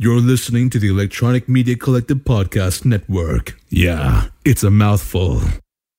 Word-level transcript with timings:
You're 0.00 0.20
listening 0.20 0.70
to 0.70 0.78
the 0.78 0.86
Electronic 0.86 1.48
Media 1.48 1.74
Collective 1.74 2.18
Podcast 2.18 2.84
Network. 2.84 3.58
Yeah, 3.68 4.28
it's 4.44 4.62
a 4.62 4.70
mouthful. 4.70 5.40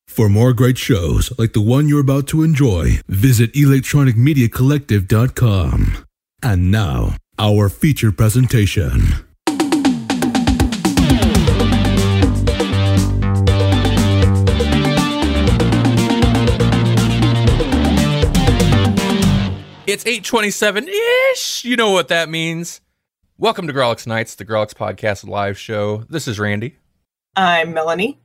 For 0.07 0.29
more 0.29 0.53
great 0.53 0.77
shows 0.77 1.37
like 1.37 1.51
the 1.51 1.59
one 1.59 1.89
you're 1.89 1.99
about 1.99 2.25
to 2.29 2.41
enjoy, 2.41 3.01
visit 3.09 3.51
electronicmediacollective.com. 3.51 6.05
And 6.41 6.71
now, 6.71 7.17
our 7.37 7.67
feature 7.67 8.13
presentation. 8.13 9.01
It's 19.85 20.05
827-ish. 20.05 21.65
You 21.65 21.75
know 21.75 21.91
what 21.91 22.07
that 22.07 22.29
means. 22.29 22.79
Welcome 23.41 23.67
to 23.67 23.73
Grawlix 23.73 24.05
Nights, 24.05 24.35
the 24.35 24.43
Grawlix 24.43 24.73
Podcast 24.73 25.25
live 25.25 25.57
show. 25.57 26.03
This 26.09 26.27
is 26.27 26.39
Randy. 26.39 26.75
I'm 27.37 27.73
Melanie. 27.73 28.19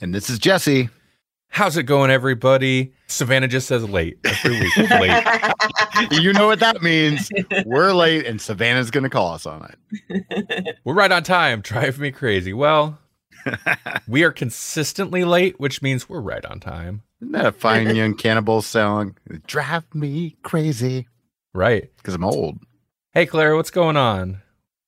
And 0.00 0.14
this 0.14 0.30
is 0.30 0.38
Jesse. 0.38 0.88
How's 1.48 1.76
it 1.76 1.82
going, 1.82 2.12
everybody? 2.12 2.92
Savannah 3.08 3.48
just 3.48 3.66
says 3.66 3.82
late 3.88 4.18
every 4.24 4.60
week. 4.60 4.76
late. 4.90 5.24
You 6.12 6.32
know 6.32 6.46
what 6.46 6.60
that 6.60 6.82
means. 6.82 7.28
We're 7.66 7.92
late 7.92 8.24
and 8.26 8.40
Savannah's 8.40 8.90
going 8.92 9.02
to 9.04 9.10
call 9.10 9.34
us 9.34 9.44
on 9.44 9.70
it. 10.08 10.76
We're 10.84 10.94
right 10.94 11.10
on 11.10 11.24
time. 11.24 11.60
Drive 11.62 11.98
me 11.98 12.10
crazy. 12.12 12.52
Well, 12.52 12.98
we 14.08 14.22
are 14.22 14.30
consistently 14.30 15.24
late, 15.24 15.58
which 15.58 15.82
means 15.82 16.08
we're 16.08 16.20
right 16.20 16.44
on 16.46 16.60
time. 16.60 17.02
Isn't 17.20 17.32
that 17.32 17.46
a 17.46 17.52
fine 17.52 17.94
young 17.96 18.14
cannibal 18.14 18.62
song? 18.62 19.16
Drive 19.46 19.92
me 19.94 20.36
crazy 20.42 21.08
Right. 21.52 21.90
because 21.96 22.14
I'm 22.14 22.24
old. 22.24 22.58
Hey, 23.12 23.26
Claire, 23.26 23.56
what's 23.56 23.70
going 23.70 23.96
on? 23.96 24.40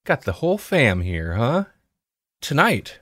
Got 0.05 0.23
the 0.23 0.33
whole 0.33 0.59
fam 0.59 1.03
here, 1.03 1.35
huh? 1.35 1.67
Tonight, 2.41 2.99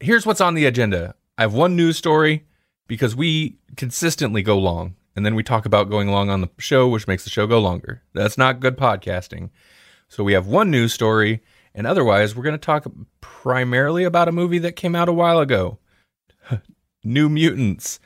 here's 0.00 0.26
what's 0.26 0.40
on 0.40 0.52
the 0.52 0.66
agenda. 0.66 1.14
I 1.38 1.42
have 1.42 1.54
one 1.54 1.76
news 1.76 1.96
story 1.96 2.44
because 2.86 3.16
we 3.16 3.56
consistently 3.74 4.42
go 4.42 4.58
long, 4.58 4.96
and 5.16 5.24
then 5.24 5.34
we 5.34 5.42
talk 5.42 5.64
about 5.64 5.88
going 5.88 6.08
long 6.08 6.28
on 6.28 6.42
the 6.42 6.50
show, 6.58 6.86
which 6.88 7.08
makes 7.08 7.24
the 7.24 7.30
show 7.30 7.46
go 7.46 7.58
longer. 7.58 8.02
That's 8.12 8.36
not 8.36 8.60
good 8.60 8.76
podcasting. 8.76 9.48
So 10.08 10.22
we 10.22 10.34
have 10.34 10.46
one 10.46 10.70
news 10.70 10.92
story, 10.92 11.40
and 11.74 11.86
otherwise, 11.86 12.36
we're 12.36 12.42
going 12.42 12.52
to 12.52 12.58
talk 12.58 12.84
primarily 13.22 14.04
about 14.04 14.28
a 14.28 14.32
movie 14.32 14.58
that 14.58 14.76
came 14.76 14.94
out 14.94 15.08
a 15.08 15.12
while 15.14 15.40
ago 15.40 15.78
New 17.02 17.30
Mutants. 17.30 17.98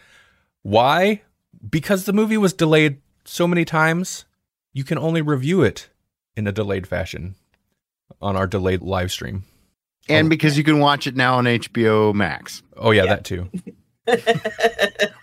Why? 0.62 1.22
Because 1.68 2.04
the 2.04 2.12
movie 2.12 2.38
was 2.38 2.52
delayed 2.52 3.00
so 3.24 3.48
many 3.48 3.64
times, 3.64 4.24
you 4.72 4.84
can 4.84 4.98
only 4.98 5.20
review 5.20 5.62
it 5.62 5.90
in 6.36 6.46
a 6.46 6.52
delayed 6.52 6.86
fashion 6.86 7.34
on 8.20 8.36
our 8.36 8.46
delayed 8.46 8.82
live 8.82 9.10
stream. 9.12 9.44
And 10.08 10.30
because 10.30 10.56
you 10.56 10.62
can 10.64 10.78
watch 10.78 11.06
it 11.06 11.16
now 11.16 11.36
on 11.36 11.44
HBO 11.46 12.14
Max, 12.14 12.62
Oh 12.76 12.90
yeah, 12.92 13.04
Yeah. 13.04 13.14
that 13.16 13.24
too. 13.24 13.50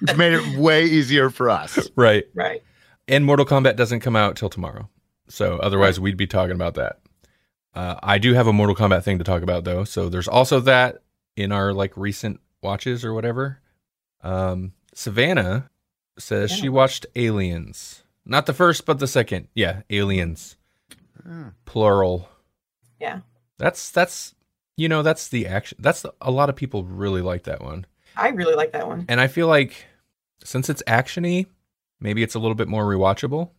which 0.01 0.17
made 0.17 0.33
it 0.33 0.57
way 0.57 0.85
easier 0.85 1.29
for 1.29 1.49
us. 1.49 1.89
Right. 1.95 2.25
right. 2.33 2.61
And 3.07 3.25
Mortal 3.25 3.45
Kombat 3.45 3.75
doesn't 3.75 3.99
come 4.01 4.15
out 4.15 4.35
till 4.35 4.49
tomorrow. 4.49 4.89
So 5.29 5.57
otherwise 5.57 5.99
we'd 5.99 6.17
be 6.17 6.27
talking 6.27 6.55
about 6.55 6.75
that. 6.75 6.99
Uh, 7.73 7.95
I 8.03 8.17
do 8.17 8.33
have 8.33 8.47
a 8.47 8.53
Mortal 8.53 8.75
Kombat 8.75 9.03
thing 9.03 9.17
to 9.17 9.23
talk 9.23 9.41
about 9.41 9.63
though. 9.63 9.83
So 9.83 10.09
there's 10.09 10.27
also 10.27 10.59
that 10.61 10.99
in 11.35 11.51
our 11.51 11.73
like 11.73 11.95
recent 11.97 12.39
watches 12.61 13.03
or 13.05 13.13
whatever. 13.13 13.59
Um, 14.21 14.73
Savannah 14.93 15.69
says 16.17 16.51
she 16.51 16.69
watched 16.69 17.05
Aliens. 17.15 18.03
Not 18.25 18.45
the 18.45 18.53
first, 18.53 18.85
but 18.85 18.99
the 18.99 19.07
second. 19.07 19.47
Yeah, 19.53 19.81
Aliens. 19.89 20.55
Oh. 21.27 21.51
Plural. 21.65 22.29
Yeah. 23.03 23.19
That's 23.59 23.91
that's 23.91 24.33
you 24.77 24.87
know, 24.89 25.03
that's 25.03 25.27
the 25.27 25.45
action. 25.45 25.77
That's 25.81 26.01
the, 26.01 26.13
a 26.21 26.31
lot 26.31 26.49
of 26.49 26.55
people 26.55 26.83
really 26.83 27.21
like 27.21 27.43
that 27.43 27.61
one. 27.61 27.85
I 28.15 28.29
really 28.29 28.55
like 28.55 28.71
that 28.71 28.87
one. 28.87 29.05
And 29.09 29.19
I 29.19 29.27
feel 29.27 29.47
like 29.47 29.85
since 30.43 30.69
it's 30.69 30.81
actiony, 30.87 31.47
maybe 31.99 32.23
it's 32.23 32.33
a 32.33 32.39
little 32.39 32.55
bit 32.55 32.67
more 32.67 32.85
rewatchable. 32.85 33.51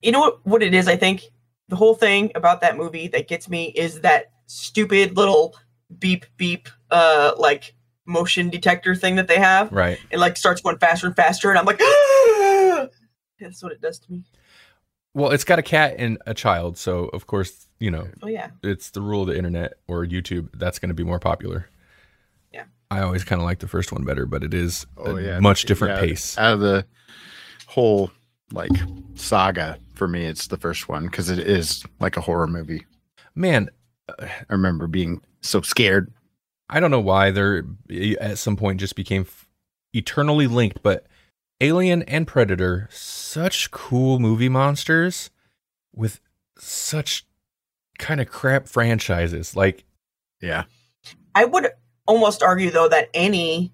You 0.00 0.12
know 0.12 0.20
what, 0.20 0.46
what 0.46 0.62
it 0.62 0.74
is, 0.74 0.88
I 0.88 0.96
think? 0.96 1.24
The 1.68 1.76
whole 1.76 1.94
thing 1.94 2.30
about 2.34 2.60
that 2.60 2.76
movie 2.76 3.08
that 3.08 3.28
gets 3.28 3.48
me 3.48 3.66
is 3.66 4.00
that 4.00 4.30
stupid 4.46 5.16
little 5.16 5.54
beep 5.98 6.24
beep 6.36 6.68
uh 6.90 7.32
like 7.36 7.74
motion 8.06 8.48
detector 8.48 8.94
thing 8.94 9.16
that 9.16 9.26
they 9.26 9.38
have. 9.38 9.72
Right. 9.72 9.98
It 10.10 10.18
like 10.18 10.36
starts 10.36 10.60
going 10.60 10.78
faster 10.78 11.08
and 11.08 11.16
faster 11.16 11.50
and 11.50 11.58
I'm 11.58 11.66
like 11.66 11.78
That's 13.40 13.62
what 13.62 13.72
it 13.72 13.80
does 13.80 13.98
to 14.00 14.12
me. 14.12 14.24
Well, 15.14 15.30
it's 15.32 15.44
got 15.44 15.58
a 15.58 15.62
cat 15.62 15.96
and 15.98 16.18
a 16.26 16.34
child, 16.34 16.78
so 16.78 17.06
of 17.06 17.26
course, 17.26 17.67
you 17.80 17.90
know, 17.90 18.08
Oh 18.22 18.28
yeah. 18.28 18.50
it's 18.62 18.90
the 18.90 19.00
rule 19.00 19.22
of 19.22 19.28
the 19.28 19.36
internet 19.36 19.74
or 19.86 20.04
YouTube 20.04 20.48
that's 20.54 20.78
going 20.78 20.88
to 20.88 20.94
be 20.94 21.04
more 21.04 21.18
popular. 21.20 21.68
Yeah. 22.52 22.64
I 22.90 23.00
always 23.00 23.24
kind 23.24 23.40
of 23.40 23.46
like 23.46 23.58
the 23.60 23.68
first 23.68 23.92
one 23.92 24.04
better, 24.04 24.26
but 24.26 24.42
it 24.42 24.54
is 24.54 24.86
Oh, 24.96 25.16
a 25.16 25.22
yeah. 25.22 25.40
much 25.40 25.64
different 25.64 25.94
Yeah, 25.96 26.00
pace. 26.08 26.36
Out 26.38 26.54
of 26.54 26.60
the 26.60 26.86
whole 27.66 28.10
like 28.52 28.70
saga, 29.14 29.78
for 29.94 30.08
me, 30.08 30.24
it's 30.24 30.46
the 30.46 30.56
first 30.56 30.88
one 30.88 31.06
because 31.06 31.28
it 31.30 31.38
is 31.38 31.84
like 32.00 32.16
a 32.16 32.20
horror 32.22 32.46
movie. 32.46 32.86
Man, 33.34 33.68
I 34.18 34.28
remember 34.48 34.86
being 34.86 35.20
so 35.42 35.60
scared. 35.60 36.12
I 36.70 36.80
don't 36.80 36.90
know 36.90 37.00
why 37.00 37.30
they're 37.30 37.64
eh, 37.90 38.14
at 38.20 38.38
some 38.38 38.56
point 38.56 38.80
just 38.80 38.96
became 38.96 39.22
f- 39.22 39.46
eternally 39.92 40.46
linked, 40.46 40.82
but 40.82 41.06
Alien 41.60 42.02
and 42.04 42.26
Predator, 42.26 42.88
such 42.90 43.70
cool 43.70 44.18
movie 44.18 44.48
monsters 44.48 45.30
with 45.94 46.20
such 46.58 47.26
kind 47.98 48.20
of 48.20 48.28
crap 48.28 48.66
franchises. 48.68 49.56
Like, 49.56 49.84
Yeah. 50.40 50.64
I 51.34 51.44
would 51.44 51.68
almost 52.06 52.42
argue 52.42 52.70
though 52.70 52.88
that 52.88 53.10
any 53.14 53.72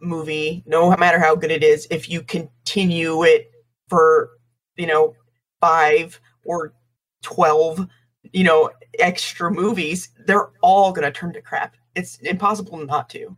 movie, 0.00 0.62
no 0.66 0.94
matter 0.96 1.18
how 1.18 1.34
good 1.34 1.50
it 1.50 1.62
is, 1.62 1.86
if 1.90 2.10
you 2.10 2.20
continue 2.22 3.22
it 3.24 3.50
for, 3.88 4.30
you 4.76 4.86
know, 4.86 5.14
five 5.60 6.20
or 6.44 6.74
twelve, 7.22 7.86
you 8.32 8.44
know, 8.44 8.70
extra 8.98 9.50
movies, 9.50 10.10
they're 10.26 10.50
all 10.62 10.92
gonna 10.92 11.10
turn 11.10 11.32
to 11.32 11.40
crap. 11.40 11.76
It's 11.94 12.18
impossible 12.18 12.76
not 12.78 13.08
to. 13.10 13.36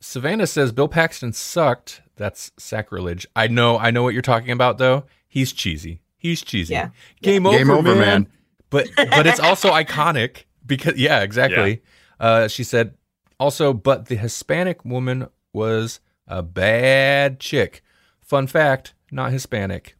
Savannah 0.00 0.46
says 0.46 0.72
Bill 0.72 0.88
Paxton 0.88 1.32
sucked. 1.32 2.02
That's 2.16 2.50
sacrilege. 2.58 3.26
I 3.34 3.46
know, 3.48 3.78
I 3.78 3.90
know 3.90 4.02
what 4.02 4.12
you're 4.12 4.22
talking 4.22 4.50
about 4.50 4.78
though. 4.78 5.04
He's 5.28 5.52
cheesy. 5.52 6.00
He's 6.18 6.42
cheesy. 6.42 6.74
Yeah. 6.74 6.90
Game 7.22 7.46
over, 7.46 7.56
Game 7.56 7.70
over, 7.70 7.94
man. 7.94 7.98
man. 7.98 8.26
But 8.70 8.88
but 8.96 9.26
it's 9.26 9.40
also 9.40 9.70
iconic 9.70 10.44
because 10.66 10.96
yeah, 10.96 11.20
exactly. 11.22 11.82
Uh, 12.18 12.48
she 12.48 12.64
said 12.64 12.94
also, 13.38 13.72
but 13.72 14.06
the 14.06 14.16
Hispanic 14.16 14.84
woman 14.84 15.28
was 15.52 16.00
a 16.26 16.42
bad 16.42 17.40
chick. 17.40 17.82
Fun 18.20 18.46
fact, 18.46 18.94
not 19.10 19.32
Hispanic. 19.32 19.96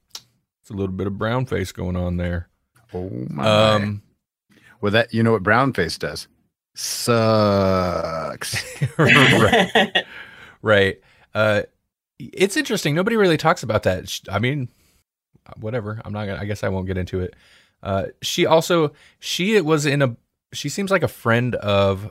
It's 0.62 0.70
a 0.70 0.74
little 0.74 0.94
bit 0.94 1.06
of 1.06 1.18
brown 1.18 1.46
face 1.46 1.70
going 1.72 1.96
on 1.96 2.16
there. 2.16 2.48
Oh 2.92 3.10
my. 3.30 3.46
Um, 3.46 4.02
well, 4.80 4.92
that 4.92 5.12
you 5.14 5.22
know 5.22 5.32
what 5.32 5.42
brown 5.42 5.72
face 5.72 5.98
does? 5.98 6.28
Sucks. 6.74 8.64
right. 8.98 10.04
right. 10.62 11.00
Uh, 11.34 11.62
it's 12.18 12.56
interesting. 12.56 12.94
Nobody 12.94 13.16
really 13.16 13.36
talks 13.36 13.62
about 13.62 13.84
that. 13.84 14.20
I 14.30 14.38
mean, 14.38 14.68
whatever. 15.58 16.00
I'm 16.04 16.12
not 16.12 16.26
gonna. 16.26 16.40
I 16.40 16.44
guess 16.46 16.64
I 16.64 16.68
won't 16.68 16.86
get 16.86 16.98
into 16.98 17.20
it. 17.20 17.34
Uh, 17.86 18.06
she 18.20 18.44
also 18.44 18.92
she 19.20 19.60
was 19.60 19.86
in 19.86 20.02
a. 20.02 20.16
She 20.52 20.68
seems 20.68 20.90
like 20.90 21.04
a 21.04 21.08
friend 21.08 21.54
of 21.54 22.10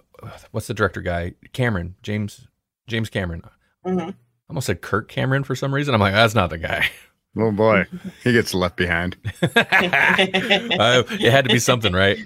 what's 0.52 0.68
the 0.68 0.74
director 0.74 1.02
guy 1.02 1.34
Cameron 1.52 1.96
James 2.02 2.48
James 2.88 3.10
Cameron. 3.10 3.42
Mhm. 3.86 4.12
I 4.12 4.14
almost 4.50 4.68
said 4.68 4.82
Kirk 4.82 5.10
Cameron 5.10 5.44
for 5.44 5.54
some 5.54 5.74
reason. 5.74 5.94
I'm 5.94 6.00
like, 6.00 6.14
that's 6.14 6.34
not 6.34 6.50
the 6.50 6.58
guy. 6.58 6.90
oh 7.38 7.52
boy, 7.52 7.86
he 8.24 8.32
gets 8.32 8.54
left 8.54 8.78
behind. 8.78 9.18
uh, 9.44 11.04
it 11.20 11.32
had 11.32 11.44
to 11.46 11.50
be 11.54 11.60
something, 11.60 11.92
right? 11.92 12.20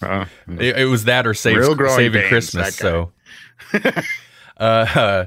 Uh, 0.00 0.24
It, 0.48 0.78
it 0.78 0.84
was 0.86 1.04
that 1.04 1.26
or 1.26 1.34
save, 1.34 1.62
saving 1.62 2.22
pains, 2.22 2.28
Christmas. 2.28 2.74
that 2.76 2.82
So, 2.82 3.12
uh, 4.56 5.26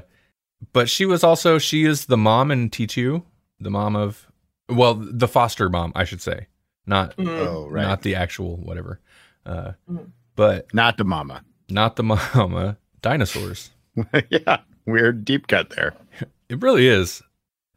but 0.72 0.90
she 0.90 1.06
was 1.06 1.22
also 1.22 1.58
she 1.58 1.84
is 1.84 2.06
the 2.06 2.16
mom 2.16 2.50
in 2.50 2.70
T 2.70 2.88
two, 2.88 3.22
the 3.60 3.70
mom 3.70 3.94
of 3.94 4.26
well, 4.68 4.94
the 4.94 5.28
foster 5.28 5.68
mom, 5.68 5.92
I 5.94 6.02
should 6.02 6.20
say, 6.20 6.47
not 6.88 7.16
Mhm. 7.16 7.28
oh 7.46 7.68
right, 7.68 7.82
not 7.82 8.02
the 8.02 8.14
actual 8.16 8.56
whatever, 8.56 9.00
uh, 9.46 9.72
Mhm. 9.90 10.10
but 10.36 10.72
not 10.74 10.96
the 10.96 11.04
mama. 11.04 11.44
not 11.68 11.96
the 11.96 12.02
mama. 12.34 12.78
Dinosaurs. 13.02 13.70
yeah, 14.30 14.58
weird 14.86 15.24
deep 15.24 15.46
cut 15.46 15.70
there. 15.70 15.94
It 16.48 16.62
really 16.62 16.88
is. 16.88 17.22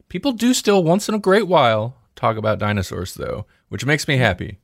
People 0.08 0.32
do 0.32 0.54
still 0.54 0.82
once 0.82 1.06
in 1.08 1.14
a 1.14 1.18
great 1.18 1.46
while 1.46 1.94
talk 2.16 2.36
about 2.38 2.58
dinosaurs 2.58 3.12
though, 3.14 3.44
which 3.68 3.84
makes 3.84 4.08
me 4.08 4.16
happy. 4.16 4.58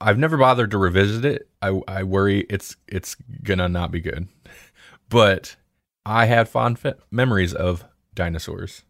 I've 0.00 0.18
never 0.18 0.36
bothered 0.36 0.72
to 0.72 0.78
revisit 0.78 1.24
it. 1.24 1.48
I 1.62 1.80
I 1.86 2.02
worry 2.02 2.40
it's 2.50 2.74
it's 2.88 3.14
gonna 3.44 3.68
not 3.68 3.90
be 3.92 4.00
good. 4.00 4.26
But 5.08 5.54
I 6.04 6.26
had 6.26 6.48
fond 6.48 6.78
fe- 6.80 6.94
memories 7.10 7.54
of 7.54 7.84
dinosaurs. 8.14 8.82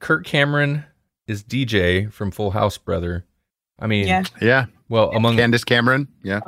Kirk 0.00 0.24
Cameron 0.26 0.84
is 1.28 1.44
DJ 1.44 2.12
from 2.12 2.30
Full 2.32 2.50
House, 2.50 2.76
brother. 2.78 3.24
I 3.78 3.86
mean, 3.86 4.08
Yeah. 4.08 4.24
Yeah, 4.40 4.66
well, 4.88 5.10
among 5.12 5.36
Candace 5.36 5.62
Cameron. 5.64 6.08
Yeah, 6.24 6.40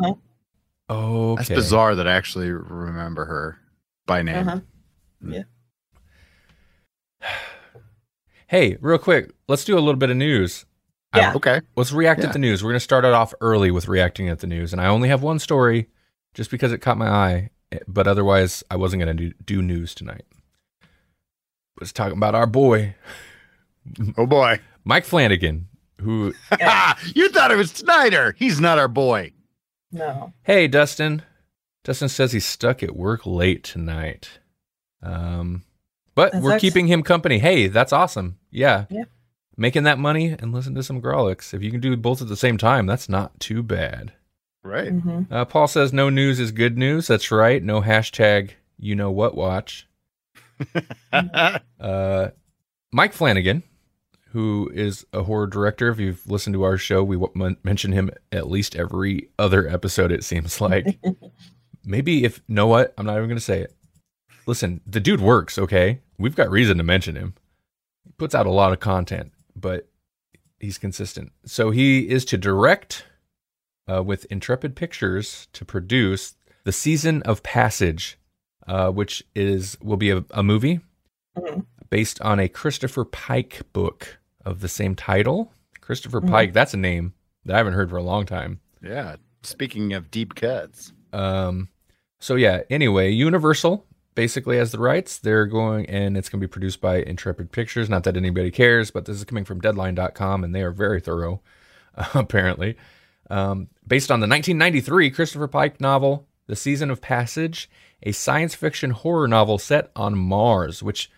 Oh, 0.89 1.37
That's 1.37 1.49
bizarre 1.49 1.95
that 1.95 2.09
I 2.09 2.15
actually 2.15 2.51
remember 2.51 3.25
her 3.27 3.59
by 4.07 4.23
name. 4.23 4.49
Uh-huh. 4.49 4.61
Hey, 8.49 8.77
real 8.81 8.99
quick, 8.99 9.31
let's 9.47 9.65
do 9.65 9.79
a 9.79 9.81
little 9.81 9.95
bit 9.99 10.11
of 10.11 10.17
news. 10.17 10.67
I- 11.13 11.21
Yeah. 11.21 11.35
Okay. 11.35 11.61
let's 11.77 11.93
react 11.93 12.21
Yeah. 12.21 12.27
at 12.27 12.33
the 12.33 12.41
news. 12.41 12.65
We're 12.65 12.71
going 12.71 12.81
to 12.81 12.85
start 12.85 13.05
it 13.05 13.13
off 13.13 13.33
early 13.41 13.71
with 13.71 13.87
reacting 13.87 14.29
at 14.29 14.41
the 14.41 14.49
news. 14.49 14.73
And 14.73 14.81
I 14.83 14.87
only 14.87 15.09
have 15.09 15.23
one 15.23 15.39
story 15.39 15.87
just 16.35 16.51
because 16.51 16.73
it 16.73 16.79
caught 16.79 16.99
my 16.99 17.09
eye, 17.09 17.51
eh, 17.71 17.79
but 17.87 18.09
otherwise, 18.09 18.65
I 18.69 18.75
wasn't 18.75 19.05
going 19.05 19.17
to 19.17 19.29
do, 19.31 19.35
do 19.45 19.63
news 19.63 19.95
tonight. 19.95 20.25
Let's 21.81 21.93
talk 21.93 22.11
about 22.13 22.35
our 22.35 22.47
boy, 22.49 22.97
Oh 24.19 24.27
boy. 24.27 24.59
Mike 24.85 25.05
Flanagan, 25.05 25.69
who, 26.01 26.35
Yeah. 26.59 26.95
you 27.15 27.29
thought 27.31 27.51
it 27.51 27.57
was 27.57 27.71
Snyder. 27.71 28.35
He's 28.39 28.61
not 28.61 28.79
our 28.79 28.89
boy. 28.89 29.33
No. 29.93 30.33
hey, 30.43 30.69
Dustin. 30.69 31.23
Dustin 31.85 32.09
says 32.09 32.33
he's 32.33 32.47
stuck 32.47 32.83
at 32.83 32.95
work 32.97 33.25
late 33.27 33.65
tonight. 33.65 34.39
Um, 35.03 35.65
but 36.15 36.33
That's 36.33 36.45
we're 36.45 36.53
ex- 36.53 36.61
keeping 36.61 36.87
him 36.87 37.03
company. 37.03 37.39
Hey, 37.39 37.67
that's 37.69 37.93
awesome. 37.93 38.39
Yeah. 38.51 38.85
Yeah. 38.91 39.05
Making 39.57 39.83
that 39.85 39.99
money 39.99 40.37
and 40.39 40.53
listen 40.53 40.75
to 40.77 40.83
some 40.83 41.01
Grawlix. 41.03 41.53
If 41.53 41.63
you 41.63 41.71
can 41.71 41.81
do 41.81 41.97
both 41.97 42.23
at 42.23 42.29
the 42.29 42.37
same 42.37 42.57
time, 42.59 42.87
that's 42.87 43.09
not 43.09 43.39
too 43.41 43.63
bad. 43.63 44.13
Right. 44.63 44.91
hmm 44.91 45.23
Uh, 45.31 45.45
Paul 45.47 45.67
says 45.69 45.93
no 45.93 46.09
news 46.11 46.39
is 46.39 46.53
good 46.53 46.77
news. 46.79 47.07
That's 47.07 47.31
right. 47.31 47.63
No 47.63 47.81
hashtag 47.81 48.51
you 48.79 48.95
know 48.95 49.11
what 49.11 49.35
watch. 49.35 49.87
Uh, 51.13 52.29
Mike 52.93 53.13
Flanagan, 53.13 53.63
who 54.33 54.71
is 54.75 55.05
a 55.13 55.23
horror 55.25 55.47
director. 55.47 55.89
If 55.89 55.99
you've 55.99 56.27
listened 56.29 56.55
to 56.55 56.63
our 56.63 56.79
show, 56.79 57.03
we 57.03 57.17
w- 57.17 57.57
mention 57.65 57.93
him 57.93 58.11
at 58.33 58.49
least 58.51 58.77
every 58.77 59.29
other 59.39 59.69
episode, 59.69 60.13
it 60.13 60.25
seems 60.25 60.61
like. 60.61 60.99
Maybe 61.85 62.25
if, 62.25 62.41
know 62.49 62.67
what? 62.67 62.95
I'm 62.99 63.07
not 63.07 63.17
even 63.17 63.29
going 63.29 63.39
to 63.39 63.45
say 63.45 63.61
it. 63.61 63.75
Listen, 64.47 64.81
the 64.87 65.01
dude 65.01 65.21
works, 65.21 65.59
okay? 65.59 66.01
We've 66.19 66.37
got 66.37 66.51
reason 66.51 66.77
to 66.79 66.85
mention 66.85 67.17
him. 67.17 67.35
He 68.05 68.13
puts 68.19 68.35
out 68.35 68.47
a 68.47 68.51
lot 68.51 68.73
of 68.73 68.81
content, 68.81 69.33
but 69.57 69.89
he's 70.59 70.79
consistent. 70.79 71.33
So 71.47 71.71
he 71.71 72.09
is 72.09 72.25
to 72.27 72.39
direct 72.39 73.05
uh, 73.91 74.03
with 74.03 74.27
Intrepid 74.27 74.77
Pictures 74.77 75.49
to 75.55 75.65
produce 75.65 76.35
the 76.65 76.73
season 76.73 77.23
of 77.23 77.43
Passage, 77.43 78.19
uh, 78.69 78.91
which 78.91 79.25
is 79.35 79.77
will 79.83 79.97
be 79.97 80.11
a, 80.11 80.25
a 80.31 80.43
movie 80.43 80.81
Mhm. 81.39 81.65
based 81.89 82.21
on 82.23 82.39
a 82.41 82.49
Christopher 82.49 83.05
Pike 83.05 83.63
book 83.73 84.19
of 84.45 84.61
the 84.61 84.69
same 84.69 84.95
title. 84.95 85.53
Christopher 85.81 86.21
Mhm. 86.21 86.31
Pike, 86.31 86.53
that's 86.53 86.75
a 86.75 86.79
name 86.79 87.15
that 87.45 87.55
I 87.55 87.59
haven't 87.59 87.73
heard 87.75 87.91
for 87.91 87.97
a 87.97 88.03
long 88.03 88.27
time. 88.27 88.61
yeah. 88.83 89.17
Speaking 89.43 89.95
of 89.95 90.11
deep 90.11 90.35
cuts. 90.35 90.93
Um, 91.15 91.69
so 92.19 92.35
yeah. 92.35 92.61
Anyway, 92.69 93.11
Universal 93.11 93.87
basically 94.15 94.59
has 94.59 94.71
the 94.71 94.79
rights. 94.79 95.19
They're 95.19 95.47
going, 95.47 95.87
and 95.87 96.15
it's 96.17 96.29
going 96.29 96.41
to 96.43 96.47
be 96.47 96.51
produced 96.51 96.81
by 96.83 96.97
Intrepid 96.97 97.51
Pictures. 97.51 97.89
Not 97.89 98.05
that 98.05 98.19
anybody 98.19 98.51
cares, 98.51 98.91
but 98.91 99.07
this 99.07 99.17
is 99.17 99.25
coming 99.25 99.45
from 99.47 99.61
Deadline.com, 99.61 100.45
and 100.45 100.55
they 100.55 100.61
are 100.63 100.73
very 100.73 101.01
thorough, 101.01 101.41
apparently. 102.15 102.77
Um, 103.31 103.69
based 103.87 104.11
on 104.11 104.21
the 104.21 104.27
1993 104.27 105.11
Christopher 105.11 105.49
Pike 105.49 105.81
novel, 105.81 106.27
The 106.47 106.57
Season 106.57 106.91
of 106.91 107.01
Passage, 107.01 107.71
a 108.03 108.13
science 108.13 108.55
fiction 108.55 108.91
horror 108.91 109.29
novel 109.29 109.57
set 109.59 109.91
on 109.97 110.19
Mars, 110.19 110.83
which 110.83 111.11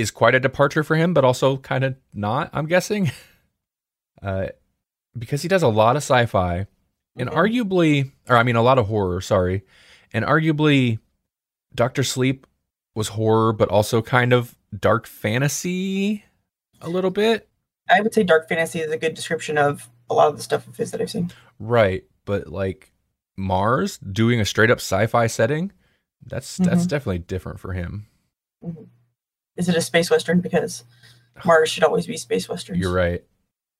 is 0.00 0.10
quite 0.10 0.34
a 0.34 0.40
departure 0.40 0.82
for 0.82 0.96
him, 0.96 1.12
but 1.14 1.24
also 1.24 1.56
kind 1.58 1.84
of 1.84 1.96
not. 2.14 2.50
I'm 2.52 2.66
guessing, 2.66 3.10
uh, 4.22 4.46
because 5.18 5.42
he 5.42 5.48
does 5.48 5.62
a 5.62 5.68
lot 5.68 5.96
of 5.96 6.02
sci-fi 6.02 6.66
and 7.16 7.28
Mhm. 7.28 7.34
arguably, 7.34 8.12
or 8.28 8.36
I 8.36 8.42
mean, 8.42 8.56
a 8.56 8.62
lot 8.62 8.78
of 8.78 8.86
horror. 8.88 9.20
Sorry, 9.20 9.62
and 10.12 10.24
arguably, 10.24 10.98
Doctor 11.74 12.02
Sleep 12.02 12.46
was 12.94 13.08
horror, 13.08 13.52
but 13.52 13.68
also 13.68 14.02
kind 14.02 14.32
of 14.32 14.56
dark 14.78 15.06
fantasy, 15.06 16.24
a 16.80 16.88
little 16.88 17.10
bit. 17.10 17.48
I 17.88 18.00
would 18.00 18.14
say 18.14 18.22
dark 18.22 18.48
fantasy 18.48 18.80
is 18.80 18.90
a 18.92 18.96
good 18.96 19.14
description 19.14 19.58
of 19.58 19.88
a 20.08 20.14
lot 20.14 20.28
of 20.28 20.36
the 20.36 20.42
stuff 20.42 20.66
of 20.68 20.76
his 20.76 20.90
that 20.92 21.00
I've 21.00 21.10
seen. 21.10 21.32
Right, 21.58 22.04
but 22.24 22.48
like 22.48 22.92
Mars 23.36 23.98
doing 23.98 24.40
a 24.40 24.44
straight 24.44 24.70
up 24.70 24.78
sci-fi 24.78 25.26
setting, 25.26 25.72
that's 26.24 26.56
that's 26.58 26.86
definitely 26.86 27.18
different 27.20 27.58
for 27.60 27.72
him. 27.72 28.06
Is 29.56 29.68
it 29.68 29.76
a 29.76 29.80
space 29.80 30.10
western? 30.10 30.40
Because 30.40 30.84
Mars 31.44 31.70
should 31.70 31.84
always 31.84 32.06
be 32.06 32.16
space 32.16 32.48
westerns. 32.48 32.78
You're 32.78 32.92
right. 32.92 33.22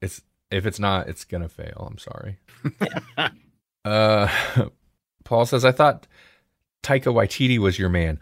It's 0.01 0.23
if 0.51 0.67
it's 0.67 0.79
not, 0.79 1.09
it's 1.09 1.25
gonna 1.25 1.49
fail. 1.49 1.89
I'm 1.91 1.99
sorry. 1.99 2.39
uh, 3.85 4.29
Paul 5.25 5.47
says, 5.47 5.65
I 5.65 5.73
thought 5.73 6.07
Taika 6.83 7.13
Waititi 7.13 7.59
was 7.59 7.79
your 7.79 7.89
man. 7.89 8.19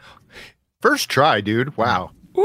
First 0.80 1.08
try, 1.08 1.40
dude. 1.40 1.76
Wow. 1.76 2.10
Woo! 2.34 2.44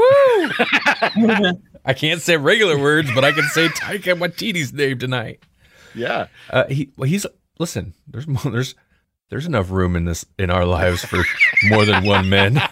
I 1.84 1.92
can't 1.94 2.20
say 2.20 2.36
regular 2.36 2.78
words, 2.78 3.10
but 3.14 3.24
I 3.24 3.32
can 3.32 3.44
say 3.44 3.68
Taika 3.68 4.18
Waititi's 4.18 4.72
name 4.72 4.98
tonight. 4.98 5.42
yeah. 5.94 6.26
Uh, 6.50 6.66
he 6.66 6.90
well, 6.96 7.08
he's 7.08 7.26
listen. 7.58 7.94
There's 8.08 8.26
more, 8.26 8.50
there's 8.50 8.74
there's 9.30 9.46
enough 9.46 9.70
room 9.70 9.96
in 9.96 10.04
this 10.04 10.24
in 10.38 10.50
our 10.50 10.64
lives 10.64 11.04
for 11.04 11.22
more 11.64 11.84
than 11.84 12.04
one 12.04 12.28
man. 12.28 12.54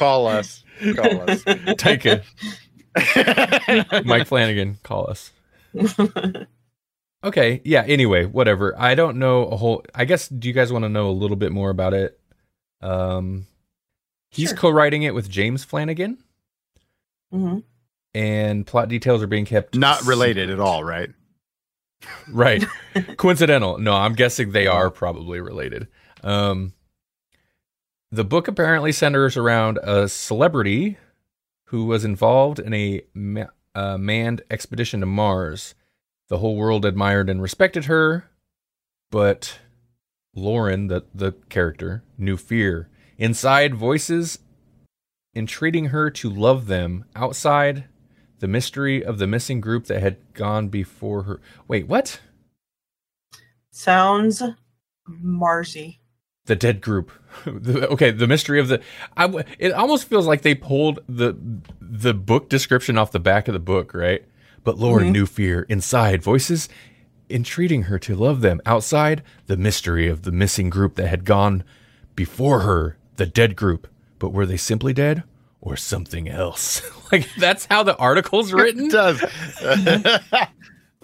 Call 0.00 0.26
us. 0.26 0.64
Call 0.96 1.30
us. 1.30 1.44
Taika, 1.44 2.24
Mike 4.06 4.26
Flanagan, 4.26 4.78
call 4.82 5.08
us. 5.10 5.30
Okay, 7.22 7.60
yeah. 7.66 7.84
Anyway, 7.86 8.24
whatever. 8.24 8.74
I 8.80 8.94
don't 8.94 9.18
know 9.18 9.44
a 9.44 9.56
whole. 9.56 9.84
I 9.94 10.06
guess. 10.06 10.26
Do 10.28 10.48
you 10.48 10.54
guys 10.54 10.72
want 10.72 10.84
to 10.84 10.88
know 10.88 11.10
a 11.10 11.12
little 11.12 11.36
bit 11.36 11.52
more 11.52 11.68
about 11.68 11.92
it? 11.92 12.18
Um, 12.80 13.46
he's 14.30 14.48
Sure. 14.48 14.56
co-writing 14.56 15.02
it 15.02 15.14
with 15.14 15.28
James 15.28 15.62
Flanagan, 15.62 16.16
Mhm. 17.32 17.62
and 18.14 18.66
plot 18.66 18.88
details 18.88 19.22
are 19.22 19.26
being 19.26 19.44
kept 19.44 19.74
Not 19.76 20.02
related 20.06 20.48
at 20.48 20.60
all, 20.60 20.82
right? 20.82 21.10
Right. 22.26 22.64
Coincidental. 23.18 23.76
No, 23.76 23.92
I'm 23.92 24.14
guessing 24.14 24.52
they 24.52 24.66
are 24.66 24.88
probably 24.88 25.40
related. 25.40 25.88
Um, 26.24 26.72
the 28.10 28.24
book 28.24 28.48
apparently 28.48 28.92
centers 28.92 29.36
around 29.36 29.78
a 29.82 30.08
celebrity 30.08 30.98
who 31.66 31.86
was 31.86 32.04
involved 32.04 32.58
in 32.58 32.74
a 32.74 33.02
ma- 33.14 33.46
uh, 33.74 33.96
manned 33.96 34.42
expedition 34.50 35.00
to 35.00 35.06
Mars. 35.06 35.74
The 36.28 36.38
whole 36.38 36.56
world 36.56 36.84
admired 36.84 37.30
and 37.30 37.40
respected 37.40 37.84
her, 37.86 38.30
but 39.10 39.58
Lauren, 40.34 40.88
the, 40.88 41.04
the 41.14 41.32
character, 41.48 42.02
knew 42.18 42.36
fear. 42.36 42.88
Inside, 43.18 43.74
voices 43.74 44.38
entreating 45.34 45.86
her 45.86 46.10
to 46.10 46.30
love 46.30 46.66
them. 46.66 47.04
Outside, 47.14 47.84
the 48.40 48.48
mystery 48.48 49.04
of 49.04 49.18
the 49.18 49.26
missing 49.26 49.60
group 49.60 49.86
that 49.86 50.00
had 50.00 50.16
gone 50.34 50.68
before 50.68 51.24
her. 51.24 51.40
Wait, 51.68 51.86
what? 51.86 52.20
Sounds 53.70 54.42
Marsy. 55.06 55.99
The 56.46 56.56
dead 56.56 56.80
group. 56.80 57.10
The- 57.44 57.88
okay, 57.90 58.10
the 58.10 58.26
mystery 58.26 58.58
of 58.60 58.68
the. 58.68 58.80
I, 59.16 59.22
w- 59.26 59.44
it 59.58 59.72
almost 59.72 60.08
feels 60.08 60.26
like 60.26 60.42
they 60.42 60.54
pulled 60.54 60.98
the 61.08 61.36
the 61.80 62.12
book 62.14 62.48
description 62.48 62.98
off 62.98 63.12
the 63.12 63.20
back 63.20 63.46
of 63.48 63.54
the 63.54 63.60
book, 63.60 63.94
right? 63.94 64.24
But 64.64 64.78
Lauren 64.78 65.08
Mhm. 65.08 65.12
knew 65.12 65.26
fear. 65.26 65.62
Inside, 65.68 66.22
voices 66.22 66.68
entreating 67.30 67.82
her 67.84 67.98
to 68.00 68.16
love 68.16 68.40
them. 68.40 68.60
Outside, 68.66 69.22
the 69.46 69.56
mystery 69.56 70.08
of 70.08 70.22
the 70.22 70.32
missing 70.32 70.68
group 70.70 70.96
that 70.96 71.06
had 71.08 71.24
gone 71.24 71.62
before 72.16 72.60
her, 72.60 72.96
the 73.16 73.26
dead 73.26 73.54
group. 73.54 73.86
But 74.18 74.30
were 74.32 74.44
they 74.44 74.56
simply 74.56 74.92
dead 74.92 75.22
or 75.60 75.76
something 75.76 76.28
else? 76.28 76.82
like 77.12 77.28
that's 77.38 77.66
how 77.66 77.84
the 77.84 77.96
article's 77.96 78.52
It 78.52 78.56
written. 78.56 78.88
does. 78.88 79.20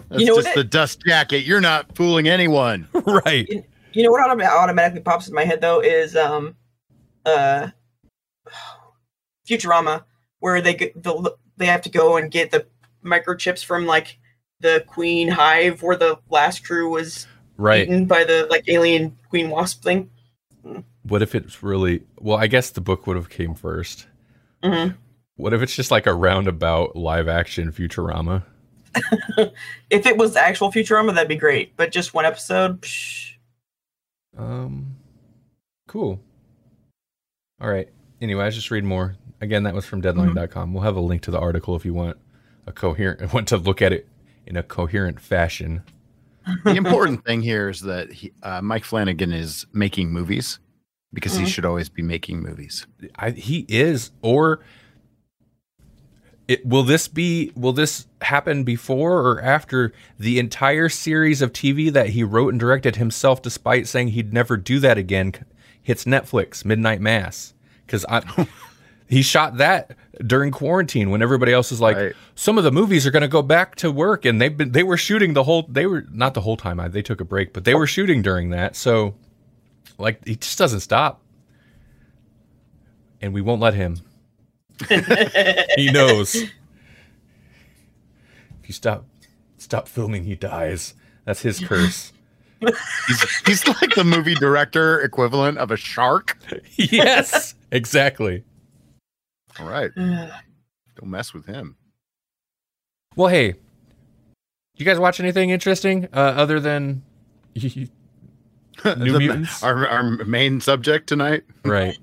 That's 0.09 0.21
You 0.21 0.27
know 0.27 0.35
just 0.35 0.49
it- 0.49 0.55
the 0.55 0.63
dust 0.63 1.01
jacket. 1.05 1.39
You're 1.45 1.61
not 1.61 1.95
fooling 1.95 2.27
anyone. 2.27 2.87
right. 2.93 3.65
You 3.97 4.03
know 4.03 4.11
what 4.11 4.21
autom- 4.21 4.47
automatically 4.47 5.01
pops 5.01 5.27
in 5.27 5.33
my 5.33 5.43
head 5.43 5.59
though 5.59 5.79
is 5.79 6.15
um, 6.15 6.55
uh, 7.25 7.69
Futurama, 9.49 10.03
where 10.37 10.61
they 10.61 10.75
get 10.75 11.01
the 11.01 11.35
they 11.57 11.65
have 11.65 11.81
to 11.81 11.89
go 11.89 12.15
and 12.17 12.29
get 12.29 12.51
the 12.51 12.67
microchips 13.03 13.65
from 13.65 13.87
like 13.87 14.19
the 14.59 14.83
Queen 14.85 15.27
Hive, 15.29 15.81
where 15.81 15.95
the 15.95 16.19
last 16.29 16.63
crew 16.63 16.91
was 16.91 17.25
Right. 17.57 17.81
eaten 17.81 18.05
by 18.05 18.23
the 18.23 18.45
like 18.51 18.65
alien 18.69 19.17
Queen 19.29 19.49
Wasp 19.49 19.81
thing. 19.81 20.11
What 21.01 21.23
if 21.23 21.33
it's 21.33 21.63
really 21.63 22.03
well, 22.19 22.37
I 22.37 22.45
guess 22.45 22.69
the 22.69 22.81
book 22.81 23.07
would 23.07 23.15
have 23.15 23.29
came 23.31 23.55
first. 23.55 24.05
hmm 24.63 24.89
What 25.37 25.53
if 25.53 25.63
it's 25.63 25.75
just 25.75 25.89
like 25.89 26.05
a 26.05 26.13
roundabout 26.13 26.95
live 26.95 27.27
action 27.27 27.71
Futurama? 27.71 28.43
If 29.89 30.05
it 30.05 30.17
was 30.17 30.35
actual 30.35 30.71
Futurama, 30.71 31.15
that'd 31.15 31.27
be 31.27 31.35
great. 31.35 31.75
But 31.77 31.91
just 31.91 32.13
one 32.13 32.25
episode, 32.25 32.81
psh, 32.81 33.36
Um 34.37 34.95
cool. 35.87 36.19
All 37.61 37.69
right. 37.69 37.89
Anyway, 38.21 38.43
I 38.43 38.45
was 38.47 38.55
just 38.55 38.71
reading 38.71 38.89
more. 38.89 39.15
Again, 39.41 39.63
that 39.63 39.73
was 39.73 39.85
from 39.85 40.01
deadline.com. 40.01 40.73
We'll 40.73 40.83
have 40.83 40.95
a 40.95 40.99
link 41.01 41.21
to 41.23 41.31
the 41.31 41.39
article 41.39 41.75
if 41.75 41.85
you 41.85 41.93
want 41.93 42.17
a 42.65 42.71
coherent 42.71 43.33
want 43.33 43.47
to 43.49 43.57
look 43.57 43.81
at 43.81 43.93
it 43.93 44.07
in 44.45 44.57
a 44.57 44.63
coherent 44.63 45.19
fashion. 45.19 45.83
the 46.63 46.75
important 46.75 47.25
thing 47.25 47.41
here 47.41 47.69
is 47.69 47.81
that 47.81 48.11
he, 48.11 48.31
uh, 48.43 48.61
Mike 48.61 48.83
Flanagan 48.85 49.33
is 49.33 49.65
making 49.73 50.11
movies 50.11 50.59
because 51.13 51.35
he 51.35 51.43
Mhm. 51.43 51.47
should 51.47 51.65
always 51.65 51.89
be 51.89 52.01
making 52.01 52.41
movies. 52.41 52.87
I, 53.15 53.31
he 53.31 53.65
is 53.67 54.11
or 54.21 54.61
it, 56.47 56.65
will 56.65 56.83
this 56.83 57.07
be 57.07 57.51
will 57.55 57.73
this 57.73 58.07
happen 58.21 58.63
before 58.63 59.19
or 59.21 59.41
after 59.41 59.91
the 60.17 60.39
entire 60.39 60.89
series 60.89 61.41
of 61.41 61.51
TV 61.51 61.91
that 61.91 62.09
he 62.09 62.23
wrote 62.23 62.49
and 62.49 62.59
directed 62.59 62.95
himself 62.95 63.41
despite 63.41 63.87
saying 63.87 64.09
he'd 64.09 64.33
never 64.33 64.57
do 64.57 64.79
that 64.79 64.97
again? 64.97 65.33
Hits 65.81 66.05
Netflix 66.05 66.63
Midnight 66.63 67.01
Mass. 67.01 67.53
Cuz 67.87 68.05
I 68.07 68.47
he 69.07 69.21
shot 69.21 69.57
that 69.57 69.95
during 70.25 70.51
quarantine 70.51 71.09
when 71.09 71.21
everybody 71.21 71.53
else 71.53 71.71
is 71.71 71.79
like 71.79 71.95
Right. 71.97 72.13
some 72.35 72.57
of 72.57 72.63
the 72.63 72.71
movies 72.71 73.05
are 73.05 73.11
going 73.11 73.21
to 73.21 73.27
go 73.27 73.41
back 73.41 73.75
to 73.75 73.91
work 73.91 74.25
and 74.25 74.41
they've 74.41 74.55
been 74.55 74.71
they 74.71 74.83
were 74.83 74.97
shooting 74.97 75.33
the 75.33 75.43
whole 75.43 75.65
they 75.69 75.85
were 75.85 76.05
not 76.11 76.33
the 76.33 76.41
whole 76.41 76.57
time 76.57 76.79
I, 76.79 76.87
they 76.87 77.01
took 77.01 77.21
a 77.21 77.25
break 77.25 77.53
but 77.53 77.63
they 77.65 77.75
were 77.75 77.87
shooting 77.87 78.21
during 78.21 78.49
that 78.49 78.75
so 78.75 79.15
like 79.97 80.25
he 80.25 80.35
just 80.35 80.57
doesn't 80.57 80.81
stop. 80.81 81.21
And 83.21 83.33
we 83.33 83.41
won't 83.41 83.61
let 83.61 83.73
him 83.73 83.97
he 85.77 85.91
knows. 85.91 86.35
If 86.35 86.51
you 88.65 88.73
stop 88.73 89.05
stop 89.57 89.87
filming, 89.87 90.23
he 90.25 90.35
dies. 90.35 90.93
That's 91.25 91.41
his 91.41 91.59
curse. 91.59 92.13
He's, 92.59 93.37
he's 93.45 93.67
like 93.67 93.93
the 93.95 94.03
movie 94.03 94.33
director 94.35 94.99
equivalent 95.01 95.57
of 95.59 95.69
a 95.71 95.77
shark. 95.77 96.37
yes, 96.75 97.53
exactly. 97.71 98.43
All 99.59 99.67
right, 99.67 99.91
don't 99.95 100.31
mess 101.03 101.33
with 101.33 101.45
him. 101.45 101.75
Well, 103.15 103.29
hey, 103.29 103.55
you 104.75 104.85
guys 104.85 104.99
watch 104.99 105.19
anything 105.19 105.49
interesting 105.49 106.07
uh, 106.13 106.17
other 106.19 106.59
than 106.59 107.03
New 107.55 107.87
The- 108.83 109.19
Mutants? 109.19 109.63
Our, 109.63 109.87
our 109.87 110.03
main 110.25 110.59
subject 110.61 111.07
tonight. 111.07 111.43
right? 111.65 111.97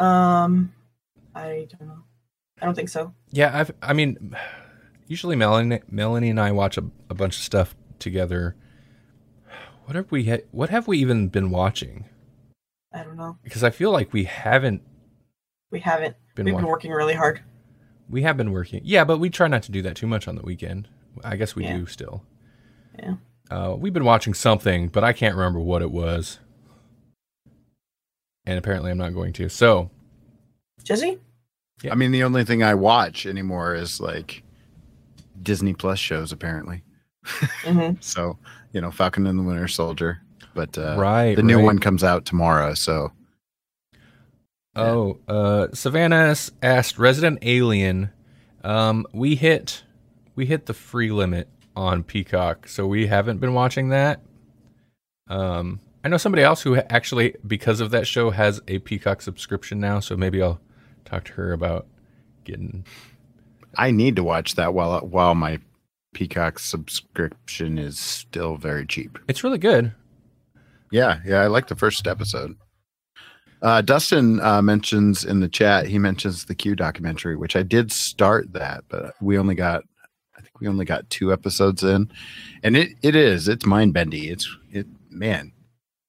um, 0.00 0.72
I 1.34 1.66
don't 1.78 1.88
know. 1.88 2.04
I 2.60 2.64
don't 2.66 2.74
think 2.74 2.88
so. 2.88 3.12
Yeah, 3.30 3.50
I've. 3.58 3.72
I 3.82 3.92
mean, 3.92 4.36
usually 5.08 5.36
Melanie, 5.36 5.80
Melanie 5.90 6.30
and 6.30 6.40
I 6.40 6.52
watch 6.52 6.78
a, 6.78 6.84
a 7.10 7.14
bunch 7.14 7.36
of 7.36 7.42
stuff 7.42 7.74
together. 7.98 8.54
What 9.86 9.96
have 9.96 10.10
we? 10.10 10.24
Ha- 10.26 10.44
what 10.52 10.70
have 10.70 10.86
we 10.88 10.98
even 10.98 11.28
been 11.28 11.50
watching? 11.50 12.04
I 12.92 13.02
don't 13.02 13.16
know. 13.16 13.36
Because 13.42 13.64
I 13.64 13.70
feel 13.70 13.90
like 13.90 14.12
we 14.12 14.24
haven't 14.24 14.82
We 15.72 15.80
haven't. 15.80 16.14
been 16.36 16.44
We've 16.46 16.54
watching. 16.54 16.64
been 16.64 16.70
working 16.70 16.90
really 16.92 17.14
hard. 17.14 17.42
We 18.08 18.22
have 18.22 18.36
been 18.36 18.52
working. 18.52 18.80
Yeah, 18.84 19.04
but 19.04 19.18
we 19.18 19.30
try 19.30 19.48
not 19.48 19.62
to 19.64 19.72
do 19.72 19.82
that 19.82 19.96
too 19.96 20.06
much 20.06 20.28
on 20.28 20.36
the 20.36 20.42
weekend. 20.42 20.88
I 21.24 21.36
guess 21.36 21.56
we 21.56 21.64
Yeah. 21.64 21.78
do 21.78 21.86
still. 21.86 22.22
Yeah. 22.98 23.14
Uh, 23.50 23.74
we've 23.76 23.92
been 23.92 24.04
watching 24.04 24.32
something, 24.34 24.88
but 24.88 25.02
I 25.02 25.12
can't 25.12 25.34
remember 25.34 25.58
what 25.58 25.82
it 25.82 25.90
was. 25.90 26.38
And 28.46 28.58
apparently 28.58 28.90
I'm 28.90 28.98
not 28.98 29.14
going 29.14 29.32
to. 29.34 29.48
So, 29.48 29.90
Jesse? 30.84 31.18
Yeah. 31.82 31.92
I 31.92 31.94
mean, 31.96 32.12
the 32.12 32.22
only 32.22 32.44
thing 32.44 32.62
I 32.62 32.74
watch 32.74 33.26
anymore 33.26 33.74
is 33.74 34.00
like 34.00 34.42
Disney 35.42 35.74
Plus 35.74 35.98
shows, 35.98 36.30
apparently. 36.32 36.82
hmm 37.64 37.92
So, 38.00 38.38
you 38.72 38.80
know, 38.80 38.90
Falcon 38.90 39.26
and 39.26 39.38
the 39.38 39.42
Winter 39.42 39.68
Soldier. 39.68 40.20
But 40.54 40.78
uh, 40.78 40.96
right. 40.96 41.34
the 41.34 41.42
new 41.42 41.56
right. 41.56 41.64
one 41.64 41.78
comes 41.80 42.04
out 42.04 42.24
tomorrow. 42.26 42.74
So, 42.74 43.10
Oh, 44.76 45.18
uh, 45.28 45.68
Savannah 45.72 46.30
s- 46.30 46.50
asked 46.62 46.98
Resident 46.98 47.38
Alien. 47.42 48.10
Um, 48.64 49.06
we 49.12 49.36
hit 49.36 49.84
we 50.34 50.46
hit 50.46 50.66
the 50.66 50.74
free 50.74 51.12
limit 51.12 51.48
on 51.76 52.02
Peacock, 52.02 52.66
so 52.68 52.86
we 52.86 53.06
haven't 53.06 53.38
been 53.38 53.54
watching 53.54 53.90
that. 53.90 54.20
Um, 55.28 55.80
I 56.02 56.08
know 56.08 56.16
somebody 56.16 56.42
else 56.42 56.62
who 56.62 56.74
actually, 56.76 57.36
because 57.46 57.80
of 57.80 57.90
that 57.92 58.06
show, 58.06 58.30
has 58.30 58.60
a 58.66 58.78
Peacock 58.80 59.22
subscription 59.22 59.78
now. 59.78 60.00
So 60.00 60.16
maybe 60.16 60.42
I'll 60.42 60.60
talk 61.04 61.24
to 61.24 61.32
her 61.32 61.52
about 61.52 61.86
getting. 62.44 62.84
I 63.76 63.90
need 63.90 64.16
to 64.16 64.24
watch 64.24 64.54
that 64.54 64.74
while 64.74 65.00
while 65.00 65.34
my 65.34 65.58
Peacock 66.14 66.58
subscription 66.58 67.78
is 67.78 67.98
still 67.98 68.56
very 68.56 68.86
cheap. 68.86 69.18
It's 69.28 69.44
really 69.44 69.58
good. 69.58 69.92
Yeah, 70.90 71.20
yeah, 71.26 71.40
I 71.40 71.48
like 71.48 71.66
the 71.66 71.76
first 71.76 72.06
episode. 72.06 72.56
Uh, 73.60 73.80
Dustin 73.80 74.40
uh, 74.40 74.62
mentions 74.62 75.24
in 75.24 75.40
the 75.40 75.48
chat. 75.48 75.86
He 75.86 75.98
mentions 75.98 76.44
the 76.44 76.54
Q 76.54 76.76
documentary, 76.76 77.36
which 77.36 77.56
I 77.56 77.62
did 77.62 77.90
start 77.90 78.52
that, 78.52 78.84
but 78.88 79.14
we 79.20 79.38
only 79.38 79.54
got, 79.54 79.82
I 80.36 80.40
think 80.40 80.60
we 80.60 80.68
only 80.68 80.84
got 80.84 81.08
two 81.10 81.32
episodes 81.32 81.82
in, 81.82 82.10
and 82.62 82.76
it 82.76 82.90
it 83.02 83.16
is 83.16 83.48
it's 83.48 83.66
mind 83.66 83.94
bendy. 83.94 84.28
It's 84.28 84.48
it 84.70 84.86
man, 85.10 85.52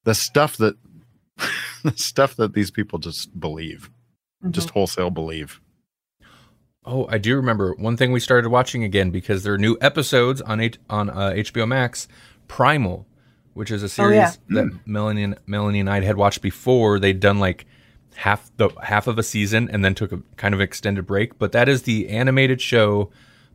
the 0.03 0.13
stuff 0.13 0.57
that 0.57 0.75
the 1.83 1.93
stuff 1.95 2.35
that 2.35 2.53
these 2.53 2.71
people 2.71 2.99
just 2.99 3.37
believe, 3.39 3.89
Mm-hmm. 4.45 4.51
just 4.51 4.69
wholesale 4.69 5.09
believe. 5.09 5.59
Oh, 6.85 7.07
I 7.09 7.17
do 7.17 7.35
remember 7.35 7.73
one 7.73 7.97
thing 7.97 8.11
we 8.11 8.19
started 8.19 8.49
watching 8.49 8.83
again 8.83 9.09
because 9.09 9.43
there 9.43 9.53
are 9.53 9.57
new 9.57 9.75
episodes 9.81 10.41
on 10.41 10.61
H- 10.61 10.77
on 10.89 11.09
uh, 11.09 11.31
HBO 11.35 11.67
Max. 11.67 12.07
Primal, 12.47 13.07
which 13.55 13.71
is 13.71 13.81
a 13.81 13.89
series 13.89 14.15
yeah. 14.15 14.31
that 14.49 14.79
Melanie 14.85 15.23
and, 15.23 15.39
Melanie 15.47 15.79
and 15.79 15.89
I 15.89 16.01
had 16.01 16.15
watched 16.15 16.43
before. 16.43 16.99
They'd 16.99 17.19
done 17.19 17.39
like 17.39 17.65
half 18.13 18.51
the 18.57 18.69
half 18.83 19.07
of 19.07 19.17
a 19.17 19.23
season 19.23 19.67
and 19.71 19.83
then 19.83 19.95
took 19.95 20.11
a 20.11 20.21
kind 20.37 20.53
of 20.53 20.61
extended 20.61 21.07
break. 21.07 21.39
But 21.39 21.53
that 21.53 21.67
is 21.67 21.83
the 21.83 22.07
animated 22.09 22.61
show 22.61 23.09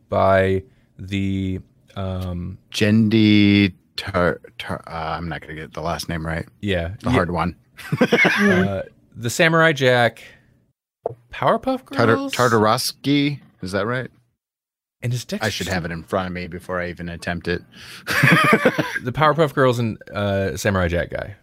by 0.09 0.63
the 0.99 1.61
um 1.95 2.57
Genndy 2.69 3.73
Tar, 3.95 4.41
tar 4.57 4.83
uh, 4.87 5.15
I'm 5.17 5.29
not 5.29 5.41
gonna 5.41 5.55
get 5.55 5.73
the 5.73 5.81
last 5.81 6.09
name 6.09 6.25
right. 6.25 6.47
yeah 6.59 6.95
The 6.99 7.11
hard 7.11 7.31
one. 7.31 7.55
uh, 8.01 8.81
the 9.15 9.29
Samurai 9.29 9.71
Jack 9.71 10.23
Powerpuff 11.31 11.89
Tartar, 11.91 12.15
Girls 12.15 12.33
Tartarovsky. 12.33 13.39
Is 13.61 13.71
that 13.71 13.85
right? 13.85 14.09
and 15.03 15.11
his 15.11 15.25
Dexter 15.25 15.43
I 15.45 15.49
should 15.49 15.67
have 15.67 15.83
it 15.83 15.89
in 15.91 16.03
front 16.03 16.27
of 16.27 16.33
me 16.33 16.45
before 16.45 16.79
I 16.79 16.89
even 16.89 17.09
attempt 17.09 17.47
it. 17.47 17.63
the 18.05 19.11
Powerpuff 19.11 19.53
Girls 19.53 19.79
and 19.79 19.97
uh, 20.11 20.55
Samurai 20.55 20.87
Jack 20.89 21.09
guy. 21.09 21.35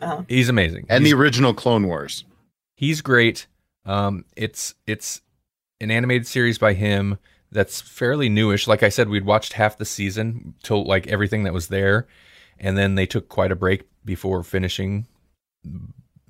Uh-huh. 0.00 0.22
He's 0.28 0.48
amazing. 0.50 0.84
and 0.90 1.02
He's- 1.04 1.14
the 1.14 1.18
original 1.18 1.54
Clone 1.54 1.86
Wars. 1.86 2.24
he's 2.76 3.00
great. 3.00 3.46
Um, 3.86 4.26
it's 4.36 4.74
it's 4.86 5.22
an 5.80 5.90
animated 5.90 6.26
series 6.26 6.58
by 6.58 6.74
him 6.74 7.18
that's 7.50 7.80
fairly 7.80 8.28
newish. 8.28 8.66
Like 8.68 8.82
I 8.82 8.90
said, 8.90 9.08
we'd 9.08 9.24
watched 9.24 9.54
half 9.54 9.78
the 9.78 9.86
season 9.86 10.54
till 10.62 10.84
like 10.84 11.06
everything 11.06 11.44
that 11.44 11.54
was 11.54 11.68
there, 11.68 12.06
and 12.58 12.76
then 12.76 12.94
they 12.94 13.06
took 13.06 13.30
quite 13.30 13.50
a 13.50 13.56
break 13.56 13.84
before 14.04 14.42
finishing 14.42 15.06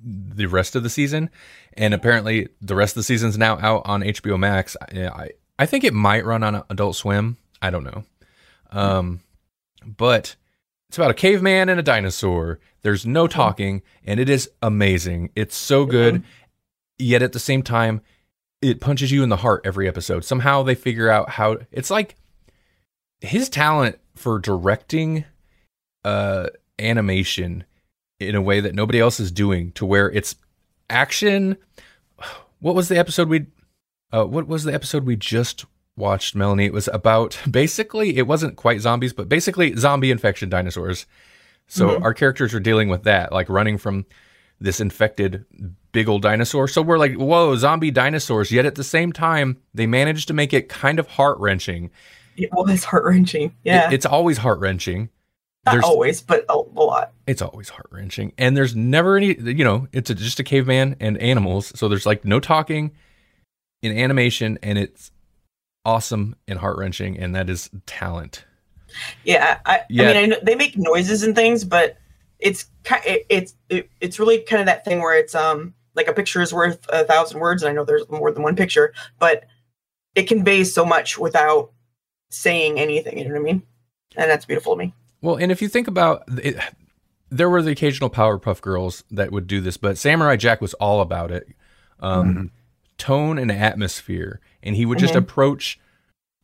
the 0.03 0.47
rest 0.47 0.75
of 0.75 0.83
the 0.83 0.89
season. 0.89 1.29
And 1.73 1.93
apparently, 1.93 2.49
the 2.61 2.75
rest 2.75 2.91
of 2.91 2.99
the 2.99 3.03
season's 3.03 3.37
now 3.37 3.57
out 3.59 3.83
on 3.85 4.01
HBO 4.01 4.39
Max. 4.39 4.75
I 4.81 5.07
I, 5.07 5.29
I 5.57 5.65
think 5.65 5.83
it 5.83 5.93
might 5.93 6.25
run 6.25 6.43
on 6.43 6.63
Adult 6.69 6.95
Swim. 6.95 7.37
I 7.61 7.69
don't 7.69 7.83
know. 7.83 8.03
Um, 8.71 9.21
but 9.85 10.35
it's 10.87 10.97
about 10.97 11.11
a 11.11 11.15
caveman 11.15 11.69
and 11.69 11.79
a 11.79 11.83
dinosaur. 11.83 12.59
There's 12.81 13.05
no 13.05 13.27
talking, 13.27 13.81
and 14.05 14.19
it 14.19 14.29
is 14.29 14.49
amazing. 14.61 15.31
It's 15.35 15.55
so 15.55 15.85
good, 15.85 16.23
yet 16.97 17.21
at 17.21 17.33
the 17.33 17.39
same 17.39 17.61
time, 17.61 18.01
it 18.61 18.79
punches 18.79 19.11
you 19.11 19.23
in 19.23 19.29
the 19.29 19.37
heart 19.37 19.61
every 19.65 19.87
episode. 19.87 20.23
Somehow 20.23 20.63
they 20.63 20.75
figure 20.75 21.09
out 21.09 21.31
how. 21.31 21.57
It's 21.71 21.89
like 21.91 22.15
his 23.21 23.49
talent 23.49 23.99
for 24.15 24.39
directing 24.39 25.25
uh, 26.03 26.47
animation 26.77 27.65
in 28.19 28.35
a 28.35 28.41
way 28.41 28.59
that 28.59 28.75
nobody 28.75 28.99
else 28.99 29.19
is 29.19 29.31
doing, 29.31 29.71
to 29.73 29.85
where 29.85 30.09
it's 30.11 30.35
action. 30.89 31.57
What 32.59 32.75
was 32.75 32.89
the 32.89 32.97
episode 32.97 33.29
we? 33.29 33.47
Uh, 34.11 34.25
what 34.25 34.47
was 34.47 34.63
the 34.63 34.73
episode 34.73 35.05
we 35.05 35.15
just 35.15 35.65
watched, 35.95 36.35
Melanie? 36.35 36.65
It 36.65 36.73
was 36.73 36.87
about 36.89 37.39
basically 37.49 38.17
it 38.17 38.27
wasn't 38.27 38.55
quite 38.55 38.81
zombies, 38.81 39.13
but 39.13 39.29
basically 39.29 39.75
zombie 39.75 40.11
infection 40.11 40.49
dinosaurs. 40.49 41.05
So 41.67 41.89
Mhm. 41.89 42.03
our 42.03 42.13
characters 42.13 42.53
are 42.53 42.59
dealing 42.59 42.89
with 42.89 43.03
that, 43.03 43.31
like 43.31 43.47
running 43.49 43.77
from 43.77 44.05
this 44.59 44.81
infected 44.81 45.45
big 45.91 46.09
old 46.09 46.21
dinosaur. 46.21 46.67
So 46.67 46.81
we're 46.81 46.97
like, 46.97 47.13
whoa, 47.13 47.55
zombie 47.55 47.91
dinosaurs. 47.91 48.51
Yet 48.51 48.65
at 48.65 48.75
the 48.75 48.83
same 48.83 49.13
time, 49.13 49.57
they 49.73 49.87
managed 49.87 50.27
to 50.27 50.33
make 50.33 50.51
it 50.53 50.67
kind 50.67 50.99
of 50.99 51.07
heart 51.07 51.37
wrenching. 51.39 51.91
It 52.35 52.49
was 52.51 52.83
heart 52.83 53.05
wrenching. 53.05 53.53
Yeah. 53.63 53.89
it's 53.91 54.05
always 54.05 54.39
heart 54.39 54.59
wrenching. 54.59 55.09
Not 55.69 55.71
there's- 55.73 55.85
always, 55.85 56.21
but 56.21 56.45
a, 56.49 56.53
a 56.53 56.83
lot. 56.83 57.13
It's 57.27 57.41
always 57.41 57.69
heart 57.69 57.87
wrenching, 57.91 58.33
and 58.37 58.57
there's 58.57 58.75
never 58.75 59.17
any. 59.17 59.37
You 59.39 59.63
know, 59.63 59.87
it's 59.91 60.09
a, 60.09 60.15
just 60.15 60.39
a 60.39 60.43
caveman 60.43 60.95
and 60.99 61.17
animals, 61.19 61.71
so 61.75 61.87
there's 61.87 62.05
like 62.05 62.25
no 62.25 62.39
talking 62.39 62.91
in 63.81 63.97
animation, 63.97 64.57
and 64.63 64.77
it's 64.77 65.11
awesome 65.85 66.35
and 66.47 66.59
heart 66.59 66.77
wrenching, 66.77 67.17
and 67.17 67.35
that 67.35 67.49
is 67.49 67.69
talent. 67.85 68.45
Yeah, 69.23 69.59
I, 69.65 69.81
Yeah. 69.89 70.09
I 70.09 70.13
mean, 70.13 70.17
I 70.17 70.25
know 70.25 70.37
they 70.41 70.55
make 70.55 70.77
noises 70.77 71.23
and 71.23 71.35
things, 71.35 71.63
but 71.63 71.97
it's 72.39 72.65
it, 73.05 73.25
it's 73.29 73.53
it, 73.69 73.89
it's 74.01 74.19
really 74.19 74.39
kind 74.39 74.59
of 74.61 74.65
that 74.65 74.83
thing 74.83 74.99
where 74.99 75.17
it's 75.17 75.35
um 75.35 75.73
like 75.95 76.07
a 76.07 76.13
picture 76.13 76.41
is 76.41 76.51
worth 76.53 76.85
a 76.89 77.03
thousand 77.03 77.39
words, 77.39 77.61
and 77.61 77.69
I 77.69 77.73
know 77.73 77.85
there's 77.85 78.09
more 78.09 78.31
than 78.31 78.43
one 78.43 78.55
picture, 78.55 78.93
but 79.19 79.45
it 80.15 80.23
conveys 80.27 80.73
so 80.73 80.83
much 80.85 81.17
without 81.17 81.71
saying 82.31 82.79
anything. 82.79 83.17
You 83.19 83.25
know 83.25 83.31
what 83.31 83.39
I 83.39 83.43
mean? 83.43 83.63
And 84.15 84.29
that's 84.29 84.45
beautiful 84.45 84.73
to 84.73 84.79
me. 84.79 84.93
Well, 85.21 85.35
and 85.35 85.51
if 85.51 85.61
you 85.61 85.67
think 85.67 85.87
about 85.87 86.23
it, 86.27 86.57
there 87.29 87.49
were 87.49 87.61
the 87.61 87.71
occasional 87.71 88.09
Powerpuff 88.09 88.61
Girls 88.61 89.03
that 89.11 89.31
would 89.31 89.47
do 89.47 89.61
this, 89.61 89.77
but 89.77 89.97
Samurai 89.97 90.35
Jack 90.35 90.61
was 90.61 90.73
all 90.75 91.01
about 91.01 91.31
it. 91.31 91.47
Um, 91.99 92.33
mm-hmm. 92.33 92.45
Tone 92.97 93.37
and 93.37 93.51
atmosphere. 93.51 94.39
And 94.63 94.75
he 94.75 94.85
would 94.85 94.99
just 94.99 95.13
mm-hmm. 95.13 95.23
approach 95.23 95.79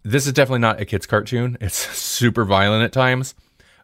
this 0.06 0.28
is 0.28 0.34
definitely 0.34 0.60
not 0.60 0.80
a 0.80 0.86
kid's 0.86 1.08
cartoon. 1.08 1.58
It's 1.62 1.78
super 1.78 2.46
violent 2.46 2.84
at 2.84 2.94
times, 2.94 3.34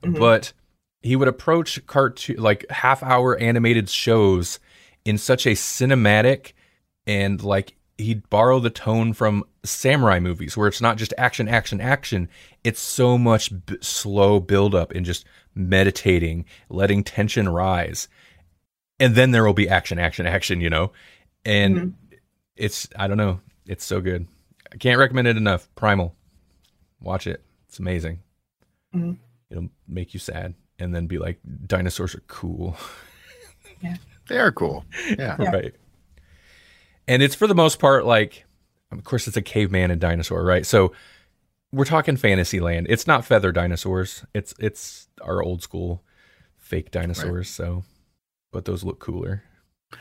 mm-hmm. 0.03 0.19
but 0.19 0.53
he 1.01 1.15
would 1.15 1.27
approach 1.27 1.85
cartoon 1.87 2.37
like 2.37 2.69
half 2.69 3.01
hour 3.01 3.35
animated 3.37 3.89
shows 3.89 4.59
in 5.03 5.17
such 5.17 5.47
a 5.47 5.51
cinematic 5.51 6.53
and 7.07 7.43
like 7.43 7.75
he'd 8.01 8.29
borrow 8.29 8.59
the 8.59 8.69
tone 8.69 9.13
from 9.13 9.43
samurai 9.63 10.19
movies 10.19 10.57
where 10.57 10.67
it's 10.67 10.81
not 10.81 10.97
just 10.97 11.13
action 11.17 11.47
action 11.47 11.79
action. 11.79 12.29
It's 12.63 12.79
so 12.79 13.17
much 13.17 13.51
b- 13.65 13.77
slow 13.81 14.39
build 14.39 14.75
up 14.75 14.91
and 14.91 15.05
just 15.05 15.25
meditating 15.55 16.45
letting 16.69 17.03
tension 17.03 17.47
rise. 17.49 18.07
And 18.99 19.15
then 19.15 19.31
there 19.31 19.43
will 19.43 19.53
be 19.53 19.69
action 19.69 19.99
action 19.99 20.25
action 20.27 20.61
you 20.61 20.69
know? 20.69 20.91
And 21.45 21.95
it's 22.55 22.87
i 22.95 23.07
don't 23.07 23.17
know 23.17 23.39
it's 23.65 23.85
so 23.85 24.01
good. 24.01 24.27
I 24.71 24.77
can't 24.77 24.99
recommend 24.99 25.27
it 25.27 25.37
enough. 25.37 25.69
Primal. 25.75 26.15
Watch 27.01 27.27
it. 27.27 27.43
It's 27.67 27.79
amazing. 27.79 28.19
Mhm. 28.93 29.17
it'll 29.49 29.69
make 29.87 30.13
you 30.13 30.19
sad 30.19 30.53
and 30.79 30.93
then 30.93 31.07
be 31.07 31.17
like 31.17 31.39
dinosaurs 31.67 32.13
are 32.15 32.23
cool. 32.27 32.75
They 34.27 34.37
are 34.37 34.51
cool. 34.51 34.85
Yeah. 35.17 35.35
Yeah. 35.39 35.51
right 35.51 35.75
and 37.11 37.21
it's 37.21 37.35
for 37.35 37.45
the 37.45 37.55
most 37.55 37.77
part 37.79 38.05
like 38.05 38.45
of 38.91 39.03
course 39.03 39.27
it's 39.27 39.37
a 39.37 39.41
caveman 39.41 39.91
and 39.91 39.99
dinosaur 40.01 40.43
right? 40.43 40.65
So 40.65 40.93
we're 41.73 41.85
talking 41.85 42.17
fantasy 42.17 42.59
land. 42.59 42.87
It's 42.89 43.07
not 43.07 43.25
feather 43.25 43.51
dinosaurs. 43.51 44.25
It's 44.33 44.53
it's 44.59 45.07
our 45.21 45.43
old 45.43 45.61
school 45.61 46.03
fake 46.57 46.91
dinosaurs 46.91 47.49
so 47.49 47.83
but 48.51 48.65
those 48.65 48.83
look 48.83 48.99
cooler. 48.99 49.43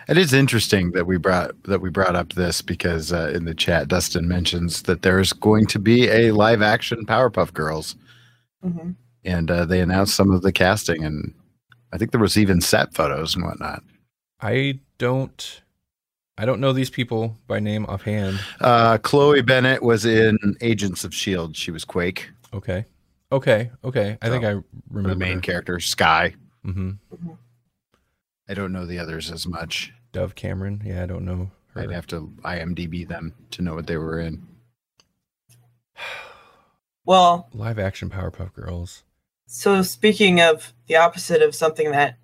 It 0.09 0.17
is 0.17 0.33
interesting 0.33 0.93
that 0.93 1.07
we 1.07 1.17
brought 1.17 1.61
that 1.65 1.81
we 1.81 1.91
brought 1.91 2.15
up 2.15 2.35
this 2.35 2.63
because 2.63 3.13
uh, 3.13 3.33
in 3.35 3.45
the 3.45 3.55
chat, 3.55 3.89
Dustin 3.89 4.29
mentions 4.29 4.83
that 4.83 5.03
there's 5.03 5.33
going 5.33 5.67
to 5.67 5.81
be 5.81 6.09
a 6.09 6.31
live 6.31 6.63
action 6.63 7.05
Powerpuff 7.07 7.53
Girls, 7.53 7.97
hmm 8.63 8.93
and 9.25 9.51
uh, 9.51 9.67
they 9.67 9.81
announced 9.81 10.15
some 10.15 10.31
of 10.31 10.43
the 10.43 10.53
casting, 10.53 11.05
and 11.05 11.35
I 11.93 11.99
think 11.99 12.11
there 12.13 12.21
was 12.21 12.39
even 12.39 12.61
set 12.61 12.95
photos 12.95 13.35
and 13.35 13.45
whatnot. 13.45 13.83
i 14.41 14.79
don't 14.99 15.63
i 16.41 16.45
don't 16.47 16.59
know 16.61 16.73
these 16.73 16.91
people 16.91 17.37
by 17.47 17.61
name 17.61 17.85
offhand 17.87 18.41
Uh, 18.61 18.97
Chloe 18.99 19.43
Bennet 19.43 19.83
was 19.83 20.05
in 20.05 20.39
Agents 20.61 21.05
of 21.05 21.15
Shield. 21.15 21.55
She 21.57 21.71
was 21.71 21.85
Quake, 21.85 22.31
okay 22.55 22.85
okay 23.33 23.71
okay 23.85 24.19
i 24.23 24.29
think 24.29 24.45
I 24.45 24.57
remember 24.91 25.11
the 25.11 25.17
main 25.17 25.41
character. 25.41 25.79
Skye. 25.79 26.35
hmm 26.65 26.93
I 28.49 28.55
don't 28.55 28.73
know 28.73 28.85
the 28.87 28.99
others 28.99 29.31
as 29.31 29.47
much. 29.47 29.93
dove 30.13 30.35
cameron 30.35 30.83
yeah 30.85 31.03
i 31.05 31.07
don't 31.07 31.25
know 31.25 31.51
her. 31.75 31.83
I'd 31.83 31.91
have 31.93 32.07
to 32.09 32.33
IMDb 32.45 33.07
them 33.07 33.33
to 33.53 33.63
know 33.63 33.75
what 33.77 33.87
they 33.87 33.97
were 33.97 34.19
in. 34.19 34.43
Well, 37.07 37.49
live 37.55 37.79
action 37.79 38.09
powerpuff 38.11 38.53
girls 38.53 39.03
so 39.47 39.83
speaking 39.83 40.41
of 40.41 40.73
the 40.87 40.95
opposite 40.97 41.43
of 41.43 41.55
something 41.57 41.91
that 41.91 42.19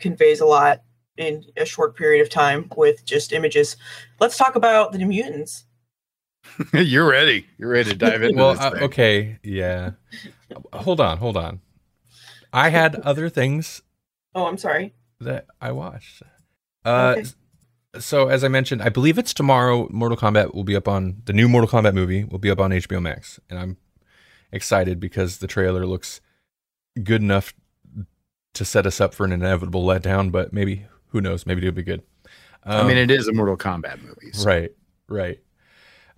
conveys 0.00 0.40
a 0.40 0.46
lot 0.46 0.82
in 1.22 1.44
a 1.56 1.64
short 1.64 1.96
period 1.96 2.20
of 2.22 2.28
time 2.30 2.68
with 2.76 3.04
just 3.04 3.32
images, 3.32 3.76
let's 4.20 4.36
talk 4.36 4.56
about 4.56 4.92
the 4.92 4.98
New 4.98 5.06
Mutants. 5.06 5.64
You're 6.72 7.08
ready. 7.08 7.46
You're 7.56 7.70
ready 7.70 7.90
to 7.90 7.96
dive 7.96 8.22
into 8.22 8.36
well 8.36 8.54
this 8.54 8.60
uh, 8.62 8.78
okay 8.82 9.38
yeah 9.42 9.92
hold 10.72 11.00
on 11.00 11.16
hold 11.18 11.36
on 11.36 11.60
i 12.52 12.68
had 12.68 12.96
other 12.96 13.28
things 13.30 13.80
Oh, 14.34 14.46
I'm 14.46 14.58
sorry. 14.58 14.92
that 15.20 15.46
i 15.60 15.70
watched 15.72 16.22
uh 16.84 17.14
Okay. 17.16 17.28
so 17.98 18.28
as 18.28 18.42
i 18.44 18.48
mentioned 18.48 18.82
i 18.82 18.88
believe 18.90 19.16
it's 19.18 19.32
tomorrow 19.32 19.88
mortal 19.90 20.18
kombat 20.18 20.52
will 20.52 20.64
be 20.64 20.76
up 20.76 20.88
on 20.88 21.22
the 21.24 21.32
new 21.32 21.48
mortal 21.48 21.70
kombat 21.70 21.94
movie 21.94 22.24
will 22.24 22.38
be 22.40 22.50
up 22.50 22.58
on 22.60 22.70
hbo 22.72 23.00
max 23.00 23.38
and 23.48 23.58
i'm 23.58 23.76
excited 24.50 24.98
because 25.00 25.38
the 25.38 25.46
trailer 25.46 25.86
looks 25.86 26.20
good 27.02 27.22
enough 27.22 27.54
to 28.52 28.64
set 28.64 28.84
us 28.86 29.00
up 29.00 29.14
for 29.14 29.24
an 29.24 29.32
inevitable 29.32 29.84
letdown 29.86 30.30
but 30.30 30.52
maybe 30.52 30.84
who 31.12 31.20
knows 31.20 31.46
maybe 31.46 31.60
it'll 31.66 31.74
be 31.76 31.82
good 31.82 32.02
I 32.64 32.82
mean, 32.82 32.92
Um, 32.92 32.96
it 32.98 33.10
is 33.10 33.26
a 33.28 33.32
Mortal 33.32 33.56
Kombat 33.56 34.00
movie. 34.02 34.30
so- 34.32 34.46
Right, 34.46 34.70
right. 35.08 35.40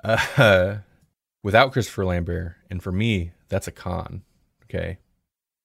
Uh, 0.03 0.77
without 1.43 1.73
Christopher 1.73 2.05
Lambert, 2.05 2.55
and 2.71 2.83
for 2.83 2.93
me, 2.93 3.33
that's 3.49 3.67
a 3.67 3.71
con. 3.73 4.23
Okay, 4.65 4.99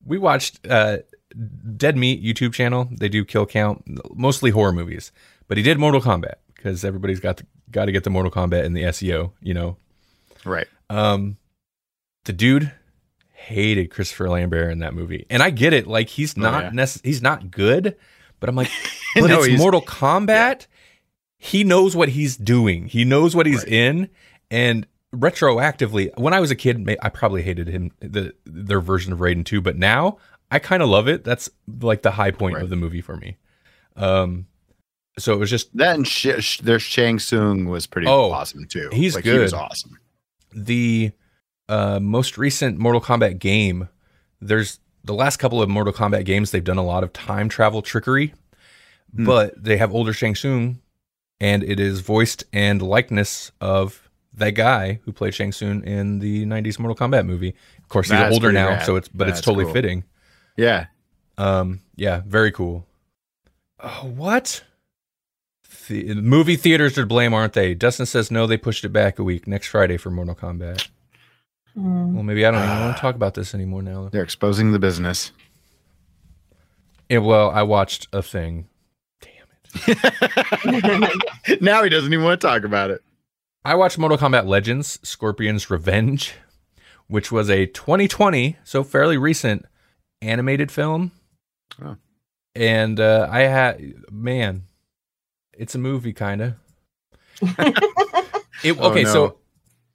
we 0.05 0.17
watched 0.17 0.65
uh, 0.69 0.99
Dead 1.75 1.97
Meat 1.97 2.23
YouTube 2.23 2.53
channel. 2.53 2.87
They 2.91 3.09
do 3.09 3.25
kill 3.25 3.45
count, 3.45 3.83
mostly 4.15 4.51
horror 4.51 4.71
movies, 4.71 5.11
but 5.49 5.57
he 5.57 5.63
did 5.63 5.77
Mortal 5.79 5.99
Kombat 6.01 6.35
because 6.55 6.85
everybody's 6.85 7.19
got 7.19 7.37
to, 7.37 7.45
got 7.71 7.85
to 7.85 7.91
get 7.91 8.05
the 8.05 8.09
Mortal 8.09 8.31
Kombat 8.31 8.63
in 8.63 8.71
the 8.73 8.83
SEO. 8.83 9.31
You 9.41 9.53
know, 9.53 9.77
Right. 10.45 10.67
um, 10.89 11.35
the 12.23 12.31
dude 12.33 12.71
hated 13.33 13.91
Christopher 13.91 14.29
Lambert 14.29 14.71
in 14.71 14.79
that 14.79 14.93
movie, 14.93 15.25
and 15.29 15.43
I 15.43 15.49
get 15.49 15.73
it. 15.73 15.87
Like 15.87 16.07
he's 16.07 16.37
Oh, 16.37 16.41
not 16.41 16.63
yeah. 16.63 16.69
necess- 16.71 17.03
he's 17.03 17.21
not 17.21 17.51
good, 17.51 17.97
but 18.39 18.49
I'm 18.49 18.55
like, 18.55 18.69
but 19.15 19.27
No, 19.27 19.41
it's 19.43 19.57
Mortal 19.59 19.81
Kombat. 19.81 20.67
He 21.37 21.63
knows 21.63 21.95
what 21.95 22.09
he's 22.09 22.35
doing. 22.35 22.87
He 22.87 23.05
knows 23.05 23.35
what 23.35 23.45
he's 23.45 23.63
Right. 23.63 23.71
in, 23.73 24.09
and 24.51 24.85
retroactively, 25.15 26.15
when 26.17 26.33
I 26.33 26.39
was 26.39 26.51
a 26.51 26.55
kid, 26.55 26.97
I 27.01 27.09
probably 27.09 27.41
hated 27.43 27.67
him 27.67 27.91
the 27.99 28.33
their 28.45 28.81
version 28.81 29.13
of 29.13 29.19
Raiden 29.19 29.45
too. 29.45 29.61
But 29.61 29.77
now 29.77 30.17
I 30.51 30.59
kind 30.59 30.83
of 30.83 30.89
love 30.89 31.07
it. 31.07 31.23
That's 31.23 31.49
like 31.81 32.01
the 32.01 32.11
high 32.11 32.31
point 32.31 32.55
Right. 32.55 32.63
of 32.63 32.69
the 32.69 32.75
movie 32.75 33.01
for 33.01 33.15
me. 33.15 33.37
Um, 33.95 34.47
so 35.17 35.33
it 35.33 35.37
was 35.37 35.49
just 35.49 35.75
That 35.77 35.95
and 35.95 36.07
sh- 36.07 36.39
sh- 36.39 36.59
there's 36.59 36.81
Shang 36.81 37.19
Tsung 37.19 37.65
was 37.65 37.87
pretty 37.87 38.07
Oh, 38.07 38.31
awesome 38.31 38.65
too. 38.65 38.89
he's 38.93 39.15
like, 39.15 39.25
He 39.25 39.37
was 39.37 39.53
awesome. 39.53 39.97
the 40.53 41.11
uh, 41.67 41.99
most 42.01 42.37
recent 42.37 42.77
Mortal 42.79 43.01
Kombat 43.01 43.39
game, 43.39 43.89
there's 44.41 44.79
the 45.03 45.13
last 45.13 45.37
couple 45.37 45.61
of 45.61 45.69
Mortal 45.69 45.93
Kombat 45.93 46.25
games, 46.25 46.51
they've 46.51 46.63
done 46.63 46.77
a 46.77 46.83
lot 46.85 47.03
of 47.03 47.13
time 47.13 47.49
travel 47.49 47.81
trickery, 47.81 48.33
Hmm. 49.15 49.25
but 49.25 49.61
they 49.63 49.77
have 49.77 49.93
older 49.93 50.13
Shang 50.13 50.35
Tsung, 50.35 50.79
and 51.39 51.63
it 51.63 51.79
is 51.79 52.01
voiced 52.01 52.43
and 52.53 52.81
likeness 52.81 53.51
of 53.61 54.09
that 54.33 54.51
guy 54.51 54.99
who 55.03 55.11
played 55.11 55.33
Shang 55.33 55.51
Tsung 55.51 55.83
in 55.83 56.19
the 56.19 56.45
'90s 56.45 56.77
Mortal 56.79 56.95
Kombat 56.95 57.25
movie. 57.25 57.55
Of 57.79 57.89
course, 57.89 58.07
he's 58.07 58.17
That's 58.19 58.33
older 58.33 58.51
now, 58.51 58.69
rad. 58.69 58.85
so 58.85 58.95
it's 58.95 59.07
but 59.07 59.27
it's 59.29 59.41
totally 59.41 59.65
cool. 59.65 59.73
fitting. 59.73 60.03
Yeah. 60.57 60.87
Um, 61.37 61.81
yeah, 61.95 62.21
very 62.27 62.51
cool. 62.51 62.85
Oh, 63.81 64.11
what? 64.15 64.63
The 65.87 66.13
movie 66.15 66.55
theaters 66.55 66.97
are 66.97 67.01
to 67.01 67.07
blame, 67.07 67.33
aren't 67.33 67.53
they? 67.53 67.73
Dustin 67.73 68.05
says 68.05 68.29
no. 68.29 68.45
They 68.45 68.57
pushed 68.57 68.83
it 68.85 68.89
back 68.89 69.17
a 69.17 69.23
week, 69.23 69.47
next 69.47 69.67
Friday 69.69 69.97
for 69.97 70.11
Mortal 70.11 70.35
Kombat. 70.35 70.87
Hmm. 71.75 72.13
Well, 72.15 72.23
maybe 72.23 72.45
I 72.45 72.51
don't 72.51 72.63
even 72.63 72.79
want 72.79 72.95
to 72.97 73.01
talk 73.01 73.15
about 73.15 73.33
this 73.35 73.53
anymore 73.53 73.81
now. 73.81 74.09
They're 74.09 74.23
exposing 74.23 74.71
the 74.71 74.79
business. 74.79 75.31
Yeah, 77.09 77.19
well, 77.19 77.49
I 77.51 77.63
watched 77.63 78.07
a 78.13 78.21
thing. 78.21 78.67
Damn 79.21 79.97
it. 79.97 81.61
now 81.61 81.83
he 81.83 81.89
doesn't 81.89 82.11
even 82.11 82.23
want 82.25 82.39
to 82.41 82.47
talk 82.47 82.63
about 82.63 82.91
it. 82.91 83.01
I 83.65 83.75
watched 83.75 83.97
Mortal 83.97 84.17
Kombat 84.17 84.45
Legends 84.47 84.99
Scorpion's 85.03 85.69
Revenge, 85.69 86.33
which 87.07 87.31
was 87.31 87.49
a 87.49 87.65
2020, 87.65 88.57
so 88.63 88.83
fairly 88.83 89.17
recent 89.17 89.65
animated 90.21 90.71
film. 90.71 91.11
Oh. 91.83 91.97
And 92.55 92.99
uh, 92.99 93.27
I 93.29 93.41
had, 93.41 93.93
man, 94.11 94.63
it's 95.53 95.75
a 95.75 95.79
movie, 95.79 96.13
kind 96.13 96.41
of. 96.41 96.53
It, 98.61 98.77
Oh, 98.77 98.91
okay, 98.91 99.03
no. 99.03 99.13
so 99.13 99.38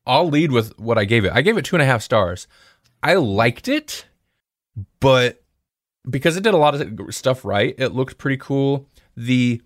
I'll 0.07 0.29
lead 0.29 0.53
with 0.53 0.79
what 0.79 0.99
I 0.99 1.05
gave 1.05 1.25
it. 1.25 1.33
I 1.33 1.43
gave 1.43 1.57
it 1.57 1.65
two 1.65 1.77
and 1.77 1.83
a 1.83 1.87
half 1.87 2.03
stars. 2.03 2.47
I 3.03 3.15
liked 3.15 3.69
it, 3.69 4.07
but 5.01 5.43
because 6.09 6.37
it 6.37 6.43
did 6.43 6.55
a 6.55 6.59
lot 6.59 6.75
of 6.75 7.15
stuff 7.15 7.45
right, 7.45 7.75
it 7.79 7.95
looked 7.95 8.19
pretty 8.19 8.37
cool. 8.37 8.87
The 9.17 9.63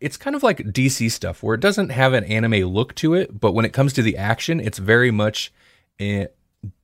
it's 0.00 0.16
kind 0.16 0.36
of 0.36 0.42
like 0.42 0.58
DC 0.58 1.10
stuff 1.10 1.42
where 1.42 1.54
it 1.54 1.60
doesn't 1.60 1.88
have 1.90 2.12
an 2.12 2.24
anime 2.24 2.64
look 2.72 2.94
to 2.96 3.14
it, 3.14 3.40
but 3.40 3.52
when 3.52 3.64
it 3.64 3.72
comes 3.72 3.92
to 3.94 4.02
the 4.02 4.16
action, 4.16 4.60
it's 4.60 4.78
very 4.78 5.10
much. 5.10 5.52
Eh, 5.98 6.26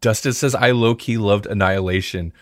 Dustin 0.01 0.33
says, 0.33 0.55
"I 0.55 0.73
low 0.73 0.95
key 0.95 1.17
loved 1.17 1.47
Annihilation." 1.47 2.33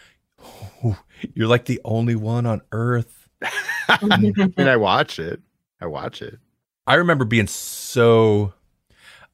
You're 1.35 1.49
like 1.49 1.67
the 1.67 1.81
only 1.85 2.17
one 2.17 2.47
on 2.47 2.63
Earth. 2.73 3.29
I 3.89 4.19
mean, 4.19 4.69
I 4.69 4.77
watch 4.77 5.19
it. 5.19 5.41
I 5.81 5.87
watch 5.87 6.23
it. 6.23 6.39
I 6.87 6.95
remember 6.95 7.25
being 7.25 7.47
so 7.47 8.55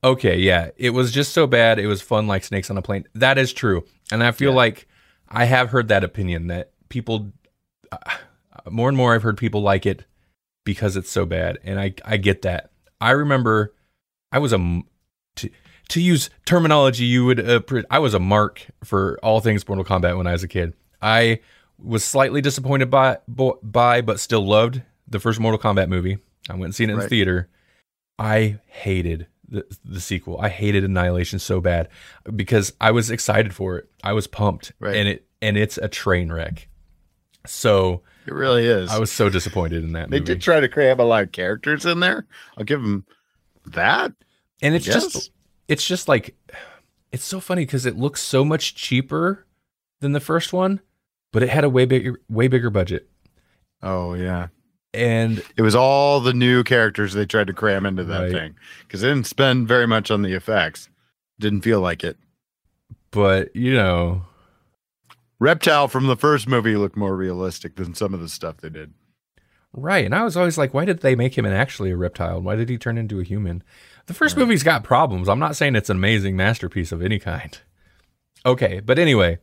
okay, 0.05 0.39
yeah. 0.39 0.71
It 0.77 0.91
was 0.91 1.13
just 1.13 1.33
so 1.33 1.47
bad. 1.47 1.79
It 1.79 1.87
was 1.87 2.03
fun 2.03 2.27
like 2.27 2.45
snakes 2.45 2.71
on 2.71 2.79
a 2.79 2.83
plane. 2.83 3.07
That 3.15 3.39
is 3.39 3.53
true, 3.53 3.85
and 4.11 4.23
I 4.23 4.31
feel 4.33 4.51
Yeah. 4.51 4.57
like 4.57 4.89
I 5.29 5.45
have 5.45 5.71
heard 5.71 5.89
that 5.89 6.05
opinion 6.05 6.47
that 6.49 6.73
people 6.89 7.33
uh, 7.93 7.97
more 8.71 8.89
and 8.89 8.97
more 8.97 9.15
I've 9.15 9.23
heard 9.23 9.37
people 9.39 9.63
like 9.63 9.87
it 9.87 10.05
because 10.65 10.97
it's 10.97 11.11
so 11.11 11.25
bad, 11.27 11.59
and 11.65 11.79
I 11.81 11.95
I 12.05 12.17
get 12.17 12.43
that. 12.43 12.71
I 13.01 13.11
remember 13.13 13.75
I 14.33 14.39
was 14.39 14.53
a 14.53 14.83
to, 15.37 15.51
to 15.91 16.01
use 16.01 16.31
terminology 16.45 17.05
you 17.05 17.25
would 17.25 17.41
uh, 17.49 17.61
I 17.91 17.99
was 17.99 18.15
a 18.15 18.19
mark 18.19 18.67
for 18.85 19.19
all 19.23 19.41
things 19.41 19.67
Mortal 19.69 19.85
Kombat 19.85 20.17
when 20.17 20.27
I 20.27 20.33
was 20.33 20.43
a 20.43 20.49
kid. 20.49 20.75
I 21.01 21.41
was 21.79 22.03
slightly 22.05 22.41
disappointed 22.41 22.91
by 22.91 23.19
by 23.63 24.01
but 24.01 24.19
still 24.21 24.45
loved 24.47 24.83
the 25.07 25.21
first 25.21 25.39
Mortal 25.41 25.59
Kombat 25.61 25.89
movie. 25.89 26.19
I 26.51 26.55
went 26.55 26.65
and 26.65 26.75
seen 26.75 26.91
it 26.91 26.95
in 26.95 26.99
Right. 27.01 27.09
theater. 27.09 27.49
I 28.19 28.59
hated 28.67 29.27
the 29.49 29.65
the 29.85 30.01
sequel. 30.01 30.39
I 30.41 30.49
hated 30.49 30.85
Annihilation 30.85 31.39
so 31.39 31.61
bad 31.61 31.89
because 32.37 32.73
I 32.81 32.91
was 32.91 33.11
excited 33.11 33.55
for 33.55 33.79
it. 33.79 33.89
I 34.05 34.13
was 34.13 34.27
pumped, 34.27 34.73
Right. 34.81 34.97
and 34.97 35.09
it 35.09 35.27
and 35.41 35.57
it's 35.57 35.79
a 35.79 35.89
train 35.89 36.31
wreck. 36.33 36.69
So 37.47 38.03
It 38.27 38.35
really 38.35 38.67
is. 38.67 38.91
I 38.91 38.99
was 38.99 39.11
so 39.13 39.29
disappointed 39.31 39.83
in 39.85 39.93
that 39.93 40.11
they 40.11 40.19
movie. 40.19 40.35
did 40.35 40.43
try 40.43 40.61
to 40.61 40.69
cram 40.69 41.01
a 41.01 41.05
lot 41.05 41.23
of 41.25 41.33
characters 41.33 41.87
in 41.87 42.01
there. 42.01 42.27
I'll 42.57 42.65
give 42.65 42.83
them 42.83 43.07
that. 43.67 44.13
and 44.63 44.75
it's 44.75 44.85
just 44.85 45.31
it's 45.69 45.87
just 45.87 46.09
like 46.09 46.37
it's 47.13 47.25
so 47.25 47.41
funny 47.41 47.65
because 47.65 47.87
it 47.87 47.97
looks 47.97 48.21
so 48.21 48.45
much 48.45 48.75
cheaper 48.75 49.47
than 50.01 50.13
the 50.13 50.21
first 50.21 50.53
one, 50.53 50.81
but 51.33 51.43
it 51.43 51.49
had 51.49 51.65
a 51.65 51.71
way 51.71 51.85
bigger 51.87 52.21
way 52.29 52.49
bigger 52.49 52.71
budget. 52.71 53.09
Oh 53.83 54.15
yeah. 54.15 54.49
And 54.95 55.43
It 55.57 55.63
was 55.63 55.75
all 55.75 56.21
the 56.21 56.33
new 56.33 56.65
characters 56.65 57.13
they 57.13 57.27
tried 57.27 57.47
to 57.49 57.53
cram 57.53 57.85
into 57.87 58.05
that 58.05 58.23
Right. 58.23 58.33
thing 58.33 58.55
because 58.81 59.01
they 59.03 59.09
didn't 59.09 59.27
spend 59.27 59.69
very 59.69 59.87
much 59.87 60.11
on 60.11 60.23
the 60.23 60.33
effects. 60.33 60.89
Didn't 61.39 61.61
feel 61.63 61.81
like 61.81 62.03
it. 62.05 62.17
but 63.11 63.55
you 63.57 63.73
know, 63.75 64.25
Reptile 65.41 65.89
from 65.89 66.07
the 66.07 66.17
first 66.17 66.49
movie 66.49 66.77
looked 66.77 66.97
more 66.97 67.17
realistic 67.17 67.77
than 67.77 67.95
some 67.95 68.13
of 68.13 68.21
the 68.21 68.29
stuff 68.29 68.57
they 68.59 68.69
did. 68.71 68.93
right. 69.73 70.05
And 70.05 70.15
I 70.15 70.25
was 70.25 70.37
always 70.37 70.59
like, 70.59 70.75
why 70.75 70.85
did 70.85 71.01
they 71.01 71.15
make 71.15 71.37
him 71.39 71.45
an 71.45 71.53
actually 71.53 71.91
a 71.91 71.97
reptile? 71.97 72.41
Why 72.41 72.57
did 72.57 72.69
he 72.69 72.79
turn 72.79 72.99
into 72.99 73.21
a 73.21 73.25
human? 73.25 73.63
The 74.07 74.15
first 74.15 74.37
Right. 74.37 74.43
movie's 74.43 74.63
got 74.63 74.83
problems. 74.83 75.29
I'm 75.29 75.39
not 75.39 75.55
saying 75.57 75.77
it's 75.77 75.91
an 75.91 75.97
amazing 75.99 76.37
masterpiece 76.37 76.91
of 76.93 77.03
any 77.03 77.19
kind. 77.19 77.57
Okay, 78.47 78.81
but 78.81 78.99
anyway, 78.99 79.39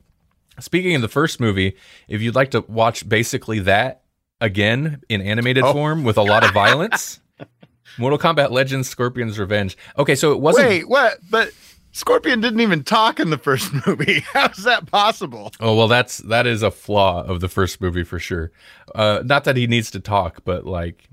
speaking 0.59 0.95
of 0.95 1.01
the 1.01 1.07
first 1.07 1.39
movie, 1.39 1.75
if 2.07 2.21
you'd 2.21 2.35
like 2.35 2.51
to 2.51 2.61
watch 2.61 3.07
basically 3.07 3.59
that 3.59 4.01
again 4.41 5.01
in 5.09 5.21
animated 5.21 5.63
Oh. 5.63 5.73
form 5.73 6.03
with 6.03 6.17
a 6.17 6.21
lot 6.23 6.43
of 6.43 6.51
violence, 6.51 7.19
Mortal 7.97 8.19
Kombat 8.19 8.51
Legends 8.51 8.89
Scorpion's 8.89 9.39
Revenge. 9.39 9.77
Okay, 9.97 10.15
so 10.15 10.31
it 10.31 10.39
wasn't 10.41 10.67
Wait, 10.67 10.89
what? 10.89 11.17
But 11.29 11.51
Scorpion 11.91 12.41
didn't 12.41 12.59
even 12.59 12.83
talk 12.83 13.19
in 13.19 13.29
the 13.29 13.37
first 13.37 13.71
movie. 13.87 14.23
How's 14.33 14.63
that 14.65 14.85
possible? 14.91 15.51
Oh 15.59 15.75
well, 15.75 15.87
that's 15.87 16.17
that 16.19 16.45
is 16.47 16.61
a 16.63 16.71
flaw 16.71 17.23
of 17.23 17.39
the 17.39 17.47
first 17.49 17.79
movie 17.79 18.03
for 18.03 18.19
sure. 18.19 18.51
Uh, 18.93 19.21
not 19.25 19.45
that 19.45 19.55
he 19.57 19.67
needs 19.67 19.89
to 19.91 19.99
talk, 19.99 20.43
but 20.43 20.65
like 20.65 21.07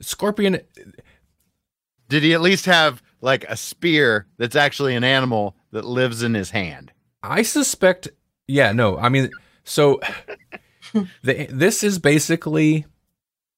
Scorpion. 0.00 0.60
Did 2.08 2.22
he 2.22 2.32
at 2.32 2.40
least 2.40 2.64
have 2.66 3.02
like 3.20 3.44
a 3.44 3.56
spear 3.56 4.26
that's 4.38 4.56
actually 4.56 4.94
an 4.94 5.04
animal 5.04 5.56
that 5.72 5.84
lives 5.84 6.22
in 6.22 6.34
his 6.34 6.50
hand? 6.50 6.92
I 7.22 7.42
suspect. 7.42 8.08
Yeah, 8.46 8.72
no, 8.72 8.96
I 8.96 9.08
mean, 9.10 9.30
so 9.64 10.00
the, 11.22 11.46
this 11.50 11.82
is 11.82 11.98
basically 11.98 12.86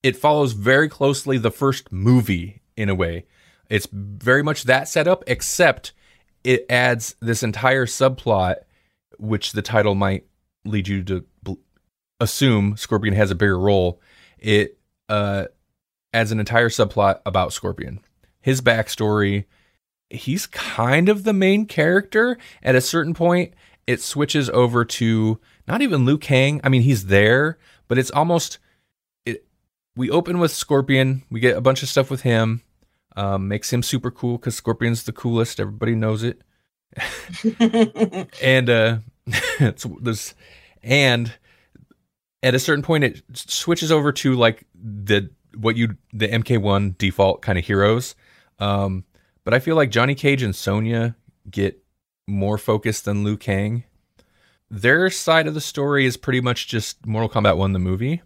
it 0.03 0.17
follows 0.17 0.53
very 0.53 0.89
closely 0.89 1.39
the 1.39 1.51
first 1.51 1.93
movie 1.93 2.63
in 2.77 2.89
a 2.89 2.95
way. 2.95 3.27
It's 3.69 3.87
very 3.93 4.43
much 4.43 4.65
that 4.65 4.89
setup, 4.89 5.23
except 5.27 5.93
it 6.43 6.65
adds 6.71 7.15
this 7.21 7.43
entire 7.43 7.87
subplot, 7.87 8.57
which 9.19 9.53
the 9.53 9.63
title 9.63 9.95
might 9.95 10.25
lead 10.65 10.89
you 10.89 11.03
to 11.05 11.25
bl- 11.43 11.55
assume 12.19 12.77
Scorpion 12.77 13.15
has 13.15 13.31
a 13.31 13.35
bigger 13.35 13.59
role. 13.59 14.01
It 14.39 14.79
uh, 15.09 15.47
adds 16.13 16.33
an 16.33 16.41
entire 16.41 16.71
subplot 16.71 17.21
about 17.27 17.53
Scorpion, 17.53 18.01
his 18.41 18.61
backstory. 18.61 19.45
He's 20.09 20.47
kind 20.47 21.09
of 21.09 21.25
the 21.25 21.33
main 21.33 21.67
character. 21.67 22.39
At 22.63 22.75
a 22.75 22.81
certain 22.81 23.15
point, 23.15 23.53
it 23.87 24.01
switches 24.01 24.49
over 24.51 24.85
to 24.85 25.41
not 25.71 25.83
even 25.83 26.05
Liu 26.05 26.19
Kang. 26.19 26.61
I 26.65 26.69
mean, 26.69 26.83
he's 26.83 27.07
there, 27.07 27.57
but 27.87 27.97
it's 27.97 28.11
almost 28.11 28.59
it. 29.25 29.47
We 29.95 30.11
open 30.11 30.41
with 30.41 30.51
Scorpion. 30.51 31.23
We 31.31 31.39
get 31.39 31.57
a 31.57 31.61
bunch 31.61 31.83
of 31.83 31.89
stuff 31.89 32.11
with 32.11 32.23
him. 32.23 32.63
Um, 33.17 33.49
makes 33.49 33.73
him 33.73 33.83
super 33.83 34.11
cool 34.11 34.37
because 34.37 34.57
Scorpion's 34.57 35.05
the 35.05 35.13
coolest. 35.13 35.61
Everybody 35.61 35.95
knows 35.95 36.25
it. 36.25 36.43
and 38.43 38.69
uh, 38.69 38.99
it's 39.61 39.87
this, 40.01 40.35
and 40.83 41.33
at 42.43 42.55
a 42.55 42.59
certain 42.59 42.83
point, 42.83 43.05
it 43.05 43.23
switches 43.35 43.93
over 43.93 44.11
to 44.13 44.35
like 44.35 44.67
the 44.75 45.31
what 45.57 45.77
you 45.77 45.97
the 46.13 46.27
MK1 46.29 46.99
default 46.99 47.43
kind 47.43 47.59
of 47.59 47.65
heroes. 47.65 48.17
Um, 48.59 49.05
but 49.45 49.55
I 49.55 49.61
feel 49.61 49.77
like 49.77 49.91
Johnny 49.91 50.17
Cage 50.17 50.43
and 50.43 50.55
Sonya 50.55 51.15
get 51.49 51.83
more 52.27 52.59
focused 52.59 53.05
than 53.05 53.23
Liu 53.23 53.37
Kang. 53.37 53.85
Their 54.71 55.11
side 55.11 55.47
of 55.47 55.55
the 55.55 55.61
story 55.61 56.07
is 56.07 56.17
pretty 56.17 56.41
much 56.41 56.69
just 56.69 57.05
Mortal 57.07 57.29
Kombat 57.29 57.57
1 57.57 57.73
the 57.73 57.79
movie. 57.79 58.23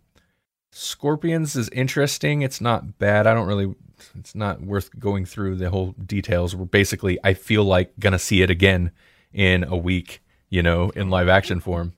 Scorpions 0.72 1.54
is 1.56 1.68
interesting. 1.70 2.42
It's 2.42 2.60
not 2.60 2.98
bad. 2.98 3.26
I 3.26 3.34
don't 3.34 3.46
really 3.46 3.74
it's 4.18 4.34
not 4.34 4.60
worth 4.60 4.90
going 4.98 5.24
through 5.24 5.56
the 5.56 5.70
whole 5.70 5.92
details. 5.92 6.54
We're 6.54 6.64
basically 6.66 7.18
I 7.24 7.34
feel 7.34 7.64
like 7.64 7.92
gonna 7.98 8.18
see 8.18 8.42
it 8.42 8.50
again 8.50 8.90
in 9.32 9.64
a 9.64 9.76
week, 9.76 10.20
you 10.50 10.62
know, 10.62 10.90
in 10.90 11.10
live 11.10 11.28
action 11.28 11.60
form. 11.60 11.94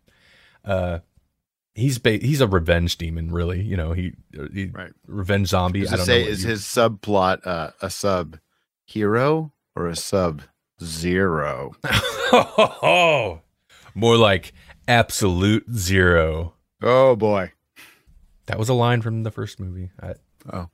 Uh 0.65 0.99
he's 1.75 1.99
ba- 1.99 2.19
he's 2.19 2.41
a 2.43 2.47
revenge 2.47 2.99
demon 2.99 3.31
really, 3.33 3.63
you 3.63 3.77
know, 3.77 3.93
he, 3.93 4.13
he 4.53 4.67
Right. 4.67 4.93
revenge 5.07 5.49
zombie. 5.49 5.81
Does 5.81 5.91
I 5.93 5.95
it 5.95 5.97
don't 5.99 6.07
say 6.07 6.19
know. 6.19 6.25
what 6.25 6.31
is 6.33 6.45
you- 6.45 6.51
his 6.51 6.63
subplot 6.63 7.47
uh, 7.47 7.71
a 7.81 7.91
sub 7.91 8.39
hero 8.85 9.53
or 9.75 9.87
a 9.89 9.97
sub 9.97 10.43
zero? 10.83 11.73
oh, 12.33 13.41
more 13.97 14.17
like 14.17 14.53
absolute 14.87 15.65
zero. 15.75 16.55
Oh 16.83 17.17
boy. 17.17 17.51
That 18.47 18.59
was 18.61 18.69
a 18.69 18.75
line 18.75 19.03
from 19.03 19.25
the 19.25 19.31
first 19.33 19.59
movie. 19.59 19.91
I, 20.01 20.15
Oh. 20.53 20.69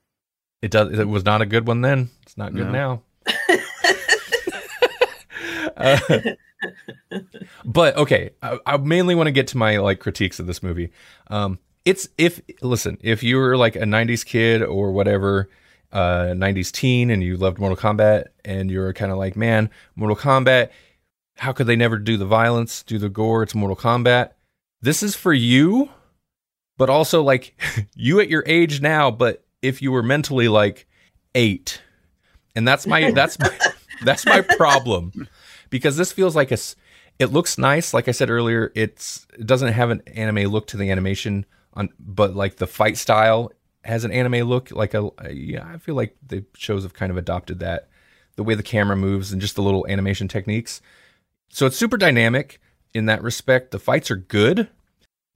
it 0.61 0.71
does. 0.71 0.99
It 0.99 1.09
was 1.09 1.25
not 1.25 1.41
a 1.41 1.47
good 1.47 1.67
one 1.67 1.81
then. 1.81 2.11
It's 2.25 2.37
not 2.37 2.53
good 2.55 2.67
No. 2.71 2.73
now. 2.73 3.03
Uh, 5.77 5.99
but 7.65 7.97
okay, 7.97 8.31
I, 8.43 8.59
I 8.67 8.77
mainly 8.77 9.15
want 9.15 9.27
to 9.27 9.33
get 9.33 9.49
to 9.49 9.57
my 9.57 9.79
like 9.79 9.99
critiques 10.01 10.39
of 10.39 10.47
this 10.47 10.63
movie. 10.63 10.91
Um, 11.29 11.59
it's 11.85 12.09
if 12.19 12.41
listen, 12.61 12.99
if 13.01 13.23
you 13.23 13.37
were 13.39 13.57
like 13.57 13.75
a 13.75 13.81
'90s 13.81 14.25
kid 14.25 14.63
or 14.63 14.93
whatever, 14.93 15.49
uh, 15.93 16.27
'90s 16.37 16.71
teen, 16.71 17.11
and 17.11 17.23
you 17.23 17.37
loved 17.37 17.59
Mortal 17.59 17.77
Kombat, 17.77 18.27
and 18.45 18.71
you're 18.71 18.93
kind 18.93 19.11
of 19.11 19.19
like, 19.19 19.35
man, 19.35 19.71
Mortal 19.97 20.17
Kombat, 20.17 20.69
how 21.37 21.53
could 21.53 21.67
they 21.67 21.77
never 21.77 21.99
do 21.99 22.17
the 22.17 22.27
violence, 22.27 22.83
do 22.83 22.99
the 22.99 23.09
gore? 23.09 23.43
It's 23.43 23.55
Mortal 23.55 23.77
Kombat. 23.77 24.31
This 24.81 25.03
is 25.03 25.15
for 25.15 25.33
you, 25.33 25.91
but 26.77 26.91
also 26.91 27.23
like 27.23 27.55
you 27.95 28.21
at 28.21 28.29
your 28.29 28.45
age 28.47 28.81
now. 28.81 29.11
But 29.11 29.45
if 29.61 29.83
you 29.83 29.93
were 29.93 30.03
mentally 30.03 30.49
like 30.49 30.87
eight, 31.35 31.81
and 32.55 32.67
that's 32.67 32.87
my 32.87 33.11
that's 33.13 33.39
my 33.39 33.59
that's 34.05 34.27
my 34.27 34.41
problem 34.41 35.29
because 35.71 35.97
this 35.97 36.13
feels 36.13 36.37
like 36.37 36.53
a 36.53 36.59
it 37.19 37.27
looks 37.27 37.59
nice 37.59 37.95
like 37.95 38.09
i 38.09 38.11
said 38.11 38.31
earlier 38.31 38.73
it's 38.75 39.27
it 39.39 39.47
doesn't 39.47 39.73
have 39.73 39.91
an 39.91 40.03
anime 40.09 40.51
look 40.51 40.67
to 40.67 40.77
the 40.77 40.91
animation 40.91 41.47
on 41.75 41.89
but 41.99 42.35
like 42.35 42.57
the 42.57 42.67
fight 42.67 42.97
style 42.97 43.53
has 43.85 44.05
an 44.05 44.13
anime 44.13 44.49
look 44.49 44.71
like 44.71 44.95
a 44.95 45.11
yeah 45.31 45.67
i 45.67 45.79
feel 45.79 45.95
like 45.95 46.17
the 46.27 46.45
shows 46.55 46.83
have 46.83 46.95
kind 46.95 47.11
of 47.11 47.17
adopted 47.17 47.61
that 47.61 47.89
the 48.37 48.45
way 48.45 48.55
the 48.55 48.63
camera 48.63 48.97
moves 48.97 49.33
and 49.33 49.41
just 49.41 49.55
the 49.55 49.63
little 49.63 49.87
animation 49.89 50.29
techniques 50.29 50.81
so 51.53 51.67
it's 51.67 51.77
super 51.77 51.97
dynamic 51.97 52.61
in 52.95 53.07
that 53.07 53.23
respect 53.23 53.71
the 53.71 53.79
fights 53.79 54.11
are 54.11 54.17
good 54.17 54.69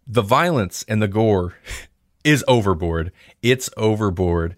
the 0.07 0.23
violence 0.23 0.85
and 0.89 1.01
the 1.01 1.09
gore 1.09 1.55
is 2.25 2.45
overboard 2.49 3.13
it's 3.43 3.71
overboard 3.77 4.57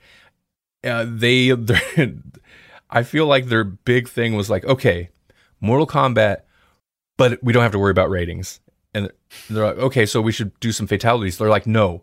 uh, 0.85 1.05
they 1.07 1.53
i 2.91 3.03
feel 3.03 3.27
like 3.27 3.47
their 3.47 3.65
big 3.65 4.09
thing 4.09 4.35
was 4.35 4.49
like 4.49 4.65
okay 4.65 5.11
Mortal 5.61 5.87
Kombat, 5.87 6.43
but 7.17 7.43
we 7.43 7.53
don't 7.53 7.63
have 7.63 7.73
to 7.73 7.79
worry 7.79 7.91
about 7.91 8.11
ratings. 8.11 8.61
And 8.95 9.11
they're 9.51 9.67
like, 9.67 9.79
okay, 9.79 10.07
so 10.07 10.21
we 10.21 10.33
should 10.33 10.59
do 10.61 10.73
some 10.73 10.87
fatalities. 10.87 11.39
They're 11.39 11.49
like, 11.49 11.67
no, 11.67 12.03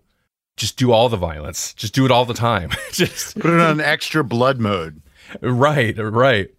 just 0.57 0.77
do 0.77 0.91
all 0.91 1.09
the 1.09 1.17
violence. 1.17 1.73
Just 1.73 1.93
do 1.93 2.05
it 2.05 2.11
all 2.11 2.25
the 2.25 2.33
time. 2.33 2.71
just 2.91 3.39
Put 3.39 3.53
it 3.53 3.59
on 3.59 3.79
extra 3.79 4.23
blood 4.23 4.59
mode. 4.59 5.01
right, 5.41 5.97
right. 5.97 6.49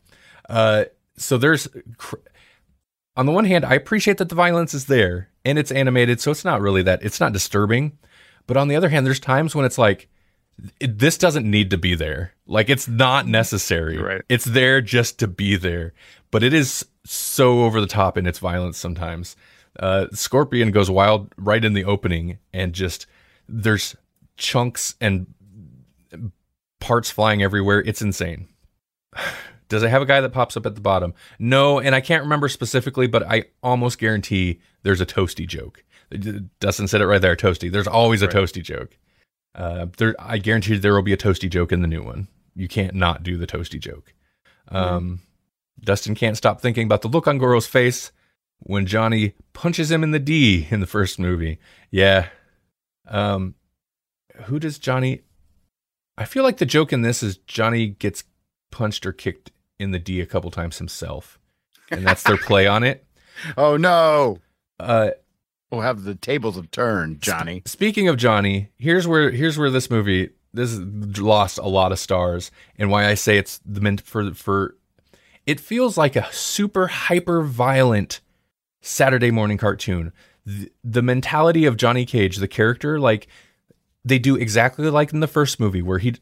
Uh, 0.48 0.85
so 1.16 1.38
there's, 1.38 1.68
cr- 1.96 2.16
on 3.16 3.26
the 3.26 3.33
one 3.33 3.46
hand, 3.46 3.64
I 3.64 3.74
appreciate 3.74 4.18
that 4.18 4.29
the 4.29 4.35
violence 4.35 4.74
is 4.74 4.87
there 4.87 5.31
and 5.44 5.59
it's 5.59 5.72
animated, 5.72 6.20
so 6.20 6.31
it's 6.31 6.44
not 6.44 6.61
really 6.61 6.83
that 6.83 7.02
it's 7.02 7.20
not 7.20 7.33
disturbing. 7.33 7.98
But 8.46 8.57
on 8.57 8.68
the 8.68 8.76
other 8.76 8.90
hand, 8.90 9.07
there's 9.07 9.20
times 9.20 9.55
when 9.55 9.64
it's 9.64 9.79
like, 9.79 10.09
it, 10.81 10.98
this 10.98 11.18
doesn't 11.18 11.50
need 11.50 11.70
to 11.70 11.79
be 11.79 11.94
there. 11.94 12.35
Like 12.46 12.68
it's 12.68 12.87
not 12.87 13.26
necessary. 13.26 13.98
Right. 13.98 14.22
It's 14.29 14.44
there 14.44 14.81
just 14.81 15.18
to 15.20 15.26
be 15.26 15.57
there. 15.57 15.94
But 16.31 16.42
it 16.42 16.52
is 16.52 16.85
so 17.05 17.64
over 17.64 17.81
the 17.81 17.87
top 17.87 18.18
in 18.18 18.26
its 18.26 18.38
violence 18.38 18.79
sometimes. 18.79 19.37
Uh, 19.79 20.07
Scorpion 20.12 20.70
goes 20.70 20.90
wild 20.90 21.33
right 21.37 21.64
in 21.64 21.74
the 21.74 21.85
opening, 21.85 22.38
and 22.52 22.72
just 22.72 23.07
there's 23.46 23.94
chunks 24.38 24.94
and 25.00 25.26
parts 26.81 27.11
flying 27.11 27.42
everywhere. 27.42 27.81
It's 27.81 28.00
insane. 28.02 28.48
Does 29.68 29.83
it 29.83 29.88
have 29.90 30.02
a 30.02 30.07
guy 30.07 30.20
that 30.20 30.33
pops 30.33 30.57
up 30.57 30.64
at 30.66 30.74
the 30.74 30.81
bottom? 30.81 31.12
No, 31.38 31.79
and 31.81 31.94
I 31.94 32.00
can't 32.00 32.22
remember 32.22 32.48
specifically, 32.48 33.07
but 33.07 33.22
I 33.24 33.44
almost 33.62 33.98
guarantee 33.98 34.61
there's 34.83 35.00
a 35.00 35.07
toasty 35.07 35.46
joke. 35.46 35.83
Dustin 36.61 36.87
said 36.87 37.00
it 37.00 37.07
right 37.07 37.20
there. 37.20 37.35
Toasty. 37.35 37.70
There's 37.70 37.88
always 37.88 38.22
a 38.22 38.26
Right. 38.26 38.37
toasty 38.37 38.62
joke. 38.62 38.96
Uh, 39.55 39.87
there, 39.96 40.14
I 40.18 40.38
guarantee 40.38 40.76
there 40.76 40.94
will 40.94 41.02
be 41.02 41.12
a 41.12 41.16
toasty 41.16 41.50
joke 41.50 41.72
in 41.72 41.81
the 41.81 41.88
new 41.88 42.02
one. 42.02 42.29
You 42.55 42.68
can't 42.68 42.94
not 42.94 43.22
do 43.22 43.37
the 43.37 43.46
toasty 43.46 43.81
joke. 43.81 44.12
Um, 44.68 45.20
Dustin 45.81 46.14
can't 46.14 46.37
stop 46.37 46.61
thinking 46.61 46.85
about 46.87 47.02
the 47.02 47.09
look 47.09 47.26
on 47.26 47.38
Goro's 47.38 47.66
face 47.66 48.12
when 48.61 48.87
Johnny 48.87 49.35
punches 49.52 49.90
him 49.90 50.02
in 50.05 50.12
the 50.12 50.18
D 50.18 50.68
in 50.70 50.81
the 50.81 50.87
first 50.87 51.18
movie. 51.18 51.59
Yeah. 51.90 52.29
Um, 53.09 53.55
who 54.44 54.59
does 54.59 54.79
Johnny? 54.79 55.22
I 56.18 56.24
feel 56.24 56.42
like 56.44 56.59
the 56.59 56.66
joke 56.66 56.92
in 56.92 57.02
this 57.02 57.22
is 57.22 57.37
Johnny 57.38 57.88
gets 57.88 58.24
punched 58.70 59.05
or 59.07 59.12
kicked 59.12 59.50
in 59.78 59.90
the 59.90 59.98
D 59.98 60.20
a 60.20 60.26
couple 60.26 60.50
times 60.50 60.78
himself, 60.78 61.38
and 61.90 62.06
that's 62.06 62.22
their 62.22 62.38
play 62.38 62.66
on 62.66 62.82
it. 62.84 63.02
Oh 63.58 63.76
no! 63.76 64.38
Uh, 64.80 65.10
We'll 65.70 65.80
have 65.80 66.04
the 66.04 66.14
tables 66.14 66.56
have 66.56 66.70
turned, 66.70 67.20
Johnny. 67.20 67.62
Speaking 67.66 68.08
of 68.08 68.16
Johnny, 68.16 68.70
here's 68.78 69.06
where 69.06 69.30
here's 69.30 69.58
where 69.58 69.70
this 69.70 69.90
movie 69.90 70.30
this 70.54 70.78
lost 71.18 71.58
a 71.58 71.66
lot 71.68 71.92
of 71.92 71.98
stars, 71.98 72.50
and 72.78 72.90
why 72.90 73.06
I 73.06 73.14
say 73.14 73.36
it's 73.36 73.60
the 73.64 73.80
meant 73.80 74.00
for 74.00 74.32
for. 74.32 74.76
It 75.44 75.60
feels 75.60 75.98
like 75.98 76.16
a 76.16 76.32
super 76.32 76.86
hyper 76.86 77.42
violent 77.42 78.20
Saturday 78.80 79.30
morning 79.30 79.58
cartoon. 79.58 80.12
The, 80.44 80.70
the 80.82 81.02
mentality 81.02 81.66
of 81.66 81.76
Johnny 81.76 82.06
Cage, 82.06 82.36
the 82.36 82.48
character, 82.48 82.98
like 82.98 83.26
they 84.04 84.18
do 84.18 84.36
exactly 84.36 84.88
like 84.88 85.12
in 85.12 85.20
the 85.20 85.26
first 85.26 85.58
movie, 85.60 85.82
where 85.82 85.98
he 85.98 86.14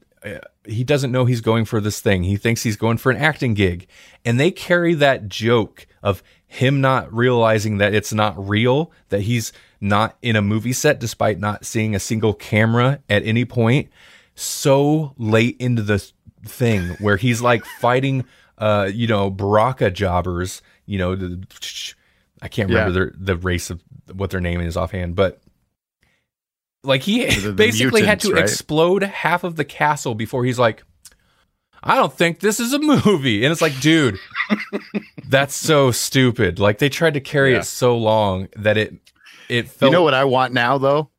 he 0.64 0.84
doesn't 0.84 1.12
know 1.12 1.24
he's 1.24 1.40
going 1.40 1.64
for 1.64 1.80
this 1.80 2.00
thing. 2.00 2.24
He 2.24 2.36
thinks 2.36 2.62
he's 2.62 2.76
going 2.76 2.96
for 2.98 3.10
an 3.10 3.18
acting 3.18 3.54
gig, 3.54 3.86
and 4.24 4.40
they 4.40 4.50
carry 4.50 4.94
that 4.94 5.28
joke 5.28 5.86
of 6.02 6.22
him 6.46 6.80
not 6.80 7.12
realizing 7.12 7.78
that 7.78 7.94
it's 7.94 8.12
not 8.12 8.34
real, 8.48 8.90
that 9.08 9.22
he's 9.22 9.52
not 9.80 10.16
in 10.22 10.36
a 10.36 10.42
movie 10.42 10.72
set 10.72 10.98
despite 11.00 11.38
not 11.38 11.66
seeing 11.66 11.94
a 11.94 11.98
single 12.00 12.32
camera 12.32 13.00
at 13.10 13.24
any 13.24 13.44
point, 13.44 13.90
so 14.34 15.14
late 15.18 15.56
into 15.58 15.82
the 15.82 15.98
thing 16.44 16.88
where 17.00 17.16
he's 17.16 17.40
like 17.42 17.64
fighting, 17.80 18.24
uh, 18.58 18.88
you 18.92 19.06
know, 19.06 19.30
Baraka 19.30 19.90
jobbers, 19.90 20.62
you 20.86 20.98
know, 20.98 21.14
the, 21.14 21.44
I 22.40 22.48
can't 22.48 22.68
remember 22.68 22.90
Yeah. 22.90 22.94
their, 22.94 23.12
the 23.16 23.36
race 23.36 23.70
of 23.70 23.82
what 24.12 24.30
their 24.30 24.40
name 24.40 24.60
is 24.60 24.76
offhand, 24.76 25.16
but 25.16 25.40
like 26.84 27.02
he 27.02 27.24
The- 27.26 27.40
the 27.48 27.52
basically 27.52 28.02
had 28.04 28.20
to 28.20 28.32
right? 28.32 28.42
explode 28.42 29.02
half 29.02 29.42
of 29.44 29.56
the 29.56 29.64
castle 29.64 30.14
before 30.14 30.44
he's 30.44 30.58
like, 30.58 30.84
I 31.82 31.96
don't 31.96 32.12
think 32.12 32.40
this 32.40 32.60
is 32.60 32.72
a 32.72 32.78
movie. 33.04 33.44
And 33.44 33.52
it's 33.52 33.60
like, 33.62 33.78
dude, 33.80 34.18
that's 35.28 35.54
so 35.54 35.90
stupid. 35.90 36.58
Like 36.58 36.78
they 36.78 36.88
tried 36.88 37.14
to 37.14 37.20
carry 37.20 37.52
Yeah. 37.52 37.58
it 37.60 37.64
so 37.64 37.96
long 37.96 38.48
that 38.56 38.76
it 38.76 38.94
it 39.48 39.68
felt 39.68 39.90
you 39.90 39.96
know 39.96 40.02
what 40.02 40.14
I 40.14 40.24
want 40.24 40.52
now, 40.54 40.78
though. 40.78 41.10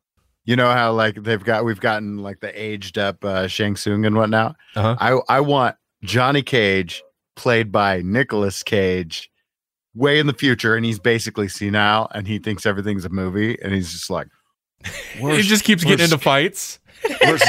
You 0.44 0.56
know 0.56 0.70
how 0.72 0.92
like 0.92 1.22
they've 1.22 1.42
got 1.42 1.64
we've 1.64 1.80
gotten 1.80 2.18
like 2.18 2.40
the 2.40 2.50
aged 2.60 2.98
up 2.98 3.24
uh, 3.24 3.46
Shang 3.48 3.76
Tsung 3.76 4.04
and 4.04 4.16
whatnot. 4.16 4.56
Uh-huh. 4.74 4.96
I 5.28 5.36
I 5.36 5.40
want 5.40 5.76
Johnny 6.04 6.42
Cage 6.42 7.02
played 7.36 7.70
by 7.72 8.02
Nicolas 8.02 8.62
Cage, 8.62 9.30
way 9.94 10.18
in 10.18 10.26
the 10.26 10.32
future, 10.32 10.74
and 10.76 10.84
he's 10.84 10.98
basically 11.00 11.48
senile 11.48 12.08
and 12.14 12.26
he 12.26 12.38
thinks 12.38 12.64
everything's 12.66 13.04
a 13.04 13.08
movie, 13.08 13.60
and 13.60 13.72
he's 13.74 13.92
just 13.92 14.08
like, 14.10 14.28
it 15.16 15.42
just 15.42 15.64
keeps 15.64 15.84
getting 15.84 16.04
into 16.04 16.18
fights. 16.18 16.78
where's, 17.20 17.42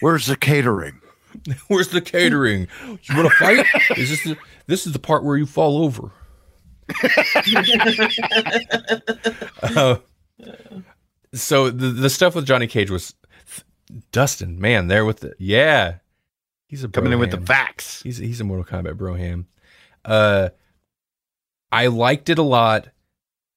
where's 0.00 0.26
the 0.26 0.36
catering? 0.36 1.00
Where's 1.68 1.88
the 1.88 2.00
catering? 2.00 2.66
You 2.86 3.16
want 3.16 3.28
to 3.28 3.34
fight? 3.38 3.64
Is 3.96 4.10
this 4.10 4.24
the, 4.24 4.36
this 4.66 4.86
is 4.86 4.92
the 4.92 4.98
part 4.98 5.22
where 5.24 5.36
you 5.36 5.46
fall 5.46 5.82
over? 5.84 6.10
Uh, 9.62 9.96
so 11.34 11.70
the 11.70 11.88
the 11.88 12.10
stuff 12.10 12.34
with 12.34 12.46
Johnny 12.46 12.66
Cage 12.66 12.90
was 12.90 13.14
Dustin, 14.12 14.60
man, 14.60 14.88
there 14.88 15.04
with 15.04 15.20
the 15.20 15.34
yeah, 15.38 15.96
he's 16.68 16.84
a 16.84 16.88
Coming 16.88 17.12
in 17.12 17.18
with 17.18 17.30
the 17.30 17.38
broham. 17.38 17.46
facts. 17.46 18.02
He's 18.02 18.18
he's 18.18 18.40
a 18.40 18.44
Mortal 18.44 18.64
Kombat 18.64 18.94
broham. 18.94 19.46
Uh, 20.04 20.50
I 21.70 21.86
liked 21.88 22.28
it 22.28 22.38
a 22.38 22.42
lot. 22.42 22.88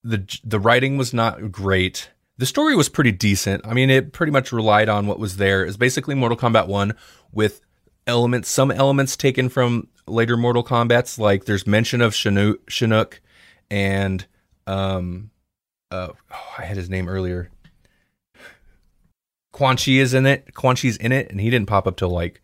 the 0.03 0.27
The 0.43 0.59
writing 0.59 0.97
was 0.97 1.13
not 1.13 1.51
great. 1.51 2.09
The 2.41 2.47
story 2.47 2.75
was 2.75 2.89
pretty 2.89 3.11
decent. 3.11 3.67
I 3.67 3.75
mean, 3.75 3.91
it 3.91 4.13
pretty 4.13 4.31
much 4.31 4.51
relied 4.51 4.89
on 4.89 5.05
what 5.05 5.19
was 5.19 5.37
there. 5.37 5.63
It's 5.63 5.77
basically 5.77 6.15
Mortal 6.15 6.35
Kombat 6.35 6.65
One 6.65 6.95
with 7.31 7.61
elements, 8.07 8.49
some 8.49 8.71
elements 8.71 9.15
taken 9.15 9.47
from 9.47 9.89
later 10.07 10.35
Mortal 10.35 10.63
Kombat's. 10.63 11.19
Like 11.19 11.45
there's 11.45 11.67
mention 11.67 12.01
of 12.01 12.13
Shinnok, 12.13 12.55
Shinnok 12.65 13.19
and 13.69 14.25
um, 14.65 15.29
uh, 15.91 16.07
oh, 16.31 16.53
I 16.57 16.63
had 16.63 16.77
his 16.77 16.89
name 16.89 17.07
earlier. 17.07 17.51
Quan 19.51 19.77
Chi 19.77 19.91
is 19.91 20.15
in 20.15 20.25
it. 20.25 20.55
Quan 20.55 20.75
Chi's 20.75 20.97
in 20.97 21.11
it, 21.11 21.29
and 21.29 21.39
he 21.39 21.51
didn't 21.51 21.69
pop 21.69 21.85
up 21.85 21.95
till 21.95 22.09
like 22.09 22.41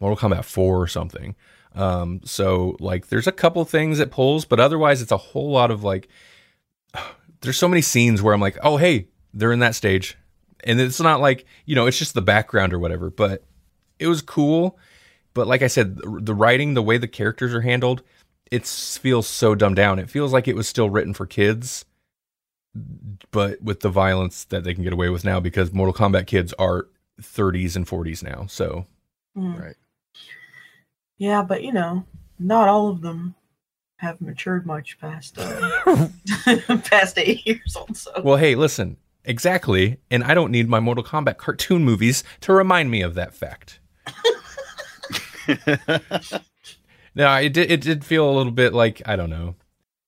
Mortal 0.00 0.16
Kombat 0.30 0.46
4 0.46 0.82
or 0.82 0.88
something. 0.88 1.36
Um, 1.76 2.22
so 2.24 2.76
like 2.80 3.06
there's 3.06 3.28
a 3.28 3.32
couple 3.32 3.64
things 3.64 4.00
it 4.00 4.10
pulls, 4.10 4.44
but 4.44 4.58
otherwise 4.58 5.00
it's 5.00 5.12
a 5.12 5.16
whole 5.16 5.52
lot 5.52 5.70
of 5.70 5.84
like 5.84 6.08
there's 7.42 7.56
so 7.56 7.68
many 7.68 7.82
scenes 7.82 8.20
where 8.20 8.34
I'm 8.34 8.40
like, 8.40 8.58
oh 8.64 8.78
hey, 8.78 9.06
they're 9.34 9.52
in 9.52 9.60
that 9.60 9.74
stage. 9.74 10.16
And 10.64 10.80
it's 10.80 11.00
not 11.00 11.20
like, 11.20 11.46
you 11.66 11.74
know, 11.74 11.86
it's 11.86 11.98
just 11.98 12.14
the 12.14 12.22
background 12.22 12.72
or 12.72 12.78
whatever, 12.78 13.10
but 13.10 13.44
it 13.98 14.08
was 14.08 14.22
cool. 14.22 14.78
But 15.34 15.46
like 15.46 15.62
I 15.62 15.68
said, 15.68 15.96
the 15.96 16.18
the 16.20 16.34
writing, 16.34 16.74
the 16.74 16.82
way 16.82 16.98
the 16.98 17.06
characters 17.06 17.54
are 17.54 17.60
handled, 17.60 18.02
it 18.50 18.66
feels 18.66 19.28
so 19.28 19.54
dumbed 19.54 19.76
down. 19.76 19.98
It 19.98 20.10
feels 20.10 20.32
like 20.32 20.48
it 20.48 20.56
was 20.56 20.66
still 20.66 20.90
written 20.90 21.14
for 21.14 21.26
kids, 21.26 21.84
but 23.30 23.62
with 23.62 23.80
the 23.80 23.90
violence 23.90 24.44
that 24.44 24.64
they 24.64 24.74
can 24.74 24.82
get 24.82 24.92
away 24.92 25.10
with 25.10 25.24
now 25.24 25.38
because 25.38 25.72
Mortal 25.72 25.94
Kombat 25.94 26.26
kids 26.26 26.52
are 26.58 26.88
30s 27.22 27.76
and 27.76 27.86
40s 27.86 28.22
now. 28.22 28.46
So 28.48 28.86
Mm. 29.38 29.60
Right. 29.60 29.76
Yeah, 31.18 31.42
but 31.42 31.62
you 31.62 31.72
know, 31.72 32.04
not 32.38 32.68
all 32.68 32.88
of 32.88 33.02
them 33.02 33.34
have 33.96 34.20
matured 34.20 34.66
much 34.66 34.98
past 35.00 35.36
uh, 35.38 35.70
past 36.84 37.18
eight 37.18 37.46
years 37.46 37.76
old. 37.76 37.96
So 37.96 38.20
Well, 38.24 38.36
hey, 38.36 38.54
listen, 38.54 38.96
exactly. 39.28 39.98
And 40.10 40.24
I 40.24 40.34
don't 40.34 40.50
need 40.50 40.68
my 40.68 40.80
Mortal 40.80 41.04
Kombat 41.04 41.36
cartoon 41.36 41.84
movies 41.84 42.24
to 42.40 42.52
remind 42.52 42.90
me 42.90 43.02
of 43.02 43.14
that 43.14 43.34
fact. 43.34 43.78
no, 47.14 47.34
it 47.36 47.52
did, 47.52 47.70
it 47.70 47.80
did 47.80 48.04
feel 48.04 48.28
a 48.28 48.34
little 48.36 48.52
bit 48.52 48.74
like, 48.74 49.00
I 49.06 49.14
don't 49.14 49.30
know, 49.30 49.54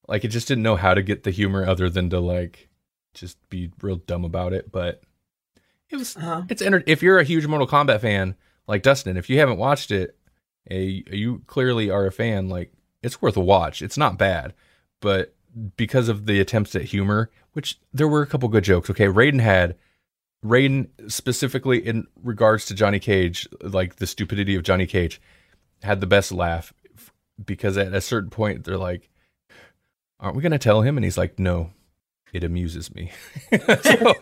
like 0.08 0.24
it 0.24 0.28
just 0.28 0.48
didn't 0.48 0.64
know 0.64 0.76
how 0.76 0.94
to 0.94 1.02
get 1.02 1.22
the 1.22 1.30
humor 1.30 1.66
other 1.66 1.88
than 1.88 2.10
to 2.10 2.18
like 2.18 2.68
just 3.14 3.38
be 3.48 3.70
real 3.80 3.96
dumb 3.96 4.24
about 4.24 4.52
it. 4.52 4.72
But 4.72 5.02
it 5.88 5.96
was, 5.96 6.16
uh, 6.16 6.42
it's 6.48 6.62
enter- 6.62 6.84
if 6.86 7.02
you're 7.02 7.18
a 7.18 7.24
huge 7.24 7.46
Mortal 7.46 7.68
Kombat 7.68 8.00
fan 8.00 8.34
like 8.66 8.82
Dustin, 8.82 9.16
if 9.16 9.30
you 9.30 9.38
haven't 9.38 9.58
watched 9.58 9.90
it, 9.90 10.16
a, 10.70 11.02
you 11.10 11.42
clearly 11.46 11.90
are 11.90 12.06
a 12.06 12.12
fan, 12.12 12.48
like 12.48 12.72
it's 13.02 13.20
worth 13.22 13.36
a 13.36 13.40
watch. 13.40 13.82
It's 13.82 13.98
not 13.98 14.18
bad, 14.18 14.54
but 15.00 15.34
because 15.76 16.08
of 16.08 16.26
the 16.26 16.40
attempts 16.40 16.76
at 16.76 16.82
humor, 16.82 17.30
which 17.52 17.78
there 17.92 18.08
were 18.08 18.22
a 18.22 18.26
couple 18.26 18.48
good 18.48 18.64
jokes. 18.64 18.90
Okay, 18.90 19.06
Raiden 19.06 19.40
had 19.40 19.76
Raiden 20.44 20.88
specifically 21.10 21.78
in 21.86 22.06
regards 22.22 22.64
to 22.66 22.74
Johnny 22.74 22.98
Cage, 22.98 23.48
like 23.62 23.96
the 23.96 24.06
stupidity 24.06 24.54
of 24.54 24.62
Johnny 24.62 24.86
Cage, 24.86 25.20
had 25.82 26.00
the 26.00 26.06
best 26.06 26.32
laugh 26.32 26.72
because 27.44 27.76
at 27.76 27.92
a 27.94 28.00
certain 28.00 28.30
point 28.30 28.64
they're 28.64 28.76
like, 28.78 29.08
"Aren't 30.18 30.36
we 30.36 30.42
going 30.42 30.52
to 30.52 30.58
tell 30.58 30.82
him?" 30.82 30.96
And 30.96 31.04
he's 31.04 31.18
like, 31.18 31.38
"No." 31.38 31.70
It 32.32 32.44
amuses 32.44 32.94
me. 32.94 33.10
so, 33.66 34.14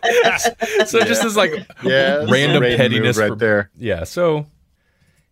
so 0.87 1.01
just 1.05 1.23
as 1.25 1.37
like 1.37 1.51
Yeah, 1.83 2.25
random 2.27 2.62
Raiden 2.62 2.77
pettiness 2.79 3.19
right 3.19 3.29
for- 3.29 3.37
there. 3.37 3.71
yeah. 3.77 4.05
So 4.05 4.47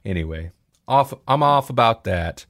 anyway, 0.04 0.50
off. 0.86 1.14
I'm 1.26 1.42
off 1.42 1.70
about 1.70 2.04
that. 2.04 2.44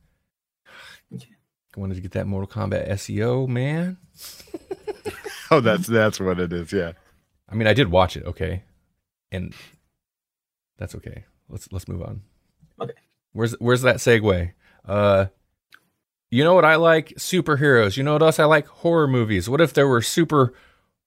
I 1.15 1.79
wanted 1.81 1.95
to 1.95 2.01
get 2.01 2.11
that 2.13 2.27
Mortal 2.27 2.49
Kombat 2.49 2.91
SEO, 2.91 3.47
man. 3.47 3.99
Oh, 5.51 5.61
that's 5.61 5.87
that's 5.87 6.19
what 6.19 6.41
it 6.41 6.53
is. 6.53 6.73
Yeah. 6.73 6.93
I 7.49 7.55
mean, 7.55 7.69
I 7.69 7.75
did 7.75 7.89
watch 7.89 8.17
it, 8.17 8.25
okay, 8.25 8.65
and 9.31 9.55
that's 10.79 10.95
okay. 10.97 11.25
Let's 11.49 11.71
let's 11.71 11.87
move 11.87 12.03
on. 12.03 12.23
Okay. 12.81 12.95
Where's 13.33 13.53
where's 13.61 13.83
that 13.83 13.97
segue? 13.97 14.53
Uh, 14.85 15.27
you 16.31 16.43
know 16.43 16.55
what 16.55 16.65
I 16.65 16.77
like? 16.77 17.11
Superheroes. 17.17 17.97
You 17.97 18.03
know 18.03 18.15
what 18.15 18.23
else 18.23 18.41
I 18.41 18.45
like? 18.45 18.67
Horror 18.67 19.07
movies. 19.07 19.49
What 19.49 19.61
if 19.61 19.73
there 19.73 19.87
were 19.87 20.03
super 20.03 20.55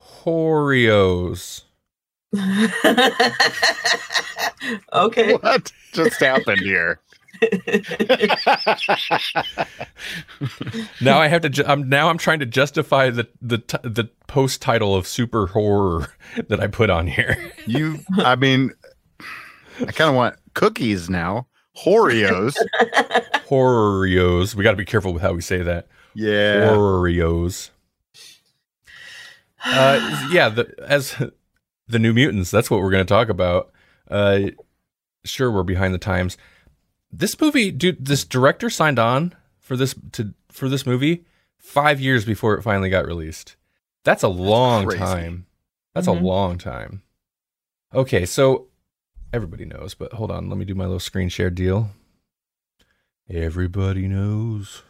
Horios? 0.02 1.64
okay. 4.94 5.34
What 5.36 5.72
just 5.92 6.20
happened 6.20 6.62
here? 6.62 7.02
Now 11.02 11.20
I 11.20 11.28
have 11.28 11.42
to. 11.42 11.50
Ju- 11.50 11.64
I'm 11.66 11.90
now 11.90 12.10
I'm 12.10 12.18
trying 12.18 12.40
to 12.40 12.46
justify 12.46 13.10
the 13.10 13.28
the 13.42 13.58
t- 13.60 13.78
the 13.84 14.10
post 14.28 14.62
title 14.62 14.96
of 14.96 15.08
super 15.08 15.48
horror 15.48 16.12
that 16.48 16.60
I 16.60 16.68
put 16.68 16.90
on 16.90 17.08
here. 17.08 17.52
you, 17.66 18.00
I 18.18 18.36
mean, 18.36 18.72
I 19.80 19.92
kind 19.92 20.10
of 20.10 20.16
want 20.16 20.36
cookies 20.54 21.10
now. 21.10 21.48
Horios. 21.78 22.56
Horios. 23.48 24.56
We 24.56 24.64
got 24.64 24.72
to 24.72 24.78
be 24.78 24.86
careful 24.86 25.14
with 25.14 25.22
how 25.22 25.34
we 25.34 25.42
say 25.42 25.62
that. 25.62 25.88
Yeah. 26.14 26.70
Horios. 26.72 27.70
uh, 29.64 30.28
yeah, 30.32 30.50
the, 30.50 30.74
as 30.86 31.16
the 31.88 32.00
New 32.00 32.14
Mutants, 32.14 32.52
that's 32.52 32.70
what 32.70 32.82
we're 32.82 32.92
going 32.92 33.06
to 33.06 33.14
talk 33.14 33.30
about. 33.30 33.72
Uh, 34.10 34.50
sure, 35.24 35.52
we're 35.52 35.64
behind 35.64 35.94
the 35.94 35.98
times. 36.00 36.38
This 37.12 37.40
movie, 37.40 37.72
dude, 37.72 38.06
this 38.06 38.24
director 38.24 38.70
signed 38.70 39.00
on 39.00 39.34
for 39.60 39.76
this 39.76 39.96
to 40.14 40.34
for 40.52 40.70
this 40.70 40.86
movie 40.86 41.26
five 41.58 42.00
years 42.00 42.26
before 42.26 42.56
it 42.56 42.62
finally 42.64 42.90
got 42.90 43.06
released. 43.06 43.56
That's 44.04 44.24
a 44.24 44.28
long 44.28 44.86
crazy. 44.86 45.00
time. 45.00 45.46
That's 45.94 46.08
Mhm. 46.08 46.20
a 46.22 46.24
long 46.24 46.58
time. 46.58 47.02
Okay, 47.94 48.26
so 48.26 48.68
everybody 49.34 49.66
knows, 49.66 49.94
but 49.96 50.14
hold 50.14 50.32
on, 50.32 50.50
let 50.50 50.58
me 50.58 50.66
do 50.66 50.76
my 50.76 50.86
little 50.86 51.00
screen 51.00 51.30
share 51.30 51.50
deal. 51.50 51.90
Everybody 53.30 54.08
knows. 54.08 54.84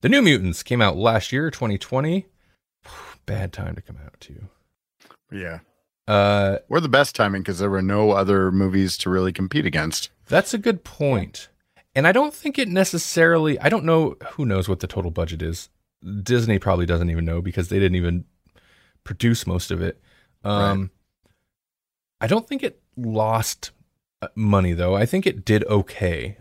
The 0.00 0.08
New 0.08 0.22
Mutants 0.22 0.62
came 0.62 0.80
out 0.82 0.96
last 0.96 1.32
year, 1.32 1.50
2020. 1.50 2.26
Bad 3.26 3.52
time 3.52 3.74
to 3.76 3.82
come 3.82 3.98
out 4.04 4.18
too. 4.20 4.48
Yeah. 5.30 5.60
Uh, 6.08 6.58
We're 6.68 6.80
the 6.80 6.88
best 6.88 7.14
timing 7.14 7.42
because 7.42 7.58
there 7.60 7.70
were 7.70 7.82
no 7.82 8.10
other 8.12 8.50
movies 8.50 8.96
to 8.98 9.10
really 9.10 9.32
compete 9.32 9.64
against. 9.66 10.10
That's 10.32 10.54
a 10.54 10.58
good 10.58 10.82
point. 10.82 11.48
And 11.94 12.06
I 12.06 12.12
don't 12.12 12.32
think 12.32 12.58
it 12.58 12.68
necessarily. 12.68 13.58
I 13.60 13.68
don't 13.68 13.84
know. 13.84 14.16
Who 14.32 14.46
knows 14.46 14.66
what 14.66 14.80
the 14.80 14.86
total 14.86 15.10
budget 15.10 15.42
is? 15.42 15.68
Disney 16.22 16.58
probably 16.58 16.86
doesn't 16.86 17.10
even 17.10 17.26
know 17.26 17.42
because 17.42 17.68
they 17.68 17.78
didn't 17.78 17.96
even 17.96 18.24
produce 19.04 19.46
most 19.46 19.70
of 19.70 19.82
it. 19.82 20.00
Um, 20.42 20.90
I 22.20 22.26
don't 22.26 22.48
think 22.48 22.62
it 22.62 22.80
lost 22.96 23.72
uh, 24.22 24.28
money 24.34 24.72
though. 24.72 24.96
I 24.96 25.04
think 25.06 25.26
it 25.26 25.44
did 25.44 25.64
okay, 25.66 26.38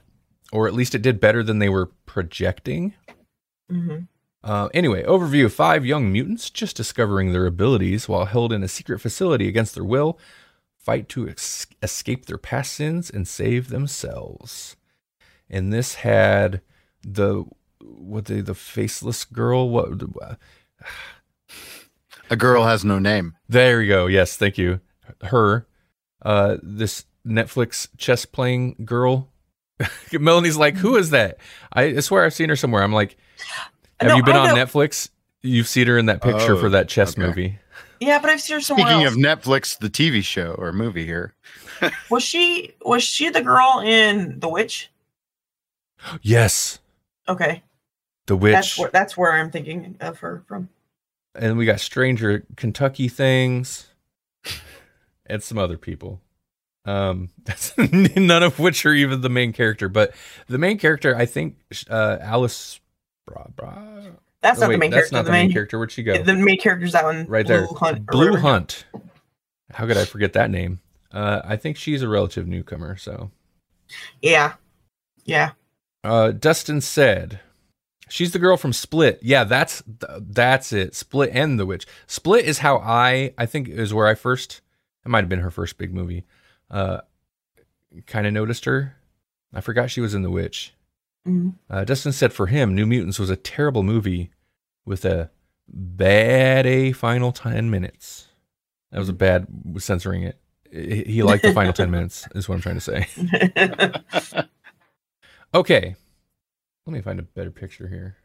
or 0.53 0.67
at 0.67 0.73
least 0.73 0.95
it 0.95 1.01
did 1.01 1.19
better 1.19 1.43
than 1.43 1.59
they 1.59 1.69
were 1.69 1.91
projecting. 2.05 2.93
hmm 3.69 3.99
Uh, 4.43 4.69
anyway, 4.73 5.03
overview 5.03 5.51
five 5.51 5.85
young 5.85 6.11
mutants 6.11 6.49
just 6.49 6.77
discovering 6.77 7.33
their 7.33 7.45
abilities 7.45 8.07
while 8.09 8.25
held 8.25 8.51
in 8.53 8.63
a 8.63 8.67
secret 8.67 8.99
facility 8.99 9.47
against 9.47 9.75
their 9.75 9.83
will 9.83 10.17
fight 10.83 11.07
to 11.09 11.29
ex- 11.29 11.67
escape 11.83 12.25
their 12.25 12.37
past 12.37 12.73
sins 12.73 13.09
and 13.09 13.27
save 13.27 13.69
themselves. 13.69 14.75
And 15.49 15.71
this 15.71 15.95
had 15.95 16.61
the 17.05 17.45
what 17.81 18.25
the 18.25 18.41
the 18.41 18.55
faceless 18.55 19.25
girl 19.25 19.69
what 19.69 19.89
A 22.29 22.35
girl 22.35 22.63
has 22.65 22.85
no 22.85 22.99
name. 22.99 23.35
there 23.49 23.81
you 23.81 23.89
go. 23.89 24.07
Yes 24.07 24.37
thank 24.37 24.57
you. 24.57 24.79
Her 25.23 25.67
uh 26.21 26.57
this 26.63 27.05
Netflix 27.25 27.87
chess 27.97 28.25
playing 28.25 28.75
girl. 28.85 29.29
Melanie's 30.13 30.57
like 30.57 30.77
who 30.77 30.95
is 30.95 31.09
that? 31.09 31.37
I 31.73 31.99
swear 31.99 32.23
I've 32.25 32.33
seen 32.33 32.49
her 32.49 32.55
somewhere. 32.55 32.83
I'm 32.83 32.93
like 32.93 33.17
have 33.99 34.09
No, 34.09 34.15
you 34.15 34.23
been 34.23 34.35
I 34.35 34.49
on 34.49 34.55
know- 34.55 34.65
Netflix? 34.65 35.09
You've 35.43 35.67
seen 35.67 35.87
her 35.87 35.97
in 35.97 36.05
that 36.05 36.21
picture 36.21 36.53
Oh, 36.55 36.59
for 36.59 36.69
that 36.69 36.87
chess 36.87 37.13
okay. 37.13 37.21
movie 37.27 37.59
Yeah, 38.01 38.19
but 38.19 38.31
I've 38.31 38.41
seen 38.41 38.55
her 38.57 38.61
somewhere 38.61 38.87
Speaking 38.87 39.03
else. 39.05 39.13
of 39.13 39.19
Netflix, 39.19 39.77
the 39.77 39.89
TV 39.89 40.23
show 40.23 40.55
or 40.57 40.73
movie 40.73 41.05
here. 41.05 41.35
was 42.09 42.23
she 42.23 42.73
was 42.83 43.03
she 43.03 43.29
the 43.29 43.41
girl 43.41 43.79
in 43.85 44.39
The 44.39 44.49
Witch? 44.49 44.89
yes 46.23 46.79
Okay, 47.29 47.61
the 48.25 48.35
witch 48.35 48.53
that's 48.53 48.77
where 48.79 48.89
that's 48.89 49.15
where 49.15 49.31
I'm 49.33 49.51
thinking 49.51 49.95
of 50.01 50.17
her 50.19 50.43
from. 50.47 50.69
and 51.35 51.57
we 51.57 51.65
got 51.65 51.79
Stranger 51.79 52.43
Kentucky 52.55 53.07
things, 53.07 53.87
and 55.27 55.43
some 55.43 55.59
other 55.59 55.77
people. 55.77 56.19
Um, 56.85 57.29
that's 57.43 57.77
none 57.77 58.41
of 58.41 58.57
which 58.57 58.83
are 58.87 58.93
even 58.93 59.21
the 59.21 59.29
main 59.29 59.53
character, 59.53 59.87
but 59.87 60.13
the 60.47 60.57
main 60.57 60.79
character, 60.79 61.15
I 61.15 61.27
think, 61.27 61.57
uh, 61.87 62.17
Alice. 62.19 62.79
Bra, 63.27 63.45
bra. 63.55 63.75
That's 64.41 64.57
Oh, 64.57 64.61
not 64.61 64.69
wait, 64.69 64.75
the 64.75 64.79
main 64.79 64.91
that's 64.91 65.09
character. 65.09 65.15
not 65.15 65.25
the 65.25 65.31
main, 65.31 65.51
character. 65.51 65.77
Where'd 65.77 65.91
she 65.91 66.03
go? 66.03 66.21
The 66.21 66.35
main 66.35 66.59
character's 66.59 66.93
that 66.93 67.03
one. 67.03 67.25
right 67.27 67.45
Blu 67.45 67.55
there, 67.57 67.67
Hunt. 67.77 68.05
Blu. 68.07 68.35
Hunt. 68.37 68.85
How 69.71 69.85
could 69.87 69.97
I 69.97 70.05
forget 70.05 70.33
that 70.33 70.49
name? 70.49 70.79
Uh, 71.11 71.41
I 71.45 71.55
think 71.57 71.77
she's 71.77 72.01
a 72.01 72.07
relative 72.07 72.47
newcomer. 72.47 72.97
So, 72.97 73.31
Yeah, 74.21 74.53
yeah. 75.25 75.51
uh, 76.03 76.31
Dustin 76.31 76.81
said. 76.81 77.39
She's 78.09 78.31
the 78.33 78.39
girl 78.39 78.57
from 78.57 78.73
Split. 78.73 79.19
Yeah, 79.21 79.45
that's 79.45 79.83
th- 79.83 80.21
that's 80.21 80.73
it. 80.73 80.95
Split 80.95 81.29
and 81.33 81.57
The 81.57 81.65
Witch. 81.65 81.85
Split 82.07 82.43
is 82.43 82.57
how 82.57 82.77
I 82.79 83.33
I 83.37 83.45
think 83.45 83.69
is 83.69 83.93
where 83.93 84.07
I 84.07 84.15
first. 84.15 84.59
It 85.05 85.09
might 85.09 85.21
have 85.21 85.29
been 85.29 85.39
her 85.39 85.51
first 85.51 85.77
big 85.77 85.93
movie. 85.93 86.25
Uh, 86.69 87.01
kind 88.07 88.27
of 88.27 88.33
noticed 88.33 88.65
her. 88.65 88.95
I 89.53 89.61
forgot 89.61 89.89
she 89.91 90.01
was 90.01 90.13
in 90.13 90.23
The 90.23 90.29
Witch. 90.31 90.73
Mhm. 91.27 91.53
Uh, 91.69 91.83
Dustin 91.83 92.11
said 92.11 92.33
for 92.33 92.47
him, 92.47 92.73
New 92.75 92.85
Mutants 92.85 93.19
was 93.19 93.29
a 93.29 93.35
terrible 93.35 93.83
movie 93.83 94.31
with 94.85 95.05
a 95.05 95.29
bad 95.67 96.65
a 96.65 96.91
final 96.93 97.31
ten 97.31 97.69
minutes. 97.69 98.27
That 98.91 98.99
was 98.99 99.09
a 99.09 99.13
bad 99.13 99.47
censoring 99.77 100.23
it. 100.23 100.37
He 100.71 101.21
liked 101.23 101.43
the 101.43 101.53
final 101.53 101.73
ten 101.73 101.91
minutes. 101.91 102.27
Is 102.33 102.49
what 102.49 102.55
I'm 102.55 102.61
trying 102.61 102.79
to 102.79 102.81
say. 102.81 104.47
Okay. 105.53 105.95
Let 106.85 106.93
me 106.93 107.01
find 107.01 107.19
a 107.19 107.23
better 107.23 107.51
picture 107.51 107.89
here. 107.89 108.15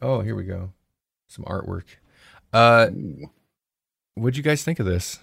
Oh, 0.00 0.22
here 0.22 0.34
we 0.34 0.44
go. 0.44 0.72
Some 1.28 1.44
artwork. 1.44 1.84
Uh, 2.50 2.88
what'd 4.14 4.38
you 4.38 4.42
guys 4.42 4.64
think 4.64 4.80
of 4.80 4.86
this? 4.86 5.18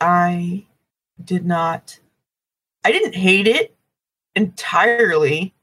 I 0.00 0.64
did 1.22 1.44
not. 1.44 1.98
I 2.84 2.92
didn't 2.92 3.16
hate 3.16 3.48
it 3.48 3.74
entirely, 4.34 5.54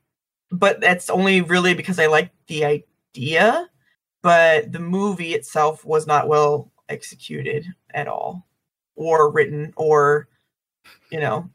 but 0.52 0.80
that's 0.82 1.10
only 1.10 1.42
really 1.42 1.74
because 1.74 2.00
I 2.00 2.08
liked 2.08 2.36
the 2.48 2.66
idea. 2.66 3.70
But 4.22 4.72
the 4.74 4.80
movie 4.80 5.34
itself 5.34 5.86
was 5.86 6.06
not 6.06 6.28
well 6.28 6.70
executed 6.90 7.66
at 7.94 8.08
all, 8.08 8.46
or 8.96 9.32
written, 9.32 9.74
or 9.78 10.28
you 11.10 11.20
know, 11.20 11.50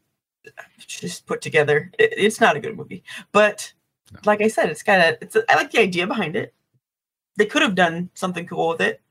just 0.79 1.25
put 1.27 1.41
together. 1.41 1.91
It, 1.99 2.13
it's 2.17 2.41
not 2.41 2.55
a 2.55 2.59
good 2.59 2.75
movie. 2.75 3.03
But 3.31 3.71
No. 4.11 4.19
like 4.25 4.41
I 4.41 4.47
said, 4.47 4.69
it's 4.69 4.83
kind 4.83 5.01
of. 5.01 5.17
It's. 5.21 5.37
I 5.47 5.55
like 5.55 5.71
the 5.71 5.79
idea 5.81 6.07
behind 6.07 6.35
it. 6.35 6.53
They 7.37 7.45
could 7.45 7.61
have 7.61 7.75
done 7.75 8.09
something 8.13 8.47
cool 8.47 8.69
with 8.69 8.81
it. 8.81 9.01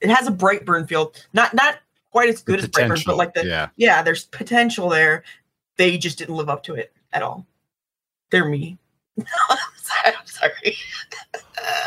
It 0.00 0.10
has 0.10 0.26
a 0.28 0.32
Brightburn 0.32 0.88
feel, 0.88 1.12
not 1.32 1.54
not 1.54 1.78
quite 2.10 2.28
as 2.28 2.42
good 2.42 2.60
as 2.60 2.68
Brightburn, 2.68 3.04
but 3.04 3.16
like 3.16 3.34
the 3.34 3.46
yeah. 3.46 3.68
yeah, 3.76 4.02
there's 4.02 4.26
potential 4.26 4.88
there. 4.88 5.24
They 5.76 5.98
just 5.98 6.18
didn't 6.18 6.36
live 6.36 6.50
up 6.50 6.62
to 6.64 6.74
it 6.74 6.92
at 7.12 7.22
all. 7.22 7.46
They're 8.30 8.48
me. 8.48 8.78
I'm 9.18 10.14
sorry. 10.26 10.76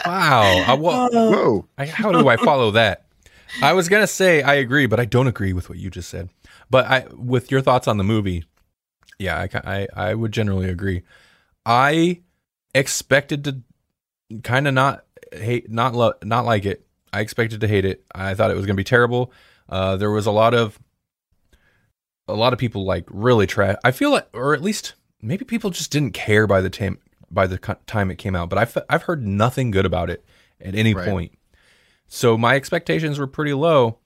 Wow. 0.05 0.63
I, 0.67 0.73
well, 0.75 1.09
Whoa. 1.11 1.65
I, 1.77 1.85
how 1.85 2.11
do 2.11 2.27
I 2.27 2.38
follow 2.38 2.71
that? 2.71 3.05
I 3.61 3.73
was 3.73 3.89
gonna 3.89 4.07
say 4.07 4.41
I 4.41 4.55
agree, 4.55 4.85
but 4.85 4.99
I 4.99 5.05
don't 5.05 5.27
agree 5.27 5.53
with 5.53 5.69
what 5.69 5.77
you 5.77 5.89
just 5.89 6.09
said. 6.09 6.29
But 6.69 6.85
I, 6.85 7.05
with 7.13 7.51
your 7.51 7.61
thoughts 7.61 7.88
on 7.88 7.97
the 7.97 8.03
movie, 8.03 8.43
yeah, 9.17 9.47
I, 9.53 9.88
I, 9.95 10.09
I 10.09 10.13
would 10.13 10.31
generally 10.31 10.69
agree. 10.69 11.03
I 11.65 12.21
expected 12.73 13.43
to 13.45 13.61
kind 14.43 14.67
of 14.67 14.73
not 14.73 15.05
hate, 15.31 15.69
not 15.69 15.95
lo- 15.95 16.13
not 16.23 16.45
like 16.45 16.65
it. 16.65 16.85
I 17.13 17.21
expected 17.21 17.61
to 17.61 17.67
hate 17.67 17.85
it. 17.85 18.03
I 18.13 18.33
thought 18.33 18.51
it 18.51 18.57
was 18.57 18.65
gonna 18.65 18.75
be 18.75 18.83
terrible. 18.83 19.31
Uh, 19.69 19.95
there 19.95 20.11
was 20.11 20.25
a 20.25 20.31
lot 20.31 20.53
of 20.53 20.77
a 22.27 22.33
lot 22.33 22.53
of 22.53 22.59
people 22.59 22.85
like 22.85 23.05
really 23.09 23.47
trash. 23.47 23.77
I 23.83 23.91
feel 23.91 24.11
like, 24.11 24.27
or 24.33 24.53
at 24.53 24.61
least 24.61 24.95
maybe 25.25 25.45
people 25.45 25.69
just 25.69 25.91
didn't 25.91 26.11
care 26.11 26.47
by 26.47 26.61
the 26.61 26.69
time 26.69 26.99
by 27.31 27.47
the 27.47 27.57
time 27.88 28.11
it 28.11 28.17
came 28.17 28.35
out. 28.35 28.49
But 28.49 28.59
I've 28.59 28.77
I've 28.89 29.03
heard 29.03 29.25
nothing 29.25 29.71
good 29.71 29.85
about 29.85 30.09
it 30.09 30.23
at 30.61 30.75
any 30.75 30.93
Right. 30.93 31.07
point. 31.09 31.31
So 32.07 32.38
my 32.38 32.55
expectations 32.55 33.17
were 33.19 33.27
pretty 33.27 33.53
low. 33.53 33.97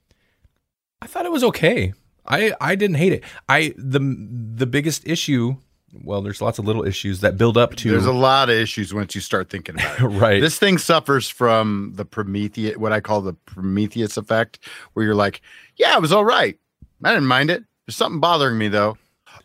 I 1.02 1.06
thought 1.06 1.26
it 1.26 1.32
was 1.32 1.44
okay. 1.44 1.92
I 2.26 2.52
I 2.60 2.74
didn't 2.74 2.96
hate 2.96 3.12
it. 3.12 3.24
I 3.48 3.74
the 3.76 4.00
the 4.00 4.66
biggest 4.66 5.06
issue. 5.06 5.56
Well, 5.92 6.22
there's 6.22 6.40
lots 6.40 6.60
of 6.60 6.64
little 6.64 6.86
issues 6.86 7.20
that 7.20 7.36
build 7.36 7.56
up 7.58 7.74
to 7.76 7.90
There's 7.90 8.06
a 8.06 8.12
lot 8.12 8.48
of 8.48 8.54
issues 8.54 8.94
once 8.94 9.16
you 9.16 9.20
start 9.20 9.50
thinking 9.50 9.74
about 9.74 9.98
it. 9.98 10.04
right. 10.06 10.40
This 10.40 10.56
thing 10.56 10.78
suffers 10.78 11.28
from 11.28 11.94
the 11.96 12.04
Prometheus, 12.04 12.76
what 12.76 12.92
I 12.92 13.00
call 13.00 13.22
the 13.22 13.32
Prometheus 13.32 14.16
effect, 14.16 14.60
where 14.92 15.04
you're 15.04 15.16
like, 15.16 15.40
yeah, 15.74 15.96
it 15.96 16.00
was 16.00 16.12
all 16.12 16.24
right. 16.24 16.56
I 17.02 17.08
didn't 17.10 17.26
mind 17.26 17.50
it. 17.50 17.64
There's 17.86 17.96
something 17.96 18.20
bothering 18.20 18.56
me 18.56 18.68
though. 18.68 18.98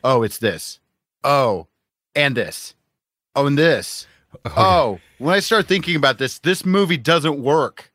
Oh, 0.04 0.22
it's 0.22 0.38
this. 0.38 0.80
Oh, 1.26 1.68
and 2.16 2.36
this. 2.38 2.76
Oh, 3.36 3.46
and 3.48 3.58
this. 3.58 4.08
Oh, 4.44 4.50
okay. 4.50 4.54
Oh, 4.58 5.00
when 5.18 5.34
I 5.34 5.40
start 5.40 5.66
thinking 5.66 5.96
about 5.96 6.18
this, 6.18 6.40
this 6.40 6.66
movie 6.66 6.98
doesn't 6.98 7.42
work 7.42 7.90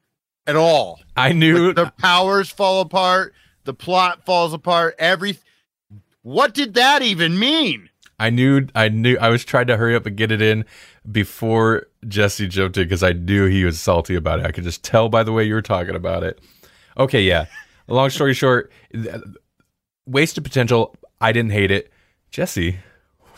at 0.47 0.57
all. 0.57 0.99
I 1.15 1.33
knew 1.35 1.67
Like, 1.67 1.77
the 1.77 1.93
powers 1.99 2.49
fall 2.49 2.81
apart. 2.81 3.35
The 3.65 3.75
plot 3.75 4.25
falls 4.25 4.55
apart. 4.55 4.95
Every. 4.99 5.39
What 6.23 6.55
did 6.55 6.73
that 6.75 7.03
even 7.03 7.39
mean? 7.39 7.91
I 8.19 8.31
knew 8.31 8.67
I 8.75 8.89
knew 8.89 9.19
I 9.19 9.29
was 9.29 9.45
trying 9.45 9.67
to 9.67 9.77
hurry 9.77 9.95
up 9.95 10.07
and 10.07 10.17
get 10.17 10.33
it 10.33 10.41
in 10.41 10.65
before 11.13 11.87
Jesse 12.09 12.49
jumped 12.49 12.79
in 12.79 12.85
because 12.85 13.03
I 13.03 13.13
knew 13.13 13.45
he 13.47 13.65
was 13.67 13.79
salty 13.79 14.15
about 14.15 14.41
it. 14.41 14.47
I 14.47 14.51
could 14.53 14.65
just 14.65 14.83
tell 14.83 15.11
by 15.11 15.23
the 15.23 15.33
way 15.33 15.45
you 15.45 15.53
were 15.53 15.61
talking 15.63 15.95
about 15.95 16.23
it. 16.23 16.41
Okay, 16.97 17.23
yeah. 17.23 17.47
Long 17.87 18.09
story 18.09 18.33
short, 18.33 18.73
th- 18.95 19.15
wasted 20.07 20.43
potential. 20.43 20.97
I 21.21 21.33
didn't 21.33 21.53
hate 21.53 21.71
it. 21.71 21.93
Jesse, 22.31 22.79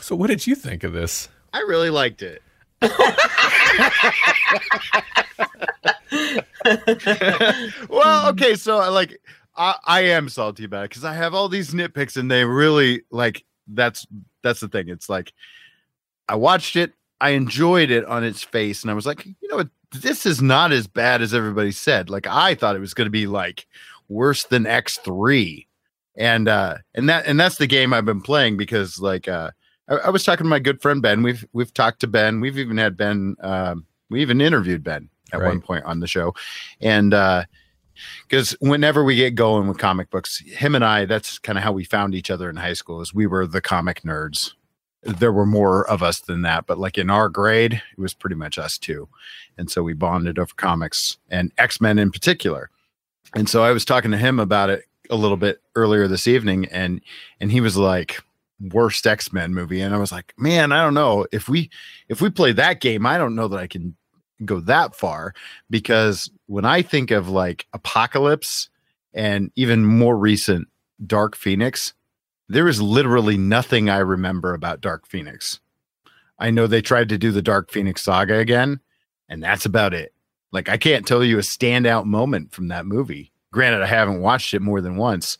so 0.03 0.17
what 0.17 0.27
did 0.27 0.47
you 0.47 0.55
think 0.55 0.85
of 0.85 0.93
this? 0.93 1.29
I 1.53 1.61
really 1.61 1.91
liked 1.91 2.23
it. 2.23 2.43
well, 7.89 8.29
okay, 8.31 8.57
so 8.57 8.79
I 8.79 8.89
like 8.89 9.21
I, 9.57 9.77
I 9.85 10.01
am 10.01 10.29
salty 10.29 10.65
about 10.65 10.87
it 10.87 10.91
because 10.91 11.05
I 11.05 11.15
have 11.15 11.35
all 11.35 11.49
these 11.49 11.73
nitpicks 11.73 12.17
and 12.17 12.31
they 12.31 12.45
really 12.45 13.03
like 13.11 13.45
that's 13.69 14.07
that's 14.43 14.61
the 14.61 14.69
thing. 14.69 14.89
It's 14.89 15.09
like 15.09 15.33
I 16.29 16.35
watched 16.35 16.75
it, 16.75 16.93
I 17.21 17.31
enjoyed 17.31 17.91
it 17.91 18.05
on 18.07 18.25
its 18.25 18.43
face, 18.43 18.83
and 18.83 18.91
I 18.91 18.95
was 18.95 19.07
like, 19.07 19.25
you 19.25 19.49
know 19.49 19.57
what, 19.57 19.69
this 19.93 20.27
is 20.27 20.43
not 20.43 20.73
as 20.73 20.89
bad 20.89 21.23
as 21.23 21.33
everybody 21.33 21.71
said. 21.71 22.11
Like 22.11 22.27
I 22.27 22.57
thought 22.57 22.75
it 22.75 22.81
was 22.81 22.95
gonna 22.95 23.11
be 23.11 23.29
like 23.29 23.69
worse 24.09 24.45
than 24.45 24.65
X3. 24.65 25.67
And 26.17 26.49
uh 26.49 26.79
and 26.95 27.09
that 27.09 27.27
and 27.27 27.39
that's 27.39 27.57
the 27.57 27.67
game 27.67 27.95
I've 27.95 28.05
been 28.05 28.21
playing 28.21 28.57
because 28.57 28.99
like 28.99 29.29
uh 29.29 29.53
I, 29.93 30.07
I 30.07 30.11
was 30.11 30.25
talking 30.25 30.45
to 30.45 30.51
my 30.51 30.59
good 30.59 30.81
friend 30.81 31.03
Ben. 31.03 31.23
We've 31.23 31.45
we've 31.53 31.73
talked 31.73 32.01
to 32.01 32.07
Ben. 32.07 32.41
We've 32.41 32.59
even 32.59 32.79
had 32.79 32.97
Ben 32.97 33.37
um 33.41 33.87
we 34.11 34.21
even 34.23 34.41
interviewed 34.41 34.83
Ben 34.83 35.09
at 35.33 35.41
Right. 35.41 35.49
one 35.49 35.61
point 35.61 35.85
on 35.85 36.01
the 36.01 36.07
show. 36.07 36.35
And 36.81 37.15
uh 37.15 37.45
because 38.29 38.53
whenever 38.61 39.05
we 39.05 39.15
get 39.17 39.35
going 39.35 39.69
with 39.69 39.79
comic 39.79 40.11
books, 40.11 40.39
him 40.41 40.75
and 40.75 40.85
I, 40.85 41.05
that's 41.05 41.39
kind 41.39 41.59
of 41.59 41.63
how 41.63 41.73
we 41.73 41.85
found 41.85 42.15
each 42.15 42.31
other 42.31 42.49
in 42.49 42.57
high 42.57 42.73
school. 42.73 43.01
Is 43.01 43.13
we 43.15 43.27
were 43.27 43.47
the 43.47 43.61
comic 43.61 44.03
nerds. 44.03 44.53
There 45.03 45.33
were 45.33 45.47
more 45.47 45.89
of 45.89 46.03
us 46.03 46.21
than 46.21 46.43
that, 46.43 46.67
but 46.67 46.79
like 46.79 46.97
in 46.97 47.11
our 47.11 47.29
grade, 47.29 47.75
it 47.75 48.01
was 48.01 48.15
pretty 48.15 48.37
much 48.37 48.57
us 48.57 48.79
two, 48.79 49.09
and 49.59 49.71
so 49.71 49.83
we 49.83 49.93
bonded 49.93 50.39
over 50.39 50.55
comics 50.57 51.19
and 51.29 51.53
X 51.59 51.81
Men 51.81 51.99
in 51.99 52.11
particular. 52.11 52.71
And 53.35 53.49
so 53.49 53.63
I 53.63 53.73
was 53.73 53.85
talking 53.85 54.11
to 54.13 54.17
him 54.17 54.39
about 54.39 54.71
it 54.71 54.85
a 55.11 55.17
little 55.17 55.37
bit 55.37 55.61
earlier 55.77 56.09
this 56.09 56.27
evening, 56.27 56.67
and 56.67 57.01
and 57.41 57.53
he 57.53 57.61
was 57.61 57.77
like, 57.77 58.23
"Worst 58.71 59.07
X 59.07 59.33
Men 59.33 59.55
movie," 59.55 59.81
and 59.81 59.95
I 59.95 59.99
was 59.99 60.13
like, 60.13 60.33
"Man, 60.39 60.73
I 60.73 60.83
don't 60.83 60.95
know 60.95 61.27
if 61.33 61.49
we 61.49 61.71
if 62.09 62.21
we 62.21 62.31
play 62.31 62.53
that 62.53 62.81
game, 62.81 63.07
I 63.07 63.19
don't 63.19 63.35
know 63.35 63.49
that 63.49 63.59
I 63.59 63.67
can 63.67 63.97
go 64.45 64.61
that 64.61 64.95
far 64.95 65.35
because 65.71 66.31
when 66.47 66.65
I 66.65 66.83
think 66.83 67.11
of 67.11 67.29
like 67.29 67.67
Apocalypse 67.73 68.69
and 69.15 69.51
even 69.57 69.85
more 69.85 70.17
recent 70.17 70.69
Dark 71.07 71.37
Phoenix, 71.37 71.95
there 72.49 72.69
is 72.69 72.81
literally 72.81 73.37
nothing 73.37 73.89
I 73.89 73.99
remember 73.99 74.55
about 74.55 74.81
Dark 74.81 75.07
Phoenix. 75.07 75.61
I 76.39 76.51
know 76.51 76.67
they 76.67 76.83
tried 76.83 77.09
to 77.11 77.19
do 77.19 77.31
the 77.31 77.43
Dark 77.43 77.71
Phoenix 77.71 78.03
saga 78.03 78.39
again, 78.39 78.81
and 79.29 79.43
that's 79.43 79.65
about 79.65 79.95
it. 79.95 80.13
Like 80.51 80.69
I 80.69 80.77
can't 80.77 81.07
tell 81.07 81.25
you 81.25 81.39
a 81.39 81.43
standout 81.43 82.05
moment 82.05 82.53
from 82.53 82.69
that 82.69 82.87
movie. 82.87 83.33
Granted, 83.53 83.83
I 83.83 83.87
haven't 83.87 84.23
watched 84.23 84.55
it 84.55 84.63
more 84.63 84.81
than 84.81 84.97
once, 84.97 85.39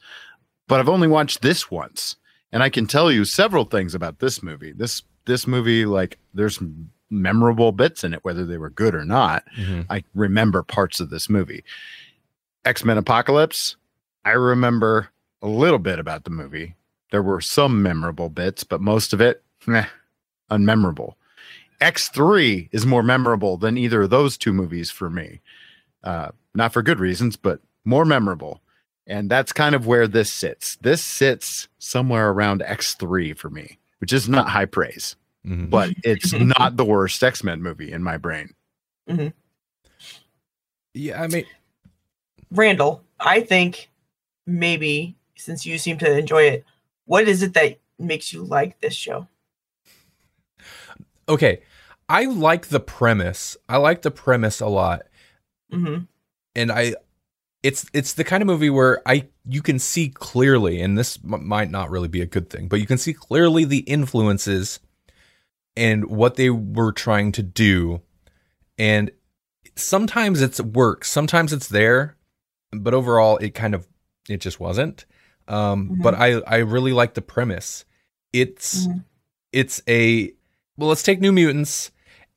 but 0.69 0.81
I've 0.81 0.89
only 0.89 1.09
watched 1.09 1.43
this 1.43 1.71
once, 1.71 2.17
and 2.53 2.63
I 2.63 2.69
can 2.71 2.87
tell 2.87 3.11
you 3.11 3.25
several 3.25 3.65
things 3.65 3.95
about 3.95 4.19
this 4.21 4.43
movie. 4.43 4.73
This 4.73 5.03
this 5.25 5.47
movie, 5.47 5.85
like, 5.87 6.19
there's 6.35 6.59
memorable 7.09 7.71
bits 7.73 8.03
in 8.05 8.13
it, 8.15 8.25
whether 8.25 8.45
they 8.45 8.59
were 8.59 8.71
good 8.71 8.95
or 8.95 9.05
not. 9.05 9.45
Mhm. 9.57 9.87
I 9.89 10.03
remember 10.15 10.63
parts 10.63 10.99
of 10.99 11.11
this 11.11 11.29
movie. 11.31 11.63
X 12.65 12.85
Men 12.85 12.99
Apocalypse, 12.99 13.77
I 14.25 14.31
remember 14.31 15.11
a 15.41 15.49
little 15.49 15.79
bit 15.79 15.99
about 15.99 16.25
the 16.25 16.31
movie. 16.31 16.75
There 17.11 17.23
were 17.23 17.41
some 17.41 17.83
memorable 17.83 18.31
bits, 18.31 18.65
but 18.65 18.81
most 18.81 19.13
of 19.13 19.21
it, 19.21 19.43
meh, 19.67 19.87
unmemorable. 20.51 21.15
X3 21.81 22.69
is 22.73 22.87
more 22.87 23.03
memorable 23.03 23.57
than 23.57 23.77
either 23.77 24.03
of 24.03 24.11
those 24.11 24.39
two 24.39 24.53
movies 24.53 24.91
for 24.91 25.11
me. 25.11 25.41
Uh, 26.05 26.31
not 26.55 26.73
for 26.73 26.81
good 26.83 27.01
reasons, 27.01 27.37
but 27.37 27.61
more 27.85 28.05
memorable. 28.05 28.62
And 29.07 29.31
that's 29.31 29.53
kind 29.53 29.75
of 29.75 29.87
where 29.87 30.07
this 30.07 30.33
sits. 30.33 30.77
This 30.77 31.03
sits 31.03 31.69
somewhere 31.79 32.31
around 32.31 32.61
X3 32.63 33.37
for 33.37 33.51
me, 33.51 33.79
which 33.99 34.13
is 34.13 34.29
not 34.29 34.49
high 34.49 34.65
praise, 34.67 35.17
Mhm. 35.47 35.71
but 35.71 35.91
it's 36.05 36.33
not 36.59 36.77
the 36.77 36.85
worst 36.85 37.23
X 37.23 37.43
Men 37.43 37.63
movie 37.63 37.91
in 37.93 38.03
my 38.03 38.17
brain. 38.17 38.55
yeah, 40.95 41.21
I 41.23 41.27
mean, 41.27 41.45
Randall, 42.51 43.03
I 43.19 43.41
think 43.41 43.91
maybe 44.47 45.17
since 45.37 45.67
you 45.67 45.79
seem 45.79 45.99
to 45.99 46.19
enjoy 46.19 46.43
it, 46.45 46.65
what 47.07 47.27
is 47.27 47.43
it 47.43 47.55
that 47.55 47.79
makes 47.99 48.33
you 48.33 48.45
like 48.45 48.81
this 48.81 48.95
show? 48.95 49.27
okay, 51.29 51.63
I 52.09 52.25
like 52.27 52.67
the 52.69 52.81
premise. 52.81 53.57
I 53.69 53.79
like 53.79 54.03
the 54.03 54.11
premise 54.11 54.61
a 54.61 54.67
lot. 54.67 55.03
hmm 55.71 55.99
and 56.55 56.71
I 56.71 56.95
it's 57.63 57.87
it's 57.93 58.15
the 58.15 58.25
kind 58.25 58.43
of 58.43 58.47
movie 58.47 58.71
where 58.71 59.01
I 59.07 59.29
you 59.47 59.63
can 59.63 59.79
see 59.79 60.09
clearly 60.09 60.81
and 60.81 60.99
this 60.99 61.19
m- 61.25 61.47
might 61.47 61.71
not 61.71 61.91
really 61.91 62.09
be 62.09 62.21
a 62.21 62.27
good 62.27 62.51
thing 62.51 62.69
but 62.69 62.81
you 62.81 62.87
can 62.87 62.99
see 62.99 63.13
clearly 63.13 63.65
the 63.65 63.79
influences 63.81 64.81
and 65.77 66.05
what 66.07 66.37
they 66.37 66.51
were 66.51 66.93
trying 66.93 67.33
to 67.33 67.43
do 67.43 68.01
and 68.79 69.11
sometimes 69.77 70.43
it's 70.43 70.61
works 70.61 71.11
sometimes 71.11 71.53
it's 71.53 71.69
there 71.69 72.17
but 72.73 72.95
overall 72.95 73.37
it 73.39 73.51
kind 73.55 73.75
of 73.75 73.87
it 74.29 74.41
just 74.41 74.61
wasn't 74.61 75.07
um 75.49 75.91
Mhm. 75.91 76.03
but 76.03 76.15
I 76.15 76.41
I 76.41 76.57
really 76.59 76.93
like 76.93 77.15
the 77.15 77.23
premise 77.23 77.85
it's 78.33 78.87
Mhm. 78.87 79.05
it's 79.53 79.83
a 79.89 80.33
well 80.77 80.89
let's 80.89 81.03
take 81.03 81.21
new 81.21 81.33
mutants 81.33 81.91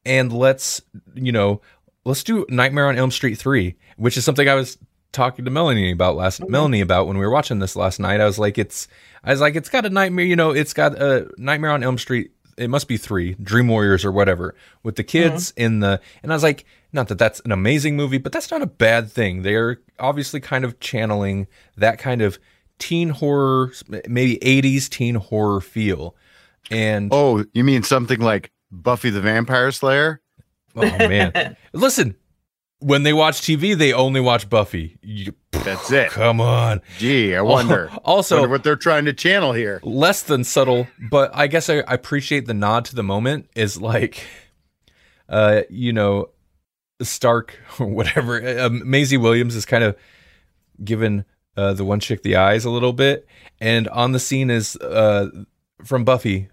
and 0.06 0.32
let's 0.32 0.82
you 1.14 1.32
know 1.32 1.62
let's 2.06 2.24
do 2.24 2.46
Nightmare 2.50 2.88
on 2.88 2.98
Elm 3.00 3.10
Street 3.10 3.36
3, 3.36 3.76
which 3.98 4.16
is 4.16 4.24
something 4.24 4.48
I 4.48 4.54
was 4.54 4.78
talking 5.16 5.46
to 5.46 5.52
Melanie 5.52 5.92
about 5.92 6.16
last 6.16 6.42
Mhm. 6.42 6.50
Melanie 6.50 6.82
about 6.82 7.08
when 7.08 7.18
we 7.18 7.26
were 7.26 7.32
watching 7.32 7.60
this 7.60 7.76
last 7.76 8.00
night. 8.00 8.22
I 8.22 8.26
was 8.26 8.38
like, 8.38 8.58
it's 8.58 8.88
I 9.24 9.32
was 9.32 9.42
like, 9.42 9.56
it's 9.56 9.70
got 9.70 9.86
a 9.86 9.90
nightmare, 9.90 10.26
you 10.26 10.36
know, 10.36 10.52
it's 10.52 10.74
got 10.74 11.02
a 11.02 11.28
Nightmare 11.38 11.72
on 11.72 11.82
Elm 11.84 11.98
Street. 11.98 12.32
It 12.58 12.70
must 12.70 12.88
be 12.88 12.96
three 12.98 13.34
Dream 13.42 13.68
Warriors 13.68 14.06
or 14.06 14.12
whatever 14.12 14.54
with 14.84 14.96
the 14.98 15.04
kids 15.04 15.52
in 15.58 15.80
the. 15.80 16.00
And 16.22 16.32
I 16.32 16.36
was 16.36 16.44
like, 16.44 16.64
not 16.94 17.08
that 17.10 17.18
that's 17.18 17.40
an 17.42 17.52
amazing 17.52 17.96
movie, 17.98 18.18
but 18.20 18.32
that's 18.32 18.52
not 18.52 18.62
a 18.62 18.68
bad 18.68 19.12
thing. 19.12 19.42
They're 19.42 19.80
obviously 20.00 20.40
kind 20.40 20.64
of 20.64 20.80
channeling 20.80 21.48
that 21.76 21.98
kind 22.00 22.22
of 22.22 22.38
teen 22.80 23.10
horror, 23.10 23.72
maybe 24.08 24.38
80s 24.42 24.88
teen 24.90 25.16
horror 25.16 25.60
feel. 25.60 26.16
And 26.72 27.10
Oh, 27.12 27.44
you 27.54 27.64
mean 27.64 27.84
something 27.84 28.20
like 28.22 28.52
Buffy 28.72 29.10
the 29.10 29.22
Vampire 29.22 29.72
Slayer? 29.72 30.22
oh 30.78 30.82
man, 30.98 31.56
listen, 31.74 32.16
when 32.80 33.04
they 33.04 33.14
watch 33.14 33.42
TV, 33.42 33.76
they 33.78 33.94
only 33.94 34.20
watch 34.22 34.50
Buffy. 34.50 34.98
You, 35.02 35.34
That's 35.52 35.92
it. 35.92 36.10
come 36.12 36.40
on. 36.42 36.82
Gee, 36.98 37.36
I 37.36 37.42
wonder. 37.42 37.90
Also, 38.04 38.36
wonder 38.36 38.50
what 38.50 38.64
they're 38.64 38.76
trying 38.76 39.06
to 39.06 39.14
channel 39.14 39.54
here. 39.54 39.80
less 39.84 40.22
than 40.24 40.44
subtle, 40.44 40.88
but 41.10 41.32
I 41.34 41.48
guess 41.48 41.70
I, 41.70 41.78
I 41.80 41.94
appreciate 41.94 42.46
the 42.46 42.54
nod 42.54 42.86
to 42.86 42.96
the 42.96 43.04
moment 43.04 43.50
is 43.56 43.82
like, 43.82 44.26
uh, 45.28 45.62
you 45.70 45.92
know, 45.94 46.30
Stark 47.02 47.58
or 47.80 47.88
whatever. 47.94 48.46
Uh, 48.60 48.70
Maisie 48.70 49.18
Williams 49.18 49.56
is 49.56 49.66
kind 49.66 49.84
of 49.84 49.96
given 50.84 51.26
uh, 51.58 51.74
the 51.74 51.84
one 51.86 52.00
chick 52.00 52.22
the 52.24 52.36
eyes 52.36 52.66
a 52.66 52.70
little 52.70 52.94
bit, 52.94 53.28
and 53.60 53.88
on 53.88 54.12
the 54.12 54.20
scene 54.20 54.50
is 54.50 54.76
uh, 54.78 55.30
from 55.84 56.04
Buffy. 56.04 56.50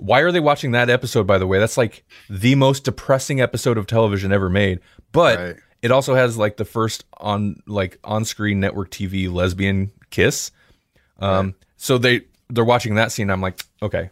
Why 0.00 0.20
are 0.20 0.32
they 0.32 0.40
watching 0.40 0.72
that 0.72 0.88
episode? 0.90 1.26
By 1.26 1.38
the 1.38 1.46
way, 1.46 1.58
that's 1.58 1.76
like 1.76 2.04
the 2.28 2.54
most 2.54 2.84
depressing 2.84 3.40
episode 3.40 3.78
of 3.78 3.86
television 3.86 4.32
ever 4.32 4.48
made. 4.48 4.80
But 5.12 5.38
Right. 5.38 5.56
it 5.82 5.90
also 5.90 6.14
has 6.14 6.36
like 6.36 6.56
the 6.56 6.64
first 6.64 7.04
on 7.18 7.56
like 7.66 7.98
on 8.04 8.24
screen 8.24 8.60
network 8.60 8.90
TV 8.90 9.30
lesbian 9.32 9.92
kiss. 10.10 10.50
Um, 11.18 11.54
so 11.76 11.98
they 11.98 12.22
they're 12.48 12.64
watching 12.64 12.94
that 12.96 13.12
scene. 13.12 13.30
I'm 13.30 13.40
like, 13.40 13.62
okay, 13.82 14.10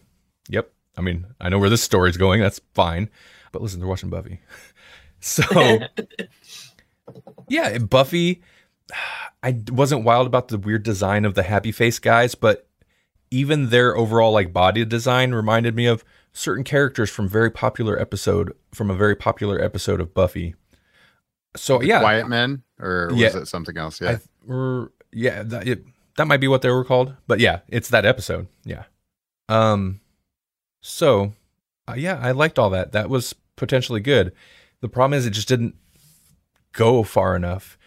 yep. 0.49 0.71
I 0.97 1.01
mean, 1.01 1.27
I 1.41 1.49
know 1.49 1.59
where 1.59 1.71
this 1.71 1.83
story's 1.83 2.17
going. 2.17 2.41
That's 2.41 2.61
fine. 2.75 3.09
But 3.53 3.63
listen, 3.63 3.81
they're 3.81 3.89
watching 3.89 4.11
Buffy. 4.11 4.41
So 5.21 5.43
yeah, 7.49 7.79
Buffy. 7.79 8.43
I 9.43 9.61
wasn't 9.71 10.05
wild 10.05 10.27
about 10.29 10.49
the 10.49 10.59
weird 10.59 10.83
design 10.85 11.25
of 11.25 11.35
the 11.35 11.43
happy 11.43 11.73
face 11.73 11.99
guys, 11.99 12.35
but 12.37 12.68
even 13.31 13.71
their 13.71 13.97
overall 13.97 14.33
like 14.33 14.53
body 14.53 14.85
design 14.85 15.33
reminded 15.33 15.75
me 15.75 15.87
of 15.87 16.05
certain 16.33 16.65
characters 16.65 17.11
from 17.11 17.29
very 17.29 17.51
popular 17.51 17.99
episode 18.01 18.53
from 18.73 18.91
a 18.91 18.95
very 18.95 19.17
popular 19.17 19.61
episode 19.63 20.01
of 20.01 20.15
Buffy. 20.15 20.55
So 21.57 21.81
yeah, 21.83 22.01
Quiet 22.01 22.29
Men, 22.29 22.63
or 22.81 23.09
was 23.09 23.17
Yeah. 23.17 23.37
it 23.39 23.49
something 23.49 23.77
else? 23.77 24.01
Yeah. 24.01 24.17
th- 24.17 24.29
or 24.49 24.93
yeah, 25.13 25.43
that, 25.43 25.67
it, 25.67 25.83
that 26.17 26.27
might 26.27 26.37
be 26.41 26.49
what 26.49 26.63
they 26.63 26.71
were 26.71 26.85
called. 26.85 27.15
But 27.27 27.41
yeah, 27.41 27.61
it's 27.69 27.89
that 27.91 28.05
episode. 28.05 28.47
Yeah. 28.65 28.85
Um. 29.49 30.01
So, 30.81 31.33
uh, 31.89 31.95
yeah, 31.97 32.19
I 32.23 32.31
liked 32.33 32.59
all 32.59 32.71
that. 32.71 32.93
That 32.93 33.09
was 33.11 33.35
potentially 33.57 34.01
good. 34.01 34.33
The 34.81 34.89
problem 34.89 35.19
is, 35.19 35.27
it 35.27 35.31
just 35.31 35.49
didn't 35.49 35.75
go 36.73 37.03
far 37.03 37.35
enough. 37.35 37.78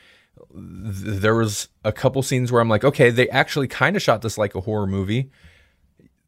Th- 0.53 1.19
There 1.21 1.35
was 1.35 1.69
a 1.83 1.91
couple 1.91 2.21
scenes 2.23 2.51
where 2.51 2.61
I'm 2.61 2.69
like, 2.69 2.83
okay, 2.83 3.09
they 3.09 3.29
actually 3.29 3.67
kind 3.67 3.95
of 3.95 4.01
shot 4.01 4.21
this 4.21 4.37
like 4.37 4.55
a 4.55 4.61
horror 4.61 4.87
movie. 4.87 5.31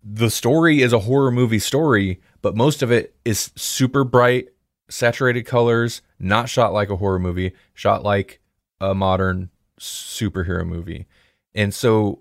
The 0.04 0.30
story 0.30 0.82
is 0.82 0.94
a 0.94 1.00
horror 1.00 1.32
movie 1.32 1.60
story, 1.60 2.22
but 2.42 2.56
most 2.56 2.84
of 2.84 2.92
it 2.92 3.16
is 3.24 3.52
super 3.56 4.04
bright, 4.04 4.50
saturated 4.90 5.44
colors, 5.44 6.02
not 6.20 6.50
shot 6.50 6.74
like 6.74 6.90
a 6.90 6.98
horror 6.98 7.20
movie, 7.20 7.54
shot 7.74 8.04
like 8.04 8.42
a 8.82 8.94
modern 8.94 9.50
superhero 9.80 10.68
movie. 10.68 11.08
And 11.56 11.74
so 11.74 12.20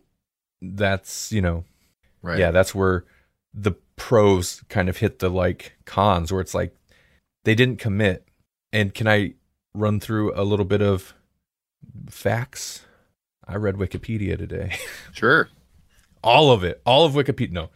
that's, 0.61 1.33
you 1.33 1.41
know, 1.41 1.65
right. 2.23 2.39
yeah, 2.39 2.51
that's 2.51 2.75
where 2.75 3.05
the 3.53 3.73
pros 3.97 4.63
kind 4.69 4.89
of 4.89 4.99
hit 4.99 5.19
the 5.19 5.29
like 5.29 5.73
cons 5.85 6.33
where 6.33 6.41
it's 6.41 6.55
like 6.55 6.77
they 7.45 7.55
didn't 7.55 7.79
commit. 7.79 8.27
And 8.73 8.95
can 8.95 9.09
I 9.09 9.35
run 9.75 10.01
through 10.01 10.33
a 10.35 10.45
little 10.45 10.65
bit 10.65 10.83
of 10.83 11.15
facts? 12.09 12.85
I 13.47 13.57
read 13.57 13.77
Wikipedia 13.77 14.39
today. 14.39 14.77
Sure. 15.13 15.49
all 16.23 16.51
of 16.53 16.65
it. 16.65 16.81
All 16.87 17.05
of 17.05 17.13
Wikipedia. 17.13 17.51
No. 17.53 17.71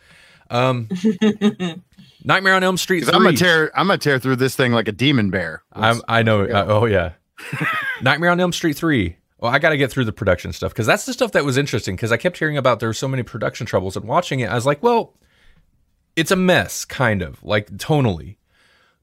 Um, 0.49 0.89
Nightmare 2.25 2.55
on 2.55 2.65
Elm 2.65 2.77
Street. 2.77 3.07
I'm 3.13 3.23
gonna 3.23 3.37
tear. 3.37 3.71
I'm 3.79 3.87
gonna 3.89 3.99
tear 3.99 4.19
through 4.19 4.37
this 4.37 4.57
thing 4.57 4.73
like 4.73 4.89
a 4.89 4.93
demon 4.93 5.31
bear. 5.31 5.63
I'm, 5.73 6.01
I 6.09 6.23
know. 6.23 6.47
Oh 6.49 6.87
yeah. 6.87 7.13
Nightmare 8.03 8.31
on 8.31 8.41
Elm 8.41 8.53
Street 8.53 8.77
three. 8.77 9.17
Well, 9.39 9.53
I 9.53 9.59
got 9.59 9.69
to 9.71 9.77
get 9.77 9.91
through 9.91 10.07
the 10.07 10.13
production 10.13 10.53
stuff 10.53 10.73
because 10.73 10.87
that's 10.87 11.05
the 11.05 11.13
stuff 11.13 11.33
that 11.33 11.45
was 11.45 11.59
interesting 11.59 11.95
because 11.95 12.11
I 12.11 12.17
kept 12.17 12.39
hearing 12.39 12.57
about 12.57 12.81
there 12.81 12.89
were 12.89 12.95
so 12.95 13.07
many 13.07 13.23
production 13.23 13.67
troubles 13.67 13.95
and 13.97 14.07
watching 14.07 14.41
it, 14.41 14.49
I 14.49 14.55
was 14.55 14.65
like, 14.65 14.83
well, 14.83 15.13
it's 16.17 16.31
a 16.31 16.37
mess, 16.37 16.87
kind 16.87 17.21
of 17.21 17.43
like 17.45 17.71
tonally, 17.73 18.37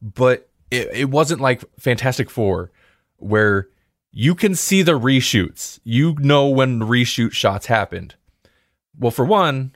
but 0.02 0.50
it, 0.72 0.90
it 0.92 1.10
wasn't 1.12 1.40
like 1.40 1.64
Fantastic 1.80 2.32
Four 2.32 2.72
where 3.18 3.68
you 4.16 4.36
can 4.36 4.54
see 4.54 4.84
the 4.84 4.98
reshoots. 4.98 5.80
You 5.84 6.16
know 6.20 6.48
when 6.48 6.82
reshoot 6.82 7.32
shots 7.32 7.66
happened. 7.66 8.14
Well, 8.98 9.10
for 9.10 9.26
one, 9.26 9.76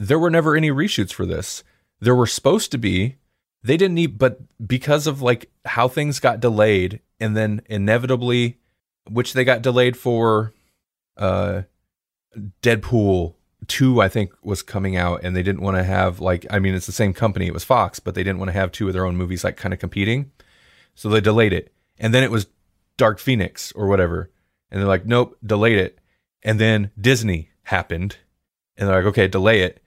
there 0.00 0.18
were 0.18 0.30
never 0.30 0.56
any 0.56 0.70
reshoots 0.70 1.12
for 1.12 1.26
this. 1.26 1.62
There 2.00 2.14
were 2.14 2.26
supposed 2.26 2.72
to 2.72 2.78
be. 2.78 3.16
They 3.62 3.76
didn't 3.76 3.96
need, 3.96 4.18
but 4.18 4.40
because 4.66 5.06
of 5.06 5.20
like 5.20 5.50
how 5.66 5.86
things 5.86 6.18
got 6.18 6.40
delayed 6.40 7.00
and 7.20 7.36
then 7.36 7.60
inevitably, 7.66 8.56
which 9.10 9.34
they 9.34 9.44
got 9.44 9.60
delayed 9.60 9.98
for, 9.98 10.54
uh, 11.18 11.62
Deadpool 12.62 13.34
2, 13.66 14.00
I 14.00 14.08
think, 14.08 14.32
was 14.42 14.62
coming 14.62 14.96
out 14.96 15.20
and 15.22 15.36
they 15.36 15.42
didn't 15.42 15.62
want 15.62 15.76
to 15.76 15.82
have 15.82 16.20
like, 16.20 16.46
I 16.48 16.58
mean, 16.58 16.74
it's 16.74 16.86
the 16.86 16.92
same 16.92 17.12
company, 17.12 17.48
it 17.48 17.54
was 17.54 17.64
Fox, 17.64 18.00
but 18.00 18.14
they 18.14 18.22
didn't 18.22 18.38
want 18.38 18.48
to 18.48 18.58
have 18.58 18.72
two 18.72 18.86
of 18.86 18.94
their 18.94 19.04
own 19.04 19.16
movies 19.16 19.44
like 19.44 19.58
kind 19.58 19.74
of 19.74 19.80
competing. 19.80 20.30
So 20.94 21.10
they 21.10 21.20
delayed 21.20 21.52
it. 21.52 21.70
And 21.98 22.14
then 22.14 22.22
it 22.22 22.30
was 22.30 22.46
Dark 22.98 23.18
Phoenix 23.18 23.72
or 23.72 23.86
whatever. 23.86 24.30
And 24.70 24.78
they're 24.78 24.88
like, 24.88 25.06
nope, 25.06 25.38
delayed 25.42 25.78
it. 25.78 25.98
And 26.42 26.60
then 26.60 26.90
Disney 27.00 27.50
happened. 27.62 28.18
And 28.76 28.86
they're 28.86 28.96
like, 28.96 29.06
okay, 29.06 29.26
delay 29.26 29.62
it. 29.62 29.82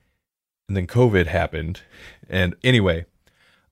And 0.66 0.76
then 0.76 0.88
COVID 0.88 1.26
happened. 1.26 1.82
And 2.28 2.56
anyway, 2.64 3.06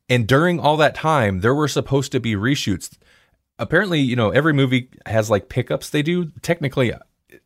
and 0.08 0.26
during 0.26 0.60
all 0.60 0.76
that 0.76 0.94
time, 0.94 1.40
there 1.40 1.54
were 1.54 1.68
supposed 1.68 2.12
to 2.12 2.20
be 2.20 2.34
reshoots. 2.34 2.96
Apparently, 3.58 4.00
you 4.00 4.16
know, 4.16 4.30
every 4.30 4.52
movie 4.52 4.88
has 5.06 5.30
like 5.30 5.48
pickups 5.48 5.90
they 5.90 6.02
do. 6.02 6.26
Technically, 6.42 6.92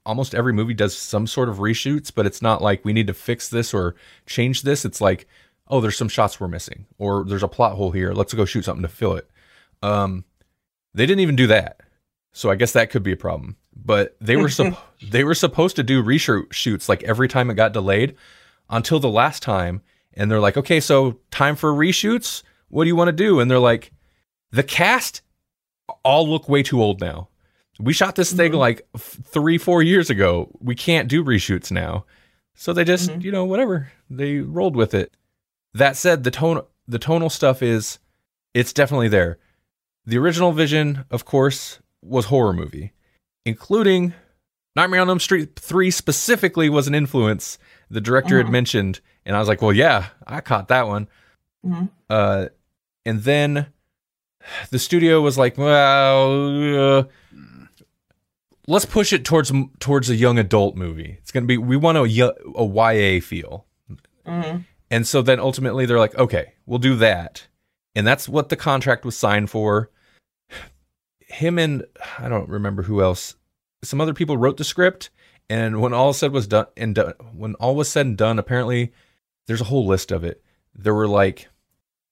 almost 0.06 0.34
every 0.34 0.52
movie 0.52 0.74
does 0.74 0.96
some 0.96 1.26
sort 1.26 1.48
of 1.48 1.56
reshoots, 1.56 2.12
but 2.14 2.26
it's 2.26 2.42
not 2.42 2.62
like 2.62 2.84
we 2.84 2.92
need 2.92 3.06
to 3.06 3.14
fix 3.14 3.48
this 3.48 3.74
or 3.74 3.94
change 4.26 4.62
this. 4.62 4.84
It's 4.84 5.00
like, 5.00 5.26
oh, 5.68 5.80
there's 5.80 5.96
some 5.96 6.08
shots 6.08 6.38
we're 6.38 6.48
missing, 6.48 6.86
or 6.98 7.24
there's 7.24 7.42
a 7.42 7.48
plot 7.48 7.76
hole 7.76 7.90
here. 7.90 8.12
Let's 8.12 8.34
go 8.34 8.44
shoot 8.44 8.64
something 8.64 8.82
to 8.82 8.88
fill 8.88 9.14
it. 9.14 9.30
Um, 9.82 10.24
they 10.94 11.06
didn't 11.06 11.20
even 11.20 11.36
do 11.36 11.48
that, 11.48 11.80
so 12.34 12.50
I 12.50 12.56
guess 12.56 12.72
that 12.72 12.90
could 12.90 13.02
be 13.02 13.12
a 13.12 13.16
problem. 13.16 13.56
But 13.74 14.16
they 14.20 14.36
were 14.36 14.48
supp- 14.48 14.76
they 15.10 15.24
were 15.24 15.34
supposed 15.34 15.76
to 15.76 15.82
do 15.82 16.02
reshoot 16.02 16.52
shoots 16.52 16.88
like 16.88 17.02
every 17.04 17.28
time 17.28 17.48
it 17.48 17.54
got 17.54 17.72
delayed 17.72 18.14
until 18.68 19.00
the 19.00 19.08
last 19.08 19.42
time, 19.42 19.80
and 20.12 20.30
they're 20.30 20.40
like, 20.40 20.56
okay, 20.58 20.80
so 20.80 21.18
time 21.30 21.56
for 21.56 21.72
reshoots. 21.72 22.42
What 22.68 22.84
do 22.84 22.88
you 22.88 22.96
want 22.96 23.08
to 23.08 23.12
do? 23.12 23.40
And 23.40 23.50
they're 23.50 23.58
like, 23.58 23.92
the 24.50 24.62
cast 24.62 25.22
all 26.04 26.28
look 26.28 26.48
way 26.48 26.62
too 26.62 26.82
old 26.82 27.00
now. 27.00 27.28
We 27.80 27.92
shot 27.92 28.14
this 28.14 28.32
thing 28.32 28.52
Mhm. 28.52 28.58
like 28.58 28.86
f- 28.94 29.18
three, 29.24 29.58
four 29.58 29.82
years 29.82 30.08
ago. 30.10 30.50
We 30.60 30.74
can't 30.76 31.08
do 31.08 31.24
reshoots 31.24 31.70
now. 31.72 32.04
So 32.54 32.72
they 32.72 32.84
just, 32.84 33.10
Mhm. 33.10 33.22
you 33.24 33.32
know, 33.32 33.44
whatever. 33.44 33.90
They 34.08 34.38
rolled 34.38 34.76
with 34.76 34.94
it. 34.94 35.12
That 35.74 35.96
said, 35.96 36.22
the 36.22 36.30
tone, 36.30 36.62
the 36.86 37.00
tonal 37.00 37.30
stuff 37.30 37.62
is, 37.62 37.98
it's 38.54 38.72
definitely 38.72 39.08
there. 39.08 39.38
The 40.06 40.18
original 40.18 40.52
vision, 40.52 41.04
of 41.10 41.24
course, 41.24 41.80
was 42.04 42.26
horror 42.26 42.52
movie, 42.52 42.92
including 43.44 44.12
Nightmare 44.76 45.00
on 45.00 45.08
Elm 45.08 45.20
Street 45.20 45.58
3 45.58 45.90
specifically 45.90 46.68
was 46.68 46.86
an 46.88 46.94
influence 46.94 47.58
the 47.90 48.00
director 48.00 48.38
had 48.38 48.46
Mhm. 48.46 48.50
mentioned. 48.52 49.00
And 49.24 49.36
I 49.36 49.38
was 49.38 49.48
like, 49.48 49.62
well, 49.62 49.72
yeah, 49.72 50.06
I 50.26 50.40
caught 50.40 50.68
that 50.68 50.86
one. 50.86 51.08
Mhm. 51.64 51.90
Uh, 52.10 52.46
and 53.06 53.22
then 53.22 53.66
the 54.70 54.78
studio 54.78 55.20
was 55.20 55.38
like, 55.38 55.56
well, 55.56 56.98
uh, 56.98 57.04
let's 58.66 58.84
push 58.84 59.12
it 59.12 59.24
towards 59.24 59.52
towards 59.78 60.10
a 60.10 60.16
young 60.16 60.38
adult 60.38 60.76
movie. 60.76 61.16
It's 61.20 61.30
gonna 61.32 61.46
be 61.46 61.58
we 61.58 61.76
want 61.76 61.98
a, 61.98 62.02
a 62.56 62.64
YA 62.64 63.20
feel, 63.20 63.66
Mhm. 64.26 64.64
and 64.90 65.06
so 65.06 65.22
then 65.22 65.38
ultimately 65.40 65.86
they're 65.86 65.98
like, 65.98 66.14
okay, 66.16 66.54
we'll 66.66 66.78
do 66.78 66.96
that, 66.96 67.46
and 67.94 68.06
that's 68.06 68.28
what 68.28 68.48
the 68.48 68.56
contract 68.56 69.04
was 69.04 69.16
signed 69.16 69.50
for. 69.50 69.90
Him 71.34 71.58
and 71.58 71.84
I 72.18 72.28
don't 72.28 72.48
remember 72.48 72.82
who 72.84 73.02
else. 73.02 73.34
Some 73.82 74.00
other 74.00 74.14
people 74.14 74.36
wrote 74.36 74.56
the 74.56 74.64
script, 74.64 75.10
and 75.50 75.80
when 75.80 75.92
all 75.92 76.12
said 76.12 76.32
was 76.32 76.46
done 76.46 76.66
and 76.76 76.94
done, 76.94 77.14
when 77.34 77.54
all 77.56 77.74
was 77.74 77.88
said 77.88 78.06
and 78.06 78.16
done, 78.16 78.38
apparently 78.38 78.92
there's 79.46 79.60
a 79.60 79.64
whole 79.64 79.86
list 79.86 80.10
of 80.12 80.24
it. 80.24 80.42
There 80.74 80.94
were 80.94 81.08
like 81.08 81.48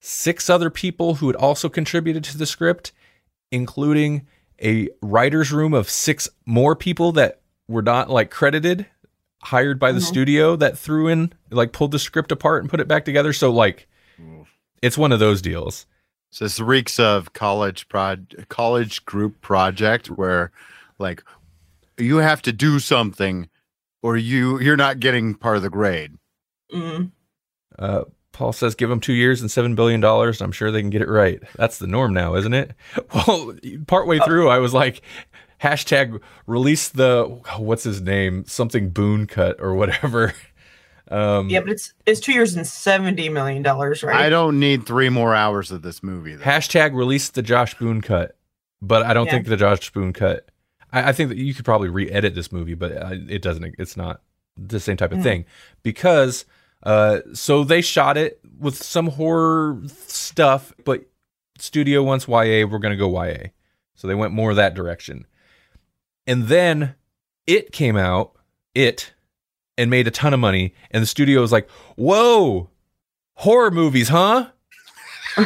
six 0.01 0.51
other 0.51 0.71
people 0.71 1.17
who 1.17 1.29
had 1.29 1.37
also 1.37 1.69
contributed 1.69 2.25
to 2.25 2.37
the 2.39 2.47
script, 2.47 2.93
including 3.51 4.27
a 4.63 4.89
writer's 5.01 5.53
room 5.53 5.73
of 5.73 5.89
six 5.89 6.29
more 6.45 6.75
people 6.77 7.13
that 7.13 7.41
were 7.69 7.83
not 7.83 8.11
like 8.11 8.31
credited, 8.31 8.87
hired 9.45 9.79
by 9.79 9.93
the 9.93 10.01
Mhm. 10.01 10.05
studio 10.09 10.57
that 10.57 10.77
threw 10.79 11.09
in, 11.09 11.33
like 11.51 11.73
pulled 11.73 11.93
the 11.93 11.99
script 11.99 12.33
apart 12.33 12.63
and 12.63 12.71
put 12.71 12.81
it 12.81 12.89
back 12.89 13.05
together. 13.05 13.33
So, 13.33 13.51
like, 13.51 13.89
it's 14.83 14.99
one 14.99 15.13
of 15.13 15.21
those 15.21 15.41
deals. 15.43 15.87
So 16.33 16.47
this 16.47 16.59
reeks 16.59 16.99
of 16.99 17.35
college 17.35 17.89
prod 17.89 18.47
college 18.49 19.05
group 19.05 19.41
project 19.43 20.09
where 20.09 20.51
like 20.99 21.23
you 21.99 22.17
have 22.17 22.41
to 22.43 22.53
do 22.53 22.79
something 22.79 23.49
or 24.03 24.17
you 24.17 24.59
you're 24.59 24.77
not 24.77 24.99
getting 24.99 25.35
part 25.35 25.59
of 25.59 25.63
the 25.63 25.71
grade. 25.71 26.15
Mhm. 26.73 27.13
Uh, 27.79 28.05
Paul 28.33 28.55
says, 28.55 28.75
give 28.75 28.89
them 28.89 29.01
two 29.01 29.13
years 29.13 29.43
and 29.43 29.51
$7 29.51 29.77
billion. 29.77 30.03
And 30.03 30.41
I'm 30.43 30.53
sure 30.53 30.71
they 30.71 30.81
can 30.81 30.89
get 30.89 31.03
it 31.03 31.09
right. 31.09 31.43
That's 31.57 31.79
the 31.79 31.87
norm 31.87 32.15
now, 32.15 32.35
isn't 32.35 32.55
it? 32.55 32.73
Well, 33.15 33.55
partway 33.87 34.19
through, 34.21 34.49
I 34.49 34.59
was 34.59 34.73
like, 34.73 35.03
hashtag 35.63 36.19
release 36.47 36.89
the, 36.89 37.25
what's 37.59 37.85
his 37.85 38.01
name? 38.01 38.45
Something 38.47 38.89
Boone 38.89 39.27
cut 39.27 39.61
or 39.61 39.75
whatever. 39.75 40.33
Um, 41.11 41.49
Yeah, 41.51 41.61
but 41.61 41.71
it's 41.71 41.93
it's 42.07 42.21
two 42.21 42.33
years 42.33 42.55
and 42.57 42.67
seventy 42.67 43.29
million 43.29 43.63
dollars, 43.63 44.03
right? 44.03 44.17
I 44.21 44.29
don't 44.29 44.59
need 44.61 44.87
three 44.87 45.09
more 45.09 45.35
hours 45.35 45.71
of 45.71 45.83
this 45.83 46.03
movie. 46.03 46.35
though. 46.37 46.45
Hashtag 46.45 46.95
release 46.95 47.29
the 47.31 47.43
Josh 47.43 47.75
Boone 47.79 48.01
cut. 48.01 48.37
But 48.81 49.03
I 49.05 49.13
don't 49.15 49.27
Yeah. 49.27 49.33
think 49.33 49.47
the 49.47 49.57
Josh 49.57 49.91
Boone 49.93 50.13
cut. 50.13 50.49
I, 50.93 51.11
I 51.11 51.13
think 51.13 51.29
that 51.29 51.39
you 51.39 51.55
could 51.55 51.65
probably 51.65 51.89
re-edit 51.89 52.35
this 52.35 52.51
movie, 52.51 52.75
but 52.75 52.93
uh, 52.97 53.15
it 53.29 53.43
doesn't. 53.43 53.75
It's 53.79 53.97
not 53.97 54.23
the 54.57 54.81
same 54.81 54.97
type 54.97 55.13
of 55.13 55.19
Mm. 55.19 55.23
thing 55.23 55.45
because. 55.83 56.45
Uh, 56.85 57.21
so 57.33 57.63
they 57.63 57.81
shot 57.81 58.17
it 58.17 58.41
with 58.59 58.75
some 58.83 59.07
horror 59.07 59.81
stuff, 60.09 60.73
but 60.85 61.05
studio 61.57 62.03
wants 62.03 62.27
YA. 62.27 62.65
We're 62.67 62.81
gonna 62.81 62.97
go 62.97 63.09
YA. 63.09 63.51
So 63.95 64.09
they 64.09 64.17
went 64.17 64.33
more 64.33 64.53
that 64.55 64.75
direction. 64.75 65.25
And 66.27 66.49
then 66.49 66.97
it 67.47 67.71
came 67.71 67.97
out, 67.97 68.33
it, 68.75 69.13
and 69.83 69.91
made 69.91 70.07
a 70.07 70.11
ton 70.13 70.33
of 70.33 70.41
money. 70.41 70.73
And 70.93 71.03
the 71.03 71.07
studio 71.07 71.41
was 71.41 71.51
like, 71.53 71.69
"Whoa, 71.97 72.71
horror 73.35 73.71
movies, 73.73 74.09
huh?" 74.09 74.51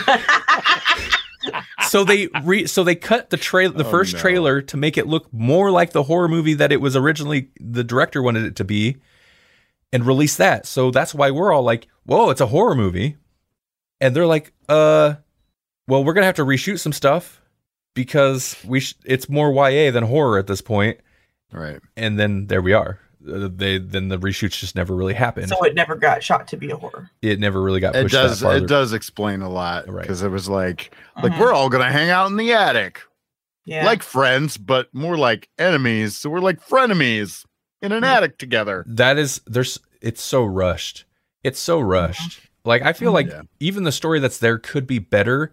so 1.89 2.05
they 2.05 2.28
re- 2.43 2.66
so 2.66 2.82
they 2.84 2.95
cut 2.97 3.30
the 3.30 3.37
trail 3.37 3.70
the 3.72 3.84
Oh, 3.87 3.91
first 3.91 4.14
no. 4.14 4.20
trailer 4.20 4.61
to 4.62 4.76
make 4.76 4.99
it 4.99 5.07
look 5.07 5.32
more 5.32 5.70
like 5.70 5.93
the 5.93 6.03
horror 6.05 6.28
movie 6.28 6.55
that 6.55 6.72
it 6.72 6.80
was 6.80 6.97
originally 6.97 7.51
the 7.61 7.84
director 7.84 8.22
wanted 8.22 8.45
it 8.45 8.57
to 8.57 8.64
be 8.64 8.97
and 9.93 10.05
release 10.05 10.37
that 10.37 10.66
so 10.66 10.91
that's 10.91 11.14
why 11.14 11.30
we're 11.30 11.53
all 11.53 11.62
like 11.62 11.87
whoa 12.05 12.30
it's 12.30 12.41
a 12.41 12.47
horror 12.47 12.74
movie 12.74 13.16
and 14.01 14.14
they're 14.16 14.26
like 14.26 14.53
uh 14.68 15.14
well 15.87 16.03
we're 16.03 16.12
gonna 16.14 16.26
have 16.26 16.34
to 16.37 16.45
reshoot 16.45 16.80
some 16.80 16.93
stuff 16.93 17.41
because 17.95 18.57
we 18.66 18.80
sh- 18.80 18.95
it's 19.05 19.28
more 19.28 19.53
ya 19.70 19.91
than 19.93 20.03
horror 20.03 20.39
at 20.39 20.49
this 20.49 20.61
point 20.61 20.99
Right. 21.53 21.80
and 21.97 22.18
then 22.18 22.49
there 22.49 22.61
we 22.62 22.72
are 22.72 22.99
they 23.27 23.79
then 23.79 24.09
the 24.09 24.18
reshoots 24.18 24.59
just 24.59 24.74
never 24.77 24.95
really 24.95 25.14
happened 25.14 25.49
so 25.49 25.62
it 25.64 25.74
never 25.74 25.95
got 25.97 26.22
shot 26.22 26.47
to 26.49 26.57
be 26.57 26.70
a 26.70 26.77
horror. 26.77 27.11
it 27.22 27.41
never 27.41 27.61
really 27.61 27.81
got 27.81 27.95
It 27.97 28.11
does 28.11 28.41
that 28.41 28.57
it 28.62 28.66
does 28.68 28.93
explain 28.93 29.43
a 29.43 29.49
lot 29.51 29.89
Right. 29.89 30.03
because 30.03 30.22
it 30.22 30.29
was 30.31 30.49
like 30.49 30.95
like 31.22 31.33
Mhm. 31.33 31.39
we're 31.41 31.53
all 31.53 31.68
gonna 31.68 31.91
hang 31.91 32.11
out 32.11 32.31
in 32.31 32.37
the 32.37 32.53
attic. 32.53 33.03
yeah, 33.64 33.85
Like 33.85 34.03
friends, 34.05 34.57
but 34.59 34.95
more 34.95 35.16
like 35.18 35.49
enemies. 35.59 36.16
So 36.16 36.31
we're 36.31 36.39
like 36.41 36.64
frenemies 36.64 37.45
in 37.83 37.91
an 37.93 38.03
Mhm. 38.05 38.07
attic 38.07 38.39
together. 38.39 38.85
that 38.87 39.18
is 39.18 39.41
there's 39.47 39.79
it's 40.01 40.22
so 40.22 40.45
rushed 40.45 41.05
it's 41.43 41.59
so 41.59 41.81
rushed 41.81 42.41
like 42.64 42.83
i 42.83 42.93
feel 42.93 43.12
like 43.12 43.29
Yeah. 43.29 43.43
even 43.61 43.85
the 43.85 43.93
story 43.93 44.20
that's 44.20 44.39
there 44.39 44.59
could 44.59 44.87
be 44.87 44.99
better 44.99 45.53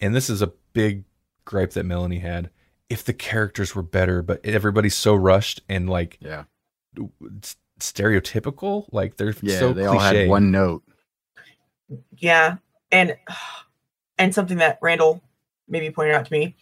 and 0.00 0.14
this 0.14 0.28
is 0.28 0.42
a 0.42 0.52
big 0.72 1.04
gripe 1.44 1.72
that 1.72 1.84
melanie 1.84 2.18
had 2.20 2.50
if 2.90 3.02
the 3.04 3.12
characters 3.12 3.74
were 3.74 3.82
better 3.82 4.20
but 4.22 4.44
everybody's 4.44 4.94
so 4.94 5.14
rushed 5.14 5.62
and 5.68 5.88
like 5.88 6.18
Yeah. 6.20 6.44
S- 7.42 7.56
stereotypical 7.80 8.86
like 8.92 9.16
they're 9.16 9.34
Yeah. 9.42 9.58
so 9.58 9.72
they 9.72 9.82
cliche 9.84 9.88
all 9.96 9.98
had 10.00 10.28
one 10.28 10.50
note. 10.50 10.82
yeah, 12.18 12.56
and 12.92 13.16
and 14.18 14.34
something 14.34 14.58
that 14.58 14.78
Randall 14.80 15.22
maybe 15.68 15.90
pointed 15.90 16.14
out 16.14 16.26
to 16.26 16.32
me. 16.32 16.56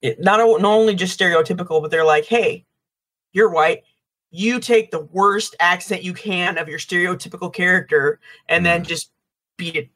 it, 0.00 0.18
not 0.20 0.38
not 0.38 0.64
only 0.64 0.94
just 0.96 1.18
stereotypical, 1.18 1.80
but 1.80 1.90
they're 1.92 2.04
like, 2.04 2.24
hey, 2.26 2.66
you're 3.32 3.48
white. 3.50 3.84
You 4.32 4.58
take 4.60 4.90
the 4.90 5.00
worst 5.12 5.54
accent 5.60 6.02
you 6.02 6.12
can 6.14 6.58
of 6.58 6.68
your 6.68 6.78
stereotypical 6.80 7.52
character, 7.52 8.18
and 8.48 8.66
then 8.66 8.82
Mhm. 8.82 8.86
just 8.88 9.12
beat 9.56 9.76
it. 9.76 9.90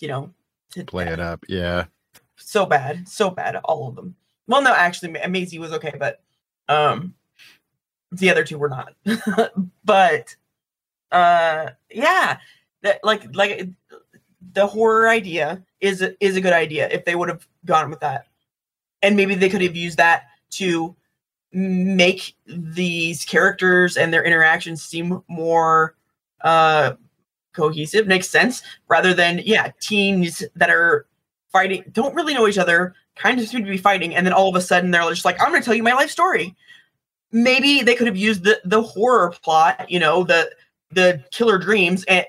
You 0.00 0.08
know, 0.08 0.34
to 0.72 0.84
Play 0.84 1.04
death. 1.04 1.14
it 1.14 1.20
up. 1.20 1.44
Yeah. 1.48 1.86
so 2.38 2.66
bad, 2.66 3.08
so 3.08 3.30
bad, 3.30 3.56
all 3.64 3.88
of 3.88 3.96
them. 3.96 4.14
Well, 4.46 4.60
no, 4.60 4.74
actually, 4.74 5.12
Ma- 5.12 5.26
Maisie 5.26 5.58
was 5.58 5.72
okay, 5.72 5.94
but 5.98 6.20
um, 6.68 7.14
the 8.18 8.30
other 8.30 8.44
two 8.44 8.58
were 8.58 8.68
not. 8.68 8.94
but 9.84 10.36
uh, 11.12 11.70
yeah, 11.90 12.38
that 12.82 13.02
like 13.02 13.34
like 13.34 13.68
the 14.52 14.66
horror 14.66 15.08
idea 15.08 15.62
is 15.80 16.04
is 16.20 16.36
a 16.36 16.40
good 16.40 16.52
idea 16.52 16.88
if 16.88 17.04
they 17.04 17.14
would 17.14 17.28
have 17.28 17.46
gone 17.64 17.90
with 17.90 18.00
that, 18.00 18.26
and 19.02 19.16
maybe 19.16 19.34
they 19.34 19.48
could 19.48 19.62
have 19.62 19.76
used 19.76 19.98
that 19.98 20.24
to 20.50 20.96
make 21.52 22.34
these 22.46 23.24
characters 23.24 23.96
and 23.96 24.12
their 24.12 24.24
interactions 24.24 24.82
seem 24.82 25.22
more 25.28 25.94
uh 26.42 26.92
cohesive 27.54 28.06
makes 28.06 28.28
sense 28.28 28.62
rather 28.88 29.14
than 29.14 29.40
yeah 29.44 29.70
teens 29.80 30.42
that 30.54 30.68
are 30.68 31.06
fighting 31.50 31.82
don't 31.92 32.14
really 32.14 32.34
know 32.34 32.46
each 32.46 32.58
other 32.58 32.94
kind 33.14 33.40
of 33.40 33.48
seem 33.48 33.64
to 33.64 33.70
be 33.70 33.78
fighting 33.78 34.14
and 34.14 34.26
then 34.26 34.34
all 34.34 34.50
of 34.50 34.54
a 34.54 34.60
sudden 34.60 34.90
they're 34.90 35.08
just 35.08 35.24
like 35.24 35.40
i'm 35.40 35.52
to 35.54 35.62
tell 35.62 35.74
you 35.74 35.82
my 35.82 35.94
life 35.94 36.10
story 36.10 36.54
maybe 37.32 37.82
they 37.82 37.94
could 37.94 38.06
have 38.06 38.16
used 38.16 38.44
the 38.44 38.60
the 38.64 38.82
horror 38.82 39.32
plot 39.42 39.90
you 39.90 39.98
know 39.98 40.24
the 40.24 40.50
the 40.90 41.22
killer 41.30 41.58
dreams 41.58 42.04
and 42.04 42.24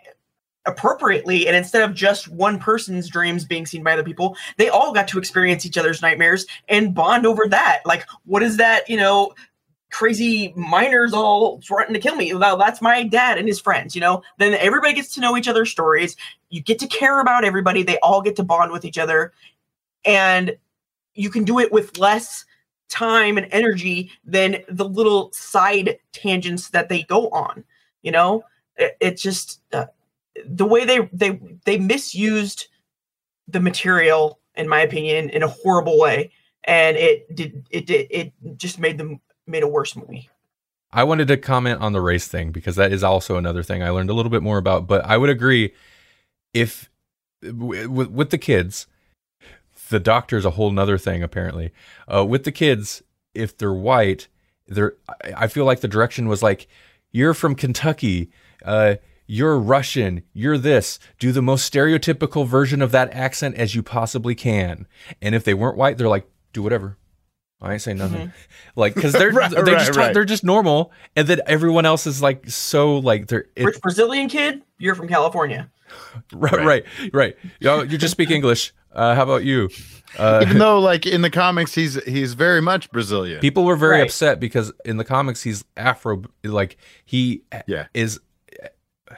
appropriately 0.68 1.48
and 1.48 1.56
instead 1.56 1.82
of 1.82 1.96
just 1.96 2.28
one 2.28 2.60
person's 2.60 3.10
dreams 3.10 3.46
being 3.46 3.66
seen 3.66 3.84
by 3.84 3.94
other 3.94 4.04
people 4.04 4.36
they 4.58 4.70
all 4.70 4.94
got 4.94 5.08
to 5.08 5.18
experience 5.18 5.66
each 5.66 5.78
other's 5.78 6.02
nightmares 6.02 6.46
and 6.68 6.94
bond 6.94 7.26
over 7.26 7.48
that. 7.48 7.82
Like 7.86 8.06
what 8.26 8.44
is 8.44 8.58
that 8.58 8.88
you 8.90 8.98
know 8.98 9.34
crazy 9.90 10.54
miners 10.58 11.14
all 11.14 11.62
threatening 11.62 12.00
to 12.00 12.06
kill 12.06 12.18
me? 12.18 12.34
Well 12.34 12.58
that's 12.58 12.82
my 12.82 13.04
dad 13.04 13.38
and 13.38 13.48
his 13.48 13.62
friends 13.62 13.96
you 13.96 14.02
know? 14.02 14.22
Then 14.38 14.54
everybody 14.56 14.94
gets 14.94 15.14
to 15.16 15.22
know 15.22 15.38
each 15.38 15.48
other's 15.48 15.72
stories. 15.72 16.18
You 16.50 16.62
get 16.62 16.80
to 16.80 16.88
care 16.88 17.22
about 17.22 17.46
everybody. 17.46 17.84
They 17.84 18.00
all 18.00 18.22
get 18.22 18.36
to 18.36 18.44
bond 18.44 18.74
with 18.74 18.84
each 18.84 18.98
other. 18.98 19.32
And 20.04 20.58
you 21.14 21.30
can 21.30 21.46
do 21.46 21.60
it 21.60 21.72
with 21.72 21.98
less 21.98 22.46
time 22.90 23.38
and 23.38 23.48
energy 23.52 24.12
than 24.24 24.58
the 24.70 24.88
little 24.88 25.32
side 25.34 25.98
tangents 26.14 26.70
that 26.70 26.90
they 26.90 27.04
go 27.04 27.30
on 27.30 27.64
you 28.02 28.12
know 28.12 28.44
it, 28.78 28.98
it 29.00 29.18
just 29.18 29.62
uh, 29.74 29.86
the 30.46 30.66
way 30.66 30.86
they 30.86 31.10
they 31.12 31.40
they 31.66 31.78
misused 31.78 32.68
the 33.48 33.60
material 33.60 34.40
in 34.56 34.68
my 34.68 34.82
opinion 34.82 35.30
in 35.30 35.44
a 35.44 35.48
horrible 35.48 36.00
way 36.00 36.32
and 36.64 36.98
it 36.98 37.34
did 37.36 37.66
it 37.70 37.86
did 37.86 38.08
it 38.10 38.34
just 38.58 38.80
made 38.80 38.98
them 38.98 39.20
made 39.46 39.64
a 39.64 39.68
worse 39.68 39.96
movie 39.96 40.30
I 40.92 41.04
wanted 41.04 41.28
to 41.28 41.38
comment 41.38 41.82
on 41.82 41.92
the 41.92 42.02
race 42.02 42.28
thing 42.28 42.52
because 42.52 42.76
that 42.78 42.94
is 42.94 43.04
also 43.04 43.36
another 43.38 43.62
thing 43.62 43.84
I 43.84 43.90
learned 43.90 44.10
a 44.10 44.14
little 44.14 44.30
bit 44.30 44.42
more 44.42 44.58
about. 44.58 44.88
But 44.88 45.04
I 45.06 45.18
would 45.18 45.30
agree 45.30 45.74
if 46.54 46.90
with, 47.44 48.10
with 48.10 48.30
the 48.30 48.38
kids, 48.38 48.88
the 49.90 50.00
doctor's 50.00 50.46
a 50.46 50.52
whole 50.52 50.72
nother 50.72 50.98
thing 50.98 51.24
apparently. 51.24 51.72
Uh, 52.14 52.26
with 52.26 52.44
the 52.44 52.52
kids, 52.52 53.02
if 53.34 53.58
they're 53.58 53.74
white, 53.74 54.28
they're 54.68 54.96
I- 55.36 55.48
feel 55.48 55.66
like 55.66 55.82
the 55.82 55.88
direction 55.88 56.28
was 56.28 56.42
like, 56.44 56.68
you're 57.12 57.34
from 57.34 57.56
Kentucky, 57.56 58.32
uh, 58.66 58.96
you're 59.26 59.58
Russian, 59.60 60.24
you're 60.34 60.58
this. 60.58 61.00
Do 61.20 61.32
the 61.32 61.42
most 61.42 61.72
stereotypical 61.72 62.48
version 62.48 62.82
of 62.82 62.92
that 62.92 63.14
accent 63.14 63.56
as 63.56 63.76
you 63.76 63.84
possibly 63.84 64.36
can. 64.36 64.88
And 65.22 65.36
if 65.36 65.44
they 65.44 65.54
weren't 65.54 65.78
white, 65.78 65.98
they're 65.98 66.08
like, 66.08 66.30
do 66.54 66.64
whatever. 66.64 66.98
I 67.60 67.74
ain't 67.74 67.82
saying 67.82 67.98
nothing. 67.98 68.32
Like, 68.76 68.94
because 68.94 69.14
they're 69.14 69.32
Right, 69.32 69.50
they 69.50 69.58
right, 69.62 69.80
just 69.80 69.88
talk- 69.94 69.98
right. 69.98 70.14
they're 70.14 70.26
just 70.26 70.44
normal, 70.44 70.92
and 71.16 71.28
then 71.28 71.42
everyone 71.48 71.86
else 71.86 72.06
is 72.06 72.22
like 72.22 72.48
so 72.50 73.00
like 73.00 73.28
they're 73.28 73.46
it, 73.56 73.66
rich 73.66 73.82
brazilian 73.82 74.30
kid 74.30 74.62
you're 74.78 74.94
from 74.96 75.08
california 75.08 75.72
right, 76.34 76.52
Right. 76.54 76.66
right, 76.66 76.86
right. 77.14 77.38
Yo, 77.60 77.82
you 77.84 77.98
just 77.98 78.12
speak 78.12 78.32
English. 78.32 78.74
Uh, 78.92 79.14
how 79.16 79.24
about 79.24 79.44
you? 79.44 79.70
Uh, 80.18 80.40
Even 80.44 80.58
though, 80.66 80.80
like 80.80 81.06
in 81.06 81.22
the 81.22 81.30
comics, 81.30 81.76
he's 81.76 82.02
he's 82.06 82.34
very 82.34 82.62
much 82.62 82.90
Brazilian. 82.92 83.40
people 83.42 83.64
were 83.66 83.76
very 83.76 83.98
Right. 84.00 84.04
upset 84.08 84.40
because 84.40 84.72
in 84.86 84.98
the 84.98 85.04
comics 85.04 85.44
he's 85.44 85.64
Afro, 85.76 86.24
like 86.44 86.78
he 87.06 87.44
Yeah. 87.68 87.88
is. 87.94 88.20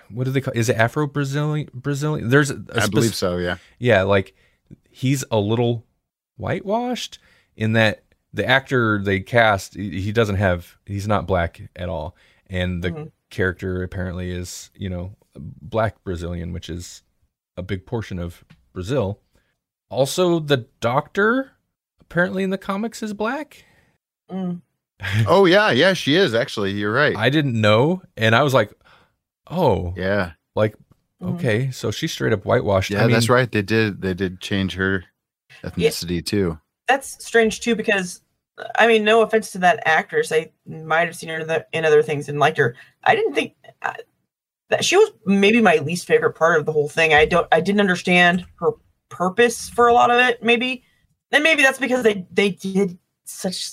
What 0.09 0.25
do 0.25 0.31
they 0.31 0.41
call? 0.41 0.53
Is 0.53 0.69
it 0.69 0.75
Afro 0.77 1.07
Brazilian? 1.07 1.69
Brazilian? 1.73 2.29
There's 2.29 2.51
a 2.51 2.61
I 2.73 2.79
spec- 2.81 2.91
believe 2.91 3.15
so. 3.15 3.37
Yeah. 3.37 3.57
yeah, 3.79 4.03
like 4.03 4.35
he's 4.89 5.23
a 5.31 5.39
little 5.39 5.85
whitewashed 6.37 7.19
in 7.55 7.73
that 7.73 8.03
the 8.33 8.45
actor 8.45 9.01
they 9.03 9.19
cast 9.19 9.73
he 9.75 9.99
he 10.01 10.11
doesn't 10.11 10.35
have 10.35 10.77
he's 10.85 11.07
not 11.07 11.25
black 11.27 11.61
at 11.75 11.89
all, 11.89 12.15
and 12.47 12.83
the 12.83 12.91
Mhm. 12.91 13.11
character 13.29 13.81
apparently 13.83 14.29
is 14.31 14.69
you 14.75 14.89
know 14.89 15.15
black 15.35 16.03
Brazilian, 16.03 16.53
which 16.53 16.69
is 16.69 17.03
a 17.57 17.63
big 17.63 17.85
portion 17.85 18.19
of 18.19 18.43
Brazil. 18.73 19.19
Also, 19.89 20.39
the 20.39 20.65
doctor 20.81 21.51
apparently 22.01 22.43
in 22.43 22.49
the 22.49 22.57
comics 22.57 23.01
is 23.03 23.13
black. 23.13 23.65
Mm. 24.31 24.61
Oh 25.27 25.45
yeah, 25.45 25.71
yeah. 25.71 25.93
She 25.93 26.15
is 26.15 26.33
actually. 26.35 26.71
You're 26.71 26.91
right. 26.91 27.15
I 27.15 27.29
didn't 27.29 27.59
know, 27.59 28.01
and 28.17 28.35
I 28.35 28.43
was 28.43 28.53
like, 28.53 28.73
oh, 29.49 29.93
yeah. 29.95 30.33
like 30.55 30.75
Mhm. 31.21 31.35
okay, 31.35 31.71
so 31.71 31.89
she's 31.91 32.11
straight 32.11 32.33
up 32.33 32.43
whitewashed. 32.45 32.89
Yeah, 32.91 32.99
I 32.99 33.01
mean, 33.03 33.11
that's 33.13 33.29
right. 33.29 33.49
They 33.51 33.61
did. 33.61 34.01
They 34.01 34.13
did 34.13 34.41
change 34.41 34.73
her 34.75 35.05
ethnicity 35.63 36.25
too. 36.25 36.59
that's 36.87 37.23
strange 37.25 37.59
too 37.61 37.75
because 37.75 38.21
I 38.77 38.87
mean, 38.87 39.03
no 39.05 39.21
offense 39.21 39.51
to 39.51 39.57
that 39.59 39.81
actress, 39.85 40.31
I 40.33 40.51
might 40.65 41.05
have 41.07 41.15
seen 41.15 41.29
her 41.29 41.65
in, 41.71 41.85
other 41.85 42.03
things 42.03 42.27
and 42.27 42.39
liked 42.39 42.57
her. 42.57 42.75
I 43.03 43.15
didn't 43.15 43.33
think 43.35 43.55
that 44.69 44.85
she 44.85 44.95
was 44.97 45.11
maybe 45.25 45.61
my 45.61 45.77
least 45.77 46.05
favorite 46.07 46.33
part 46.33 46.59
of 46.59 46.65
the 46.65 46.71
whole 46.71 46.89
thing. 46.89 47.13
I 47.13 47.25
don't, 47.25 47.47
I 47.51 47.59
didn't 47.61 47.81
understand 47.81 48.45
her 48.59 48.71
purpose 49.09 49.69
for 49.69 49.87
a 49.87 49.93
lot 49.93 50.11
of 50.11 50.19
it. 50.19 50.43
Maybe, 50.43 50.83
and 51.31 51.43
maybe 51.43 51.61
that's 51.63 51.79
because 51.79 52.03
they 52.03 52.25
they 52.31 52.51
did 52.51 52.97
such 53.25 53.69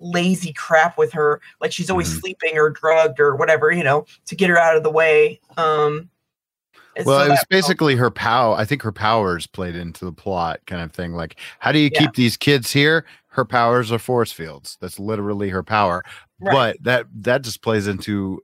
lazy 0.00 0.52
crap 0.52 0.96
with 0.96 1.12
her, 1.12 1.40
like 1.60 1.72
she's 1.72 1.90
always 1.90 2.08
Mhm. 2.08 2.20
sleeping 2.20 2.58
or 2.58 2.70
drugged 2.70 3.20
or 3.20 3.36
whatever, 3.36 3.70
you 3.70 3.84
know, 3.84 4.06
to 4.26 4.34
get 4.34 4.48
her 4.50 4.58
out 4.58 4.76
of 4.76 4.82
the 4.82 4.90
way. 4.90 5.40
Um, 5.56 6.08
Well, 7.04 7.20
so 7.20 7.26
it 7.26 7.30
was 7.30 7.44
basically 7.48 7.96
her 7.96 8.10
power. 8.10 8.56
I 8.56 8.64
think 8.64 8.82
her 8.82 8.92
powers 8.92 9.46
played 9.46 9.76
into 9.76 10.04
the 10.04 10.12
plot, 10.12 10.60
kind 10.66 10.82
of 10.82 10.92
thing. 10.92 11.12
Like, 11.14 11.36
how 11.58 11.70
do 11.72 11.78
you 11.78 11.90
Yeah. 11.92 12.00
keep 12.00 12.14
these 12.14 12.36
kids 12.36 12.72
here? 12.72 13.04
Her 13.28 13.44
powers 13.44 13.92
are 13.92 13.98
force 13.98 14.32
fields. 14.32 14.76
That's 14.80 14.98
literally 14.98 15.50
her 15.50 15.62
power. 15.62 16.02
Right. 16.40 16.52
But 16.52 16.84
that 16.84 17.06
that 17.22 17.42
just 17.42 17.62
plays 17.62 17.86
into 17.86 18.42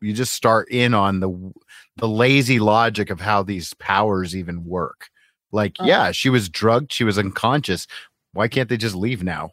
you 0.00 0.12
just 0.12 0.32
start 0.32 0.68
in 0.70 0.94
on 0.94 1.20
the 1.20 1.52
the 1.96 2.08
lazy 2.08 2.58
logic 2.58 3.08
of 3.10 3.20
how 3.20 3.42
these 3.42 3.72
powers 3.74 4.36
even 4.36 4.64
work. 4.64 5.08
Like, 5.52 5.76
Uh-huh. 5.78 5.88
yeah, 5.88 6.12
she 6.12 6.28
was 6.28 6.48
drugged, 6.48 6.92
she 6.92 7.04
was 7.04 7.18
unconscious. 7.18 7.86
Why 8.32 8.48
can't 8.48 8.68
they 8.68 8.76
just 8.76 8.94
leave 8.94 9.22
now? 9.22 9.50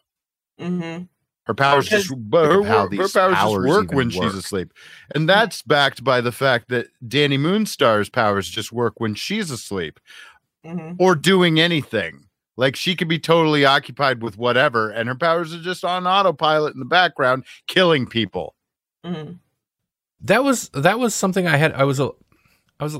Mhm. 0.60 1.08
Her 1.46 1.54
powers 1.54 1.86
Because- 1.86 2.08
just 2.08 2.14
But 2.30 2.46
her, 2.52 2.62
her 2.64 2.88
these 2.88 3.12
powers, 3.12 3.34
just 3.36 3.66
work 3.76 3.92
when 3.92 4.10
she's 4.10 4.34
asleep. 4.34 4.72
And 5.14 5.26
that's 5.28 5.62
backed 5.62 6.04
by 6.04 6.20
the 6.20 6.32
fact 6.32 6.68
that 6.68 6.88
Dani 7.06 7.38
Moonstar's 7.38 8.10
powers 8.10 8.48
just 8.48 8.72
work 8.72 9.00
when 9.00 9.14
she's 9.14 9.50
asleep 9.50 9.98
Mhm. 10.66 10.96
or 10.98 11.14
doing 11.14 11.58
anything. 11.60 12.26
Like 12.56 12.76
she 12.76 12.94
could 12.94 13.08
be 13.08 13.18
totally 13.18 13.64
occupied 13.64 14.22
with 14.22 14.36
whatever, 14.38 14.90
and 14.90 15.08
her 15.08 15.14
powers 15.16 15.54
are 15.54 15.60
just 15.62 15.84
on 15.84 16.06
autopilot 16.06 16.74
in 16.74 16.78
the 16.80 16.84
background, 16.86 17.44
killing 17.66 18.06
people. 18.06 18.54
Mhm. 19.04 19.38
That 20.24 20.42
was 20.44 20.68
that 20.70 20.98
was 20.98 21.14
something 21.14 21.46
I 21.46 21.56
had. 21.56 21.72
I 21.72 21.84
was 21.84 22.00
a, 22.00 22.10
I 22.80 22.84
was. 22.84 22.98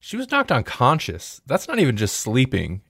She 0.00 0.16
was 0.18 0.30
knocked 0.30 0.52
unconscious. 0.52 1.40
That's 1.46 1.66
not 1.66 1.78
even 1.78 1.96
just 1.96 2.16
sleeping, 2.20 2.82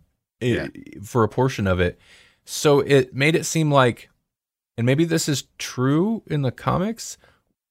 i- 0.42 0.46
Yeah. 0.46 0.66
for 1.04 1.22
a 1.22 1.28
portion 1.28 1.66
of 1.68 1.78
it. 1.78 1.98
So 2.44 2.80
it 2.80 3.14
made 3.14 3.36
it 3.36 3.44
seem 3.46 3.70
like, 3.70 4.10
and 4.76 4.84
maybe 4.84 5.04
this 5.04 5.28
is 5.28 5.44
true 5.58 6.22
in 6.26 6.42
the 6.42 6.50
comics. 6.50 7.16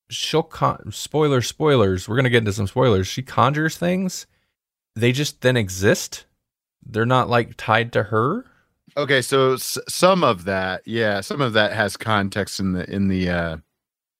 She'll 0.09 0.43
con- 0.43 0.91
spoiler 0.91 1.41
spoilers. 1.41 2.07
We're 2.07 2.15
gonna 2.15 2.29
get 2.29 2.39
into 2.39 2.53
some 2.53 2.67
spoilers. 2.67 3.07
She 3.07 3.21
conjures 3.21 3.77
things. 3.77 4.27
They 4.95 5.11
just 5.11 5.41
then 5.41 5.57
exist. 5.57 6.25
They're 6.85 7.05
not 7.05 7.29
like 7.29 7.55
tied 7.57 7.91
to 7.93 8.03
her. 8.03 8.45
Okay, 8.95 9.21
so 9.21 9.53
s- 9.53 9.77
some 9.89 10.23
of 10.23 10.43
that, 10.45 10.83
yeah, 10.85 11.21
some 11.21 11.41
of 11.41 11.53
that 11.53 11.73
has 11.73 11.97
context 11.97 12.59
in 12.59 12.73
the 12.73 12.89
in 12.89 13.07
the 13.09 13.29
uh 13.29 13.57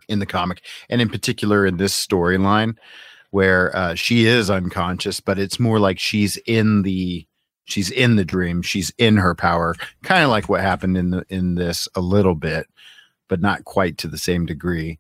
in 0.08 0.20
the 0.20 0.26
comic, 0.26 0.62
and 0.90 1.02
in 1.02 1.10
particular 1.10 1.66
in 1.66 1.78
this 1.78 1.94
storyline 1.94 2.76
where 3.32 3.76
uh, 3.76 3.96
she 3.96 4.28
is 4.28 4.50
unconscious, 4.52 5.20
but 5.20 5.40
it's 5.40 5.60
more 5.60 5.80
like 5.80 5.98
she's 5.98 6.38
in 6.46 6.84
the 6.84 7.26
she's 7.66 7.90
in 7.90 8.16
the 8.16 8.26
dream, 8.26 8.62
she's 8.62 8.92
in 8.98 9.18
her 9.18 9.34
power, 9.34 9.76
kind 10.04 10.24
of 10.24 10.30
like 10.30 10.50
what 10.50 10.62
happened 10.62 10.96
in 10.98 11.10
the 11.10 11.26
in 11.30 11.56
this 11.56 11.88
a 11.96 12.02
little 12.02 12.36
bit, 12.36 12.68
but 13.30 13.42
not 13.42 13.66
quite 13.66 13.98
to 13.98 14.08
the 14.08 14.18
same 14.18 14.46
degree. 14.46 15.00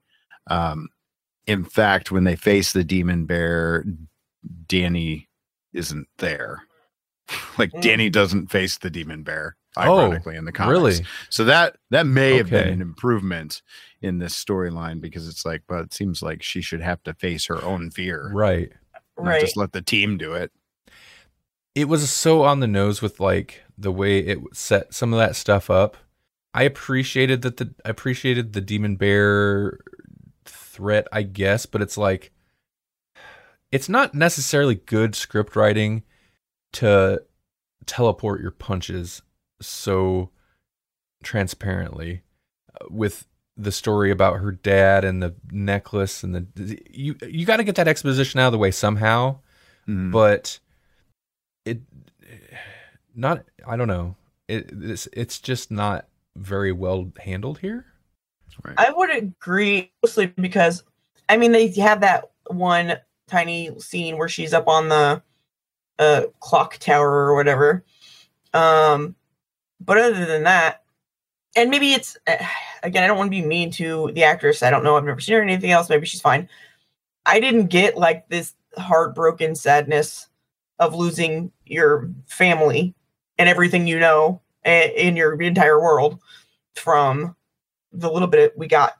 Um, 0.49 0.89
in 1.45 1.63
fact, 1.63 2.11
when 2.11 2.23
they 2.23 2.35
face 2.35 2.71
the 2.73 2.83
demon 2.83 3.25
bear, 3.25 3.85
Dani 4.65 5.27
isn't 5.73 6.07
there. 6.17 6.63
like 7.57 7.71
Mm. 7.71 7.81
Dani 7.81 8.11
doesn't 8.11 8.47
face 8.47 8.77
the 8.77 8.89
demon 8.89 9.23
bear. 9.23 9.55
Oh, 9.77 9.99
ironically 9.99 10.35
in 10.35 10.45
the 10.45 10.51
comics. 10.51 10.71
Really? 10.71 11.05
So 11.29 11.45
that 11.45 11.77
that 11.89 12.05
may 12.05 12.37
have 12.37 12.49
been 12.49 12.67
an 12.67 12.81
improvement 12.81 13.61
in 14.01 14.19
this 14.19 14.33
storyline 14.41 15.01
because 15.01 15.27
it's 15.27 15.45
like, 15.45 15.63
but 15.67 15.81
it 15.85 15.93
seems 15.93 16.21
like 16.21 16.43
she 16.43 16.61
should 16.61 16.81
have 16.81 17.01
to 17.03 17.13
face 17.13 17.45
her 17.47 17.63
own 17.63 17.89
fear, 17.91 18.29
Right. 18.33 18.71
not 19.17 19.25
Right. 19.25 19.41
just 19.41 19.57
let 19.57 19.71
the 19.71 19.81
team 19.81 20.17
do 20.17 20.33
it. 20.33 20.51
It 21.75 21.87
was 21.87 22.09
so 22.11 22.43
on 22.43 22.59
the 22.59 22.67
nose 22.67 23.01
with 23.01 23.19
like 23.19 23.63
the 23.77 23.91
way 23.91 24.19
it 24.19 24.37
set 24.53 24.93
some 24.93 25.11
of 25.13 25.19
that 25.19 25.35
stuff 25.35 25.69
up. 25.69 25.97
I 26.53 26.63
appreciated 26.63 27.41
that 27.41 27.57
the 27.57 27.73
I 27.83 27.89
appreciated 27.89 28.53
the 28.53 28.61
demon 28.61 28.95
bear 28.95 29.79
threat, 30.45 31.07
I 31.11 31.23
guess, 31.23 31.65
but 31.65 31.81
it's 31.81 31.97
like 31.97 32.31
it's 33.71 33.89
not 33.89 34.13
necessarily 34.13 34.75
good 34.75 35.15
script 35.15 35.55
writing 35.55 36.03
to 36.73 37.23
teleport 37.87 38.39
your 38.41 38.51
punches 38.51 39.21
so 39.61 40.29
transparently 41.23 42.21
uh, 42.79 42.85
with 42.89 43.27
the 43.55 43.71
story 43.71 44.11
about 44.11 44.39
her 44.39 44.51
dad 44.51 45.05
and 45.05 45.21
the 45.21 45.33
necklace 45.51 46.23
and 46.23 46.33
the 46.55 46.79
you 46.89 47.15
you 47.27 47.45
got 47.45 47.57
to 47.57 47.63
get 47.63 47.75
that 47.75 47.87
exposition 47.87 48.39
out 48.39 48.47
of 48.47 48.51
the 48.51 48.57
way 48.57 48.71
somehow 48.71 49.37
Mhm. 49.87 50.11
but 50.11 50.59
it 51.65 51.81
not 53.15 53.43
i 53.67 53.75
don't 53.75 53.87
know 53.87 54.15
it 54.47 54.69
it's, 54.73 55.07
it's 55.13 55.39
just 55.39 55.69
not 55.71 56.07
very 56.35 56.71
well 56.71 57.11
handled 57.19 57.59
here 57.59 57.85
I 58.77 58.91
would 58.91 59.09
agree 59.09 59.91
mostly 60.03 60.27
because 60.27 60.83
I 61.29 61.37
mean 61.37 61.51
they 61.51 61.67
have 61.73 62.01
that 62.01 62.31
one 62.47 62.97
tiny 63.27 63.79
scene 63.79 64.17
where 64.17 64.29
she's 64.29 64.53
up 64.53 64.67
on 64.67 64.89
the 64.89 65.21
uh, 65.99 66.23
clock 66.39 66.77
tower 66.77 67.09
or 67.09 67.35
whatever. 67.35 67.83
Um, 68.53 69.15
but 69.85 69.97
other 69.97 70.25
than 70.25 70.43
that, 70.43 70.83
and 71.55 71.69
maybe 71.69 71.93
it's 71.93 72.17
again 72.83 73.03
I 73.03 73.07
don't 73.07 73.17
want 73.17 73.27
to 73.27 73.41
be 73.41 73.45
mean 73.45 73.71
to 73.71 74.11
the 74.13 74.23
actress. 74.23 74.63
I 74.63 74.69
don't 74.69 74.83
know. 74.83 74.97
I've 74.97 75.05
never 75.05 75.19
seen 75.19 75.35
her 75.35 75.41
in 75.41 75.49
anything 75.49 75.71
else. 75.71 75.89
Maybe 75.89 76.05
she's 76.05 76.21
fine. 76.21 76.49
I 77.25 77.39
didn't 77.39 77.67
get 77.67 77.97
like 77.97 78.27
this 78.29 78.53
heartbroken 78.77 79.55
sadness 79.55 80.27
of 80.79 80.95
losing 80.95 81.51
your 81.65 82.09
family 82.27 82.93
and 83.37 83.47
everything 83.47 83.87
you 83.87 83.99
know 83.99 84.41
in 84.65 85.15
your 85.15 85.39
entire 85.41 85.79
world 85.81 86.19
from 86.75 87.35
the 87.91 88.09
little 88.09 88.27
bit 88.27 88.57
we 88.57 88.67
got 88.67 88.97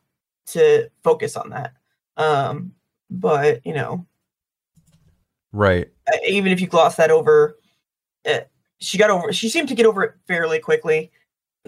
to 0.48 0.90
focus 1.04 1.36
on 1.36 1.50
that. 1.50 1.74
Um, 2.18 2.74
but 3.10 3.66
you 3.66 3.74
know, 3.74 4.06
right 5.52 5.90
uh, 6.08 6.18
even 6.28 6.52
if 6.52 6.62
you 6.62 6.68
gloss 6.68 6.96
that 6.98 7.12
over, 7.12 7.58
uh, 8.26 8.40
she 8.84 8.98
got 8.98 9.10
over. 9.10 9.32
She 9.32 9.50
seemed 9.50 9.70
to 9.70 9.76
get 9.76 9.86
over 9.86 10.04
it 10.04 10.16
fairly 10.28 10.60
quickly. 10.60 11.12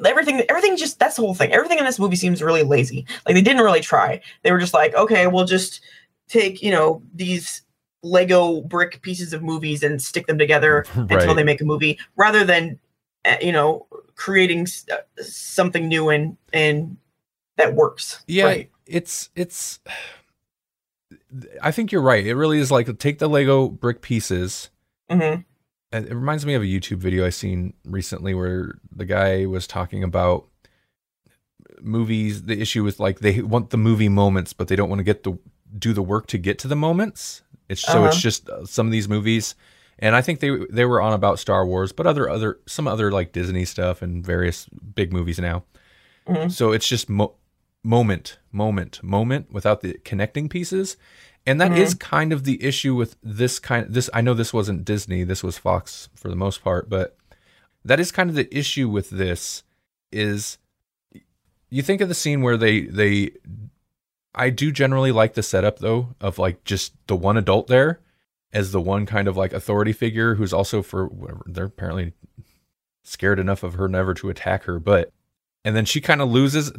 Everything, 0.05 0.41
everything, 0.49 0.75
just 0.75 0.99
that's 0.99 1.15
the 1.15 1.21
whole 1.21 1.33
thing. 1.33 1.53
Everything 1.53 1.79
in 1.79 1.85
this 1.85 1.99
movie 1.99 2.17
seems 2.17 2.43
really 2.43 2.63
lazy. 2.63 3.05
Like 3.25 3.35
they 3.35 3.41
didn't 3.41 3.63
really 3.63 3.79
try. 3.79 4.21
They 4.43 4.51
were 4.51 4.59
just 4.59 4.73
like, 4.73 4.93
okay, 4.95 5.27
we'll 5.27 5.45
just 5.45 5.81
take 6.27 6.61
you 6.61 6.71
know 6.71 7.01
these 7.13 7.61
Lego 8.03 8.61
brick 8.61 9.01
pieces 9.01 9.31
of 9.31 9.41
movies 9.41 9.83
and 9.83 10.01
stick 10.01 10.27
them 10.27 10.37
together 10.37 10.85
until 10.95 11.33
they 11.33 11.43
make 11.43 11.61
a 11.61 11.65
movie, 11.65 11.97
rather 12.17 12.43
than 12.43 12.77
uh, 13.23 13.37
you 13.41 13.53
know 13.53 13.87
creating 14.15 14.67
uh, 14.91 14.97
something 15.21 15.87
new 15.87 16.09
and 16.09 16.35
and 16.51 16.97
that 17.57 17.73
works. 17.73 18.23
yeah 18.27 18.43
right? 18.43 18.71
it's 18.85 19.29
it's 19.35 19.79
i 21.61 21.71
think 21.71 21.91
you're 21.91 22.01
right 22.01 22.25
it 22.25 22.35
really 22.35 22.59
is 22.59 22.71
like 22.71 22.97
take 22.97 23.19
the 23.19 23.27
lego 23.27 23.67
brick 23.67 24.01
pieces 24.01 24.69
hmm 25.09 25.21
and 25.21 25.45
it 26.05 26.13
reminds 26.13 26.45
me 26.45 26.53
of 26.55 26.61
a 26.61 26.65
youtube 26.65 26.97
video 26.97 27.25
i 27.25 27.29
seen 27.29 27.73
recently 27.85 28.33
where 28.33 28.77
the 28.95 29.05
guy 29.05 29.45
was 29.45 29.65
talking 29.67 30.03
about 30.03 30.45
movies 31.81 32.43
the 32.43 32.59
issue 32.61 32.83
with 32.83 32.99
like 32.99 33.19
they 33.19 33.41
want 33.41 33.69
the 33.69 33.77
movie 33.77 34.09
moments 34.09 34.53
but 34.53 34.67
they 34.67 34.75
don't 34.75 34.89
want 34.89 34.99
to 34.99 35.03
get 35.03 35.23
the 35.23 35.37
do 35.77 35.93
the 35.93 36.01
work 36.01 36.27
to 36.27 36.37
get 36.37 36.57
to 36.59 36.67
the 36.67 36.75
moments 36.75 37.41
it's 37.69 37.81
so 37.81 38.05
it's 38.05 38.15
Uh-huh. 38.15 38.21
just 38.21 38.49
uh, 38.49 38.65
some 38.65 38.85
of 38.87 38.91
these 38.91 39.09
movies 39.09 39.55
and 39.99 40.15
i 40.15 40.21
think 40.21 40.39
they 40.39 40.51
they 40.69 40.85
were 40.85 41.01
on 41.01 41.13
about 41.13 41.39
star 41.39 41.65
wars 41.65 41.91
but 41.91 42.07
other 42.07 42.29
other 42.29 42.59
some 42.65 42.87
other 42.87 43.11
like 43.11 43.31
disney 43.33 43.65
stuff 43.65 44.01
and 44.01 44.25
various 44.25 44.67
big 44.95 45.11
movies 45.11 45.39
now 45.39 45.63
Mhm. 46.27 46.51
so 46.51 46.71
it's 46.71 46.87
just 46.87 47.07
mo- 47.09 47.35
moment 47.83 48.39
moment 48.51 49.03
moment 49.03 49.51
without 49.51 49.81
the 49.81 49.93
connecting 50.03 50.49
pieces 50.49 50.97
and 51.45 51.61
that 51.61 51.77
is 51.77 51.93
mm-hmm. 51.93 52.15
kind 52.15 52.33
of 52.33 52.43
the 52.43 52.63
issue 52.63 52.95
with 52.95 53.15
this 53.21 53.59
kind 53.59 53.87
this 53.93 54.09
i 54.13 54.21
know 54.21 54.33
this 54.33 54.53
wasn't 54.53 54.85
disney 54.85 55.23
this 55.23 55.43
was 55.43 55.57
fox 55.57 56.09
for 56.15 56.29
the 56.29 56.35
most 56.35 56.63
part 56.63 56.89
but 56.89 57.17
that 57.83 57.99
is 57.99 58.11
kind 58.11 58.29
of 58.29 58.35
the 58.35 58.57
issue 58.57 58.89
with 58.89 59.09
this 59.11 59.63
is 60.11 60.57
you 61.69 61.81
think 61.81 62.01
of 62.01 62.09
the 62.09 62.15
scene 62.15 62.41
where 62.41 62.57
they 62.57 62.81
they 62.81 63.31
I 64.37 64.49
do 64.49 64.71
generally 64.71 65.11
like 65.11 65.33
the 65.33 65.43
setup 65.43 65.79
though 65.79 66.15
of 66.19 66.37
like 66.37 66.63
just 66.63 66.93
the 67.07 67.15
one 67.15 67.37
adult 67.37 67.67
there 67.67 68.01
as 68.51 68.71
the 68.71 68.81
one 68.81 69.05
kind 69.05 69.27
of 69.27 69.37
like 69.37 69.53
authority 69.53 69.93
figure 69.93 70.35
who's 70.35 70.53
also 70.53 70.81
for 70.81 71.07
whatever 71.07 71.43
they're 71.45 71.65
apparently 71.65 72.13
scared 73.03 73.39
enough 73.39 73.63
of 73.63 73.75
her 73.75 73.87
never 73.87 74.13
to 74.13 74.29
attack 74.29 74.63
her 74.63 74.79
but 74.79 75.11
and 75.63 75.75
then 75.75 75.85
she 75.85 76.01
kind 76.01 76.21
of 76.21 76.29
loses 76.29 76.71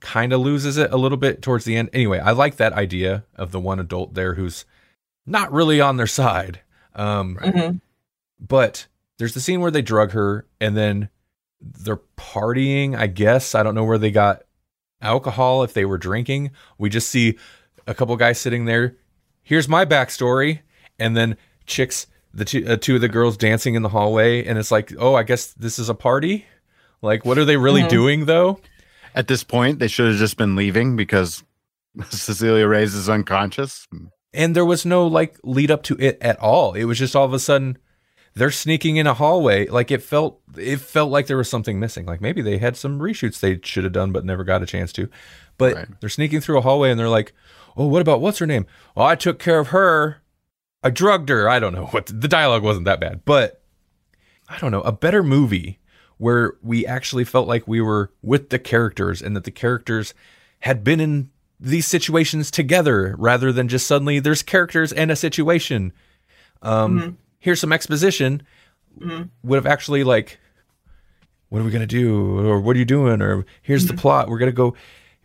kind 0.00 0.32
of 0.32 0.40
loses 0.40 0.76
it 0.78 0.90
a 0.92 0.96
little 0.96 1.18
bit 1.18 1.42
towards 1.42 1.64
the 1.64 1.76
end 1.76 1.90
anyway 1.92 2.18
I 2.18 2.32
like 2.32 2.56
that 2.56 2.72
idea 2.72 3.24
of 3.36 3.52
the 3.52 3.60
one 3.60 3.78
adult 3.78 4.14
there 4.14 4.34
who's 4.34 4.64
not 5.26 5.52
really 5.52 5.80
on 5.80 5.96
their 5.98 6.06
side 6.06 6.60
um 6.94 7.36
hmm 7.36 7.76
but 8.38 8.86
there's 9.18 9.34
the 9.34 9.40
scene 9.40 9.60
where 9.60 9.70
they 9.70 9.82
drug 9.82 10.12
her 10.12 10.46
and 10.62 10.74
then 10.74 11.10
they're 11.60 12.00
partying, 12.16 12.96
I 12.96 13.06
guess. 13.06 13.54
I 13.54 13.62
don't 13.62 13.74
know 13.74 13.84
where 13.84 13.98
they 13.98 14.10
got 14.10 14.44
alcohol 15.02 15.62
if 15.62 15.74
they 15.74 15.84
were 15.84 15.98
drinking. 15.98 16.52
We 16.78 16.88
just 16.88 17.10
see 17.10 17.36
a 17.86 17.92
couple 17.92 18.16
guys 18.16 18.40
sitting 18.40 18.64
there. 18.64 18.96
Here's 19.42 19.68
my 19.68 19.84
backstory. 19.84 20.60
And 20.98 21.14
then 21.14 21.36
chicks, 21.66 22.06
the 22.32 22.46
two, 22.46 22.64
uh, 22.66 22.76
two 22.78 22.94
of 22.94 23.02
the 23.02 23.08
girls 23.10 23.36
dancing 23.36 23.74
in 23.74 23.82
the 23.82 23.90
hallway. 23.90 24.42
And 24.42 24.58
it's 24.58 24.70
like, 24.70 24.90
oh, 24.98 25.14
I 25.14 25.22
guess 25.22 25.52
this 25.52 25.78
is 25.78 25.90
a 25.90 25.94
party. 25.94 26.46
Like, 27.02 27.26
what 27.26 27.36
are 27.36 27.44
they 27.44 27.58
really 27.58 27.82
Mhm. 27.82 27.88
doing 27.90 28.24
though? 28.24 28.58
At 29.14 29.28
this 29.28 29.42
point, 29.44 29.78
they 29.78 29.88
should 29.88 30.08
have 30.08 30.18
just 30.18 30.36
been 30.36 30.56
leaving 30.56 30.96
because 30.96 31.42
Cecilia 32.10 32.66
Reyes 32.66 32.94
is 32.94 33.08
unconscious. 33.08 33.86
and 34.32 34.54
there 34.54 34.64
was 34.64 34.86
no 34.86 35.06
like 35.06 35.36
lead 35.42 35.70
up 35.70 35.82
to 35.84 35.96
it 35.98 36.18
at 36.20 36.38
all. 36.38 36.74
It 36.74 36.84
was 36.84 36.98
just 36.98 37.16
all 37.16 37.24
of 37.24 37.32
a 37.32 37.38
sudden 37.38 37.78
they're 38.34 38.52
sneaking 38.52 38.96
in 38.96 39.08
a 39.08 39.14
hallway. 39.14 39.66
Like 39.66 39.90
it 39.90 40.02
felt 40.02 40.40
it 40.56 40.78
felt 40.80 41.10
like 41.10 41.26
there 41.26 41.36
was 41.36 41.50
something 41.50 41.80
missing. 41.80 42.06
Like 42.06 42.20
maybe 42.20 42.40
they 42.42 42.58
had 42.58 42.76
some 42.76 43.00
reshoots 43.00 43.40
they 43.40 43.58
should 43.64 43.82
have 43.84 43.92
done 43.92 44.12
but 44.12 44.24
never 44.24 44.44
got 44.44 44.62
a 44.62 44.66
chance 44.66 44.92
to. 44.92 45.08
But 45.58 45.74
Right. 45.74 45.88
they're 46.00 46.08
sneaking 46.08 46.40
through 46.40 46.58
a 46.58 46.62
hallway 46.62 46.90
and 46.90 46.98
they're 47.00 47.08
like, 47.08 47.32
"Oh, 47.76 47.86
what 47.88 48.02
about 48.02 48.20
what's 48.20 48.38
her 48.38 48.46
name? 48.46 48.66
Oh, 48.96 49.02
I 49.02 49.16
took 49.16 49.38
care 49.40 49.58
of 49.58 49.68
her. 49.68 50.22
I 50.84 50.90
drugged 50.90 51.28
her. 51.28 51.48
I 51.48 51.58
don't 51.58 51.74
know 51.74 51.86
what 51.90 52.06
the 52.06 52.28
dialogue 52.28 52.62
wasn't 52.62 52.84
that 52.86 53.00
bad, 53.00 53.24
but 53.24 53.62
I 54.48 54.58
don't 54.58 54.70
know, 54.70 54.82
a 54.82 54.92
better 54.92 55.22
movie 55.24 55.79
where 56.20 56.52
we 56.62 56.84
actually 56.86 57.24
felt 57.24 57.48
like 57.48 57.66
we 57.66 57.80
were 57.80 58.10
with 58.22 58.50
the 58.50 58.58
characters 58.58 59.22
and 59.22 59.34
that 59.34 59.44
the 59.44 59.50
characters 59.50 60.12
had 60.60 60.84
been 60.84 61.00
in 61.00 61.30
these 61.58 61.86
situations 61.86 62.50
together 62.50 63.14
rather 63.18 63.52
than 63.52 63.68
just 63.68 63.86
suddenly 63.86 64.18
there's 64.20 64.42
characters 64.42 64.92
and 64.92 65.10
a 65.10 65.16
situation. 65.16 65.92
Um, 66.60 66.98
Mhm. 67.00 67.16
Here's 67.38 67.58
some 67.60 67.72
exposition. 67.72 68.42
Mhm. 69.00 69.30
Would 69.44 69.56
have 69.56 69.66
actually 69.66 70.04
like, 70.04 70.38
what 71.48 71.62
are 71.62 71.64
we 71.64 71.70
gonna 71.70 71.86
do, 71.86 72.38
or 72.46 72.60
what 72.60 72.76
are 72.76 72.78
you 72.78 72.84
doing, 72.84 73.22
or 73.22 73.46
here's 73.62 73.86
the 73.86 73.94
plot. 73.94 74.28
We're 74.28 74.38
gonna 74.38 74.52
go 74.52 74.74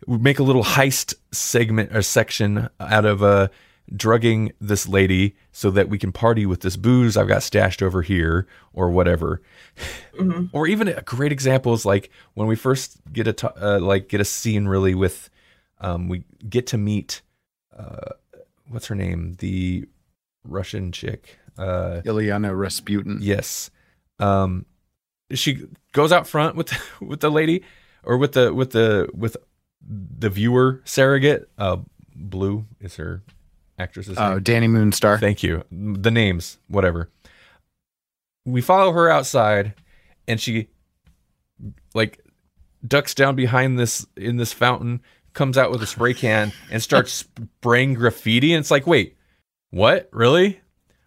make 0.06 0.38
a 0.38 0.42
little 0.42 0.64
heist 0.64 1.12
segment 1.30 1.94
or 1.94 2.00
section 2.00 2.68
out 2.80 3.04
of 3.04 3.22
uh, 3.22 3.48
drugging 3.94 4.52
this 4.60 4.88
lady 4.88 5.36
so 5.52 5.70
that 5.70 5.88
we 5.88 5.98
can 5.98 6.10
party 6.12 6.44
with 6.46 6.60
this 6.62 6.76
booze 6.76 7.16
I've 7.16 7.28
got 7.28 7.42
stashed 7.42 7.82
over 7.82 8.02
here 8.02 8.46
or 8.72 8.90
whatever. 8.90 9.40
Mhm. 10.18 10.50
Or 10.52 10.66
even 10.66 10.88
a 10.88 11.02
great 11.02 11.30
example 11.32 11.72
is 11.74 11.84
like 11.86 12.10
when 12.34 12.48
we 12.48 12.56
first 12.56 12.98
get 13.12 13.28
a 13.28 13.32
t- 13.32 13.46
uh, 13.60 13.78
like 13.80 14.08
get 14.08 14.20
a 14.20 14.24
scene 14.24 14.66
really 14.66 14.94
with 14.94 15.30
um, 15.80 16.08
we 16.08 16.24
get 16.48 16.66
to 16.68 16.78
meet 16.78 17.22
uh, 17.76 18.14
what's 18.68 18.86
her 18.86 18.94
name 18.94 19.34
the 19.38 19.86
Russian 20.44 20.90
chick 20.92 21.38
uh, 21.58 22.00
Illyana 22.04 22.56
Rasputin. 22.58 23.18
yes 23.20 23.70
um, 24.18 24.64
she 25.32 25.64
goes 25.92 26.10
out 26.12 26.26
front 26.26 26.56
with 26.56 26.72
with 27.00 27.20
the 27.20 27.30
lady 27.30 27.62
or 28.02 28.16
with 28.16 28.32
the 28.32 28.52
with 28.54 28.70
the 28.72 29.08
with 29.14 29.36
the 29.80 30.30
viewer 30.30 30.80
surrogate 30.84 31.48
uh, 31.58 31.76
Blu 32.14 32.64
is 32.80 32.96
her 32.96 33.22
actress's 33.78 34.16
Oh, 34.18 34.34
name. 34.34 34.40
Dani 34.40 34.68
Moonstar. 34.68 35.18
Thank 35.20 35.42
you. 35.42 35.64
The 35.70 36.10
names, 36.10 36.58
whatever. 36.68 37.10
We 38.44 38.60
follow 38.60 38.92
her 38.92 39.10
outside 39.10 39.74
and 40.28 40.40
she 40.40 40.68
like 41.94 42.20
ducks 42.86 43.14
down 43.14 43.34
behind 43.36 43.78
this 43.78 44.06
in 44.16 44.36
this 44.36 44.52
fountain, 44.52 45.00
comes 45.32 45.58
out 45.58 45.70
with 45.70 45.82
a 45.82 45.86
spray 45.86 46.14
can 46.14 46.52
and 46.70 46.82
starts 46.82 47.24
spraying 47.60 47.94
graffiti 47.94 48.52
and 48.54 48.60
it's 48.60 48.70
like, 48.70 48.86
"Wait. 48.86 49.16
What? 49.70 50.08
Really? 50.12 50.60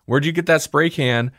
Where'd 0.06 0.26
you 0.26 0.32
get 0.32 0.48
that 0.48 0.62
spray 0.62 0.90
can? 0.90 1.32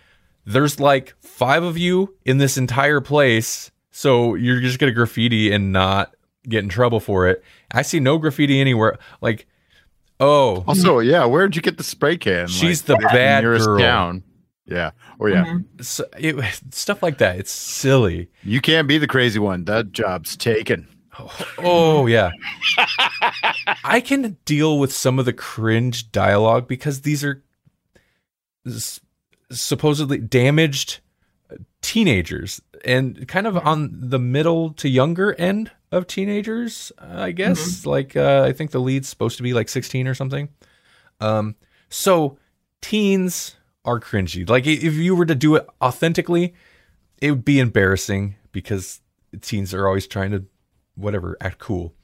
There's 0.47 0.81
like 0.81 1.15
5 1.21 1.63
of 1.63 1.77
you 1.79 2.17
in 2.25 2.39
this 2.39 2.57
entire 2.57 3.01
place. 3.01 3.71
So 3.91 4.35
you're 4.35 4.61
just 4.61 4.79
gonna 4.79 4.93
graffiti 4.93 5.53
and 5.53 5.73
not 5.73 6.15
get 6.49 6.63
in 6.65 6.71
trouble 6.71 6.99
for 7.01 7.29
it. 7.29 7.45
I 7.73 7.83
see 7.83 8.01
no 8.01 8.17
graffiti 8.19 8.61
anywhere. 8.61 8.99
Like, 9.21 9.47
oh, 10.21 10.63
Also, 10.69 10.99
yeah, 11.01 11.25
where'd 11.25 11.57
you 11.57 11.63
get 11.63 11.77
the 11.79 11.85
spray 11.85 12.17
can? 12.17 12.47
She's 12.49 12.87
Like, 12.89 13.01
the 13.01 13.07
bad 13.09 13.43
girl. 13.43 13.79
town. 13.79 14.23
Yeah. 14.67 14.93
Oh 15.19 15.27
yeah. 15.27 15.45
Mhm. 15.47 15.85
so, 15.85 16.05
it, 16.17 16.37
stuff 16.71 17.03
like 17.03 17.19
that. 17.19 17.39
It's 17.41 17.51
silly. 17.51 18.29
You 18.45 18.61
can't 18.61 18.87
be 18.87 18.99
the 18.99 19.09
crazy 19.09 19.41
one. 19.41 19.65
That 19.65 19.91
job's 19.91 20.37
taken. 20.37 20.87
Oh 21.59 22.07
yeah. 22.07 22.31
I 23.85 24.01
can 24.01 24.37
deal 24.45 24.79
with 24.79 24.93
some 24.93 25.19
of 25.19 25.25
the 25.25 25.33
cringe 25.33 26.13
dialogue 26.13 26.69
because 26.69 27.01
these 27.03 27.25
are 27.25 27.43
s- 28.67 29.01
supposedly 29.51 30.19
damaged 30.19 31.01
teenagers 31.83 32.61
and 32.85 33.27
kind 33.29 33.47
of 33.47 33.57
on 33.57 33.91
the 33.93 34.19
middle 34.19 34.73
to 34.75 34.89
younger 34.89 35.35
end 35.35 35.71
of 35.93 36.07
teenagers, 36.07 36.93
I 36.99 37.33
guess. 37.33 37.85
Like 37.87 38.17
uh, 38.17 38.45
I 38.47 38.53
think 38.53 38.71
the 38.71 38.81
lead's 38.81 39.09
supposed 39.09 39.37
to 39.39 39.43
be 39.43 39.53
like 39.53 39.69
16 39.69 40.07
or 40.07 40.15
something. 40.15 40.49
Um 41.21 41.57
so 41.89 42.39
teens 42.81 43.57
are 43.85 44.01
cringy. 44.01 44.49
Like 44.49 44.67
if 44.67 44.95
you 44.95 45.15
were 45.15 45.27
to 45.27 45.35
do 45.35 45.57
it 45.57 45.67
authentically, 45.83 46.55
it 47.21 47.31
would 47.31 47.45
be 47.45 47.59
embarrassing 47.59 48.37
because 48.53 49.01
teens 49.41 49.75
are 49.75 49.87
always 49.87 50.07
trying 50.07 50.31
to 50.31 50.45
whatever 50.95 51.37
act 51.41 51.59
cool 51.59 51.95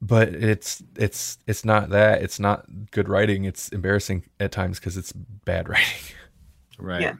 but 0.00 0.28
it's 0.28 0.82
it's 0.96 1.38
it's 1.46 1.64
not 1.64 1.90
that 1.90 2.22
it's 2.22 2.38
not 2.38 2.64
good 2.92 3.08
writing 3.08 3.44
it's 3.44 3.68
embarrassing 3.70 4.24
at 4.38 4.52
times 4.52 4.78
because 4.78 4.96
it's 4.96 5.12
bad 5.12 5.68
writing 5.68 6.14
Right. 6.78 7.02
Yeah. 7.02 7.14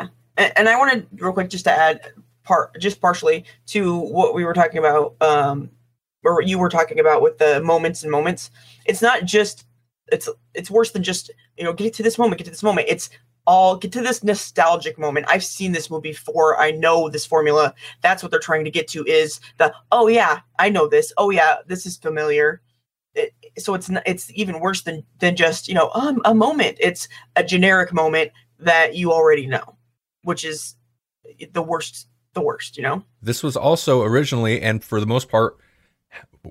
And, 0.00 0.10
and 0.38 0.68
I 0.68 0.76
wanted 0.76 1.06
real 1.16 1.32
quick 1.32 1.50
just 1.50 1.64
to 1.64 1.72
add 1.72 2.12
part 2.44 2.78
just 2.80 3.00
partially 3.00 3.44
to 3.66 3.98
what 3.98 4.34
we 4.34 4.44
were 4.44 4.54
talking 4.54 4.78
about, 4.78 5.14
um, 5.20 5.70
or 6.24 6.42
you 6.42 6.58
were 6.58 6.70
talking 6.70 6.98
about 6.98 7.22
with 7.22 7.38
the 7.38 7.60
moments 7.62 8.02
and 8.02 8.10
moments. 8.10 8.50
It's 8.86 9.02
not 9.02 9.24
just 9.24 9.66
it's 10.10 10.28
it's 10.54 10.70
worse 10.70 10.92
than 10.92 11.02
just 11.02 11.30
you 11.56 11.64
know 11.64 11.72
get 11.72 11.92
to 11.94 12.02
this 12.02 12.18
moment, 12.18 12.38
get 12.38 12.44
to 12.44 12.50
this 12.50 12.62
moment. 12.62 12.88
It's 12.88 13.10
all 13.46 13.76
get 13.76 13.92
to 13.92 14.02
this 14.02 14.22
nostalgic 14.22 14.98
moment. 14.98 15.26
I've 15.28 15.44
seen 15.44 15.72
this 15.72 15.90
movie 15.90 16.10
before. 16.12 16.60
I 16.60 16.70
know 16.70 17.08
this 17.08 17.26
formula. 17.26 17.74
That's 18.02 18.22
what 18.22 18.30
they're 18.30 18.40
trying 18.40 18.64
to 18.64 18.70
get 18.70 18.88
to 18.88 19.04
is 19.06 19.40
the 19.56 19.72
oh 19.90 20.08
yeah, 20.08 20.40
I 20.58 20.68
know 20.68 20.86
this. 20.86 21.12
Oh 21.16 21.30
yeah, 21.30 21.56
this 21.66 21.86
is 21.86 21.96
familiar. 21.96 22.60
It, 23.14 23.32
so 23.58 23.74
it's 23.74 23.90
it's 24.06 24.30
even 24.34 24.60
worse 24.60 24.82
than 24.82 25.02
than 25.18 25.34
just 25.34 25.68
you 25.68 25.74
know 25.74 25.90
um, 25.94 26.20
a 26.24 26.34
moment. 26.34 26.76
It's 26.80 27.08
a 27.36 27.42
generic 27.42 27.92
moment 27.92 28.32
that 28.60 28.96
you 28.96 29.12
already 29.12 29.46
know, 29.46 29.77
which 30.28 30.44
is 30.44 30.76
the 31.52 31.62
worst. 31.62 32.06
The 32.34 32.42
worst, 32.42 32.76
you 32.76 32.82
know. 32.84 33.02
this 33.22 33.42
was 33.42 33.56
also 33.56 34.02
originally 34.02 34.60
and 34.60 34.84
for 34.84 35.00
the 35.00 35.06
most 35.06 35.28
part 35.28 35.56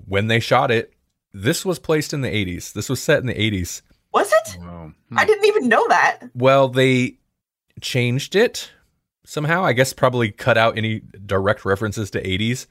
when 0.06 0.26
they 0.26 0.40
shot 0.40 0.70
it 0.70 0.92
this 1.32 1.64
was 1.64 1.78
placed 1.78 2.12
in 2.12 2.20
the 2.20 2.28
80s 2.28 2.72
this 2.74 2.88
was 2.90 3.00
set 3.00 3.20
in 3.20 3.26
the 3.26 3.34
80s 3.34 3.80
Was 4.12 4.30
it? 4.40 4.58
Wow. 4.60 4.92
I 5.16 5.24
didn't 5.24 5.46
even 5.46 5.68
know 5.68 5.86
that. 5.88 6.18
well 6.34 6.68
they 6.68 7.18
changed 7.80 8.34
it 8.36 8.70
somehow 9.24 9.64
i 9.64 9.72
guess 9.72 9.92
probably 9.92 10.30
cut 10.30 10.58
out 10.58 10.76
any 10.76 11.00
direct 11.24 11.64
references 11.64 12.10
to 12.10 12.22
80s 12.22 12.66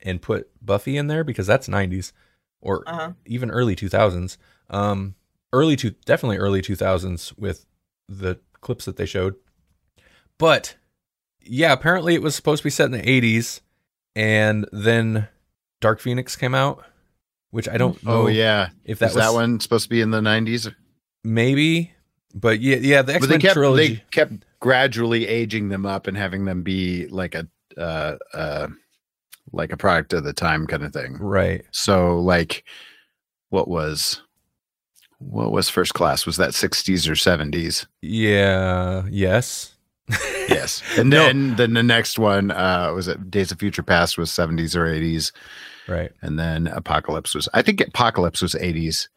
and 0.00 0.22
put 0.22 0.48
buffy 0.64 0.96
in 0.96 1.08
there 1.08 1.24
because 1.24 1.46
that's 1.46 1.68
90s 1.68 2.12
or 2.60 2.84
Uh 2.86 2.94
huh. 2.94 3.12
even 3.26 3.50
early 3.50 3.74
2000s 3.76 4.36
um 4.70 5.14
early 5.52 5.76
to 5.76 5.90
definitely 6.06 6.38
early 6.38 6.62
2000s 6.62 7.36
with 7.36 7.66
the 8.08 8.38
clips 8.60 8.84
that 8.86 8.96
they 8.96 9.06
showed 9.06 9.34
but 10.38 10.76
yeah 11.40 11.72
apparently 11.72 12.14
it 12.14 12.22
was 12.22 12.34
supposed 12.34 12.62
to 12.62 12.66
be 12.66 12.70
set 12.70 12.86
in 12.86 12.92
the 12.92 13.02
80s 13.02 13.60
and 14.14 14.66
then 14.72 15.28
dark 15.80 16.00
phoenix 16.00 16.36
came 16.36 16.54
out 16.54 16.84
which 17.50 17.68
i 17.68 17.76
don't 17.76 18.02
know 18.04 18.22
Oh 18.22 18.26
yeah. 18.28 18.68
if 18.84 18.98
that 19.00 19.10
Is 19.10 19.14
was 19.16 19.24
that 19.24 19.32
one 19.34 19.60
supposed 19.60 19.84
to 19.84 19.90
be 19.90 20.00
in 20.00 20.10
the 20.10 20.22
nineties? 20.22 20.68
maybe 21.24 21.92
but 22.34 22.60
yeah 22.60 22.76
yeah 22.76 23.02
the 23.02 23.12
But 23.18 23.28
they 23.28 23.34
x-men 23.36 23.40
kept 23.40 23.54
trilogy 23.54 23.94
they 23.94 24.02
kept 24.10 24.32
gradually 24.60 25.26
aging 25.26 25.68
them 25.68 25.84
up 25.86 26.06
and 26.06 26.16
having 26.16 26.44
them 26.44 26.62
be 26.62 27.06
like 27.08 27.34
a 27.34 27.46
uh 27.76 28.16
uh 28.32 28.68
like 29.52 29.72
a 29.72 29.76
product 29.76 30.12
of 30.12 30.24
the 30.24 30.32
time 30.32 30.66
kind 30.66 30.82
of 30.84 30.92
thing. 30.92 31.16
right 31.18 31.64
So 31.72 32.18
like 32.20 32.64
what 33.50 33.68
was 33.68 34.22
what 35.18 35.52
was 35.52 35.68
first 35.68 35.94
class? 35.94 36.24
Was 36.26 36.36
that 36.38 36.50
60s 36.50 37.06
or 37.08 37.12
70s? 37.12 37.86
yeah 38.00 39.04
yes 39.10 39.74
Yes. 40.48 40.82
And 40.98 41.10
No. 41.10 41.24
then 41.26 41.56
then 41.56 41.74
the 41.74 41.82
next 41.82 42.18
one 42.18 42.50
uh 42.50 42.92
was 42.94 43.08
it 43.08 43.30
Days 43.30 43.52
of 43.52 43.58
Future 43.60 43.82
Past 43.82 44.18
was 44.18 44.30
70s 44.30 44.74
or 44.76 44.84
80s 44.84 45.32
right 45.88 46.12
and 46.20 46.38
then 46.38 46.66
Apocalypse 46.66 47.34
was 47.34 47.48
I 47.54 47.62
think 47.62 47.80
Apocalypse 47.80 48.42
was 48.42 48.54
80s. 48.54 49.08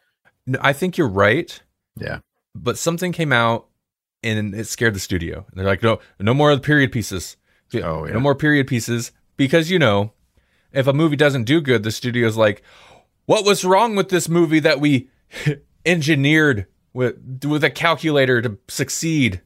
No, 0.47 0.59
i 0.61 0.71
think 0.73 0.97
you're 0.97 1.07
right 1.09 1.61
Yeah. 1.99 2.19
but 2.53 2.77
something 2.77 3.11
came 3.11 3.33
out 3.33 3.67
and 4.23 4.55
it 4.55 4.65
scared 4.67 4.95
the 4.95 4.99
studio. 4.99 5.45
And 5.49 5.59
they're 5.59 5.67
like, 5.67 5.83
no, 5.83 5.99
no 6.19 6.33
more 6.33 6.49
of 6.51 6.57
the 6.59 6.65
period 6.65 6.91
pieces. 6.91 7.37
Oh, 7.75 8.05
yeah. 8.05 8.13
No 8.13 8.19
more 8.19 8.33
period 8.33 8.65
pieces 8.67 9.11
because 9.37 9.69
you 9.69 9.77
know, 9.77 10.13
if 10.71 10.87
a 10.87 10.93
movie 10.93 11.15
doesn't 11.15 11.43
do 11.43 11.61
good, 11.61 11.83
the 11.83 11.91
studio's 11.91 12.35
like, 12.37 12.63
what 13.27 13.45
was 13.45 13.63
wrong 13.65 13.95
with 13.95 14.09
this 14.09 14.27
movie 14.29 14.59
that 14.61 14.79
we 14.79 15.09
engineered 15.85 16.65
with 16.93 17.15
with 17.45 17.63
a 17.63 17.69
calculator 17.69 18.41
to 18.41 18.57
succeed? 18.67 19.41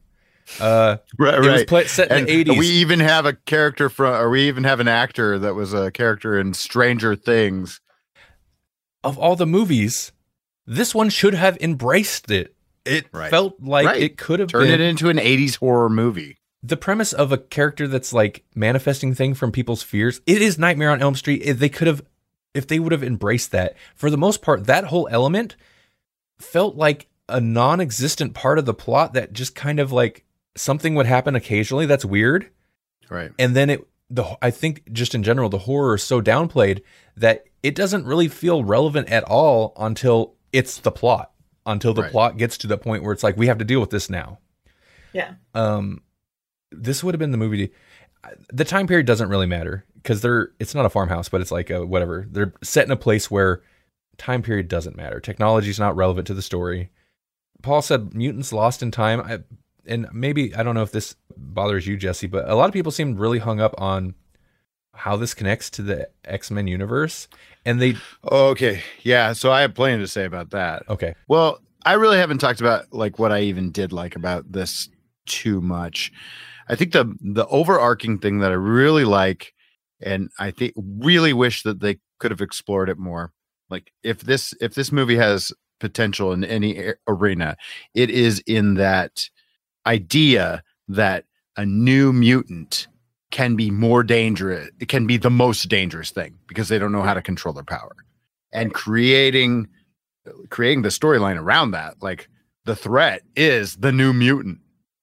Uh, 0.58 0.96
Right, 1.18 1.34
it 1.34 1.40
was 1.50 1.64
pla- 1.64 1.84
set 1.84 2.10
in 2.10 2.18
And 2.18 2.26
the 2.28 2.32
eighties. 2.32 2.58
we 2.58 2.66
even 2.66 3.00
have 3.00 3.26
a 3.26 3.34
character 3.34 3.88
from 3.88 4.14
or 4.14 4.30
we 4.30 4.48
even 4.48 4.64
have 4.64 4.80
an 4.80 4.88
actor 4.88 5.38
that 5.38 5.54
was 5.54 5.72
a 5.72 5.90
character 5.90 6.38
in 6.38 6.54
Stranger 6.54 7.14
Things. 7.14 7.80
of 9.02 9.16
all 9.18 9.34
the 9.36 9.46
movies, 9.46 10.12
this 10.66 10.94
one 10.94 11.08
should 11.08 11.32
have 11.34 11.56
embraced 11.60 12.30
it. 12.30 12.54
It 12.84 13.06
Right. 13.12 13.30
felt 13.30 13.54
like 13.60 13.86
Right. 13.86 14.02
it 14.02 14.18
could 14.18 14.40
have 14.40 14.50
turned 14.50 14.70
it 14.70 14.80
into 14.80 15.08
an 15.08 15.18
80s 15.18 15.56
horror 15.56 15.88
movie. 15.88 16.36
the 16.62 16.76
premise 16.76 17.14
of 17.14 17.32
a 17.32 17.38
character 17.38 17.88
that's 17.88 18.12
like 18.12 18.44
manifesting 18.54 19.14
thing 19.14 19.32
from 19.32 19.50
people's 19.50 19.82
fears 19.82 20.20
it 20.26 20.42
is 20.42 20.58
nightmare 20.58 20.90
on 20.90 21.00
elm 21.00 21.14
street 21.14 21.40
if 21.42 21.58
they 21.58 21.70
could 21.70 21.86
have 21.86 22.02
if 22.52 22.66
they 22.66 22.78
would 22.78 22.92
have 22.92 23.02
embraced 23.02 23.50
that 23.50 23.74
for 23.94 24.10
the 24.10 24.18
most 24.18 24.42
part 24.42 24.66
that 24.66 24.84
whole 24.84 25.08
element 25.10 25.56
felt 26.38 26.76
like 26.76 27.06
a 27.30 27.40
non-existent 27.40 28.34
part 28.34 28.58
of 28.58 28.66
the 28.66 28.74
plot 28.74 29.14
that 29.14 29.32
just 29.32 29.54
kind 29.54 29.80
of 29.80 29.90
like 29.90 30.22
something 30.56 30.94
would 30.94 31.06
happen 31.06 31.34
occasionally 31.36 31.86
that's 31.86 32.04
weird 32.04 32.50
Right. 33.08 33.32
and 33.38 33.54
then 33.56 33.70
it 33.70 33.86
the 34.08 34.24
i 34.42 34.50
think 34.50 34.90
just 34.92 35.14
in 35.14 35.22
general 35.22 35.48
the 35.48 35.58
horror 35.58 35.94
is 35.94 36.02
so 36.02 36.20
downplayed 36.20 36.82
that 37.16 37.44
it 37.62 37.74
doesn't 37.74 38.04
really 38.04 38.28
feel 38.28 38.64
relevant 38.64 39.08
at 39.08 39.22
all 39.24 39.72
until 39.76 40.34
it's 40.52 40.78
the 40.78 40.90
plot 40.90 41.32
until 41.66 41.92
the 41.94 42.02
Right. 42.02 42.10
plot 42.10 42.36
gets 42.36 42.58
to 42.58 42.66
the 42.66 42.78
point 42.78 43.02
where 43.02 43.12
it's 43.12 43.22
like 43.22 43.36
we 43.36 43.46
have 43.46 43.58
to 43.58 43.64
deal 43.64 43.80
with 43.80 43.90
this 43.90 44.10
now 44.10 44.38
Yeah. 45.12 45.34
um 45.54 46.02
this 46.72 47.02
would 47.04 47.14
have 47.14 47.18
been 47.20 47.32
the 47.32 47.36
movie 47.36 47.68
to, 47.68 47.72
the 48.52 48.64
time 48.64 48.86
period 48.86 49.06
doesn't 49.06 49.28
really 49.28 49.46
matter 49.46 49.84
because 49.94 50.20
they're 50.20 50.50
it's 50.58 50.74
not 50.74 50.86
a 50.86 50.90
farmhouse 50.90 51.28
but 51.28 51.40
it's 51.40 51.52
like 51.52 51.70
a 51.70 51.84
whatever 51.86 52.26
they're 52.30 52.52
set 52.62 52.86
in 52.86 52.90
a 52.92 52.96
place 52.96 53.30
where 53.30 53.62
time 54.18 54.42
period 54.42 54.68
doesn't 54.68 54.96
matter 54.96 55.20
technology 55.20 55.70
is 55.70 55.78
not 55.78 55.96
relevant 55.96 56.26
to 56.26 56.34
the 56.34 56.42
story 56.42 56.90
paul 57.62 57.82
said 57.82 58.14
mutants 58.14 58.52
lost 58.52 58.82
in 58.82 58.90
time 58.90 59.20
I, 59.20 59.38
and 59.90 60.08
maybe 60.12 60.54
i 60.54 60.62
don't 60.62 60.74
know 60.74 60.82
if 60.82 60.92
this 60.92 61.16
bothers 61.36 61.86
you 61.86 61.96
jesse 61.96 62.26
but 62.26 62.48
a 62.48 62.54
lot 62.54 62.68
of 62.68 62.72
people 62.72 62.92
seem 62.92 63.16
really 63.16 63.38
hung 63.38 63.60
up 63.60 63.74
on 63.78 64.14
how 64.94 65.16
this 65.16 65.34
connects 65.34 65.70
to 65.70 65.82
the 65.82 66.08
x-men 66.24 66.66
universe 66.66 67.28
and 67.64 67.80
they 67.80 67.96
Okay. 68.24 68.82
Yeah. 69.02 69.32
So 69.32 69.52
I 69.52 69.62
have 69.62 69.74
plenty 69.74 70.02
to 70.02 70.08
say 70.08 70.24
about 70.24 70.50
that. 70.50 70.88
okay 70.88 71.14
Well, 71.28 71.60
I 71.84 71.94
really 71.94 72.18
haven't 72.18 72.38
talked 72.38 72.60
about 72.60 72.92
like 72.92 73.18
what 73.18 73.32
I 73.32 73.40
even 73.42 73.70
did 73.70 73.92
like 73.92 74.16
about 74.16 74.52
this 74.52 74.88
too 75.26 75.60
much. 75.60 76.12
I 76.68 76.74
think 76.74 76.92
the 76.92 77.14
the 77.20 77.46
overarching 77.46 78.18
thing 78.18 78.40
that 78.40 78.50
I 78.50 78.54
really 78.54 79.04
like, 79.04 79.54
and 80.00 80.30
I 80.38 80.50
think 80.50 80.74
really 80.76 81.32
wish 81.32 81.62
that 81.62 81.80
they 81.80 81.98
could 82.18 82.30
have 82.30 82.40
explored 82.40 82.88
it 82.88 82.98
more. 82.98 83.32
Like 83.70 83.92
if 84.02 84.20
this 84.20 84.54
if 84.60 84.74
this 84.74 84.92
movie 84.92 85.16
has 85.16 85.52
potential 85.78 86.32
in 86.32 86.44
any 86.44 86.92
arena, 87.08 87.56
it 87.94 88.10
is 88.10 88.40
in 88.46 88.74
that 88.74 89.30
idea 89.86 90.62
that 90.88 91.24
a 91.56 91.64
new 91.66 92.12
mutant 92.12 92.86
can 93.30 93.54
be 93.56 93.70
more 93.70 94.02
dangerous. 94.02 94.70
It 94.80 94.88
can 94.88 95.06
be 95.06 95.16
the 95.16 95.30
most 95.30 95.68
dangerous 95.68 96.10
thing 96.10 96.38
because 96.46 96.68
they 96.68 96.78
don't 96.78 96.92
know 96.92 97.02
how 97.02 97.14
to 97.14 97.22
control 97.22 97.54
their 97.54 97.64
power, 97.64 97.94
and 98.52 98.74
creating 98.74 99.68
creating 100.48 100.82
the 100.82 100.88
storyline 100.90 101.38
around 101.38 101.70
that 101.70 101.94
like 102.02 102.28
the 102.64 102.76
threat 102.76 103.22
is 103.34 103.76
the 103.76 103.90
new 103.90 104.12
mutant 104.12 104.58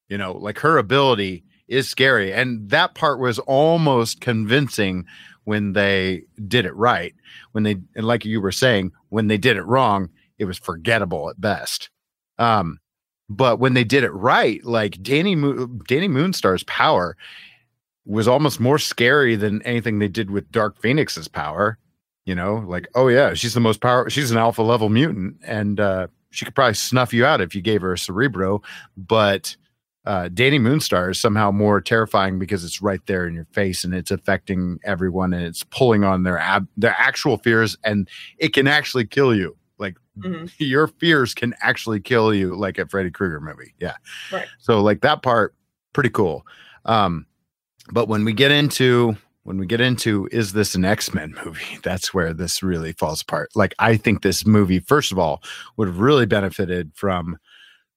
you 0.10 0.18
know 0.18 0.32
like 0.34 0.60
her 0.60 0.78
ability 0.78 1.44
is 1.68 1.88
scary. 1.88 2.34
And 2.34 2.70
that 2.70 2.96
part 2.96 3.20
was 3.20 3.40
almost 3.40 4.22
convincing 4.22 5.06
when 5.44 5.74
they 5.74 6.24
did 6.48 6.66
it 6.66 6.76
right. 6.76 7.14
When 7.52 7.64
they 7.64 7.78
and 7.96 8.06
like 8.06 8.26
you 8.26 8.42
were 8.42 8.52
saying 8.52 8.92
when 9.10 9.28
they 9.28 9.38
did 9.38 9.58
it 9.58 9.64
wrong 9.64 10.10
it 10.38 10.46
was 10.46 10.58
forgettable 10.58 11.30
at 11.30 11.42
best. 11.42 11.90
Um 12.38 12.80
but 13.30 13.60
when 13.60 13.74
they 13.74 13.84
did 13.84 14.04
it 14.04 14.12
right 14.12 14.64
like 14.64 15.02
danny 15.02 15.36
Mo- 15.36 15.68
danny 15.88 16.08
moonstar's 16.08 16.64
power 16.64 17.16
was 18.08 18.28
almost 18.28 18.60
more 18.60 18.80
scary 18.80 19.36
than 19.36 19.62
anything 19.64 20.00
they 20.00 20.08
did 20.08 20.32
with 20.32 20.50
Dark 20.52 20.82
Phoenix's 20.82 21.28
power. 21.28 21.78
You 22.26 22.36
know, 22.36 22.66
like, 22.68 22.88
oh 22.96 23.08
yeah, 23.08 23.34
she's 23.36 23.54
the 23.54 23.60
most 23.60 23.80
power. 23.80 24.10
She's 24.10 24.32
an 24.32 24.38
alpha 24.38 24.62
level 24.62 24.90
mutant, 24.90 25.38
and 25.44 25.80
uh, 25.80 26.08
she 26.30 26.44
could 26.44 26.56
probably 26.56 26.74
snuff 26.74 27.14
you 27.14 27.26
out 27.26 27.40
if 27.40 27.56
you 27.56 27.62
gave 27.62 27.82
her 27.82 27.94
a 27.94 27.98
cerebro. 27.98 28.62
But 28.98 29.56
uh, 30.06 30.28
Dani 30.30 30.60
Moonstar 30.60 31.12
is 31.12 31.22
somehow 31.22 31.52
more 31.52 31.80
terrifying 31.80 32.38
because 32.38 32.66
it's 32.66 32.82
right 32.82 33.00
there 33.06 33.28
in 33.28 33.34
your 33.34 33.48
face 33.54 33.84
and 33.84 33.94
it's 33.94 34.12
affecting 34.12 34.80
everyone 34.84 35.34
and 35.34 35.44
it's 35.44 35.64
pulling 35.64 36.04
on 36.04 36.24
their 36.24 36.38
ab- 36.38 36.68
their 36.76 36.96
actual 36.98 37.38
fears 37.38 37.78
and 37.84 38.10
it 38.38 38.54
can 38.54 38.68
actually 38.68 39.06
kill 39.06 39.36
you. 39.36 39.56
Like 39.80 39.96
Mhm. 40.18 40.52
your 40.58 40.88
fears 40.88 41.34
can 41.34 41.54
actually 41.62 42.00
kill 42.00 42.34
you, 42.34 42.56
like 42.56 42.78
a 42.78 42.88
Freddy 42.88 43.12
Krueger 43.12 43.40
movie. 43.42 43.74
Yeah. 43.80 43.96
Right. 44.32 44.48
So 44.60 44.82
like 44.82 45.02
that 45.02 45.22
part, 45.22 45.56
pretty 45.94 46.10
cool. 46.10 46.46
Um, 46.86 47.26
but 47.92 48.08
when 48.08 48.26
we 48.26 48.34
get 48.34 48.52
into 48.52 49.16
when 49.44 49.58
we 49.58 49.66
get 49.66 49.80
into 49.80 50.28
is 50.32 50.52
this 50.52 50.76
an 50.76 50.84
X-Men 50.84 51.34
movie? 51.46 51.80
That's 51.84 52.14
where 52.14 52.34
this 52.34 52.62
really 52.62 52.92
falls 52.94 53.22
apart. 53.22 53.50
Like 53.56 53.74
I 53.80 53.96
think 53.98 54.22
this 54.22 54.46
movie, 54.46 54.80
first 54.80 55.12
of 55.12 55.20
all, 55.20 55.42
would 55.78 55.88
have 55.88 56.00
really 56.00 56.26
benefited 56.26 56.92
from 56.96 57.38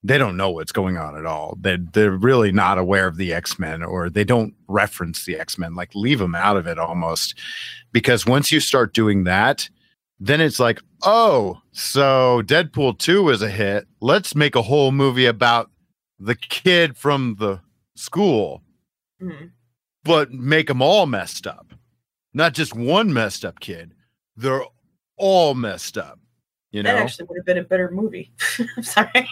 they 0.03 0.17
don't 0.17 0.37
know 0.39 0.49
what's 0.49 0.73
going 0.73 0.97
on 0.97 1.19
at 1.19 1.27
all. 1.27 1.59
They 1.61 1.77
they're 1.77 2.13
really 2.13 2.53
not 2.53 2.79
aware 2.79 3.07
of 3.07 3.17
the 3.17 3.33
X-Men 3.35 3.83
or 3.83 4.09
they 4.09 4.25
don't 4.25 4.55
reference 4.69 5.25
the 5.27 5.39
X-Men. 5.39 5.75
Like 5.75 5.95
leave 5.95 6.21
them 6.21 6.35
out 6.35 6.57
of 6.57 6.67
it 6.67 6.79
almost. 6.79 7.35
Because 7.93 8.25
once 8.25 8.51
you 8.53 8.61
start 8.61 8.95
doing 8.95 9.25
that, 9.25 9.69
then 10.21 10.41
it's 10.41 10.61
like, 10.61 10.81
oh, 11.03 11.61
so 11.73 12.43
Deadpool 12.45 12.99
2 12.99 13.23
was 13.23 13.41
a 13.43 13.51
hit. 13.51 13.87
Let's 14.01 14.35
make 14.35 14.55
a 14.55 14.63
whole 14.63 14.93
movie 14.93 15.27
about 15.27 15.71
the 16.19 16.35
kid 16.35 16.97
from 16.97 17.37
the 17.39 17.61
school 17.97 18.63
Mhm. 19.23 19.51
but 20.05 20.33
make 20.33 20.69
them 20.69 20.83
all 20.83 21.07
messed 21.07 21.47
up. 21.47 21.73
Not 22.33 22.55
just 22.55 22.75
one 22.75 23.13
messed 23.13 23.45
up 23.45 23.61
kid. 23.61 23.95
They're 24.37 24.65
all 25.17 25.55
messed 25.55 25.99
up. 25.99 26.19
You 26.73 26.85
know? 26.85 26.95
That 26.95 27.03
actually 27.03 27.27
would 27.27 27.37
have 27.39 27.47
been 27.47 27.59
a 27.59 27.65
better 27.65 27.91
movie. 27.91 28.31
I'm 28.77 28.83
sorry. 28.85 29.29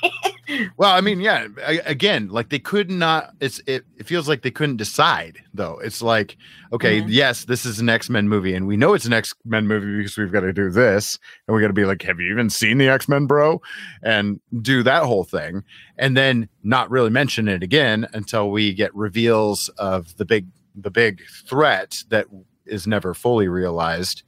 well, 0.76 0.92
I 0.92 1.00
mean, 1.00 1.20
yeah, 1.20 1.46
I, 1.64 1.80
again, 1.86 2.28
like 2.30 2.48
they 2.48 2.58
could 2.58 2.90
not 2.90 3.30
it's 3.40 3.60
it, 3.66 3.84
it 3.96 4.06
feels 4.06 4.28
like 4.28 4.42
they 4.42 4.50
couldn't 4.50 4.76
decide 4.78 5.38
though. 5.54 5.78
It's 5.82 6.02
like, 6.02 6.36
okay, 6.72 7.00
Mhm. 7.00 7.06
yes, 7.08 7.44
this 7.44 7.64
is 7.64 7.78
an 7.78 7.88
X-Men 7.88 8.28
movie 8.28 8.54
and 8.54 8.66
we 8.66 8.76
know 8.76 8.92
it's 8.94 9.04
an 9.04 9.12
X-Men 9.12 9.68
movie 9.68 9.98
because 9.98 10.16
we've 10.18 10.32
got 10.32 10.40
to 10.40 10.52
do 10.52 10.68
this 10.70 11.16
and 11.46 11.54
we 11.54 11.60
got 11.60 11.68
to 11.68 11.72
be 11.74 11.84
like, 11.84 12.02
have 12.02 12.18
you 12.18 12.30
even 12.32 12.50
seen 12.50 12.78
the 12.78 12.88
X-Men, 12.88 13.26
bro? 13.26 13.60
And 14.02 14.40
do 14.60 14.82
that 14.82 15.04
whole 15.04 15.24
thing 15.24 15.62
and 15.96 16.16
then 16.16 16.48
not 16.64 16.90
really 16.90 17.10
mention 17.10 17.46
it 17.46 17.62
again 17.62 18.08
until 18.14 18.50
we 18.50 18.74
get 18.74 18.92
reveals 18.96 19.68
of 19.78 20.16
the 20.16 20.24
big 20.24 20.46
the 20.74 20.90
big 20.90 21.22
threat 21.46 21.96
that 22.08 22.26
is 22.66 22.86
never 22.86 23.14
fully 23.14 23.48
realized 23.48 24.22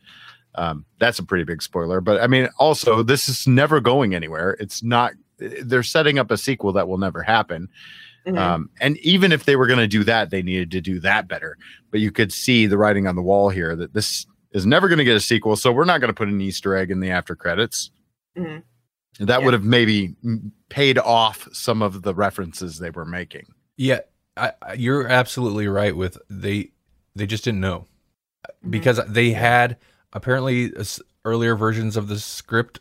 um, 0.57 0.84
that's 0.98 1.18
a 1.18 1.24
pretty 1.24 1.44
big 1.44 1.62
spoiler 1.62 2.01
but 2.01 2.20
i 2.20 2.26
mean 2.26 2.48
also 2.59 3.03
this 3.03 3.28
is 3.28 3.46
never 3.46 3.80
going 3.80 4.14
anywhere 4.14 4.57
it's 4.61 4.82
not 4.82 5.12
they're 5.62 5.82
setting 5.82 6.18
up 6.18 6.30
a 6.30 6.36
sequel 6.36 6.72
that 6.72 6.88
will 6.88 6.98
never 6.98 7.22
happen 7.22 7.68
Mhm. 8.26 8.36
um, 8.36 8.70
and 8.82 8.98
even 8.98 9.32
if 9.32 9.44
they 9.46 9.57
were 9.57 9.66
going 9.66 9.78
to 9.78 9.86
do 9.88 10.05
that 10.05 10.28
they 10.30 10.42
needed 10.42 10.70
to 10.72 10.80
do 10.82 11.01
that 11.01 11.26
better 11.28 11.57
but 11.90 12.01
you 12.01 12.11
could 12.12 12.30
see 12.32 12.66
the 12.66 12.76
writing 12.76 13.07
on 13.07 13.16
the 13.16 13.22
wall 13.22 13.48
here 13.48 13.74
that 13.74 13.94
this 13.94 14.26
is 14.53 14.66
never 14.66 14.88
going 14.88 14.98
to 14.98 15.05
get 15.05 15.16
a 15.16 15.20
sequel 15.20 15.57
so 15.57 15.72
we're 15.72 15.86
not 15.86 16.01
going 16.03 16.09
to 16.11 16.14
put 16.14 16.28
an 16.28 16.38
easter 16.40 16.76
egg 16.76 16.90
in 16.90 17.01
the 17.01 17.09
after 17.11 17.34
credits 17.34 17.90
Mhm. 18.36 18.62
that 19.20 19.38
Yeah. 19.40 19.44
would 19.44 19.55
have 19.55 19.64
maybe 19.64 20.14
paid 20.68 20.98
off 20.98 21.48
some 21.53 21.80
of 21.80 22.03
the 22.03 22.14
references 22.14 22.78
they 22.78 22.90
were 22.90 23.07
making 23.07 23.46
Yeah, 23.78 24.01
I, 24.36 24.53
I- 24.61 24.72
you're 24.74 25.09
absolutely 25.09 25.66
right. 25.68 25.96
With 25.96 26.18
they, 26.28 26.72
they 27.16 27.26
just 27.26 27.44
didn't 27.44 27.61
know 27.61 27.86
Mhm. 28.62 28.70
because 28.70 29.01
they 29.09 29.30
had 29.32 29.78
apparently 30.12 30.72
s- 30.76 31.00
earlier 31.24 31.54
versions 31.56 31.96
of 31.96 32.08
the 32.08 32.18
script. 32.18 32.80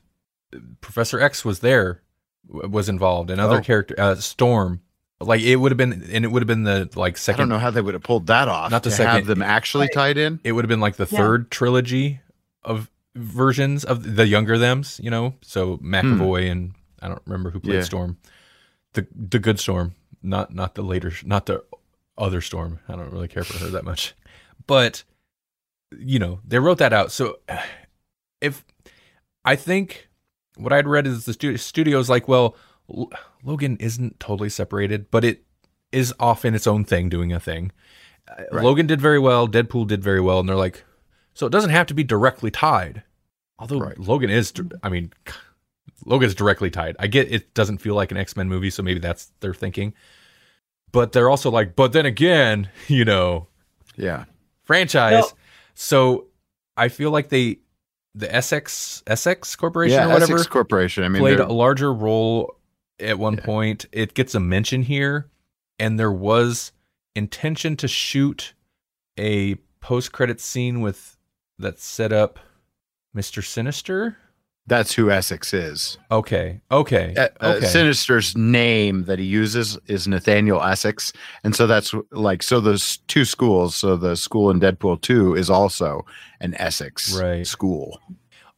Professor 0.82 1.20
X 1.20 1.46
was 1.46 1.60
there, 1.60 2.02
w- 2.48 2.70
was 2.70 2.90
involved, 2.90 3.30
and 3.30 3.40
other 3.40 3.58
Oh. 3.58 3.62
character 3.62 3.96
uh, 3.98 4.16
Storm. 4.16 4.82
Like 5.22 5.42
it 5.42 5.58
would 5.58 5.72
have 5.72 5.78
been, 5.78 6.08
and 6.12 6.24
it 6.24 6.30
would 6.32 6.42
have 6.42 6.48
been 6.48 6.64
the 6.64 6.90
like 6.96 7.18
second. 7.18 7.40
i 7.40 7.44
don't 7.44 7.50
know 7.50 7.60
how 7.60 7.70
they 7.72 7.82
would 7.82 7.94
have 7.94 8.04
pulled 8.04 8.28
that 8.28 8.48
off 8.48 8.72
Not 8.72 8.84
the 8.84 8.90
to 8.90 8.96
second- 8.96 9.16
have 9.16 9.26
them 9.26 9.42
actually 9.42 9.86
Right. 9.88 9.94
tied 9.94 10.18
in 10.18 10.40
It 10.46 10.54
would 10.54 10.64
have 10.64 10.70
been 10.70 10.80
like 10.80 10.96
the 10.96 11.08
Yeah. 11.12 11.18
third 11.20 11.52
trilogy 11.52 12.22
of 12.64 12.90
versions 13.16 13.84
of 13.84 14.16
the 14.16 14.26
younger 14.28 14.58
them's. 14.58 15.00
You 15.04 15.10
know, 15.12 15.36
so 15.42 15.78
McAvoy 15.80 16.50
and 16.50 16.74
I 17.02 17.10
don't 17.10 17.22
remember 17.26 17.50
who 17.52 17.60
played 17.60 17.74
Hmm. 17.74 17.80
Yeah. 17.80 17.84
Storm, 17.84 18.18
the 18.94 19.08
the 19.14 19.40
good 19.40 19.60
Storm, 19.60 19.94
not 20.24 20.54
not 20.56 20.76
the 20.76 20.84
later, 20.84 21.12
not 21.26 21.46
the 21.48 21.64
other 22.18 22.40
Storm. 22.42 22.80
I 22.88 22.96
don't 22.96 23.12
really 23.12 23.28
care 23.28 23.44
for 23.44 23.58
her 23.60 23.70
that 23.72 23.84
much, 23.84 24.16
but 24.68 25.04
you 25.98 26.20
know 26.20 26.40
they 26.46 26.60
wrote 26.60 26.78
that 26.80 26.94
out. 26.94 27.12
So 27.12 27.40
if 28.42 28.66
I 29.46 29.56
think 29.56 30.10
what 30.58 30.74
I'd 30.74 30.88
read 30.88 31.08
is 31.08 31.26
the 31.26 31.34
stu- 31.34 31.58
studio's 31.58 32.10
like, 32.10 32.28
well, 32.28 32.56
L- 32.94 33.10
Logan 33.44 33.78
isn't 33.80 34.20
totally 34.20 34.50
separated, 34.50 35.10
but 35.12 35.24
it 35.24 35.44
is 35.92 36.14
off 36.20 36.46
in 36.46 36.54
its 36.54 36.68
own 36.68 36.84
thing, 36.86 37.10
doing 37.10 37.32
a 37.34 37.40
thing. 37.40 37.72
Uh, 38.28 38.44
Right. 38.52 38.64
Logan 38.64 38.86
did 38.88 39.02
very 39.02 39.20
well, 39.20 39.48
Deadpool 39.48 39.88
did 39.88 40.04
very 40.04 40.22
well, 40.22 40.40
and 40.40 40.48
they're 40.48 40.56
like, 40.56 40.84
so 41.34 41.48
it 41.48 41.52
doesn't 41.52 41.70
have 41.72 41.88
to 41.88 41.94
be 41.94 42.04
directly 42.04 42.52
tied. 42.52 43.04
Although 43.58 43.80
Right. 43.80 43.98
Logan 43.98 44.30
is, 44.30 44.54
I 44.84 44.90
mean, 44.90 45.12
Logan's 46.06 46.36
directly 46.36 46.70
tied. 46.70 46.96
I 47.00 47.08
get 47.08 47.32
it 47.32 47.54
doesn't 47.54 47.80
feel 47.80 47.96
like 47.96 48.12
an 48.12 48.18
X 48.18 48.36
Men 48.38 48.48
movie, 48.50 48.70
so 48.70 48.84
maybe 48.84 49.00
that's 49.00 49.32
their 49.40 49.54
thinking. 49.54 49.94
But 50.92 51.12
they're 51.12 51.30
also 51.30 51.50
like, 51.52 51.76
but 51.76 51.92
then 51.94 52.06
again, 52.06 52.70
you 52.88 53.06
know, 53.06 53.48
yeah 53.96 54.26
franchise. 54.64 55.24
No. 55.24 55.30
So 55.82 56.28
I 56.76 56.90
feel 56.90 57.10
like 57.10 57.30
they, 57.30 57.60
the 58.14 58.34
Essex 58.36 59.02
Essex 59.08 59.56
Corporation 59.56 59.98
yeah 59.98 60.06
or 60.08 60.14
whatever, 60.14 60.34
Essex 60.36 60.48
corporation 60.48 61.06
i 61.06 61.08
mean 61.08 61.22
played 61.22 61.40
they're- 61.40 61.46
a 61.46 61.54
larger 61.54 61.94
role 61.94 62.58
at 63.00 63.18
one 63.18 63.36
Yeah. 63.36 63.46
point. 63.46 63.86
It 63.94 64.14
gets 64.14 64.36
a 64.36 64.42
mention 64.42 64.84
here, 64.84 65.30
and 65.80 65.98
there 65.98 66.12
was 66.12 66.74
intention 67.16 67.78
to 67.78 67.88
shoot 67.88 68.54
a 69.18 69.56
post-credit 69.80 70.42
scene 70.42 70.82
with 70.82 71.18
that 71.58 71.80
set 71.80 72.12
up 72.12 72.40
Mister 73.14 73.42
Sinister. 73.42 74.18
That's 74.68 74.94
who 74.94 75.10
essex 75.10 75.54
is 75.54 75.98
Okay, 76.12 76.62
okay, 76.72 77.16
uh, 77.18 77.30
okay. 77.42 77.66
Sinister's 77.66 78.36
name 78.38 79.06
that 79.06 79.18
he 79.20 79.26
uses 79.26 79.78
is 79.88 80.08
Nathaniel 80.08 80.62
Essex, 80.62 81.12
and 81.44 81.56
so 81.56 81.66
that's 81.68 81.94
like 82.12 82.44
so. 82.44 82.60
Those 82.60 82.98
two 83.08 83.26
schools, 83.26 83.76
so 83.76 83.96
the 83.96 84.16
school 84.16 84.50
in 84.52 84.60
Deadpool 84.60 85.02
two 85.02 85.36
is 85.36 85.50
also 85.50 86.06
an 86.40 86.54
Essex 86.56 87.20
Right. 87.20 87.46
school. 87.48 88.00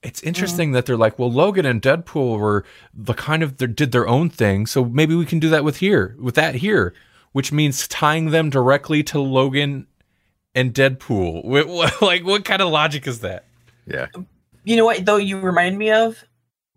It's 0.04 0.22
interesting 0.24 0.72
that 0.72 0.88
they're 0.88 0.98
like, 0.98 1.20
well, 1.20 1.32
Logan 1.32 1.66
and 1.66 1.80
Deadpool 1.82 2.40
were 2.40 2.66
the 2.94 3.14
kind 3.14 3.44
of 3.44 3.58
they 3.58 3.68
did 3.68 3.92
their 3.92 4.08
own 4.08 4.30
thing, 4.30 4.66
so 4.66 4.84
maybe 4.86 5.14
we 5.16 5.26
can 5.26 5.40
do 5.40 5.50
that 5.50 5.64
with 5.64 5.78
here, 5.78 6.16
with 6.20 6.36
that 6.36 6.56
here, 6.56 6.94
which 7.34 7.52
means 7.52 7.88
tying 7.88 8.32
them 8.32 8.50
directly 8.50 9.04
to 9.04 9.20
Logan 9.20 9.86
and 10.56 10.74
Deadpool. 10.74 11.44
Like, 12.02 12.26
what 12.26 12.46
kind 12.46 12.62
of 12.62 12.70
logic 12.72 13.06
is 13.08 13.20
that? 13.20 13.46
Yeah, 13.86 14.08
you 14.64 14.76
know 14.76 14.86
what 14.86 15.06
though 15.06 15.18
you 15.18 15.40
remind 15.40 15.78
me 15.78 15.92
of 15.92 16.24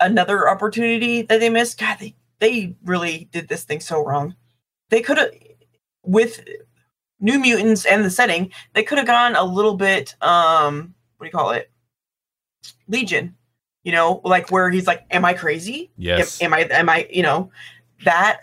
another 0.01 0.49
opportunity 0.49 1.22
that 1.22 1.41
they 1.41 1.51
missed? 1.51 1.78
God 1.78 1.99
they 1.99 2.14
they 2.41 2.76
really 2.85 3.28
did 3.32 3.49
this 3.49 3.64
thing 3.64 3.80
so 3.80 4.05
wrong. 4.05 4.35
They 4.91 5.01
could 5.01 5.18
have 5.18 5.30
with 6.03 6.41
new 7.20 7.39
mutants 7.39 7.87
and 7.87 8.05
the 8.05 8.11
setting 8.11 8.53
they 8.74 8.82
could 8.82 8.99
have 8.99 9.07
gone 9.07 9.35
a 9.35 9.45
little 9.45 9.76
bit 9.76 10.14
um 10.22 10.95
what 11.16 11.24
do 11.24 11.28
you 11.28 11.32
call 11.32 11.51
it? 11.51 11.70
Legion 12.89 13.37
you 13.85 13.93
know 13.93 14.20
like 14.24 14.51
where 14.51 14.70
he's 14.70 14.87
like 14.87 15.05
am 15.11 15.24
i 15.24 15.32
crazy? 15.32 15.91
Yes. 15.97 16.43
am, 16.43 16.53
am 16.53 16.55
i 16.55 16.61
am 16.70 16.89
i 16.89 17.07
you 17.11 17.22
know 17.22 17.51
that 18.05 18.41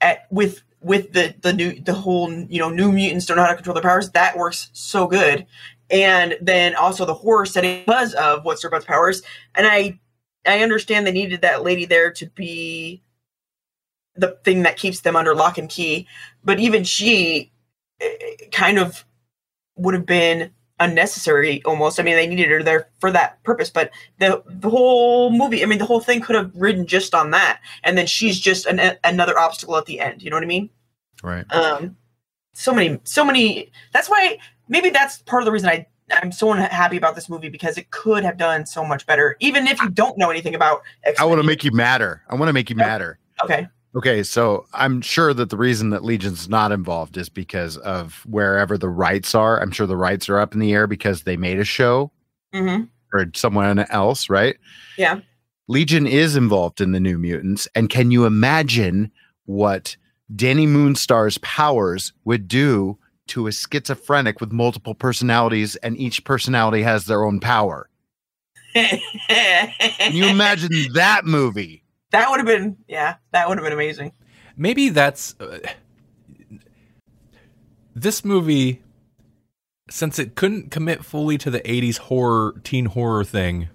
at 0.00 0.26
with 0.30 0.62
with 0.80 1.12
the 1.12 1.34
the 1.42 1.52
new 1.52 1.78
the 1.80 1.92
whole 1.92 2.32
you 2.32 2.58
know 2.58 2.70
new 2.70 2.90
mutants 2.90 3.26
don't 3.26 3.36
know 3.36 3.42
how 3.42 3.50
to 3.50 3.56
control 3.56 3.74
their 3.74 3.82
powers 3.82 4.10
that 4.10 4.36
works 4.36 4.70
so 4.72 5.06
good 5.06 5.46
and 5.90 6.36
then 6.40 6.74
also 6.74 7.04
the 7.04 7.14
horror 7.14 7.46
setting 7.46 7.80
because 7.80 8.14
of 8.14 8.44
what's 8.44 8.60
Starbuck's 8.60 8.84
powers. 8.84 9.22
And 9.54 9.66
i 9.66 9.98
i 10.46 10.62
understand 10.62 11.06
they 11.06 11.12
needed 11.12 11.40
that 11.42 11.62
lady 11.64 11.84
there 11.84 12.12
to 12.12 12.26
be 12.26 13.02
the 14.14 14.38
thing 14.44 14.62
that 14.62 14.78
keeps 14.78 15.00
them 15.00 15.16
under 15.16 15.34
lock 15.34 15.58
and 15.58 15.68
key. 15.68 16.06
But 16.44 16.58
even 16.58 16.84
she 16.84 17.52
eh, 18.00 18.08
kind 18.52 18.78
of 18.78 19.04
would 19.76 19.94
have 19.94 20.06
been 20.06 20.50
unnecessary 20.80 21.62
almost. 21.64 22.00
I 22.00 22.02
mean 22.02 22.16
they 22.16 22.26
needed 22.26 22.50
her 22.50 22.62
there 22.62 22.88
for 23.00 23.10
that 23.12 23.42
purpose. 23.44 23.70
But 23.70 23.90
the 24.18 24.42
the 24.46 24.70
whole 24.70 25.30
movie 25.30 25.62
i 25.62 25.66
mean 25.66 25.78
the 25.78 25.86
whole 25.86 26.00
thing 26.00 26.20
could 26.20 26.36
have 26.36 26.50
ridden 26.54 26.86
just 26.86 27.14
on 27.14 27.30
that. 27.30 27.60
And 27.84 27.96
then 27.96 28.06
she's 28.06 28.40
just 28.40 28.66
an, 28.66 28.96
another 29.04 29.38
obstacle 29.38 29.76
at 29.76 29.86
the 29.86 30.00
end. 30.00 30.22
You 30.22 30.30
know 30.30 30.36
what 30.36 30.44
i 30.44 30.46
mean? 30.46 30.70
Right. 31.22 31.50
um 31.52 31.96
so 32.52 32.72
many 32.72 32.98
so 33.04 33.24
many 33.24 33.70
that's 33.92 34.08
why 34.08 34.38
maybe 34.68 34.90
that's 34.90 35.18
part 35.22 35.42
of 35.42 35.44
the 35.46 35.52
reason 35.52 35.68
i 35.68 35.86
i'm 36.22 36.30
so 36.32 36.52
unhappy 36.52 36.96
about 36.96 37.14
this 37.14 37.28
movie 37.28 37.48
because 37.48 37.76
it 37.78 37.90
could 37.90 38.22
have 38.24 38.36
done 38.36 38.64
so 38.66 38.84
much 38.84 39.06
better 39.06 39.36
even 39.40 39.66
if 39.66 39.80
you 39.82 39.88
don't 39.90 40.16
know 40.18 40.30
anything 40.30 40.54
about 40.54 40.82
I 41.04 41.10
X-Men. 41.10 41.28
want 41.28 41.40
to 41.40 41.46
make 41.46 41.64
you 41.64 41.72
matter. 41.72 42.22
I 42.28 42.34
want 42.36 42.48
to 42.48 42.52
make 42.52 42.70
you 42.70 42.76
matter. 42.76 43.18
okay 43.42 43.68
Okay, 43.96 44.22
so 44.22 44.66
I'm 44.74 45.00
sure 45.00 45.32
that 45.32 45.48
the 45.48 45.56
reason 45.56 45.88
that 45.88 46.04
Legion's 46.04 46.50
not 46.50 46.70
involved 46.70 47.16
is 47.16 47.30
because 47.30 47.78
of 47.78 48.26
wherever 48.26 48.76
the 48.76 48.90
rights 48.90 49.34
are. 49.34 49.58
I'm 49.58 49.70
sure 49.70 49.86
the 49.86 49.96
rights 49.96 50.28
are 50.28 50.38
up 50.38 50.52
in 50.52 50.60
the 50.60 50.74
air 50.74 50.86
because 50.86 51.22
they 51.22 51.38
made 51.38 51.58
a 51.58 51.64
show 51.64 52.12
hmm 52.52 52.82
or 53.14 53.24
someone 53.34 53.78
else, 53.90 54.28
right? 54.28 54.56
Yeah. 54.98 55.20
Legion 55.68 56.06
is 56.06 56.36
involved 56.36 56.82
in 56.82 56.92
the 56.92 57.00
New 57.00 57.16
Mutants, 57.16 57.66
and 57.74 57.88
can 57.88 58.10
you 58.10 58.26
imagine 58.26 59.10
what 59.46 59.96
Dani 60.34 60.68
Moonstar's 60.68 61.38
powers 61.38 62.12
would 62.24 62.48
do 62.48 62.98
to 63.28 63.46
a 63.46 63.52
schizophrenic 63.52 64.40
with 64.40 64.52
multiple 64.52 64.94
personalities, 64.94 65.76
and 65.76 65.98
each 65.98 66.24
personality 66.24 66.82
has 66.82 67.06
their 67.06 67.24
own 67.24 67.40
power? 67.40 67.88
Can 68.74 70.12
you 70.12 70.26
imagine 70.26 70.70
that 70.94 71.24
movie? 71.24 71.82
that 72.16 72.30
would 72.30 72.38
have 72.38 72.46
been 72.46 72.76
yeah, 72.88 73.16
that 73.32 73.48
would 73.48 73.58
have 73.58 73.64
been 73.64 73.72
amazing. 73.72 74.12
Maybe 74.56 74.88
that's 74.88 75.34
uh, 75.40 75.58
this 77.94 78.24
movie 78.24 78.82
since 79.90 80.18
it 80.18 80.34
couldn't 80.34 80.70
commit 80.70 81.04
fully 81.04 81.38
to 81.38 81.50
the 81.50 81.60
80s 81.60 81.98
horror 81.98 82.60
teen 82.64 82.86
horror 82.86 83.24
thing 83.24 83.68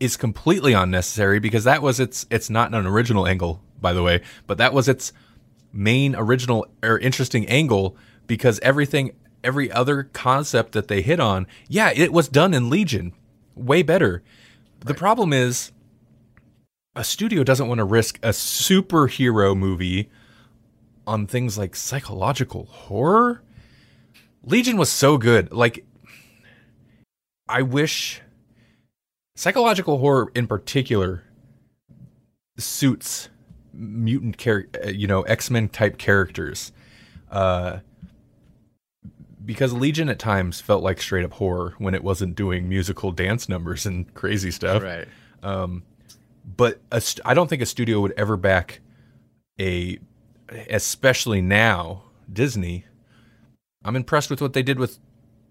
is 0.00 0.16
completely 0.16 0.72
unnecessary 0.72 1.38
because 1.38 1.64
that 1.64 1.82
was 1.82 2.00
its 2.00 2.26
it's 2.30 2.50
not 2.50 2.74
an 2.74 2.86
original 2.86 3.26
angle 3.26 3.62
by 3.80 3.92
the 3.92 4.02
way 4.02 4.20
but 4.46 4.58
that 4.58 4.72
was 4.72 4.88
its 4.88 5.12
main 5.72 6.16
original 6.16 6.66
or 6.82 6.98
interesting 6.98 7.46
angle 7.48 7.96
because 8.26 8.60
everything 8.60 9.12
every 9.42 9.70
other 9.70 10.04
concept 10.04 10.72
that 10.72 10.88
they 10.88 11.02
hit 11.02 11.20
on 11.20 11.46
yeah 11.68 11.92
it 11.94 12.12
was 12.12 12.28
done 12.28 12.54
in 12.54 12.70
legion 12.70 13.12
way 13.54 13.82
better 13.82 14.22
the 14.80 14.94
problem 14.94 15.32
is 15.32 15.72
a 16.96 17.04
studio 17.04 17.42
doesn't 17.42 17.68
want 17.68 17.78
to 17.78 17.84
risk 17.84 18.18
a 18.22 18.28
superhero 18.28 19.56
movie 19.56 20.10
on 21.06 21.26
things 21.26 21.58
like 21.58 21.74
psychological 21.74 22.66
horror. 22.66 23.42
Legion 24.42 24.76
was 24.76 24.90
so 24.90 25.18
good. 25.18 25.52
Like, 25.52 25.84
I 27.48 27.62
wish 27.62 28.20
psychological 29.36 29.98
horror 29.98 30.30
in 30.34 30.46
particular 30.46 31.24
suits 32.56 33.28
mutant 33.72 34.38
char- 34.38 34.68
uh, 34.84 34.88
you 34.88 35.06
know, 35.06 35.22
X-Men 35.22 35.68
type 35.68 35.98
characters. 35.98 36.72
Uh 37.30 37.80
because 39.44 39.72
Legion 39.72 40.08
at 40.08 40.18
times 40.18 40.60
felt 40.60 40.82
like 40.82 41.00
straight 41.00 41.24
up 41.24 41.32
horror 41.34 41.74
when 41.78 41.94
it 41.94 42.02
wasn't 42.04 42.34
doing 42.36 42.68
musical 42.68 43.12
dance 43.12 43.48
numbers 43.48 43.84
and 43.86 44.12
crazy 44.14 44.50
stuff 44.50 44.82
Right. 44.82 45.06
um, 45.42 45.82
but 46.44 46.80
a 46.90 47.00
st- 47.00 47.26
I 47.26 47.34
don't 47.34 47.48
think 47.48 47.62
a 47.62 47.66
studio 47.66 48.00
would 48.00 48.12
ever 48.16 48.36
back 48.36 48.80
a, 49.60 49.98
especially 50.70 51.40
now 51.40 52.04
Disney. 52.32 52.84
I'm 53.84 53.96
impressed 53.96 54.30
with 54.30 54.40
what 54.40 54.52
they 54.52 54.62
did 54.62 54.78
with 54.78 54.98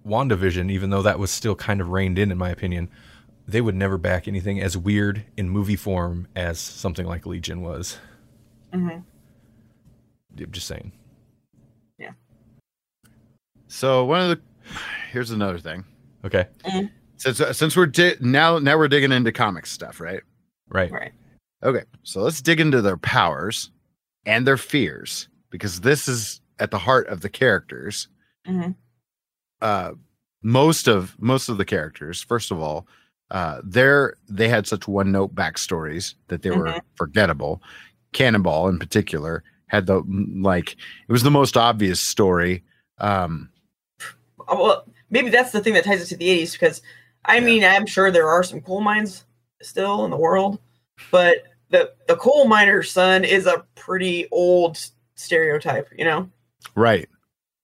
WandaVision, 0.08 0.70
even 0.72 0.90
though 0.90 1.02
that 1.02 1.20
was 1.20 1.32
still 1.32 1.56
kind 1.56 1.80
of 1.82 1.90
reined 1.90 2.20
in, 2.20 2.32
in 2.32 2.38
my 2.38 2.50
opinion. 2.50 2.90
They 3.48 3.62
would 3.62 3.76
never 3.76 3.98
back 3.98 4.28
anything 4.28 4.60
as 4.62 4.78
weird 4.78 5.26
in 5.38 5.50
movie 5.50 5.76
form 5.76 6.28
as 6.36 6.60
something 6.60 7.06
like 7.06 7.26
Legion 7.26 7.62
was. 7.62 7.98
hmm 8.74 8.90
I'm 8.90 10.52
just 10.52 10.68
saying. 10.68 10.92
So 13.74 14.06
one 14.06 14.22
of 14.22 14.30
the 14.30 14.40
here's 15.12 15.32
another 15.32 15.58
thing. 15.58 15.84
Okay, 16.24 16.46
Since 17.18 17.42
uh, 17.42 17.54
since 17.54 17.76
we're 17.76 17.88
di- 17.88 18.16
now 18.22 18.60
now 18.60 18.78
we're 18.78 18.88
digging 18.88 19.12
into 19.12 19.32
comic 19.32 19.66
stuff, 19.66 20.00
right? 20.00 20.22
right. 20.70 20.92
Right. 20.92 21.12
Okay, 21.64 21.84
so 22.04 22.22
let's 22.22 22.40
dig 22.42 22.60
into 22.60 22.82
their 22.84 22.98
powers 22.98 23.72
and 24.28 24.46
their 24.46 24.58
fears 24.58 25.28
because 25.50 25.82
this 25.82 26.08
is 26.08 26.40
at 26.60 26.70
the 26.70 26.78
heart 26.78 27.08
of 27.08 27.22
the 27.22 27.30
characters. 27.30 28.08
hmm 28.46 28.72
Uh, 29.60 29.94
most 30.44 30.88
of 30.88 31.16
most 31.20 31.50
of 31.50 31.58
the 31.58 31.66
characters, 31.66 32.22
first 32.22 32.52
of 32.52 32.60
all, 32.60 32.86
uh, 33.32 33.60
they're 33.64 34.18
they 34.30 34.50
had 34.50 34.68
such 34.68 34.88
one 34.88 35.12
note 35.12 35.34
backstories 35.34 36.14
that 36.28 36.44
they 36.44 36.52
were 36.52 36.68
Mhm. 36.74 36.82
forgettable. 36.96 37.60
Cannonball, 38.14 38.70
in 38.70 38.78
particular, 38.78 39.44
had 39.68 39.88
the 39.88 40.04
like 40.42 40.74
it 40.74 41.12
was 41.12 41.24
the 41.24 41.32
most 41.32 41.58
obvious 41.58 42.00
story. 42.06 42.64
Um, 43.00 43.50
Well, 44.48 44.86
maybe 45.10 45.30
that's 45.30 45.52
the 45.52 45.62
thing 45.62 45.74
that 45.76 45.84
ties 45.86 46.02
it 46.02 46.08
to 46.08 46.18
the 46.18 46.28
80s 46.28 46.54
because 46.54 46.82
I 47.26 47.36
Yeah. 47.38 47.46
mean, 47.46 47.64
I'm 47.64 47.86
sure 47.86 48.12
there 48.12 48.28
are 48.30 48.44
some 48.44 48.62
coal 48.62 48.82
mines 48.82 49.26
still 49.62 50.04
in 50.06 50.12
the 50.12 50.18
world, 50.18 50.60
but 51.12 51.44
the 51.70 51.94
the 52.08 52.16
coal 52.18 52.46
miner's 52.48 52.92
son 52.92 53.24
is 53.24 53.46
a 53.48 53.66
pretty 53.76 54.28
old 54.32 54.78
stereotype, 55.16 55.90
you 55.98 56.06
know. 56.06 56.30
right. 56.76 57.08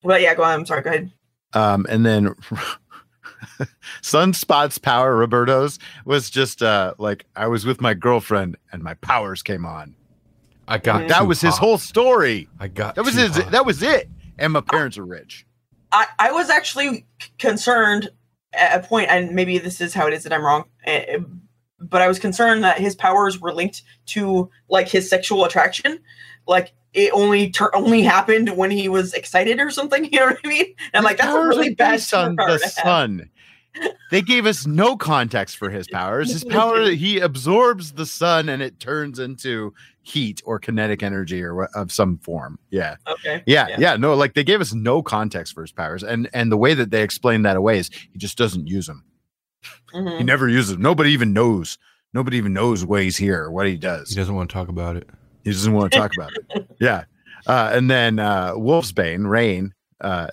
But 0.03 0.21
yeah, 0.21 0.33
go 0.35 0.43
on. 0.43 0.59
I'm 0.61 0.65
sorry. 0.65 0.81
Go 0.81 0.89
ahead. 0.91 1.11
Um, 1.53 1.85
and 1.89 2.05
then 2.05 2.33
Sunspot's 4.01 4.77
power, 4.77 5.15
Roberto's, 5.15 5.79
was 6.05 6.29
just 6.29 6.61
uh 6.61 6.93
like 6.97 7.25
I 7.35 7.47
was 7.47 7.65
with 7.65 7.81
my 7.81 7.93
girlfriend 7.93 8.57
and 8.71 8.83
my 8.83 8.93
powers 8.95 9.41
came 9.41 9.65
on. 9.65 9.95
I 10.67 10.77
got 10.77 11.07
That 11.07 11.19
too 11.21 11.25
was 11.27 11.41
his 11.41 11.51
hot. 11.55 11.59
whole 11.59 11.77
story. 11.77 12.47
I 12.59 12.67
got 12.67 12.95
That 12.95 13.03
was 13.05 13.15
his 13.15 13.35
hot. 13.35 13.51
that 13.51 13.65
was 13.65 13.81
it. 13.83 14.09
And 14.37 14.53
my 14.53 14.61
parents 14.61 14.97
are 14.97 15.05
rich. 15.05 15.45
I, 15.91 16.07
I 16.19 16.31
was 16.31 16.49
actually 16.49 17.05
concerned 17.37 18.09
at 18.53 18.83
a 18.83 18.87
point, 18.87 19.09
and 19.09 19.31
maybe 19.31 19.57
this 19.57 19.81
is 19.81 19.93
how 19.93 20.07
it 20.07 20.13
is 20.13 20.23
that 20.23 20.33
I'm 20.33 20.43
wrong, 20.43 20.65
eh, 20.85 21.19
but 21.79 22.01
I 22.01 22.07
was 22.07 22.19
concerned 22.19 22.63
that 22.63 22.79
his 22.79 22.95
powers 22.95 23.39
were 23.39 23.53
linked 23.53 23.83
to 24.07 24.49
like 24.69 24.87
his 24.87 25.09
sexual 25.09 25.45
attraction, 25.45 25.99
like 26.47 26.73
it 26.93 27.11
only 27.13 27.51
tur- 27.51 27.75
only 27.75 28.01
happened 28.01 28.57
when 28.57 28.71
he 28.71 28.89
was 28.89 29.13
excited 29.13 29.59
or 29.59 29.69
something. 29.69 30.05
You 30.11 30.19
know 30.19 30.25
what 30.27 30.39
I 30.43 30.47
mean? 30.47 30.65
And 30.65 30.95
I'm 30.95 31.03
like, 31.03 31.17
that's 31.17 31.33
a 31.33 31.47
really 31.47 31.75
bad 31.75 31.91
based 31.91 32.13
on 32.13 32.35
the 32.35 32.57
sun. 32.57 33.29
They 34.09 34.21
gave 34.21 34.45
us 34.45 34.65
no 34.65 34.97
context 34.97 35.57
for 35.57 35.69
his 35.69 35.87
powers. 35.87 36.31
His 36.31 36.43
power, 36.43 36.89
he 36.89 37.19
absorbs 37.19 37.93
the 37.93 38.05
sun 38.05 38.49
and 38.49 38.61
it 38.61 38.79
turns 38.79 39.19
into 39.19 39.73
heat 40.09 40.41
or 40.45 40.59
kinetic 40.59 41.03
energy 41.03 41.41
or 41.43 41.65
of 41.75 41.91
some 41.91 42.17
form. 42.17 42.57
Yeah. 42.71 42.95
Okay. 43.07 43.43
Yeah, 43.45 43.67
Yeah. 43.69 43.75
yeah, 43.79 43.95
no, 43.95 44.13
like 44.15 44.33
they 44.33 44.43
gave 44.43 44.59
us 44.61 44.73
no 44.73 45.01
context 45.03 45.53
for 45.53 45.61
his 45.61 45.71
powers, 45.71 46.03
and 46.03 46.29
and 46.33 46.51
the 46.51 46.57
way 46.57 46.73
that 46.73 46.89
they 46.91 47.03
explain 47.03 47.43
that 47.43 47.55
away 47.55 47.77
is 47.79 47.89
he 48.11 48.17
just 48.17 48.37
doesn't 48.37 48.67
use 48.67 48.87
them. 48.87 49.03
Mhm. 49.93 50.17
He 50.17 50.23
never 50.23 50.47
uses 50.49 50.71
them. 50.73 50.81
Nobody 50.81 51.11
even 51.11 51.33
knows. 51.33 51.77
Nobody 52.13 52.37
even 52.37 52.53
knows 52.53 52.83
why 52.85 53.03
he's 53.03 53.17
here 53.17 53.43
or 53.43 53.51
what 53.51 53.67
he 53.67 53.75
does. 53.77 54.09
He 54.09 54.15
doesn't 54.15 54.33
want 54.33 54.49
to 54.49 54.53
talk 54.53 54.67
about 54.69 54.95
it. 54.95 55.07
He 55.43 55.51
doesn't 55.51 55.73
want 55.73 55.91
to 55.91 55.97
talk 55.99 56.11
about 56.15 56.31
it. 56.33 56.67
Yeah, 56.79 57.03
uh, 57.47 57.71
and 57.73 57.89
then 57.89 58.19
uh, 58.19 58.53
Wolfsbane, 58.53 59.21
Rahne. 59.21 59.71
Uh, 60.01 60.27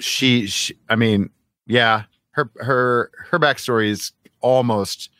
she, 0.00 0.46
she, 0.46 0.74
I 0.88 0.96
mean, 0.96 1.30
yeah, 1.66 2.04
her 2.32 2.50
her 2.60 3.10
her 3.30 3.38
backstory 3.38 3.88
is 3.90 4.12
almost 4.40 5.10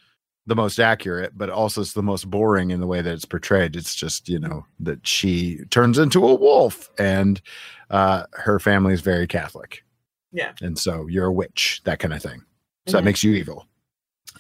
the 0.51 0.57
most 0.57 0.81
accurate, 0.81 1.39
but 1.39 1.49
also 1.49 1.81
it's 1.81 1.93
the 1.93 2.03
most 2.03 2.29
boring 2.29 2.73
in 2.73 2.81
the 2.81 2.87
way 2.89 3.01
that 3.01 3.13
it's 3.15 3.25
portrayed. 3.25 3.77
It's 3.77 3.95
just 3.95 4.29
you 4.29 4.41
know 4.41 4.67
that 4.81 5.07
she 5.07 5.61
turns 5.71 5.97
into 5.97 6.27
a 6.27 6.35
wolf, 6.35 6.91
and 6.99 7.41
uh, 7.89 8.25
her 8.33 8.59
family 8.59 8.93
is 8.93 9.01
very 9.01 9.27
Catholic. 9.29 9.85
Yeah. 10.33 10.53
and 10.61 10.79
so 10.79 11.07
you're 11.09 11.27
a 11.27 11.33
witch, 11.33 11.81
that 11.85 11.99
kind 12.01 12.13
of 12.15 12.23
thing. 12.23 12.43
So 12.87 12.97
that 12.97 13.05
makes 13.05 13.25
you 13.25 13.33
evil. 13.33 13.67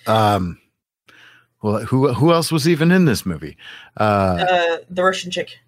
Um, 0.07 0.59
well, 1.63 1.85
who 1.85 2.13
who 2.13 2.33
else 2.33 2.51
was 2.51 2.69
even 2.69 2.91
in 2.91 3.05
this 3.05 3.25
movie? 3.25 3.57
Uh, 3.97 4.45
Uh, 4.49 4.77
the 4.89 5.05
Russian 5.05 5.31
chick. 5.31 5.59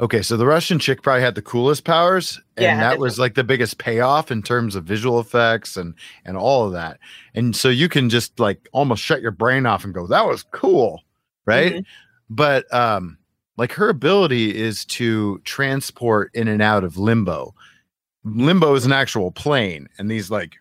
Okay, 0.00 0.22
so 0.22 0.36
the 0.36 0.46
Russian 0.46 0.80
chick 0.80 1.02
probably 1.02 1.22
had 1.22 1.36
the 1.36 1.42
coolest 1.42 1.84
powers, 1.84 2.40
and 2.56 2.64
Yeah, 2.64 2.76
that 2.80 2.98
was 2.98 3.18
like 3.18 3.34
the 3.34 3.44
biggest 3.44 3.78
payoff 3.78 4.32
in 4.32 4.42
terms 4.42 4.74
of 4.74 4.84
visual 4.84 5.20
effects 5.20 5.76
and 5.76 5.94
and 6.24 6.36
all 6.36 6.66
of 6.66 6.72
that. 6.72 6.98
And 7.34 7.54
so 7.54 7.68
you 7.68 7.88
can 7.88 8.10
just 8.10 8.40
like 8.40 8.68
almost 8.72 9.02
shut 9.04 9.22
your 9.22 9.30
brain 9.30 9.66
off 9.66 9.84
and 9.84 9.94
go, 9.94 10.06
"That 10.08 10.26
was 10.26 10.42
cool," 10.50 11.02
right? 11.46 11.74
Mhm. 11.74 11.84
But 12.28 12.74
um, 12.74 13.18
like 13.56 13.70
her 13.72 13.88
ability 13.88 14.56
is 14.56 14.84
to 14.86 15.38
transport 15.44 16.30
in 16.34 16.48
and 16.48 16.60
out 16.60 16.82
of 16.82 16.96
limbo. 16.98 17.54
Limbo 18.24 18.74
is 18.74 18.86
an 18.86 18.92
actual 18.92 19.30
plane, 19.32 19.88
and 19.98 20.10
these 20.10 20.30
like, 20.30 20.56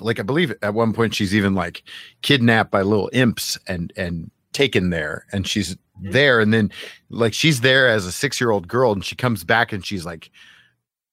like 0.00 0.20
I 0.20 0.24
believe 0.24 0.54
at 0.62 0.74
one 0.74 0.92
point 0.94 1.14
she's 1.14 1.34
even 1.34 1.54
like 1.54 1.82
kidnapped 2.22 2.70
by 2.72 2.82
little 2.82 3.10
imps 3.12 3.58
and 3.68 3.92
and 3.96 4.30
taken 4.52 4.90
there, 4.90 5.26
and 5.32 5.46
she's. 5.46 5.76
There, 6.12 6.40
and 6.40 6.52
then 6.52 6.70
like 7.10 7.34
she's 7.34 7.60
there 7.60 7.88
as 7.88 8.06
a 8.06 8.12
six 8.12 8.40
year 8.40 8.50
old 8.50 8.68
girl, 8.68 8.92
and 8.92 9.04
she 9.04 9.14
comes 9.16 9.44
back 9.44 9.72
and 9.72 9.84
she's 9.84 10.04
like, 10.04 10.30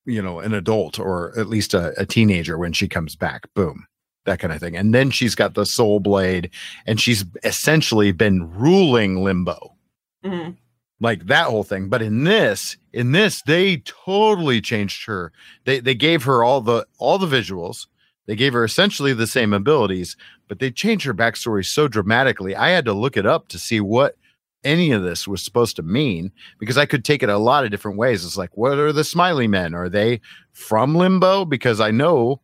you 0.05 0.21
know, 0.21 0.39
an 0.39 0.53
adult 0.53 0.99
or 0.99 1.37
at 1.37 1.47
least 1.47 1.73
a, 1.73 1.93
a 1.99 2.05
teenager 2.05 2.57
when 2.57 2.73
she 2.73 2.87
comes 2.87 3.15
back. 3.15 3.51
Boom. 3.53 3.85
That 4.25 4.39
kind 4.39 4.53
of 4.53 4.59
thing. 4.59 4.75
And 4.75 4.93
then 4.93 5.09
she's 5.09 5.33
got 5.35 5.55
the 5.55 5.65
soul 5.65 5.99
blade 5.99 6.51
and 6.85 6.99
she's 6.99 7.25
essentially 7.43 8.11
been 8.11 8.51
ruling 8.53 9.23
limbo 9.23 9.75
Mhm. 10.23 10.57
like 10.99 11.25
that 11.25 11.47
whole 11.47 11.63
thing 11.63 11.89
but 11.89 12.03
in 12.03 12.23
this 12.25 12.77
in 12.93 13.11
this 13.11 13.41
they 13.47 13.77
totally 13.77 14.61
changed 14.61 15.07
her 15.07 15.31
they 15.65 15.79
they 15.79 15.95
gave 15.95 16.21
her 16.25 16.43
all 16.43 16.61
the 16.61 16.85
all 16.99 17.17
the 17.17 17.25
visuals 17.25 17.87
they 18.27 18.35
gave 18.35 18.53
her 18.53 18.63
essentially 18.63 19.11
the 19.13 19.25
same 19.25 19.51
abilities 19.51 20.15
but 20.47 20.59
they 20.59 20.69
changed 20.69 21.03
her 21.07 21.13
backstory 21.15 21.65
so 21.65 21.87
dramatically 21.87 22.55
i 22.55 22.69
had 22.69 22.85
to 22.85 22.93
look 22.93 23.17
it 23.17 23.25
up 23.25 23.47
to 23.47 23.57
see 23.57 23.79
what 23.81 24.15
any 24.63 24.91
of 24.91 25.03
this 25.03 25.27
was 25.27 25.43
supposed 25.43 25.75
to 25.77 25.83
mean 25.83 26.31
because 26.59 26.77
I 26.77 26.85
could 26.85 27.03
take 27.03 27.23
it 27.23 27.29
a 27.29 27.37
lot 27.37 27.65
of 27.65 27.71
different 27.71 27.97
ways. 27.97 28.25
It's 28.25 28.37
like, 28.37 28.55
what 28.55 28.77
are 28.77 28.91
the 28.93 29.03
smiley 29.03 29.47
men? 29.47 29.73
Are 29.73 29.89
they 29.89 30.21
from 30.53 30.95
limbo? 30.95 31.45
Because 31.45 31.79
I 31.79 31.91
know 31.91 32.41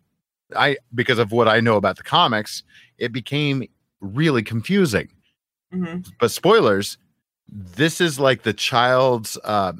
I 0.56 0.78
because 0.96 1.20
of 1.20 1.32
what 1.32 1.48
I 1.48 1.60
know 1.60 1.76
about 1.78 1.98
the 1.98 2.04
comics, 2.04 2.64
it 2.98 3.12
became 3.12 3.64
really 4.00 4.44
confusing. 4.44 5.10
hmm 5.72 5.98
But 6.20 6.32
spoilers, 6.32 6.98
this 7.50 8.02
is 8.02 8.20
like 8.20 8.44
the 8.44 8.54
child's 8.54 9.38
uh 9.44 9.74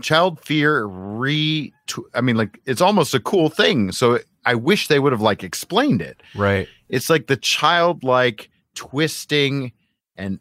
child 0.00 0.40
fear 0.40 0.84
re 0.84 1.72
I 2.14 2.20
mean 2.20 2.36
like 2.36 2.60
it's 2.64 2.80
almost 2.80 3.14
a 3.14 3.20
cool 3.20 3.48
thing. 3.50 3.92
So 3.92 4.20
I 4.44 4.54
wish 4.54 4.88
they 4.88 5.00
would 5.00 5.12
have 5.12 5.20
like 5.20 5.42
explained 5.44 6.00
it 6.00 6.22
Right. 6.34 6.68
it's 6.88 7.10
like 7.10 7.26
the 7.26 7.36
childlike 7.36 8.48
twisting 8.74 9.72
and 10.16 10.38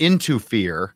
into 0.00 0.38
fear 0.40 0.94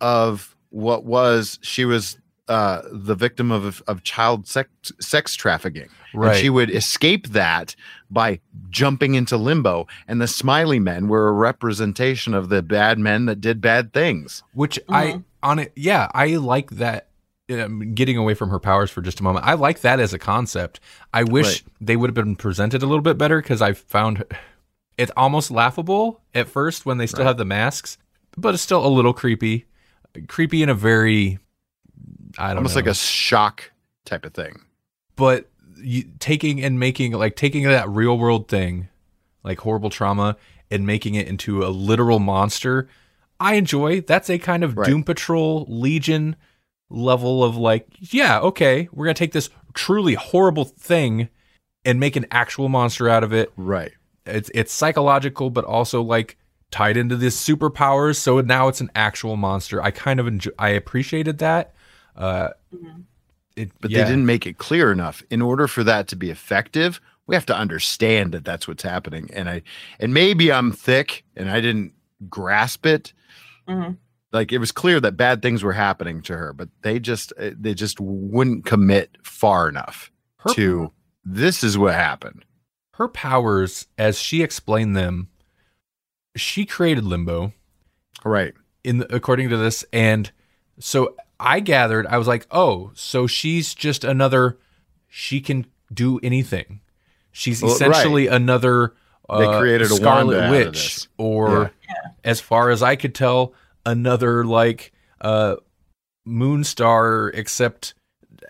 of 0.00 0.54
what 0.70 1.04
was 1.04 1.58
she 1.62 1.84
was 1.84 2.18
uh, 2.48 2.82
the 2.90 3.14
victim 3.14 3.50
of 3.50 3.82
of 3.86 4.02
child 4.02 4.46
sex 4.46 4.68
sex 5.00 5.34
trafficking. 5.34 5.88
And 6.12 6.20
Right. 6.22 6.36
she 6.36 6.50
would 6.50 6.70
escape 6.70 7.28
that 7.28 7.74
by 8.10 8.40
jumping 8.68 9.14
into 9.14 9.36
limbo. 9.38 9.86
And 10.06 10.20
the 10.20 10.26
smiley 10.26 10.78
men 10.78 11.08
were 11.08 11.28
a 11.28 11.32
representation 11.32 12.34
of 12.34 12.50
the 12.50 12.60
bad 12.62 12.98
men 12.98 13.24
that 13.26 13.40
did 13.40 13.60
bad 13.62 13.92
things. 13.94 14.42
Which 14.52 14.78
I 14.90 15.06
Mhm. 15.06 15.24
on 15.42 15.58
it, 15.60 15.72
yeah, 15.74 16.08
I 16.14 16.36
like 16.36 16.70
that. 16.72 17.08
Um, 17.50 17.94
getting 17.94 18.16
away 18.16 18.34
from 18.34 18.50
her 18.50 18.58
powers 18.58 18.90
for 18.90 19.00
just 19.02 19.20
a 19.20 19.22
moment, 19.22 19.46
I 19.46 19.54
like 19.54 19.80
that 19.80 20.00
as 20.00 20.12
a 20.12 20.18
concept. 20.18 20.80
I 21.14 21.22
wish 21.24 21.46
Right. 21.46 21.62
they 21.80 21.96
would 21.96 22.08
have 22.08 22.14
been 22.14 22.36
presented 22.36 22.82
a 22.82 22.86
little 22.86 23.02
bit 23.02 23.16
better 23.18 23.40
because 23.40 23.62
I 23.62 23.72
found 23.72 24.24
it 24.98 25.10
almost 25.16 25.50
laughable 25.50 26.20
at 26.34 26.48
first 26.48 26.84
when 26.86 26.98
they 26.98 27.06
still 27.06 27.20
Right. 27.20 27.28
have 27.28 27.36
the 27.38 27.44
masks, 27.44 27.96
but 28.36 28.54
it's 28.54 28.62
still 28.62 28.84
a 28.84 28.88
little 28.88 29.12
creepy, 29.12 29.66
creepy 30.28 30.62
in 30.62 30.68
a 30.68 30.74
very, 30.74 31.38
I 32.38 32.48
don't 32.48 32.54
know. 32.54 32.58
Almost 32.58 32.74
know, 32.74 32.80
like 32.80 32.90
a 32.90 32.94
shock 32.94 33.70
type 34.04 34.24
of 34.24 34.34
thing. 34.34 34.60
but 35.16 35.48
you, 35.76 36.04
taking 36.18 36.62
and 36.62 36.78
making 36.78 37.12
like 37.12 37.36
taking 37.36 37.64
that 37.64 37.88
real 37.88 38.16
world 38.16 38.48
thing, 38.48 38.88
like 39.42 39.60
horrible 39.60 39.90
trauma, 39.90 40.36
and 40.70 40.86
making 40.86 41.14
it 41.14 41.26
into 41.28 41.64
a 41.64 41.68
literal 41.68 42.18
monster. 42.18 42.88
I 43.40 43.54
enjoy. 43.54 44.02
That's 44.02 44.30
a 44.30 44.38
kind 44.38 44.62
of 44.62 44.76
Right. 44.76 44.86
Doom 44.86 45.02
Patrol 45.02 45.66
Legion 45.68 46.36
level 46.90 47.42
of 47.42 47.56
like, 47.56 47.88
yeah, 47.98 48.38
okay, 48.40 48.88
we're 48.92 49.06
gonna 49.06 49.14
take 49.14 49.32
this 49.32 49.50
truly 49.74 50.14
horrible 50.14 50.64
thing 50.64 51.28
and 51.84 51.98
make 51.98 52.14
an 52.14 52.26
actual 52.30 52.68
monster 52.68 53.08
out 53.08 53.24
of 53.24 53.32
it. 53.32 53.52
Right. 53.56 53.92
It's 54.24 54.50
it's 54.54 54.72
psychological, 54.72 55.50
but 55.50 55.64
also 55.64 56.02
like 56.02 56.36
tied 56.72 56.96
into 56.96 57.16
this 57.16 57.40
superpowers. 57.42 58.16
So 58.16 58.40
now 58.40 58.66
it's 58.66 58.80
an 58.80 58.90
actual 58.96 59.36
monster. 59.36 59.80
I 59.80 59.92
kind 59.92 60.18
of 60.18 60.26
enjoy. 60.26 60.50
I 60.58 60.70
appreciated 60.70 61.38
that. 61.38 61.74
Uh, 62.16 62.48
Mhm. 62.74 63.04
it, 63.54 63.70
But 63.80 63.90
yeah. 63.92 64.02
they 64.02 64.10
didn't 64.10 64.26
make 64.26 64.46
it 64.46 64.58
clear 64.58 64.90
enough. 64.90 65.22
In 65.30 65.40
order 65.42 65.68
for 65.68 65.84
that 65.84 66.08
to 66.08 66.16
be 66.16 66.30
effective, 66.30 67.00
we 67.26 67.36
have 67.36 67.46
to 67.46 67.56
understand 67.56 68.32
that 68.32 68.44
that's 68.44 68.66
what's 68.66 68.82
happening. 68.82 69.30
And 69.32 69.48
I 69.48 69.62
and 70.00 70.12
maybe 70.12 70.50
I'm 70.50 70.72
thick 70.72 71.24
and 71.36 71.48
I 71.50 71.60
didn't 71.60 71.92
grasp 72.28 72.84
it. 72.86 73.12
hmm 73.68 73.92
Like 74.32 74.50
it 74.52 74.58
was 74.58 74.72
clear 74.72 74.98
that 75.00 75.16
bad 75.16 75.42
things 75.42 75.62
were 75.62 75.74
happening 75.74 76.22
to 76.22 76.36
her, 76.36 76.52
but 76.52 76.68
they 76.82 76.98
just 76.98 77.32
uh, 77.38 77.50
they 77.58 77.74
just 77.74 78.00
wouldn't 78.00 78.64
commit 78.64 79.16
far 79.22 79.68
enough 79.68 80.10
Her- 80.38 80.54
to 80.54 80.90
this 81.24 81.62
is 81.62 81.76
what 81.78 81.94
happened. 81.94 82.44
her 82.94 83.08
powers, 83.08 83.86
as 83.98 84.18
she 84.20 84.42
explained 84.42 84.96
them, 84.96 85.28
she 86.36 86.64
created 86.66 87.04
limbo 87.04 87.52
Right. 88.24 88.54
in 88.84 88.98
the, 88.98 89.14
according 89.14 89.48
to 89.50 89.56
this, 89.56 89.84
and 89.92 90.30
so 90.78 91.14
I 91.40 91.60
gathered 91.60 92.06
I 92.06 92.18
was 92.18 92.26
like, 92.28 92.46
oh, 92.50 92.90
so 92.94 93.26
she's 93.26 93.74
just 93.74 94.04
another. 94.04 94.58
She 95.08 95.40
can 95.40 95.66
do 95.92 96.18
anything. 96.22 96.80
She's 97.32 97.62
Well, 97.62 97.72
essentially 97.72 98.26
another 98.28 98.94
They 99.28 99.44
uh, 99.46 99.58
created 99.60 99.86
a 99.90 99.94
Scarlet 99.94 100.50
Witch, 100.50 101.06
or 101.18 101.72
as 102.24 102.40
far 102.40 102.70
as 102.70 102.82
I 102.82 102.96
could 102.96 103.14
tell, 103.14 103.54
another 103.84 104.44
like 104.44 104.92
uh, 105.20 105.56
Moonstar, 106.26 107.30
except 107.34 107.94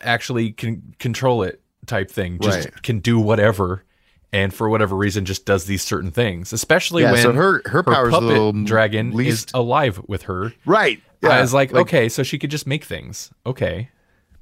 actually 0.00 0.52
can 0.52 0.94
control 0.98 1.42
it 1.42 1.60
type 1.86 2.10
thing. 2.10 2.38
Just 2.40 2.68
Right. 2.68 2.82
can 2.82 2.98
do 3.00 3.18
whatever, 3.18 3.84
and 4.32 4.52
for 4.54 4.68
whatever 4.68 4.96
reason, 4.96 5.24
just 5.24 5.44
does 5.44 5.66
these 5.66 5.82
certain 5.82 6.10
things. 6.10 6.52
Especially 6.52 7.02
Yeah, 7.02 7.12
when 7.12 7.22
so 7.22 7.32
her 7.32 7.62
her 7.66 7.70
her 7.70 7.82
powers 7.82 8.08
a 8.08 8.12
puppet 8.12 8.28
little 8.28 8.52
dragon 8.64 9.18
is 9.20 9.46
alive 9.54 10.00
with 10.06 10.22
her. 10.22 10.52
right. 10.64 11.00
I 11.24 11.40
was 11.40 11.54
like, 11.54 11.72
okay, 11.72 12.08
so 12.08 12.22
she 12.24 12.36
could 12.38 12.50
just 12.50 12.66
make 12.66 12.82
things. 12.84 13.30
Okay, 13.46 13.90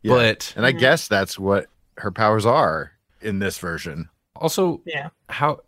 yeah. 0.03 0.15
but 0.15 0.55
and 0.57 0.65
I 0.65 0.73
guess 0.73 1.09
that's 1.09 1.39
what 1.39 1.67
her 1.99 2.11
powers 2.11 2.47
are 2.47 2.93
in 3.21 3.39
this 3.39 3.59
version. 3.59 4.09
also 4.37 4.81
Yeah. 4.87 5.11
how 5.29 5.61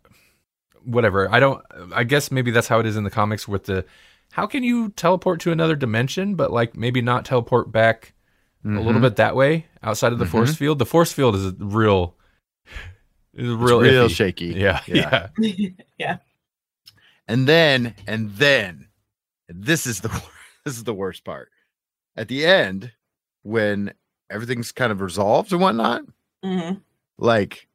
whatever 0.83 1.31
i 1.31 1.39
don't 1.39 1.63
i 1.93 2.03
guess 2.03 2.29
maybe 2.31 2.51
that's 2.51 2.67
how 2.67 2.79
it 2.79 2.85
is 2.85 2.97
in 2.97 3.03
the 3.05 3.09
comics 3.09 3.47
with 3.47 3.65
the 3.65 3.85
how 4.33 4.45
can 4.45 4.63
you 4.63 4.89
teleport 4.89 5.39
to 5.39 5.51
another 5.51 5.75
dimension 5.77 6.35
but 6.35 6.51
like 6.51 6.75
maybe 6.75 7.01
not 7.01 7.23
teleport 7.23 7.71
back 7.71 8.13
a 8.65 8.67
little 8.67 8.93
Mhm. 8.93 9.01
bit 9.01 9.15
that 9.17 9.35
way 9.35 9.67
outside 9.81 10.11
of 10.11 10.19
the 10.19 10.25
force 10.25 10.55
field 10.55 10.79
the 10.79 10.85
force 10.85 11.13
field 11.13 11.35
is 11.35 11.45
a 11.45 11.51
real 11.57 12.15
is 12.17 12.22
It's 13.33 13.43
real 13.47 13.81
real 13.81 14.07
iffy. 14.07 14.15
shaky. 14.15 14.45
yeah 14.47 14.81
Yeah. 14.87 15.27
yeah 15.37 15.67
yeah. 15.97 16.17
And 17.27 17.47
then, 17.47 17.95
and 18.05 18.31
then, 18.35 18.87
this 19.47 19.85
is 19.87 20.01
the 20.01 20.09
this 20.65 20.77
is 20.77 20.83
the 20.83 20.93
worst 20.93 21.23
part. 21.23 21.49
At 22.15 22.27
the 22.27 22.45
end, 22.45 22.91
when 23.43 23.93
everything's 24.29 24.71
kind 24.71 24.91
of 24.91 25.01
resolved 25.01 25.51
and 25.51 25.61
whatnot, 25.61 26.03
hmm 26.43 26.71
like 27.17 27.67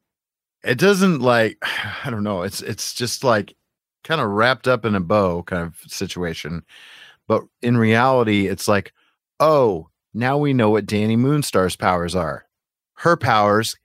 it 0.63 0.77
doesn't 0.77 1.19
like 1.19 1.57
I 2.05 2.09
don't 2.09 2.23
know. 2.23 2.43
It's 2.43 2.61
it's 2.61 2.93
just 2.93 3.23
like 3.23 3.55
kind 4.03 4.21
of 4.21 4.29
wrapped 4.29 4.67
up 4.67 4.85
in 4.85 4.95
a 4.95 4.99
bow 4.99 5.43
kind 5.43 5.63
of 5.63 5.75
situation. 5.91 6.63
But 7.27 7.43
in 7.61 7.77
reality, 7.77 8.47
it's 8.47 8.67
like, 8.67 8.93
oh, 9.39 9.89
now 10.13 10.37
we 10.37 10.53
know 10.53 10.69
what 10.71 10.85
Dani 10.87 11.17
Moonstar's 11.17 11.75
powers 11.75 12.15
are. 12.15 12.45
Her 12.95 13.15
powers 13.15 13.75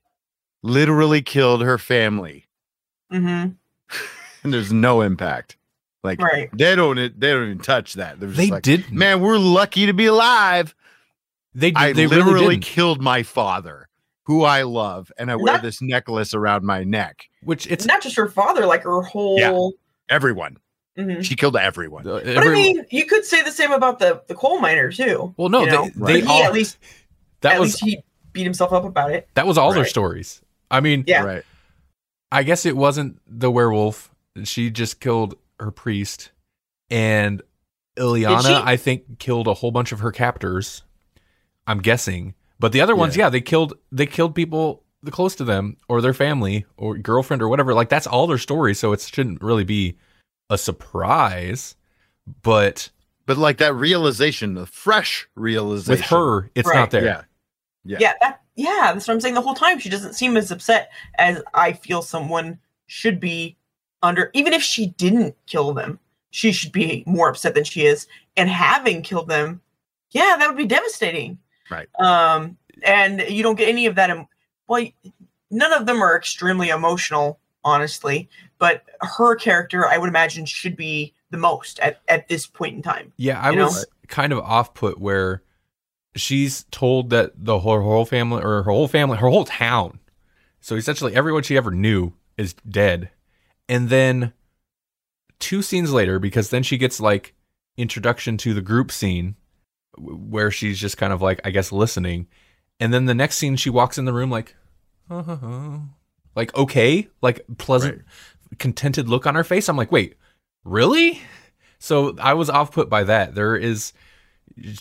literally 0.65 1.21
killed 1.23 1.63
her 1.63 1.79
family, 1.79 2.47
hmm 3.11 3.19
and 3.19 3.57
there's 4.53 4.73
no 4.73 5.03
impact. 5.03 5.57
Like 6.03 6.21
Right. 6.21 6.51
they 6.53 6.75
don't 6.75 6.97
they 6.97 7.33
don't 7.33 7.45
even 7.45 7.59
touch 7.61 7.95
that. 7.95 8.19
They're 8.19 8.29
just 8.31 8.37
they 8.39 8.49
like, 8.51 8.63
did 8.63 8.91
man, 8.91 9.21
we're 9.21 9.39
lucky 9.39 9.87
to 9.87 9.93
be 9.95 10.07
alive. 10.07 10.75
they 11.55 11.71
did 11.71 11.77
I 11.79 11.93
they 11.93 12.07
literally 12.07 12.33
really 12.41 12.59
killed 12.59 13.01
my 13.01 13.23
father, 13.23 13.89
who 14.25 14.43
I 14.45 14.63
love, 14.63 15.13
and 15.19 15.31
I 15.31 15.37
wear 15.37 15.55
Not- 15.55 15.63
this 15.63 15.81
necklace 15.81 16.35
around 16.35 16.65
my 16.65 16.83
neck. 16.85 17.25
which 17.43 17.67
it's 17.69 17.87
not 17.87 18.03
just 18.03 18.17
her 18.17 18.29
father, 18.29 18.67
like 18.67 18.83
her 18.85 19.03
whole. 19.03 19.75
Everyone. 20.09 20.59
Mhm. 20.99 21.25
She 21.25 21.35
killed 21.37 21.57
everyone. 21.57 22.07
uh, 22.07 22.13
But 22.23 22.27
every- 22.27 22.51
I 22.51 22.55
mean, 22.55 22.85
you 22.91 23.05
could 23.07 23.25
say 23.25 23.43
the 23.43 23.51
same 23.51 23.73
about 23.73 23.99
the 23.99 24.23
the 24.29 24.35
coal 24.35 24.61
miner 24.61 24.91
too. 24.93 25.35
well 25.37 25.49
no 25.49 25.61
you 25.61 25.67
they, 25.67 25.73
know, 25.73 25.91
they 26.07 26.21
he 26.21 26.27
all 26.27 26.43
at 26.45 26.53
least 26.53 26.79
that 27.41 27.55
at 27.55 27.61
was 27.61 27.81
least 27.83 27.85
he 27.85 28.05
beat 28.33 28.45
himself 28.45 28.73
up 28.73 28.85
about 28.85 29.11
it. 29.13 29.29
that 29.35 29.47
was 29.47 29.57
all 29.59 29.73
their 29.73 29.85
stories 29.87 30.41
i 30.77 30.81
mean 30.81 31.05
Yeah. 31.07 31.23
Right. 31.25 31.43
I 32.33 32.43
guess 32.43 32.67
it 32.67 32.77
wasn't 32.77 33.21
the 33.27 33.51
werewolf. 33.51 34.11
She 34.43 34.71
just 34.71 35.01
killed 35.01 35.37
her 35.61 35.71
priest. 35.71 36.33
And 36.91 37.43
Illyana, 37.97 38.43
she? 38.43 38.55
I 38.55 38.77
think, 38.77 39.19
killed 39.21 39.47
a 39.47 39.55
whole 39.55 39.71
bunch 39.71 39.93
of 39.93 40.01
her 40.01 40.11
captors. 40.11 40.83
I'm 41.67 41.79
guessing. 41.79 42.35
But 42.59 42.73
the 42.73 42.81
other 42.81 42.97
ones, 42.97 43.17
Yeah. 43.17 43.27
yeah, 43.27 43.31
they 43.31 43.41
killed 43.41 43.75
they 43.93 44.07
killed 44.07 44.35
people 44.35 44.83
the 45.03 45.11
close 45.13 45.35
to 45.37 45.45
them 45.45 45.77
or 45.89 46.01
their 46.01 46.15
family 46.15 46.65
or 46.77 46.97
girlfriend 46.99 47.41
or 47.43 47.49
whatever. 47.49 47.73
Like 47.73 47.89
that's 47.89 48.07
all 48.07 48.27
their 48.27 48.39
story, 48.39 48.75
so 48.75 48.93
it 48.93 49.01
shouldn't 49.01 49.41
really 49.43 49.65
be 49.65 49.97
a 50.51 50.59
surprise. 50.59 51.77
But 52.43 52.91
But 53.27 53.39
like 53.39 53.59
that 53.59 53.75
realization, 53.75 54.55
the 54.55 54.67
fresh 54.67 55.29
realization 55.37 55.91
with 55.93 56.11
her, 56.11 56.51
it's 56.55 56.69
Right. 56.69 56.75
not 56.77 56.91
there. 56.91 57.05
Yeah. 57.05 57.23
Yeah. 57.85 57.99
Yeah, 58.01 58.13
that, 58.21 58.41
yeah, 58.55 58.93
that's 58.93 59.07
what 59.09 59.15
I'm 59.15 59.21
saying. 59.21 59.35
The 59.35 59.41
whole 59.41 59.55
time 59.55 59.79
she 59.79 59.89
doesn't 59.89 60.15
seem 60.15 60.37
as 60.37 60.51
upset 60.51 60.91
as 61.19 61.43
I 61.55 61.73
feel 61.73 62.03
someone 62.03 62.59
should 62.87 63.19
be 63.21 63.57
under. 64.03 64.31
Even 64.35 64.53
if 64.53 64.63
she 64.63 64.89
didn't 64.89 65.35
kill 65.47 65.73
them, 65.75 65.99
she 66.31 66.53
should 66.53 66.73
be 66.73 67.03
more 67.07 67.29
upset 67.29 67.55
than 67.55 67.65
she 67.65 67.87
is. 67.87 68.07
And 68.37 68.49
having 68.49 69.03
killed 69.03 69.29
them, 69.29 69.61
yeah, 70.11 70.37
that 70.39 70.49
would 70.49 70.57
be 70.57 70.67
devastating. 70.67 71.39
Right. 71.71 71.89
Um, 71.99 72.57
and 72.85 73.21
you 73.29 73.43
don't 73.43 73.57
get 73.57 73.69
any 73.69 73.87
of 73.87 73.95
that. 73.97 74.11
em- 74.11 74.27
Well, 74.69 74.87
none 75.51 75.73
of 75.73 75.87
them 75.87 76.03
are 76.03 76.17
extremely 76.17 76.69
emotional, 76.69 77.39
honestly. 77.65 78.29
But 78.59 78.85
her 79.01 79.35
character, 79.37 79.87
I 79.89 79.99
would 79.99 80.09
imagine, 80.09 80.45
should 80.47 80.77
be 80.77 81.15
the 81.31 81.39
most 81.39 81.79
at, 81.81 82.01
at 82.09 82.29
this 82.29 82.47
point 82.47 82.77
in 82.77 82.83
time. 82.83 83.13
Yeah, 83.17 83.41
I 83.41 83.51
You 83.51 83.57
know? 83.57 83.65
was 83.67 83.87
kind 84.09 84.33
of 84.33 84.39
off 84.41 84.75
put 84.75 85.01
where 85.01 85.43
she's 86.17 86.65
told 86.71 87.11
that 87.11 87.33
the 87.37 87.61
whole, 87.61 87.75
her 87.75 87.83
whole 87.83 88.05
family 88.05 88.43
or 88.43 88.63
her 88.63 88.71
whole 88.71 88.89
family, 88.89 89.19
her 89.19 89.29
whole 89.29 89.45
town, 89.45 89.99
so 90.61 90.77
essentially 90.77 91.15
everyone 91.15 91.43
she 91.43 91.57
ever 91.57 91.71
knew 91.71 92.15
is 92.39 92.55
dead. 92.69 93.11
And 93.69 93.89
then 93.89 94.33
two 95.39 95.63
scenes 95.63 95.93
later, 95.93 96.19
because 96.19 96.51
then 96.51 96.63
she 96.63 96.79
gets 96.79 97.01
like 97.01 97.35
introduction 97.77 98.37
to 98.39 98.55
the 98.55 98.63
group 98.63 98.91
scene 98.91 99.37
where 99.99 100.51
she's 100.51 100.79
just 100.79 100.97
kind 100.97 101.13
of 101.13 101.23
like 101.23 101.41
I 101.45 101.51
guess 101.51 101.73
listening, 101.73 102.29
and 102.81 102.93
then 102.93 103.07
the 103.07 103.15
next 103.15 103.37
scene 103.37 103.57
she 103.57 103.71
walks 103.71 103.99
in 103.99 104.05
the 104.05 104.13
room 104.13 104.31
like, 104.31 104.57
uh-huh. 105.11 105.79
like 106.35 106.55
okay, 106.57 107.09
like 107.21 107.45
pleasant, 107.59 108.03
contented 108.59 109.09
look 109.09 109.27
on 109.27 109.35
her 109.35 109.45
face. 109.45 109.69
I'm 109.69 109.77
like, 109.77 109.93
wait, 109.93 110.17
really? 110.65 111.21
So 111.79 112.17
I 112.19 112.35
was 112.35 112.49
off 112.49 112.73
put 112.73 112.89
by 112.89 113.05
that. 113.05 113.35
There 113.35 113.57
is 113.57 113.93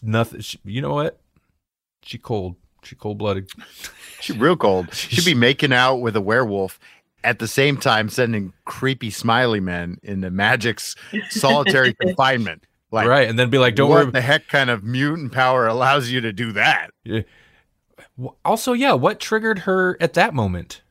nothing. 0.01 0.41
You 0.63 0.81
know 0.81 0.93
what? 0.93 1.19
She 2.03 2.17
cold. 2.17 2.55
She 2.83 2.95
cold 2.95 3.17
blooded. 3.17 3.49
she 4.19 4.33
real 4.33 4.57
cold. 4.57 4.87
She'd 4.93 5.25
be 5.25 5.33
making 5.33 5.71
out 5.73 5.97
with 5.97 6.15
a 6.15 6.21
werewolf 6.21 6.79
at 7.23 7.39
the 7.39 7.47
same 7.47 7.77
time 7.77 8.09
sending 8.09 8.51
creepy 8.65 9.09
smiley 9.09 9.61
men 9.61 9.97
into 10.03 10.29
Magik's 10.29 10.95
solitary 11.29 11.93
confinement. 12.01 12.65
Like, 12.91 13.07
right, 13.07 13.27
and 13.27 13.39
then 13.39 13.49
be 13.49 13.57
like, 13.57 13.75
"Don't 13.75 13.89
what 13.89 14.03
worry." 14.03 14.11
the 14.11 14.21
heck 14.21 14.47
kind 14.49 14.69
of 14.69 14.83
mutant 14.83 15.31
power 15.31 15.65
allows 15.65 16.09
you 16.09 16.21
to 16.21 16.31
do 16.33 16.51
that? 16.51 16.91
W- 17.05 18.35
Also, 18.45 18.73
yeah, 18.73 18.93
what 18.93 19.19
triggered 19.19 19.59
her 19.59 19.97
at 19.99 20.13
that 20.13 20.33
moment? 20.33 20.81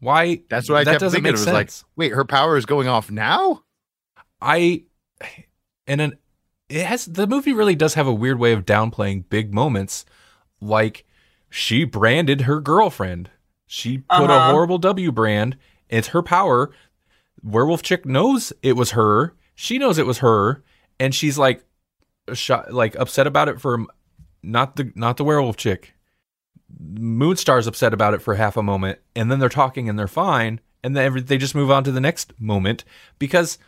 Why? 0.00 0.42
That's 0.48 0.68
what 0.70 0.76
I 0.78 0.84
that 0.84 0.90
kept 0.92 1.00
doesn't 1.00 1.16
thinking. 1.22 1.28
It 1.34 1.38
make 1.38 1.46
was 1.46 1.52
like, 1.52 1.70
wait, 1.96 2.12
her 2.12 2.24
power 2.24 2.56
is 2.56 2.64
going 2.64 2.88
off 2.88 3.10
now? 3.10 3.64
I 4.40 4.84
and 5.86 6.00
an 6.00 6.18
it 6.68 6.86
has 6.86 7.04
the 7.04 7.26
movie 7.26 7.52
really 7.52 7.74
does 7.74 7.94
have 7.94 8.06
a 8.06 8.14
weird 8.14 8.38
way 8.38 8.52
of 8.52 8.64
downplaying 8.64 9.28
big 9.28 9.52
moments, 9.52 10.06
like 10.62 11.04
she 11.50 11.84
branded 11.84 12.42
her 12.42 12.60
girlfriend. 12.60 13.28
She 13.66 13.98
put 13.98 14.30
a 14.30 14.32
Uh-huh. 14.34 14.50
horrible 14.52 14.78
W 14.78 15.12
brand. 15.12 15.56
It's 15.88 16.08
her 16.08 16.22
power. 16.22 16.70
Werewolf 17.42 17.82
chick 17.82 18.06
knows 18.06 18.52
it 18.62 18.74
was 18.74 18.92
her. 18.92 19.34
She 19.54 19.76
knows 19.78 19.98
it 19.98 20.06
was 20.06 20.18
her, 20.18 20.62
and 21.00 21.14
she's 21.14 21.36
like, 21.36 21.64
shot, 22.32 22.72
like 22.72 22.94
upset 22.96 23.26
about 23.26 23.48
it 23.48 23.60
for 23.60 23.84
not 24.42 24.76
the 24.76 24.92
not 24.94 25.16
the 25.16 25.24
werewolf 25.24 25.56
chick. 25.56 25.94
Moonstar's 26.82 27.66
upset 27.66 27.92
about 27.92 28.14
it 28.14 28.22
for 28.22 28.34
half 28.34 28.56
a 28.56 28.62
moment, 28.62 28.98
and 29.14 29.30
then 29.30 29.38
they're 29.38 29.48
talking 29.48 29.88
and 29.88 29.98
they're 29.98 30.08
fine, 30.08 30.60
and 30.82 30.96
then 30.96 31.24
they 31.26 31.36
just 31.36 31.54
move 31.54 31.70
on 31.70 31.84
to 31.84 31.92
the 31.92 32.00
next 32.00 32.32
moment 32.40 32.84
because, 33.18 33.58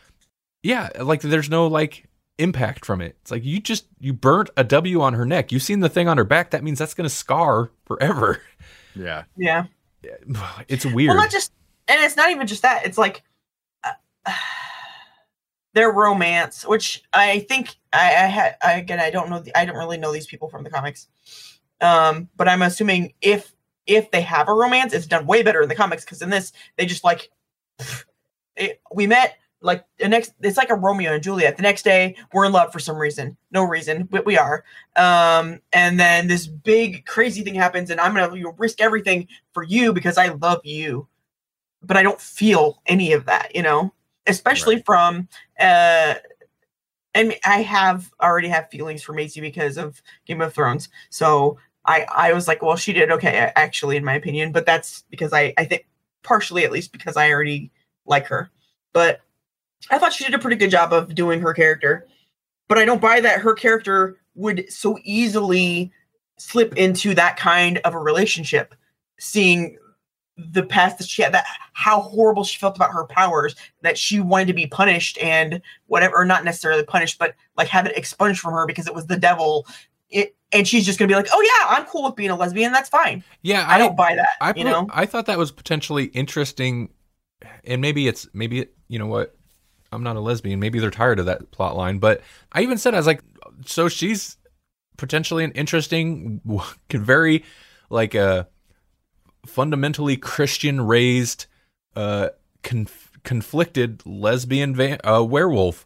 yeah, 0.63 0.89
like 0.99 1.21
there's 1.21 1.49
no 1.49 1.67
like 1.67 2.05
impact 2.37 2.85
from 2.85 3.01
it. 3.01 3.15
It's 3.21 3.31
like 3.31 3.43
you 3.43 3.59
just 3.59 3.87
you 3.99 4.13
burnt 4.13 4.49
a 4.57 4.63
W 4.63 5.01
on 5.01 5.13
her 5.13 5.25
neck. 5.25 5.51
You've 5.51 5.63
seen 5.63 5.79
the 5.79 5.89
thing 5.89 6.07
on 6.07 6.17
her 6.17 6.23
back. 6.23 6.51
That 6.51 6.63
means 6.63 6.79
that's 6.79 6.93
gonna 6.93 7.09
scar 7.09 7.71
forever. 7.85 8.41
Yeah. 8.95 9.23
Yeah. 9.35 9.65
It's 10.67 10.85
weird. 10.85 11.09
Well, 11.09 11.17
not 11.17 11.31
just, 11.31 11.51
and 11.87 12.01
it's 12.03 12.15
not 12.15 12.31
even 12.31 12.47
just 12.47 12.61
that. 12.61 12.85
It's 12.85 12.97
like 12.97 13.23
uh, 13.83 13.91
their 15.73 15.91
romance, 15.91 16.65
which 16.65 17.03
I 17.11 17.39
think 17.39 17.75
I, 17.91 18.05
I 18.05 18.27
had. 18.27 18.55
I, 18.63 18.73
again, 18.73 18.99
I 18.99 19.09
don't 19.09 19.29
know. 19.29 19.39
The, 19.39 19.57
I 19.57 19.65
don't 19.65 19.75
really 19.75 19.97
know 19.97 20.13
these 20.13 20.27
people 20.27 20.49
from 20.49 20.63
the 20.63 20.69
comics, 20.69 21.07
um, 21.81 22.29
but 22.37 22.47
I'm 22.47 22.61
assuming 22.61 23.13
if 23.21 23.53
if 23.87 24.11
they 24.11 24.21
have 24.21 24.47
a 24.47 24.53
romance, 24.53 24.93
it's 24.93 25.07
done 25.07 25.25
way 25.25 25.43
better 25.43 25.61
in 25.61 25.69
the 25.69 25.75
comics 25.75 26.05
because 26.05 26.21
in 26.21 26.29
this 26.29 26.51
they 26.77 26.85
just 26.85 27.03
like 27.03 27.29
it, 28.55 28.81
we 28.93 29.07
met 29.07 29.37
like 29.65 29.85
the 29.97 30.07
next. 30.07 30.33
It's 30.41 30.57
like 30.57 30.69
a 30.69 30.75
Romeo 30.75 31.13
and 31.13 31.23
Juliet. 31.23 31.57
The 31.57 31.63
next 31.63 31.83
day 31.83 32.15
we're 32.33 32.45
in 32.45 32.51
love 32.51 32.71
for 32.71 32.79
some 32.79 32.97
reason, 32.97 33.35
no 33.51 33.63
reason, 33.63 34.03
but 34.03 34.25
we 34.25 34.37
are. 34.37 34.63
Um, 34.95 35.59
and 35.73 35.99
then 35.99 36.27
this 36.27 36.47
big 36.47 37.05
crazy 37.05 37.41
thing 37.43 37.55
happens, 37.55 37.89
and 37.89 37.99
I'm 37.99 38.13
gonna 38.15 38.35
you 38.35 38.43
know, 38.43 38.55
risk 38.57 38.79
everything 38.79 39.27
for 39.53 39.63
you 39.63 39.91
because 39.91 40.17
I 40.17 40.29
love 40.29 40.61
you 40.63 41.07
but 41.85 41.97
I 41.97 42.03
don't 42.03 42.19
feel 42.19 42.81
any 42.87 43.13
of 43.13 43.25
that, 43.25 43.55
you 43.55 43.61
know, 43.61 43.93
especially 44.27 44.81
from 44.81 45.27
uh 45.59 46.15
and 47.13 47.33
I 47.45 47.61
have 47.61 48.11
already 48.21 48.49
have 48.49 48.69
feelings 48.69 49.01
for 49.01 49.13
Maisie 49.13 49.39
because 49.39 49.77
of 49.77 50.01
Game 50.25 50.41
of 50.41 50.53
Thrones. 50.53 50.89
So 51.09 51.57
I 51.85 52.05
I 52.11 52.33
was 52.33 52.47
like, 52.47 52.61
well, 52.61 52.75
she 52.75 52.93
did 52.93 53.11
okay 53.11 53.51
actually 53.55 53.97
in 53.97 54.03
my 54.03 54.15
opinion, 54.15 54.51
but 54.51 54.65
that's 54.65 55.03
because 55.09 55.33
I 55.33 55.53
I 55.57 55.65
think 55.65 55.87
partially 56.23 56.65
at 56.65 56.71
least 56.71 56.91
because 56.91 57.17
I 57.17 57.31
already 57.31 57.71
like 58.05 58.27
her. 58.27 58.49
But 58.93 59.21
I 59.89 59.97
thought 59.97 60.13
she 60.13 60.25
did 60.25 60.33
a 60.33 60.39
pretty 60.39 60.57
good 60.57 60.71
job 60.71 60.93
of 60.93 61.13
doing 61.15 61.41
her 61.41 61.53
character. 61.53 62.07
But 62.67 62.77
I 62.77 62.85
don't 62.85 63.01
buy 63.01 63.19
that 63.21 63.41
her 63.41 63.53
character 63.53 64.17
would 64.33 64.71
so 64.71 64.97
easily 65.03 65.91
slip 66.37 66.75
into 66.75 67.13
that 67.15 67.37
kind 67.37 67.77
of 67.79 67.93
a 67.93 67.99
relationship 67.99 68.75
seeing 69.19 69.77
the 70.37 70.63
past 70.63 70.97
that 70.97 71.07
she 71.07 71.21
had 71.21 71.33
that 71.33 71.45
how 71.71 72.01
horrible 72.01 72.43
she 72.43 72.59
felt 72.59 72.75
about 72.75 72.91
her 72.91 73.05
powers 73.05 73.55
that 73.81 73.97
she 73.97 74.19
wanted 74.19 74.47
to 74.47 74.53
be 74.53 74.67
punished 74.67 75.17
and 75.19 75.61
whatever 75.87 76.17
or 76.17 76.25
not 76.25 76.43
necessarily 76.43 76.83
punished 76.83 77.17
but 77.17 77.35
like 77.55 77.69
have 77.69 77.85
it 77.85 77.95
expunged 77.95 78.41
from 78.41 78.51
her 78.51 78.65
because 78.65 78.85
it 78.85 78.93
was 78.93 79.05
the 79.07 79.15
devil 79.15 79.65
it, 80.09 80.35
and 80.51 80.67
she's 80.67 80.85
just 80.85 80.99
gonna 80.99 81.07
be 81.07 81.15
like 81.15 81.29
oh 81.31 81.41
yeah 81.41 81.77
i'm 81.77 81.85
cool 81.85 82.03
with 82.03 82.17
being 82.17 82.29
a 82.29 82.35
lesbian 82.35 82.73
that's 82.73 82.89
fine 82.89 83.23
yeah, 83.43 83.65
i, 83.69 83.77
don't 83.77 83.95
buy 83.95 84.13
that 84.13 84.31
I 84.41 84.53
you 84.57 84.65
know 84.65 84.89
I 84.91 85.05
thought 85.05 85.27
that 85.27 85.37
was 85.37 85.53
potentially 85.53 86.05
interesting, 86.05 86.89
and 87.63 87.81
maybe 87.81 88.07
it's 88.07 88.27
maybe 88.33 88.67
you 88.87 88.99
know 88.99 89.07
what, 89.07 89.35
I'm 89.91 90.03
not 90.03 90.15
a 90.15 90.19
lesbian. 90.19 90.59
Maybe 90.59 90.79
they're 90.79 90.91
tired 90.91 91.19
of 91.19 91.25
that 91.25 91.51
plot 91.51 91.75
line. 91.75 91.99
But 91.99 92.21
I 92.51 92.61
even 92.61 92.77
said 92.77 92.93
I 92.93 92.97
was 92.97 93.07
like, 93.07 93.21
so 93.65 93.87
she's 93.87 94.37
potentially 94.97 95.43
an 95.43 95.51
interesting, 95.51 96.41
very 96.91 97.43
like 97.89 98.15
a 98.15 98.47
fundamentally 99.45 100.17
Christian 100.17 100.81
raised, 100.81 101.45
uh, 101.95 102.29
conf- 102.63 103.11
conflicted 103.23 104.05
lesbian 104.05 104.75
va- 104.75 105.07
uh, 105.07 105.23
werewolf. 105.23 105.85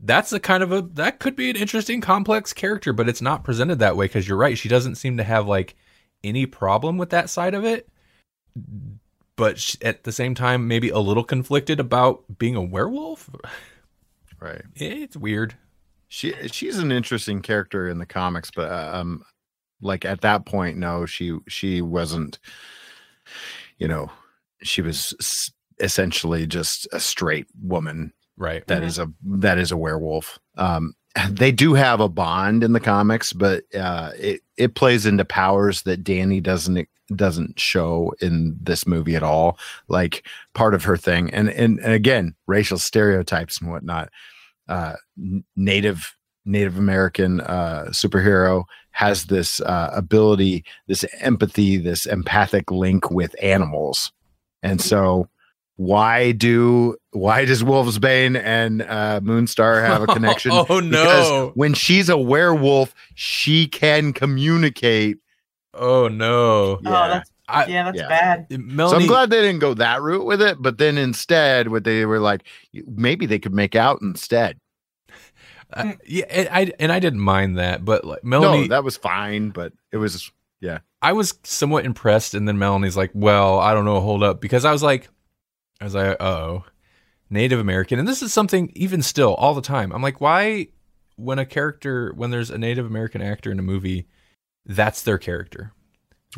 That's 0.00 0.32
a 0.32 0.38
kind 0.38 0.62
of 0.62 0.70
a 0.70 0.82
that 0.82 1.18
could 1.18 1.34
be 1.34 1.50
an 1.50 1.56
interesting 1.56 2.00
complex 2.00 2.52
character, 2.52 2.92
but 2.92 3.08
it's 3.08 3.22
not 3.22 3.42
presented 3.42 3.80
that 3.80 3.96
way 3.96 4.04
because 4.04 4.28
you're 4.28 4.36
right. 4.36 4.56
She 4.56 4.68
doesn't 4.68 4.94
seem 4.94 5.16
to 5.16 5.24
have 5.24 5.48
like 5.48 5.74
any 6.22 6.46
problem 6.46 6.98
with 6.98 7.10
that 7.10 7.30
side 7.30 7.54
of 7.54 7.64
it 7.64 7.88
but 9.38 9.58
sh- 9.58 9.76
at 9.80 10.04
the 10.04 10.12
same 10.12 10.34
time 10.34 10.68
maybe 10.68 10.90
a 10.90 10.98
little 10.98 11.24
conflicted 11.24 11.80
about 11.80 12.22
being 12.38 12.54
a 12.56 12.62
werewolf 12.62 13.30
Right. 14.40 14.62
it's 14.76 15.16
weird 15.16 15.54
She 16.08 16.32
she's 16.48 16.78
an 16.78 16.92
interesting 16.92 17.40
character 17.42 17.88
in 17.88 17.98
the 17.98 18.06
comics, 18.06 18.50
but 18.54 18.70
um, 18.70 19.24
like 19.80 20.04
at 20.04 20.20
that 20.22 20.44
point, 20.46 20.76
no, 20.78 21.06
she 21.06 21.38
she 21.48 21.82
wasn't. 21.82 22.38
You 23.78 23.88
know, 23.88 24.10
she 24.62 24.80
was 24.82 25.14
essentially 25.80 26.46
just 26.46 26.88
a 26.92 26.98
straight 27.00 27.46
woman 27.62 28.12
right 28.36 28.66
that 28.68 28.82
is 28.82 28.98
a 28.98 29.12
that 29.24 29.58
is 29.58 29.70
a 29.70 29.76
werewolf. 29.76 30.38
Um, 30.56 30.94
they 31.28 31.52
do 31.52 31.74
have 31.74 32.00
a 32.00 32.08
bond 32.08 32.62
in 32.62 32.72
the 32.72 32.80
comics, 32.80 33.32
but 33.32 33.64
uh, 33.74 34.10
it 34.18 34.40
it 34.56 34.74
plays 34.74 35.06
into 35.06 35.24
powers 35.24 35.82
that 35.82 36.04
Dani 36.04 36.42
doesn't 36.42 36.88
doesn't 37.14 37.58
show 37.58 38.12
in 38.20 38.56
this 38.60 38.86
movie 38.86 39.16
at 39.16 39.22
all. 39.22 39.58
Like 39.88 40.26
part 40.54 40.74
of 40.74 40.84
her 40.84 40.96
thing, 40.96 41.30
and 41.30 41.48
and, 41.48 41.78
and 41.80 41.92
again, 41.92 42.34
racial 42.46 42.78
stereotypes 42.78 43.60
and 43.60 43.70
whatnot. 43.70 44.10
Uh, 44.68 44.96
native 45.56 46.14
Native 46.44 46.78
American 46.78 47.40
uh, 47.40 47.86
superhero 47.90 48.64
has 48.90 49.26
this 49.26 49.60
uh, 49.60 49.90
ability, 49.94 50.64
this 50.86 51.04
empathy, 51.20 51.76
this 51.76 52.06
empathic 52.06 52.70
link 52.70 53.10
with 53.10 53.34
animals, 53.42 54.12
and 54.62 54.80
so 54.80 55.28
why 55.78 56.32
do 56.32 56.96
why 57.12 57.44
does 57.44 57.62
Wolfsbane 57.62 58.36
and 58.36 58.82
uh, 58.82 59.20
Moonstar 59.22 59.86
have 59.86 60.02
a 60.02 60.06
connection? 60.12 60.50
oh 60.52 60.64
Because 60.64 61.30
no 61.30 61.52
when 61.54 61.72
she's 61.72 62.08
a 62.08 62.18
werewolf, 62.18 62.92
she 63.14 63.68
can 63.68 64.12
communicate. 64.12 65.18
oh 65.74 66.08
no 66.08 66.80
oh 66.80 66.80
that's 66.82 67.30
I, 67.46 67.66
yeah 67.66 67.84
that's 67.84 67.96
yeah. 67.96 68.08
bad 68.08 68.46
So 68.50 68.96
I'm 68.96 69.06
glad 69.06 69.30
they 69.30 69.40
didn't 69.40 69.60
go 69.60 69.72
that 69.74 70.02
route 70.02 70.26
with 70.26 70.42
it. 70.42 70.60
But 70.60 70.78
then 70.78 70.98
instead, 70.98 71.68
what 71.68 71.84
they 71.84 72.04
were 72.04 72.18
like, 72.18 72.42
maybe 72.72 73.24
they 73.26 73.38
could 73.38 73.54
make 73.54 73.76
out 73.76 74.02
instead. 74.02 74.58
uh, 75.74 75.92
yeah 76.06 76.24
and 76.30 76.48
i 76.50 76.72
and 76.80 76.90
i 76.90 76.98
didn't 76.98 77.20
mind 77.20 77.58
that 77.58 77.84
but 77.84 78.02
like 78.02 78.24
melanie 78.24 78.62
no, 78.62 78.68
that 78.68 78.82
was 78.82 78.96
fine. 78.96 79.50
But 79.50 79.72
it 79.92 79.98
was 79.98 80.32
yeah. 80.60 80.80
I 81.00 81.12
was 81.12 81.38
somewhat 81.44 81.84
impressed, 81.84 82.34
and 82.34 82.48
then 82.48 82.58
Melanie's 82.58 82.96
like, 82.96 83.12
"Well, 83.14 83.60
I 83.60 83.72
don't 83.72 83.84
know, 83.84 84.00
hold 84.00 84.24
up," 84.24 84.40
because 84.40 84.64
I 84.64 84.72
was 84.72 84.82
like, 84.82 85.08
I 85.80 85.84
was 85.84 85.94
like, 85.94 86.16
"Oh, 86.20 86.64
Native 87.30 87.60
American," 87.60 87.98
and 87.98 88.08
this 88.08 88.22
is 88.22 88.32
something 88.32 88.72
even 88.74 89.02
still 89.02 89.34
all 89.34 89.54
the 89.54 89.62
time. 89.62 89.92
I'm 89.92 90.02
like, 90.02 90.20
why, 90.20 90.68
when 91.16 91.38
a 91.38 91.46
character, 91.46 92.12
when 92.14 92.30
there's 92.30 92.50
a 92.50 92.58
Native 92.58 92.86
American 92.86 93.22
actor 93.22 93.50
in 93.50 93.58
a 93.58 93.62
movie, 93.62 94.08
that's 94.66 95.02
their 95.02 95.18
character. 95.18 95.72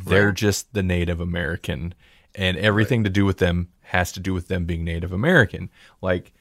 They're 0.05 0.33
just 0.33 0.73
the 0.73 0.83
Native 0.83 1.21
American, 1.21 1.95
and 2.35 2.57
everything 2.57 3.05
to 3.05 3.11
do 3.11 3.25
with 3.25 3.39
them 3.39 3.69
has 3.83 4.13
to 4.13 4.21
do 4.21 4.33
with 4.33 4.49
them 4.49 4.65
being 4.67 4.85
Native 4.85 5.13
American. 5.13 5.71
Like, 6.01 6.33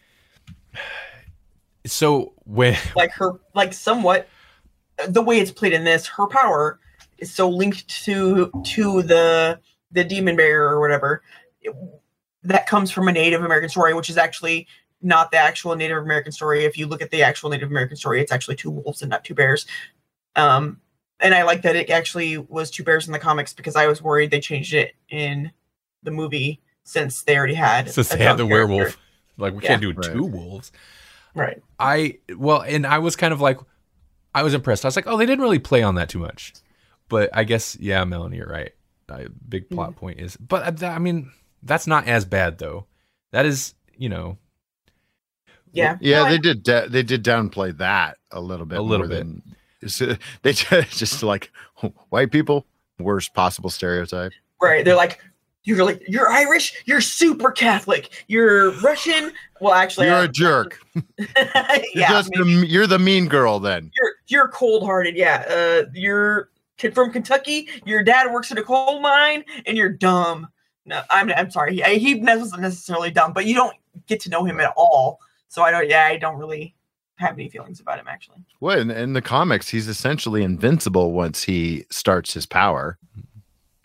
so 1.85 2.33
when 2.45 2.77
like 2.95 3.11
her 3.11 3.39
like 3.55 3.73
somewhat 3.73 4.27
the 5.07 5.21
way 5.21 5.39
it's 5.39 5.51
played 5.51 5.73
in 5.73 5.83
this 5.85 6.05
her 6.07 6.27
power 6.27 6.79
is 7.17 7.33
so 7.33 7.49
linked 7.49 7.87
to 7.87 8.51
to 8.65 9.01
the 9.01 9.59
the 9.91 10.03
demon 10.03 10.35
bear 10.35 10.67
or 10.67 10.79
whatever 10.81 11.23
it- 11.61 11.73
that 12.43 12.67
comes 12.67 12.91
from 12.91 13.07
a 13.07 13.11
native 13.11 13.43
american 13.43 13.69
story 13.69 13.93
which 13.93 14.09
is 14.09 14.17
actually 14.17 14.67
not 15.01 15.31
the 15.31 15.37
actual 15.37 15.77
Native 15.77 15.97
American 16.03 16.33
story. 16.33 16.65
If 16.65 16.77
you 16.77 16.85
look 16.85 17.01
at 17.01 17.09
the 17.09 17.23
actual 17.23 17.49
Native 17.49 17.69
American 17.71 17.95
story, 17.95 18.19
it's 18.19 18.33
actually 18.33 18.57
two 18.57 18.69
wolves 18.69 19.01
and 19.01 19.09
not 19.09 19.23
two 19.23 19.33
bears. 19.33 19.65
Um, 20.35 20.81
and 21.21 21.33
I 21.33 21.43
like 21.43 21.61
that 21.61 21.77
it 21.77 21.89
actually 21.89 22.37
was 22.37 22.69
two 22.69 22.83
bears 22.83 23.07
in 23.07 23.13
the 23.13 23.19
comics 23.19 23.53
because 23.53 23.77
I 23.77 23.87
was 23.87 24.01
worried 24.01 24.29
they 24.29 24.41
changed 24.41 24.73
it 24.73 24.95
in 25.07 25.53
the 26.03 26.11
movie 26.11 26.59
since 26.83 27.23
they 27.23 27.37
already 27.37 27.53
had 27.53 27.89
Since 27.89 28.13
a 28.13 28.17
they 28.17 28.25
had 28.25 28.33
the 28.35 28.45
character. 28.45 28.67
werewolf. 28.67 28.97
Like 29.37 29.53
we 29.53 29.63
Yeah. 29.63 29.69
can't 29.69 29.81
do 29.81 29.93
Right. 29.93 30.11
two 30.11 30.25
wolves. 30.25 30.73
Right. 31.33 31.63
I 31.79 32.17
well, 32.35 32.61
and 32.61 32.85
I 32.85 32.99
was 32.99 33.15
kind 33.15 33.31
of 33.33 33.39
like, 33.39 33.57
I 34.35 34.43
was 34.43 34.53
impressed. 34.53 34.83
I 34.83 34.89
was 34.89 34.97
like, 34.97 35.07
oh, 35.07 35.15
they 35.15 35.25
didn't 35.25 35.41
really 35.43 35.59
play 35.59 35.81
on 35.81 35.95
that 35.95 36.09
too 36.09 36.19
much. 36.19 36.53
But 37.07 37.29
I 37.31 37.45
guess, 37.45 37.77
yeah, 37.79 38.03
Melanie, 38.03 38.35
you're 38.35 38.47
right. 38.47 38.73
I, 39.07 39.27
big 39.47 39.69
plot 39.69 39.95
point 39.95 40.19
is, 40.19 40.35
but 40.35 40.83
uh, 40.83 40.87
I 40.87 40.99
mean, 40.99 41.31
that's 41.63 41.87
not 41.87 42.07
as 42.07 42.25
bad 42.25 42.57
though. 42.57 42.85
That 43.31 43.45
is, 43.45 43.73
you 43.97 44.09
know, 44.09 44.37
Yeah. 45.71 45.97
Yeah, 46.01 46.27
they 46.29 46.37
did. 46.37 46.63
Da- 46.63 46.87
they 46.87 47.03
did 47.03 47.23
downplay 47.23 47.77
that 47.77 48.17
a 48.31 48.41
little 48.41 48.65
bit. 48.65 48.79
A 48.79 48.81
little 48.81 49.07
bit. 49.07 49.19
Than, 49.19 49.41
so 49.87 50.15
they 50.41 50.53
just, 50.53 50.97
just 50.97 51.23
like 51.23 51.51
white 52.09 52.31
people, 52.31 52.65
worst 52.99 53.33
possible 53.33 53.69
stereotype. 53.69 54.31
Right. 54.61 54.83
They're 54.83 54.95
like, 54.95 55.19
you're 55.63 55.83
like, 55.85 56.01
you're 56.07 56.29
Irish, 56.29 56.73
you're 56.85 57.01
super 57.01 57.51
Catholic, 57.51 58.23
you're 58.27 58.71
Russian. 58.81 59.31
Well, 59.61 59.73
actually, 59.73 60.07
You're 60.07 60.15
I- 60.15 60.23
a 60.23 60.27
jerk. 60.27 60.79
You're 60.95 61.27
yeah, 61.93 62.09
just 62.09 62.31
the, 62.31 62.65
you're 62.67 62.87
the 62.87 62.97
mean 62.97 63.27
girl 63.27 63.59
then. 63.59 63.91
you're 63.95 64.13
you're 64.27 64.47
cold 64.47 64.83
hearted. 64.83 65.15
Yeah. 65.15 65.43
Uh, 65.49 65.89
you're 65.93 66.49
kid 66.77 66.95
from 66.95 67.11
Kentucky. 67.11 67.67
Your 67.85 68.03
dad 68.03 68.31
works 68.31 68.51
at 68.51 68.57
a 68.57 68.63
coal 68.63 69.01
mine, 69.01 69.43
and 69.65 69.77
you're 69.77 69.89
dumb. 69.91 70.47
No, 70.89 71.01
I'm 71.09 71.31
I'm 71.31 71.51
sorry. 71.51 71.75
He, 71.75 71.99
he 71.99 72.15
wasn't 72.15 72.61
necessarily 72.61 73.11
dumb, 73.11 73.31
but 73.31 73.45
you 73.45 73.55
don't 73.55 73.75
get 74.07 74.19
to 74.21 74.29
know 74.29 74.43
him 74.43 74.59
at 74.59 74.73
all. 74.75 75.19
So 75.47 75.61
I 75.61 75.71
don't. 75.71 75.87
Yeah, 75.87 76.05
I 76.05 76.17
don't 76.17 76.37
really 76.37 76.75
have 77.15 77.33
any 77.33 77.49
feelings 77.49 77.79
about 77.79 77.99
him 77.99 78.07
actually. 78.07 78.43
Well, 78.59 78.79
in, 78.79 78.89
in 78.89 79.13
the 79.13 79.21
comics, 79.21 79.69
he's 79.69 79.87
essentially 79.87 80.41
invincible 80.43 81.11
once 81.11 81.43
he 81.43 81.85
starts 81.91 82.33
his 82.33 82.45
power. 82.45 82.97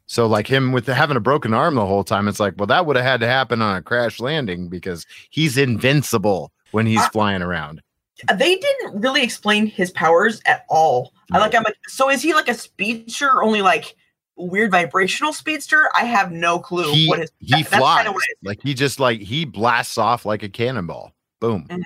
So, 0.06 0.26
like 0.26 0.46
him 0.46 0.72
with 0.72 0.86
the, 0.86 0.94
having 0.94 1.16
a 1.16 1.20
broken 1.20 1.54
arm 1.54 1.74
the 1.74 1.86
whole 1.86 2.04
time, 2.04 2.28
it's 2.28 2.38
like, 2.40 2.54
well, 2.58 2.66
that 2.66 2.86
would 2.86 2.96
have 2.96 3.04
had 3.04 3.20
to 3.20 3.26
happen 3.26 3.60
on 3.62 3.76
a 3.76 3.82
crash 3.82 4.20
landing 4.20 4.68
because 4.68 5.06
he's 5.30 5.56
invincible 5.58 6.52
when 6.72 6.86
he's 6.86 7.00
Uh, 7.00 7.08
flying 7.10 7.42
around. 7.42 7.80
They 8.34 8.56
didn't 8.56 9.00
really 9.00 9.22
explain 9.22 9.66
his 9.66 9.90
powers 9.90 10.40
at 10.46 10.64
all. 10.68 11.12
I 11.32 11.38
like. 11.38 11.54
I'm 11.54 11.64
like. 11.64 11.76
So 11.88 12.10
is 12.10 12.22
he 12.22 12.32
like 12.32 12.48
a 12.48 12.54
speedster? 12.54 13.28
or 13.28 13.42
Only 13.42 13.60
like 13.62 13.96
weird 14.36 14.70
vibrational 14.70 15.32
speedster? 15.32 15.88
I 15.96 16.04
have 16.04 16.32
no 16.32 16.58
clue 16.58 16.92
He 16.92 17.08
what 17.08 17.20
his. 17.20 17.32
he 17.40 17.62
that- 17.62 17.66
flies 17.66 17.98
kinda 18.04 18.12
what 18.12 18.22
like 18.42 18.60
he 18.62 18.74
just 18.74 18.98
like 19.00 19.20
he 19.20 19.44
blasts 19.44 19.98
off 19.98 20.24
like 20.26 20.42
a 20.42 20.48
cannonball. 20.48 21.12
Boom. 21.40 21.66
Mhm. 21.68 21.82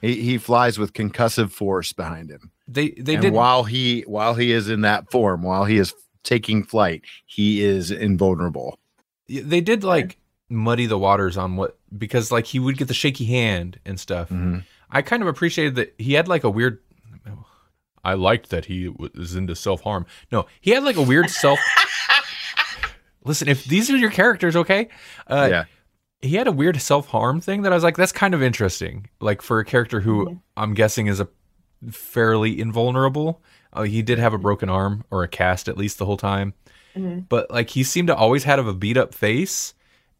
He 0.00 0.22
he 0.22 0.38
flies 0.38 0.78
with 0.78 0.92
concussive 0.92 1.50
force 1.50 1.92
behind 1.92 2.30
him. 2.30 2.50
they 2.68 2.90
they 2.90 3.14
and 3.14 3.22
did 3.22 3.32
while 3.32 3.64
he 3.64 4.02
while 4.06 4.34
he 4.34 4.52
is 4.52 4.68
in 4.68 4.82
that 4.82 5.10
form, 5.10 5.42
while 5.42 5.64
he 5.64 5.76
is 5.78 5.92
taking 6.22 6.62
flight, 6.62 7.02
he 7.26 7.62
is 7.62 7.90
invulnerable. 7.90 8.78
they 9.28 9.60
did 9.60 9.84
like 9.84 10.16
muddy 10.48 10.86
the 10.86 10.98
waters 10.98 11.36
on 11.36 11.54
what 11.56 11.78
because 11.96 12.32
like 12.32 12.46
he 12.46 12.58
would 12.58 12.76
get 12.76 12.88
the 12.88 12.94
shaky 12.94 13.24
hand 13.26 13.78
and 13.86 13.98
stuff. 14.00 14.28
Mhm. 14.30 14.64
I 14.90 15.02
kind 15.02 15.22
of 15.22 15.28
appreciated 15.28 15.76
that 15.76 15.94
he 15.98 16.14
had 16.14 16.26
like 16.28 16.42
a 16.44 16.50
weird. 16.50 16.78
I 18.04 18.14
liked 18.14 18.50
that 18.50 18.64
he 18.66 18.88
was 18.88 19.34
into 19.34 19.54
self 19.54 19.82
harm. 19.82 20.06
No, 20.32 20.46
he 20.60 20.70
had 20.70 20.84
like 20.84 20.96
a 20.96 21.02
weird 21.02 21.28
self. 21.30 21.58
Listen, 23.24 23.48
if 23.48 23.64
these 23.64 23.90
are 23.90 23.96
your 23.96 24.10
characters, 24.10 24.56
okay, 24.56 24.88
uh, 25.26 25.48
yeah. 25.50 25.64
he 26.22 26.36
had 26.36 26.46
a 26.46 26.52
weird 26.52 26.80
self 26.80 27.08
harm 27.08 27.40
thing 27.40 27.62
that 27.62 27.72
I 27.72 27.74
was 27.74 27.84
like, 27.84 27.96
that's 27.96 28.12
kind 28.12 28.34
of 28.34 28.42
interesting. 28.42 29.08
Like 29.20 29.42
for 29.42 29.58
a 29.60 29.64
character 29.64 30.00
who. 30.00 30.40
I'm 30.56 30.74
guessing 30.74 31.06
is 31.06 31.20
a 31.20 31.28
fairly 31.90 32.60
invulnerable. 32.60 33.42
Uh, 33.72 33.82
he 33.82 34.02
did 34.02 34.18
have 34.18 34.34
a 34.34 34.38
broken 34.38 34.68
arm 34.68 35.04
or 35.10 35.22
a 35.22 35.28
cast 35.28 35.68
at 35.68 35.78
least 35.78 35.98
the 35.98 36.04
whole 36.06 36.16
time, 36.18 36.52
Mhm. 36.96 37.26
but 37.28 37.50
like 37.50 37.70
he 37.70 37.82
seemed 37.82 38.08
to 38.08 38.16
always 38.16 38.44
have 38.44 38.66
a 38.66 38.74
beat 38.74 38.96
up 38.96 39.14
face, 39.14 39.74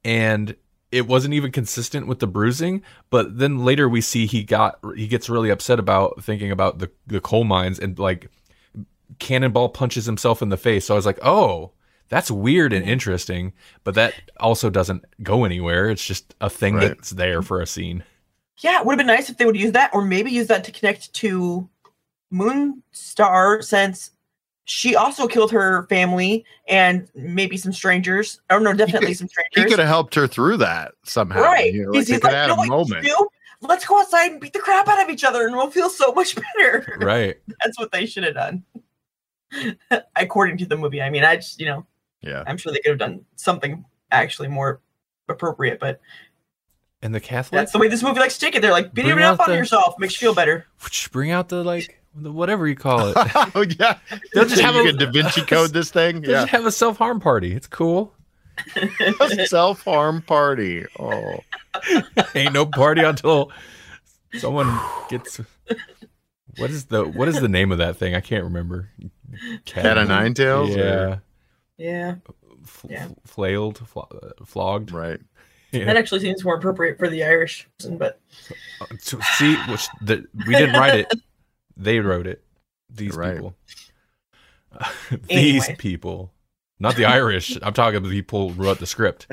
and 0.05 0.55
it 0.92 1.06
wasn't 1.06 1.34
even 1.34 1.52
consistent 1.52 2.06
with 2.06 2.18
the 2.18 2.26
bruising. 2.26 2.82
But 3.10 3.38
then 3.38 3.58
later 3.64 3.88
we 3.88 4.00
see 4.00 4.26
he 4.26 4.42
got 4.42 4.78
he 4.96 5.06
gets 5.06 5.28
really 5.30 5.50
upset 5.50 5.78
about 5.78 6.22
thinking 6.22 6.50
about 6.50 6.78
the 6.78 6.90
the 7.06 7.20
coal 7.20 7.44
mines 7.44 7.78
and 7.78 7.98
like 7.98 8.28
cannonball 9.18 9.68
punches 9.70 10.06
himself 10.06 10.42
in 10.42 10.48
the 10.48 10.56
face. 10.56 10.86
So 10.86 10.94
I 10.94 10.96
was 10.96 11.06
like, 11.06 11.18
oh. 11.22 11.72
That's 12.08 12.28
weird 12.28 12.72
and 12.72 12.84
interesting, 12.84 13.52
but 13.84 13.94
that 13.94 14.14
also 14.40 14.68
doesn't 14.68 15.04
go 15.22 15.44
anywhere. 15.44 15.88
It's 15.90 16.04
just 16.04 16.34
a 16.40 16.50
thing 16.50 16.74
Right. 16.74 16.88
that's 16.88 17.10
there 17.10 17.40
for 17.40 17.60
a 17.60 17.68
scene. 17.68 18.02
Yeah, 18.58 18.80
it 18.80 18.84
would 18.84 18.94
have 18.94 18.98
been 18.98 19.06
nice 19.06 19.30
if 19.30 19.36
they 19.38 19.46
would 19.46 19.56
use 19.56 19.70
that, 19.70 19.92
or 19.94 20.04
maybe 20.04 20.32
use 20.32 20.48
that 20.48 20.64
to 20.64 20.72
connect 20.72 21.12
to 21.12 21.68
Moonstar, 22.32 23.62
since 23.62 24.10
she 24.70 24.94
also 24.94 25.26
killed 25.26 25.51
her 25.51 25.84
family 25.88 26.44
and 26.68 27.09
maybe 27.16 27.56
some 27.56 27.72
strangers. 27.72 28.40
Or 28.51 28.60
no, 28.60 28.72
definitely 28.72 29.14
some 29.14 29.26
strangers. 29.26 29.64
He 29.64 29.68
could 29.68 29.80
have 29.80 29.88
helped 29.88 30.14
her 30.14 30.28
through 30.28 30.59
that 30.59 30.92
somehow. 31.02 31.40
right? 31.42 31.74
You 31.74 31.86
know, 31.86 31.90
like 31.90 32.06
they 32.06 32.12
he's 32.14 32.22
like, 32.22 32.32
have 32.32 32.48
"You 32.51 32.55
know 32.55 32.55
a 32.55 32.56
what 32.59 32.64
you 32.88 32.94
moment. 32.94 33.05
do? 33.06 33.28
Let's 33.62 33.84
go 33.84 33.98
outside 34.01 34.30
and 34.30 34.40
beat 34.40 34.52
the 34.52 34.59
crap 34.60 34.86
out 34.88 35.02
of 35.02 35.10
each 35.10 35.24
other, 35.24 35.47
and 35.47 35.55
we'll 35.56 35.70
feel 35.70 35.90
so 35.90 36.12
much 36.12 36.34
better. 36.36 36.98
Right. 37.01 37.36
That's 37.64 37.78
what 37.78 37.90
they 37.92 38.06
should 38.06 38.22
have 38.24 38.34
done, 38.34 38.62
according 40.16 40.59
to 40.59 40.66
the 40.66 40.76
movie. 40.76 41.02
I 41.02 41.10
mean, 41.10 41.24
I 41.24 41.36
just 41.36 41.60
you 41.60 41.66
know, 41.66 41.86
Yeah. 42.22 42.44
I'm 42.47 42.56
sure 42.56 42.72
they 42.72 42.78
could 42.78 42.90
have 42.90 42.98
done 42.98 43.24
something 43.36 43.84
actually 44.10 44.48
more 44.48 44.80
appropriate, 45.28 45.78
but 45.80 46.01
And 47.02 47.14
the 47.14 47.20
Catholic 47.20 47.59
that's 47.59 47.72
the 47.72 47.78
way 47.78 47.88
this 47.88 48.02
movie 48.02 48.20
likes 48.20 48.34
to 48.34 48.40
take 48.40 48.55
it. 48.55 48.62
They're 48.62 48.72
like, 48.72 48.94
beat 48.94 49.02
Bring 49.05 49.18
it 49.18 49.22
up 49.22 49.40
out 49.40 49.48
on 49.48 49.52
the- 49.52 49.59
yourself, 49.59 49.94
makes 49.98 50.14
you 50.14 50.26
feel 50.26 50.34
better. 50.34 50.66
bring 51.12 51.30
out 51.30 51.48
the 51.48 51.62
like 51.64 51.86
the 51.86 51.94
whatever 52.15 52.66
you 52.66 52.74
call 52.77 53.09
it. 53.09 53.15
oh 53.55 53.65
yeah. 53.78 53.99
They'll 54.35 54.45
just 54.47 54.61
have 54.61 54.74
you 54.74 54.82
a- 54.82 54.85
can 54.93 54.97
Da 54.99 55.11
Vinci 55.11 55.43
code 55.43 55.73
this 55.73 55.91
thing. 55.91 56.20
They'll 56.23 56.31
Yeah. 56.31 56.41
just 56.43 56.51
have 56.53 56.66
a 56.66 56.73
self 56.73 56.97
harm 56.99 57.20
party. 57.20 57.53
It's 57.55 57.66
cool. 57.66 58.15
Self 59.47 59.85
harm 59.85 60.20
party. 60.23 60.85
Oh. 60.99 61.39
Ain't 62.35 62.53
no 62.53 62.66
party 62.66 63.03
until 63.03 63.51
someone 64.35 64.78
gets. 65.09 65.41
What 66.59 66.70
is 66.70 66.87
the 66.87 67.05
what 67.05 67.28
is 67.28 67.41
the 67.41 67.49
name 67.49 67.73
of 67.73 67.78
that 67.78 67.97
thing? 67.97 68.15
I 68.15 68.20
can't 68.20 68.45
remember. 68.45 68.91
Cat 69.65 69.97
of 69.97 70.09
nine 70.09 70.35
tails. 70.35 70.70
Yeah, 70.77 70.85
or- 70.85 71.23
Yeah. 71.78 72.15
F- 72.65 72.85
Yeah. 72.87 73.09
flailed, 73.24 73.78
fl- 73.89 74.01
uh, 74.01 74.45
flogged. 74.45 74.93
Right. 74.93 75.20
Yeah. 75.73 75.85
That 75.85 75.97
actually 75.97 76.20
seems 76.20 76.45
more 76.45 76.57
appropriate 76.57 76.99
for 76.99 77.09
the 77.09 77.24
Irish 77.24 77.66
person, 77.78 77.97
but 77.97 78.20
So, 78.99 79.19
see, 79.39 79.55
which 79.70 79.87
the, 80.03 80.27
we 80.47 80.55
didn't 80.55 80.74
write 80.78 80.99
it; 81.01 81.12
they 81.82 82.01
wrote 82.01 82.27
it. 82.27 82.44
These 82.89 83.15
Right. 83.16 83.35
people. 83.36 83.55
These 85.28 85.62
Anyway. 85.65 85.77
people, 85.78 86.32
not 86.78 86.97
the 86.97 87.05
Irish. 87.07 87.57
I'm 87.62 87.73
talking 87.73 87.97
about 87.97 88.09
the 88.09 88.15
people 88.15 88.51
who 88.51 88.62
wrote 88.62 88.78
the 88.78 88.86
script. 88.86 89.27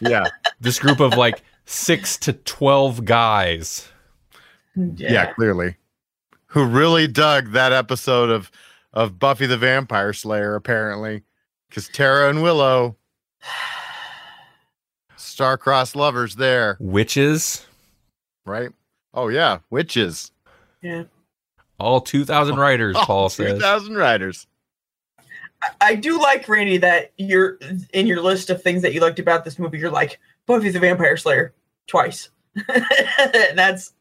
Yeah. 0.00 0.24
This 0.60 0.78
group 0.78 1.00
of 1.00 1.14
like 1.16 1.42
six 1.64 2.16
to 2.18 2.32
twelve 2.34 3.04
guys. 3.04 3.88
yeah. 4.76 5.32
Clearly. 5.32 5.76
Who 6.48 6.64
really 6.66 7.06
dug 7.08 7.52
that 7.52 7.72
episode 7.72 8.30
of 8.30 8.50
of 8.92 9.18
Buffy 9.18 9.46
the 9.46 9.56
Vampire 9.56 10.12
Slayer, 10.12 10.54
apparently. 10.54 11.22
Because 11.68 11.88
Tara 11.88 12.28
and 12.30 12.42
Willow, 12.42 12.96
star-crossed 15.16 15.96
lovers 15.96 16.36
there, 16.36 16.76
Witches, 16.80 17.66
right? 18.46 18.70
Oh 19.12 19.28
yeah, 19.28 19.58
witches. 19.70 20.30
Yeah. 20.84 21.04
all 21.80 22.00
two 22.00 22.24
thousand 22.24 22.56
writers. 22.56 22.94
Paul 22.98 23.28
says. 23.30 23.54
Two 23.54 23.58
thousand 23.60 23.96
writers. 23.96 24.46
I- 25.18 25.70
I 25.80 25.94
do 25.94 26.20
like 26.20 26.46
Randy 26.46 26.76
that 26.78 27.12
you're 27.16 27.58
in 27.94 28.06
your 28.06 28.20
list 28.20 28.50
of 28.50 28.62
things 28.62 28.82
that 28.82 28.92
you 28.92 29.00
liked 29.00 29.18
about 29.18 29.44
this 29.46 29.58
movie. 29.58 29.78
You're 29.78 29.90
like 29.90 30.20
Buffy 30.46 30.68
the 30.68 30.78
Vampire 30.78 31.16
Slayer 31.16 31.54
twice. 31.86 32.28
That's 32.68 33.90
that 33.90 33.92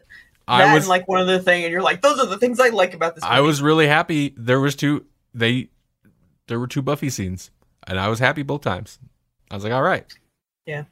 I 0.48 0.74
was 0.74 0.84
and 0.84 0.90
like 0.90 1.08
one 1.08 1.22
other 1.22 1.40
thing, 1.40 1.64
and 1.64 1.72
you're 1.72 1.82
like, 1.82 2.02
those 2.02 2.20
are 2.20 2.26
the 2.26 2.38
things 2.38 2.60
I 2.60 2.68
like 2.68 2.94
about 2.94 3.16
this. 3.16 3.24
Movie. 3.24 3.34
I 3.34 3.40
was 3.40 3.62
really 3.62 3.88
happy. 3.88 4.34
There 4.36 4.60
was 4.60 4.76
two. 4.76 5.06
They 5.34 5.70
there 6.48 6.60
were 6.60 6.68
two 6.68 6.82
Buffy 6.82 7.10
scenes, 7.10 7.50
and 7.88 7.98
I 7.98 8.10
was 8.10 8.20
happy 8.20 8.44
both 8.44 8.62
times. 8.62 9.00
I 9.50 9.56
was 9.56 9.64
like, 9.64 9.72
all 9.72 9.82
right. 9.82 10.06
Yeah. 10.66 10.84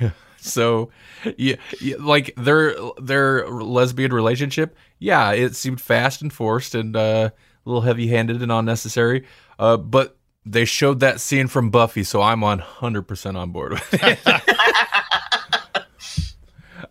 so, 0.46 0.90
yeah, 1.36 1.56
yeah, 1.80 1.96
like 1.98 2.34
their 2.36 2.74
their 3.00 3.48
lesbian 3.48 4.12
relationship. 4.12 4.76
Yeah, 4.98 5.32
it 5.32 5.54
seemed 5.56 5.80
fast 5.80 6.22
and 6.22 6.32
forced 6.32 6.74
and 6.74 6.96
uh, 6.96 7.30
a 7.30 7.68
little 7.68 7.82
heavy 7.82 8.06
handed 8.08 8.42
and 8.42 8.52
unnecessary. 8.52 9.26
Uh, 9.58 9.76
but 9.76 10.16
they 10.44 10.64
showed 10.64 11.00
that 11.00 11.20
scene 11.20 11.48
from 11.48 11.70
Buffy, 11.70 12.04
so 12.04 12.22
I'm 12.22 12.44
on 12.44 12.60
hundred 12.60 13.02
percent 13.02 13.36
on 13.36 13.50
board 13.50 13.72
with 13.72 13.94
it. 14.02 14.18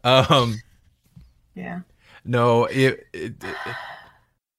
um. 0.04 0.56
yeah. 1.54 1.82
No, 2.24 2.66
it, 2.66 3.06
it, 3.14 3.44
it- 3.44 3.56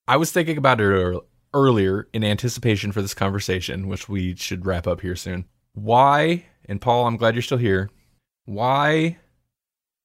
I 0.09 0.19
was 0.19 0.31
thinking 0.31 0.57
about 0.57 0.81
it 0.81 1.21
earlier 1.53 2.07
in 2.13 2.23
anticipation 2.23 2.93
for 2.93 3.03
this 3.03 3.13
conversation, 3.15 3.89
which 3.89 4.09
we 4.09 4.37
should 4.37 4.65
wrap 4.65 4.87
up 4.87 5.01
here 5.01 5.17
soon. 5.17 5.47
Why, 5.75 6.45
and 6.67 6.81
Paul, 6.81 7.07
I'm 7.07 7.17
glad 7.17 7.35
you're 7.35 7.43
still 7.43 7.59
here. 7.59 7.91
Why 8.47 9.19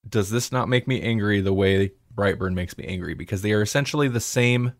does 0.08 0.30
this 0.30 0.52
not 0.52 0.68
make 0.68 0.86
me 0.86 1.00
angry 1.00 1.40
the 1.40 1.52
way 1.52 1.92
Brightburn 2.14 2.54
makes 2.54 2.76
me 2.76 2.84
angry? 2.84 3.14
Because 3.14 3.42
they 3.42 3.52
are 3.52 3.62
essentially 3.62 4.08
the 4.08 4.20
same, 4.20 4.72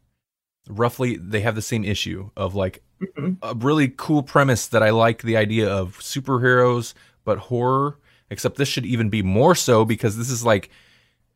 roughly, 0.69 1.17
they 1.17 1.41
have 1.41 1.55
the 1.55 1.63
same 1.63 1.85
issue 1.85 2.31
of 2.37 2.55
like 2.55 2.83
Mhm. 3.01 3.39
a 3.43 3.55
really 3.55 3.89
cool 3.89 4.23
premise 4.23 4.67
that 4.69 4.83
I 4.83 4.91
like 4.91 5.23
the 5.23 5.37
idea 5.37 5.69
of 5.69 5.99
superheroes, 5.99 6.95
but 7.25 7.39
horror. 7.39 7.99
Except 8.31 8.57
this 8.57 8.69
should 8.69 8.87
even 8.87 9.11
be 9.11 9.23
more 9.23 9.55
so 9.55 9.85
because 9.85 10.17
this 10.17 10.31
is 10.31 10.45
like, 10.45 10.71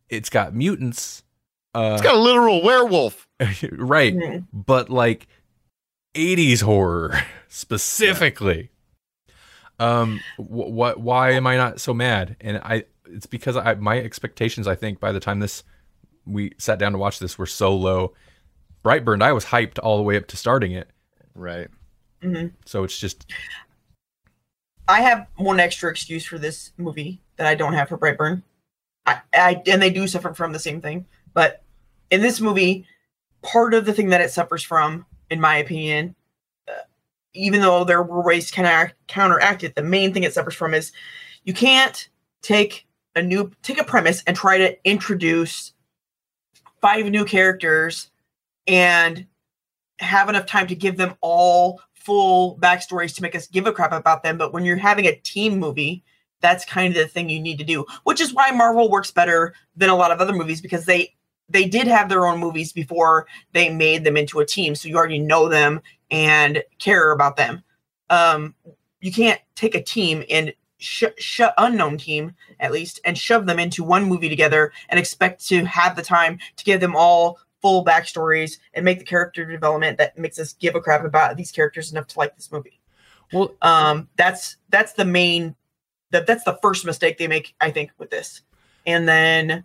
it's 0.09 0.31
got 0.31 0.55
mutants. 0.55 1.23
Uh, 1.75 1.93
It's 1.95 2.03
got 2.03 2.15
a 2.15 2.19
literal 2.19 2.63
werewolf. 2.63 3.29
right 3.73 4.15
Mhm. 4.17 4.47
but 4.53 4.89
like 4.89 5.27
80s 6.15 6.63
horror 6.63 7.13
specifically 7.49 8.71
um 9.79 10.21
wh- 10.37 10.41
what 10.71 10.99
why 11.01 11.33
am 11.33 11.47
i 11.47 11.57
not 11.57 11.81
so 11.81 11.93
mad 11.93 12.37
and 12.41 12.59
i 12.59 12.85
it's 13.07 13.27
because 13.27 13.57
i 13.57 13.75
my 13.75 13.99
expectations 13.99 14.67
i 14.67 14.75
think 14.75 14.99
by 15.01 15.13
the 15.13 15.21
time 15.21 15.41
this 15.41 15.63
we 16.27 16.53
sat 16.59 16.79
down 16.79 16.93
to 16.93 16.99
watch 16.99 17.19
this 17.19 17.39
were 17.39 17.47
so 17.47 17.75
low 17.77 18.13
brightburn 18.85 19.23
i 19.23 19.33
was 19.33 19.45
hyped 19.47 19.79
all 19.83 19.97
the 19.97 20.03
way 20.03 20.17
up 20.17 20.27
to 20.27 20.37
starting 20.37 20.73
it 20.73 20.89
Right. 21.35 21.69
Mm-hmm. 22.23 22.47
so 22.65 22.83
it's 22.83 22.99
just 22.99 23.31
I 24.89 25.03
have 25.03 25.27
one 25.37 25.61
extra 25.61 25.91
excuse 25.91 26.25
for 26.25 26.39
this 26.39 26.73
movie 26.79 27.21
that 27.37 27.47
I 27.47 27.55
don't 27.55 27.75
have 27.75 27.89
for 27.89 27.99
Brightburn. 27.99 28.43
I, 29.05 29.21
I 29.35 29.63
and 29.67 29.83
they 29.83 29.91
do 29.91 30.07
suffer 30.09 30.33
from 30.33 30.53
the 30.53 30.59
same 30.59 30.81
thing, 30.81 31.07
but 31.35 31.63
in 32.11 32.23
this 32.23 32.41
movie, 32.41 32.87
part 33.43 33.75
of 33.75 33.85
the 33.85 33.93
thing 33.93 34.09
that 34.11 34.21
it 34.21 34.31
suffers 34.31 34.63
from, 34.63 35.05
in 35.31 35.41
my 35.41 35.59
opinion, 35.59 36.15
even 37.37 37.61
though 37.61 37.85
there 37.85 38.03
were 38.03 38.23
ways 38.23 38.51
to 38.51 38.93
counteract 39.07 39.65
it, 39.65 39.75
the 39.75 39.83
main 39.83 40.13
thing 40.13 40.25
it 40.25 40.33
suffers 40.33 40.55
from 40.55 40.75
is 40.75 40.93
you 41.45 41.53
can't 41.53 42.09
take 42.43 42.87
a 43.15 43.23
new 43.23 43.51
take 43.63 43.81
a 43.81 43.85
premise 43.85 44.23
and 44.27 44.37
try 44.37 44.59
to 44.59 44.89
introduce 44.89 45.73
five 46.81 47.07
new 47.07 47.25
characters 47.25 48.11
and 48.67 49.27
have 49.99 50.29
enough 50.29 50.47
time 50.47 50.67
to 50.67 50.75
give 50.75 50.97
them 50.97 51.15
all 51.21 51.81
full 51.95 52.57
backstories 52.59 53.15
to 53.15 53.23
make 53.23 53.35
us 53.35 53.47
give 53.47 53.67
a 53.67 53.73
crap 53.73 53.93
about 53.93 54.23
them. 54.23 54.39
But 54.39 54.53
when 54.53 54.65
you're 54.65 54.77
having 54.77 55.07
a 55.07 55.17
team 55.17 55.59
movie, 55.59 56.05
that's 56.41 56.65
kind 56.65 56.95
of 56.95 57.03
the 57.03 57.09
thing 57.09 57.31
you 57.31 57.41
need 57.41 57.59
to 57.59 57.65
do, 57.65 57.87
which 58.05 58.21
is 58.21 58.33
why 58.33 58.51
Marvel 58.51 58.91
works 58.91 59.11
better 59.11 59.55
than 59.77 59.89
a 59.89 59.97
lot 59.97 60.13
of 60.13 60.21
other 60.21 60.35
movies 60.35 60.61
because 60.61 60.85
they 60.85 61.15
they 61.49 61.65
did 61.65 61.87
have 61.87 62.09
their 62.09 62.27
own 62.27 62.39
movies 62.41 62.73
before 62.73 63.27
they 63.53 63.69
made 63.69 64.05
them 64.05 64.17
into 64.17 64.41
a 64.41 64.47
team, 64.47 64.75
so 64.75 64.89
you 64.89 64.97
already 64.97 65.19
know 65.19 65.49
them 65.49 65.81
and 66.11 66.63
care 66.79 67.13
about 67.13 67.37
them. 67.37 67.63
Um, 68.11 68.55
you 69.01 69.13
can't 69.13 69.41
take 69.55 69.75
a 69.75 69.83
team 69.83 70.25
and 70.31 70.53
sh- 70.79 71.05
sh- 71.19 71.41
unknown 71.59 71.99
team 71.99 72.35
at 72.61 72.73
least 72.73 73.01
and 73.05 73.17
shove 73.17 73.47
them 73.47 73.59
into 73.59 73.83
one 73.83 74.05
movie 74.05 74.29
together 74.29 74.73
and 74.89 74.99
expect 74.99 75.47
to 75.49 75.65
have 75.65 75.97
the 75.97 76.03
time 76.03 76.39
to 76.57 76.65
give 76.65 76.81
them 76.81 76.95
all 76.97 77.39
full 77.63 77.85
backstories 77.85 78.59
and 78.75 78.85
make 78.85 78.99
the 78.99 79.05
character 79.05 79.45
development 79.45 79.99
that 79.99 80.17
makes 80.19 80.39
us 80.39 80.53
give 80.55 80.75
a 80.75 80.81
crap 80.81 81.05
about 81.05 81.37
these 81.37 81.51
characters 81.51 81.91
enough 81.91 82.07
to 82.07 82.19
like 82.19 82.35
this 82.37 82.53
movie. 82.53 82.81
well 83.33 83.55
Um, 83.63 84.09
that's 84.17 84.57
that's 84.69 84.93
the 84.93 85.05
main 85.05 85.57
that 86.11 86.27
that's 86.27 86.45
the 86.45 86.59
first 86.63 86.85
mistake 86.85 87.19
they 87.19 87.29
make, 87.29 87.55
I 87.61 87.71
think, 87.71 87.91
with 87.99 88.11
this. 88.11 88.43
And 88.87 89.09
then 89.09 89.65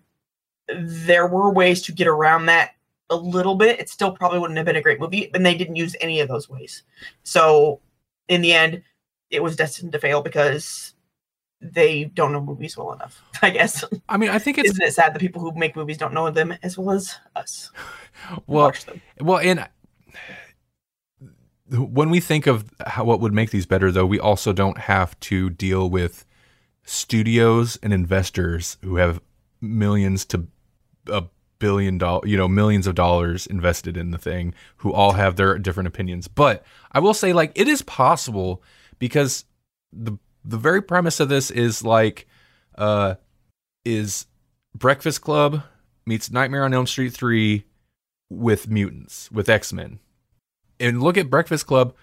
there 0.68 1.28
were 1.28 1.52
ways 1.52 1.82
to 1.84 1.92
get 1.92 2.08
around 2.08 2.48
that 2.48 2.72
a 3.12 3.16
little 3.16 3.56
bit. 3.56 3.80
It 3.80 3.90
still 3.90 4.12
probably 4.12 4.40
wouldn't 4.40 4.58
have 4.58 4.66
been 4.66 4.76
a 4.76 4.82
great 4.82 5.00
movie, 5.00 5.30
and 5.34 5.46
they 5.46 5.54
didn't 5.54 5.76
use 5.76 5.96
any 6.02 6.20
of 6.20 6.28
those 6.28 6.50
ways. 6.50 6.84
So 7.24 7.80
in 8.28 8.42
the 8.42 8.54
end, 8.54 8.82
it 9.30 9.44
was 9.44 9.56
destined 9.56 9.92
to 9.92 10.00
fail 10.00 10.22
because 10.22 10.96
they 11.62 12.06
don't 12.06 12.32
know 12.32 12.42
movies 12.42 12.76
well 12.76 12.94
enough. 12.94 13.22
I 13.44 13.52
guess. 13.52 13.84
i 14.10 14.18
mean 14.18 14.30
i 14.30 14.40
think 14.40 14.58
it's 14.58 14.72
Isn't 14.72 14.84
it 14.84 14.94
sad 14.94 15.14
that 15.14 15.20
people 15.20 15.42
who 15.42 15.52
make 15.54 15.76
movies 15.76 15.98
don't 15.98 16.14
know 16.14 16.30
them 16.32 16.56
as 16.64 16.78
well 16.78 16.96
as 16.96 17.16
us? 17.36 17.72
well 18.48 18.66
watch 18.66 18.86
them. 18.86 19.02
Well, 19.20 19.38
and 19.38 19.68
when 21.70 22.10
we 22.10 22.20
think 22.20 22.48
of 22.48 22.66
how, 22.86 23.06
what 23.06 23.22
would 23.22 23.34
make 23.34 23.52
these 23.52 23.66
better, 23.66 23.92
though, 23.92 24.06
we 24.06 24.20
also 24.20 24.52
don't 24.52 24.78
have 24.78 25.18
to 25.22 25.50
deal 25.50 25.90
with 25.90 26.26
studios 26.84 27.78
and 27.82 27.94
investors 27.94 28.78
who 28.82 28.98
have 28.98 29.22
millions 29.62 30.26
to 30.26 30.48
a 31.08 31.24
billion 31.62 31.98
dollar, 31.98 32.28
you 32.28 32.36
know, 32.36 32.50
millions 32.50 32.88
of 32.88 32.96
dollars 32.96 33.48
invested 33.48 33.96
in 33.96 34.12
the 34.12 34.18
thing, 34.18 34.54
who 34.78 34.92
all 34.92 35.14
have 35.14 35.38
their 35.38 35.58
different 35.58 35.88
opinions. 35.88 36.28
But 36.28 36.66
I 36.92 37.00
will 37.00 37.14
say, 37.14 37.32
like, 37.32 37.54
it 37.56 37.70
is 37.70 37.82
possible 37.84 38.62
because 39.00 39.46
the 39.94 40.18
the 40.44 40.58
very 40.58 40.82
premise 40.82 41.22
of 41.22 41.30
this 41.30 41.52
is 41.52 41.84
like, 41.84 42.28
uh, 42.78 43.16
is 43.86 44.26
Breakfast 44.76 45.22
Club 45.22 45.64
meets 46.06 46.32
Nightmare 46.32 46.66
on 46.66 46.74
Elm 46.74 46.88
Street 46.88 47.14
three 47.14 47.66
with 48.30 48.70
mutants 48.70 49.32
with 49.32 49.50
x-men. 49.50 50.00
And 50.80 51.04
look 51.04 51.18
at 51.18 51.30
breakfast 51.30 51.68
club. 51.68 51.94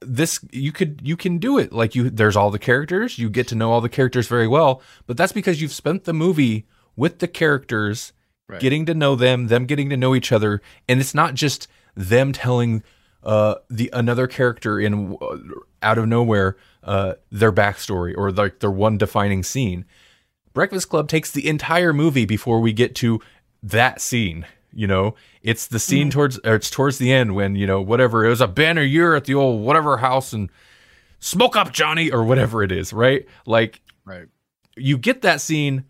This 0.00 0.40
you 0.50 0.72
could 0.72 1.00
you 1.04 1.16
can 1.16 1.38
do 1.38 1.58
it. 1.58 1.72
Like 1.72 1.94
you 1.94 2.10
there's 2.10 2.34
all 2.34 2.50
the 2.50 2.58
characters. 2.58 3.18
You 3.18 3.30
get 3.30 3.46
to 3.48 3.54
know 3.54 3.70
all 3.70 3.80
the 3.80 3.88
characters 3.88 4.26
very 4.26 4.48
well. 4.48 4.82
But 5.06 5.16
that's 5.16 5.32
because 5.32 5.62
you've 5.62 5.72
spent 5.72 6.04
the 6.04 6.12
movie 6.12 6.66
with 6.96 7.20
the 7.20 7.28
characters 7.28 8.12
Right. 8.52 8.60
getting 8.60 8.86
to 8.86 8.94
know 8.94 9.16
them 9.16 9.48
them 9.48 9.66
getting 9.66 9.88
to 9.90 9.96
know 9.96 10.14
each 10.14 10.30
other 10.32 10.60
and 10.88 11.00
it's 11.00 11.14
not 11.14 11.34
just 11.34 11.68
them 11.94 12.32
telling 12.32 12.82
uh 13.24 13.56
the 13.70 13.90
another 13.92 14.26
character 14.26 14.78
in 14.80 15.16
uh, 15.20 15.36
out 15.82 15.98
of 15.98 16.06
nowhere 16.08 16.56
uh 16.84 17.14
their 17.30 17.52
backstory 17.52 18.14
or 18.16 18.30
like 18.30 18.60
their 18.60 18.70
one 18.70 18.98
defining 18.98 19.42
scene 19.42 19.84
Breakfast 20.54 20.90
Club 20.90 21.08
takes 21.08 21.30
the 21.30 21.48
entire 21.48 21.94
movie 21.94 22.26
before 22.26 22.60
we 22.60 22.74
get 22.74 22.94
to 22.96 23.20
that 23.62 24.02
scene. 24.02 24.44
You 24.74 24.86
know, 24.86 25.14
it's 25.42 25.66
the 25.66 25.78
scene 25.78 26.10
towards 26.10 26.38
or 26.44 26.56
it's 26.56 26.68
towards 26.68 26.98
the 26.98 27.10
end 27.10 27.34
when 27.34 27.56
you 27.56 27.66
know 27.66 27.80
whatever 27.80 28.24
it 28.26 28.28
was 28.28 28.42
a 28.42 28.46
banner 28.48 28.82
year 28.82 29.14
at 29.14 29.24
the 29.24 29.34
old 29.34 29.62
whatever 29.62 29.96
house 29.96 30.34
and 30.34 30.50
smoke 31.20 31.56
up 31.56 31.72
Johnny 31.72 32.10
or 32.10 32.22
whatever 32.24 32.62
it 32.62 32.70
is, 32.70 32.92
right? 32.92 33.26
Like 33.46 33.80
Right. 34.04 34.26
you 34.76 34.98
get 34.98 35.22
that 35.22 35.40
scene 35.40 35.84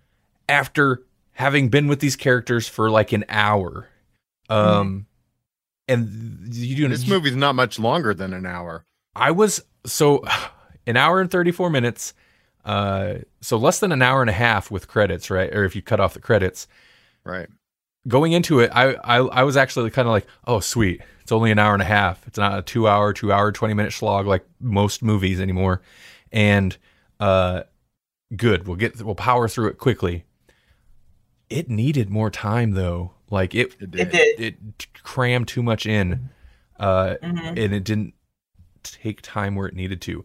after 0.48 1.02
having 1.42 1.68
been 1.68 1.88
with 1.88 1.98
these 2.00 2.14
characters 2.16 2.68
for 2.68 2.88
like 2.90 3.12
an 3.12 3.24
hour, 3.28 3.88
um, 4.48 5.06
and 5.88 6.54
you 6.54 6.76
do 6.76 6.88
This 6.88 7.06
movie's 7.08 7.36
not 7.36 7.54
much 7.54 7.78
longer 7.78 8.14
than 8.14 8.32
an 8.32 8.46
hour. 8.46 8.84
I 9.14 9.32
was 9.32 9.60
so 9.84 10.24
an 10.86 10.96
hour 10.96 11.20
and 11.20 11.30
34 11.30 11.68
minutes. 11.70 12.14
Uh, 12.64 13.14
so 13.40 13.56
less 13.56 13.80
than 13.80 13.90
an 13.90 14.02
hour 14.02 14.20
and 14.20 14.30
a 14.30 14.32
half 14.34 14.70
with 14.70 14.86
credits, 14.86 15.30
right? 15.30 15.52
Or 15.52 15.64
if 15.64 15.74
you 15.74 15.82
cut 15.82 15.98
off 15.98 16.14
the 16.14 16.20
credits, 16.20 16.68
Right. 17.24 17.48
going 18.06 18.30
into 18.32 18.60
it, 18.60 18.70
I 18.72 18.94
I, 19.02 19.16
I 19.18 19.42
was 19.42 19.56
actually 19.56 19.90
kind 19.90 20.06
of 20.06 20.12
like, 20.12 20.26
oh 20.46 20.60
sweet, 20.60 21.02
it's 21.22 21.32
only 21.32 21.50
an 21.50 21.58
hour 21.58 21.72
and 21.72 21.82
a 21.82 21.86
half. 21.86 22.24
It's 22.28 22.38
not 22.38 22.58
a 22.58 22.62
two 22.62 22.86
hour, 22.86 23.12
two 23.12 23.32
hour, 23.32 23.50
twenty 23.50 23.74
minute 23.74 23.92
slog 23.92 24.26
like 24.26 24.46
most 24.60 25.02
movies 25.02 25.40
anymore. 25.40 25.82
And 26.30 26.76
uh, 27.18 27.64
good, 28.36 28.66
we'll 28.68 28.76
get 28.76 29.02
we'll 29.02 29.16
power 29.16 29.48
through 29.48 29.68
it 29.70 29.78
quickly. 29.78 30.24
It 31.52 31.68
needed 31.70 32.10
more 32.10 32.30
time 32.30 32.72
though. 32.72 33.12
Like 33.30 33.54
it 33.54 33.74
It 33.80 33.90
did. 33.90 34.14
It 34.14 34.38
it 34.38 34.86
crammed 35.02 35.48
too 35.48 35.62
much 35.62 35.86
in, 35.86 36.30
uh, 36.78 37.14
Mhm. 37.22 37.48
and 37.48 37.74
it 37.74 37.84
didn't 37.84 38.14
take 38.82 39.22
time 39.22 39.54
where 39.54 39.66
it 39.68 39.74
needed 39.74 40.00
to. 40.02 40.24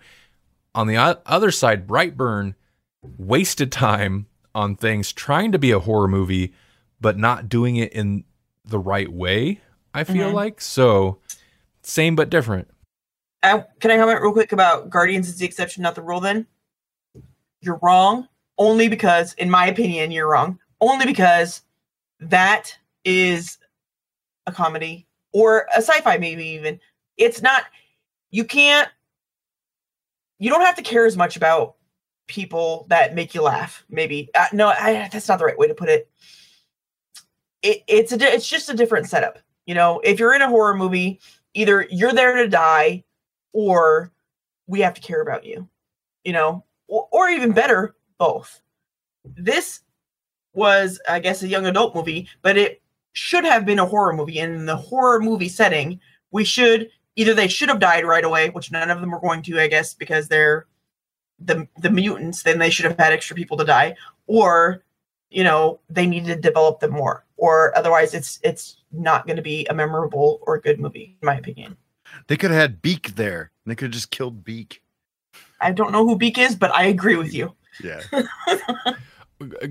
On 0.75 0.87
the 0.87 0.97
o- 0.97 1.21
other 1.25 1.51
side, 1.51 1.87
Brightburn 1.87 2.55
wasted 3.01 3.71
time 3.71 4.27
on 4.53 4.75
things 4.75 5.11
trying 5.13 5.51
to 5.51 5.59
be 5.59 5.71
a 5.71 5.79
horror 5.79 6.07
movie, 6.07 6.53
but 6.99 7.17
not 7.17 7.47
doing 7.47 7.75
it 7.77 7.93
in 7.93 8.23
the 8.65 8.79
right 8.79 9.11
way. 9.11 9.61
I 9.93 10.03
feel 10.03 10.31
Mhm. 10.31 10.33
like 10.33 10.61
so 10.61 11.19
same 11.81 12.15
but 12.15 12.29
different. 12.29 12.67
I, 13.43 13.63
can 13.79 13.91
I 13.91 13.97
comment 13.97 14.21
real 14.21 14.33
quick 14.33 14.51
about 14.51 14.89
Guardians 14.89 15.29
is 15.29 15.37
the 15.37 15.45
exception, 15.45 15.83
not 15.83 15.95
the 15.95 16.01
rule? 16.01 16.19
Then 16.19 16.47
you're 17.61 17.79
wrong. 17.81 18.27
Only 18.57 18.87
because, 18.89 19.33
in 19.33 19.49
my 19.49 19.67
opinion, 19.67 20.11
you're 20.11 20.27
wrong. 20.27 20.59
Only 20.81 21.05
because 21.05 21.61
that 22.19 22.77
is 23.03 23.57
a 24.45 24.51
comedy 24.51 25.07
or 25.33 25.67
a 25.75 25.81
sci-fi, 25.81 26.17
maybe 26.17 26.45
even. 26.45 26.79
It's 27.17 27.41
not. 27.41 27.63
You 28.31 28.43
can't. 28.43 28.89
You 30.39 30.49
don't 30.49 30.61
have 30.61 30.75
to 30.75 30.83
care 30.83 31.05
as 31.05 31.17
much 31.17 31.35
about 31.35 31.75
people 32.27 32.85
that 32.89 33.15
make 33.15 33.33
you 33.33 33.41
laugh. 33.41 33.83
Maybe 33.89 34.29
uh, 34.35 34.45
no, 34.53 34.67
I, 34.67 35.09
that's 35.11 35.27
not 35.27 35.39
the 35.39 35.45
right 35.45 35.57
way 35.57 35.67
to 35.67 35.73
put 35.73 35.89
it. 35.89 36.09
It 37.63 37.83
it's 37.87 38.11
a 38.11 38.33
it's 38.33 38.47
just 38.47 38.69
a 38.69 38.75
different 38.75 39.07
setup. 39.07 39.39
You 39.65 39.73
know, 39.75 39.99
if 40.03 40.19
you're 40.19 40.35
in 40.35 40.41
a 40.41 40.47
horror 40.47 40.75
movie, 40.75 41.19
either 41.53 41.87
you're 41.89 42.13
there 42.13 42.35
to 42.35 42.47
die 42.47 43.03
or 43.51 44.11
we 44.67 44.81
have 44.81 44.93
to 44.93 45.01
care 45.01 45.21
about 45.21 45.45
you 45.45 45.67
you 46.27 46.33
know 46.33 46.63
or, 46.87 47.07
or 47.11 47.29
even 47.29 47.51
better 47.53 47.95
both 48.19 48.61
this 49.23 49.79
was 50.57 50.99
i 51.07 51.19
guess 51.19 51.41
a 51.43 51.47
young 51.47 51.65
adult 51.65 51.95
movie 51.95 52.27
but 52.41 52.57
it 52.57 52.81
should 53.13 53.45
have 53.45 53.65
been 53.65 53.79
a 53.79 53.85
horror 53.85 54.13
movie 54.13 54.39
and 54.39 54.53
in 54.53 54.65
the 54.65 54.75
horror 54.75 55.19
movie 55.19 55.49
setting 55.49 55.99
we 56.31 56.43
should 56.43 56.89
either 57.15 57.33
they 57.33 57.47
should 57.47 57.69
have 57.69 57.79
died 57.79 58.05
right 58.05 58.25
away 58.25 58.49
which 58.49 58.71
none 58.71 58.91
of 58.91 58.99
them 58.99 59.11
were 59.11 59.19
going 59.21 59.41
to 59.41 59.59
i 59.59 59.67
guess 59.67 59.93
because 59.93 60.27
they're 60.27 60.67
the 61.39 61.67
the 61.79 61.89
mutants, 61.89 62.43
then 62.43 62.59
they 62.59 62.69
should 62.69 62.85
have 62.85 62.97
had 62.97 63.13
extra 63.13 63.35
people 63.35 63.57
to 63.57 63.63
die, 63.63 63.95
or 64.27 64.83
you 65.29 65.43
know 65.43 65.79
they 65.89 66.05
needed 66.05 66.27
to 66.27 66.41
develop 66.41 66.79
them 66.79 66.91
more, 66.91 67.25
or 67.37 67.77
otherwise 67.77 68.13
it's 68.13 68.39
it's 68.43 68.77
not 68.91 69.25
going 69.25 69.35
to 69.35 69.41
be 69.41 69.65
a 69.67 69.73
memorable 69.73 70.39
or 70.43 70.59
good 70.59 70.79
movie, 70.79 71.15
in 71.21 71.25
my 71.25 71.35
opinion. 71.35 71.77
They 72.27 72.37
could 72.37 72.51
have 72.51 72.59
had 72.59 72.81
Beak 72.81 73.15
there. 73.15 73.51
They 73.65 73.75
could 73.75 73.85
have 73.85 73.93
just 73.93 74.11
killed 74.11 74.43
Beak. 74.43 74.81
I 75.59 75.71
don't 75.71 75.91
know 75.91 76.05
who 76.05 76.15
Beak 76.15 76.37
is, 76.37 76.55
but 76.55 76.73
I 76.73 76.85
agree 76.85 77.15
with 77.15 77.33
you. 77.33 77.53
Yeah. 77.83 78.01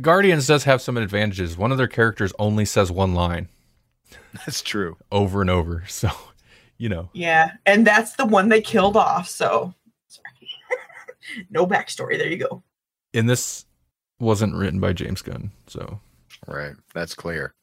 Guardians 0.01 0.47
does 0.47 0.65
have 0.65 0.81
some 0.81 0.97
advantages. 0.97 1.57
One 1.59 1.73
of 1.73 1.79
their 1.79 1.89
characters 1.89 2.33
only 2.39 2.65
says 2.65 2.93
one 2.93 3.15
line 3.15 3.49
That's 4.33 4.63
true. 4.63 4.97
over 5.11 5.41
and 5.41 5.51
over. 5.51 5.85
So, 5.89 6.11
you 6.79 6.89
know, 6.89 7.11
Yeah, 7.13 7.53
and 7.65 7.87
that's 7.87 8.15
the 8.17 8.27
one 8.27 8.49
they 8.49 8.61
killed 8.61 8.97
off. 8.97 9.29
So, 9.29 9.75
sorry. 10.09 10.49
no 11.51 11.67
backstory. 11.67 12.19
There 12.19 12.29
you 12.29 12.37
go. 12.39 12.63
and 13.15 13.29
this 13.29 13.65
wasn't 14.21 14.55
written 14.55 14.79
by 14.81 14.93
James 14.93 15.23
Gunn. 15.23 15.51
So, 15.67 16.01
Right. 16.47 16.75
That's 16.95 17.15
clear. 17.15 17.55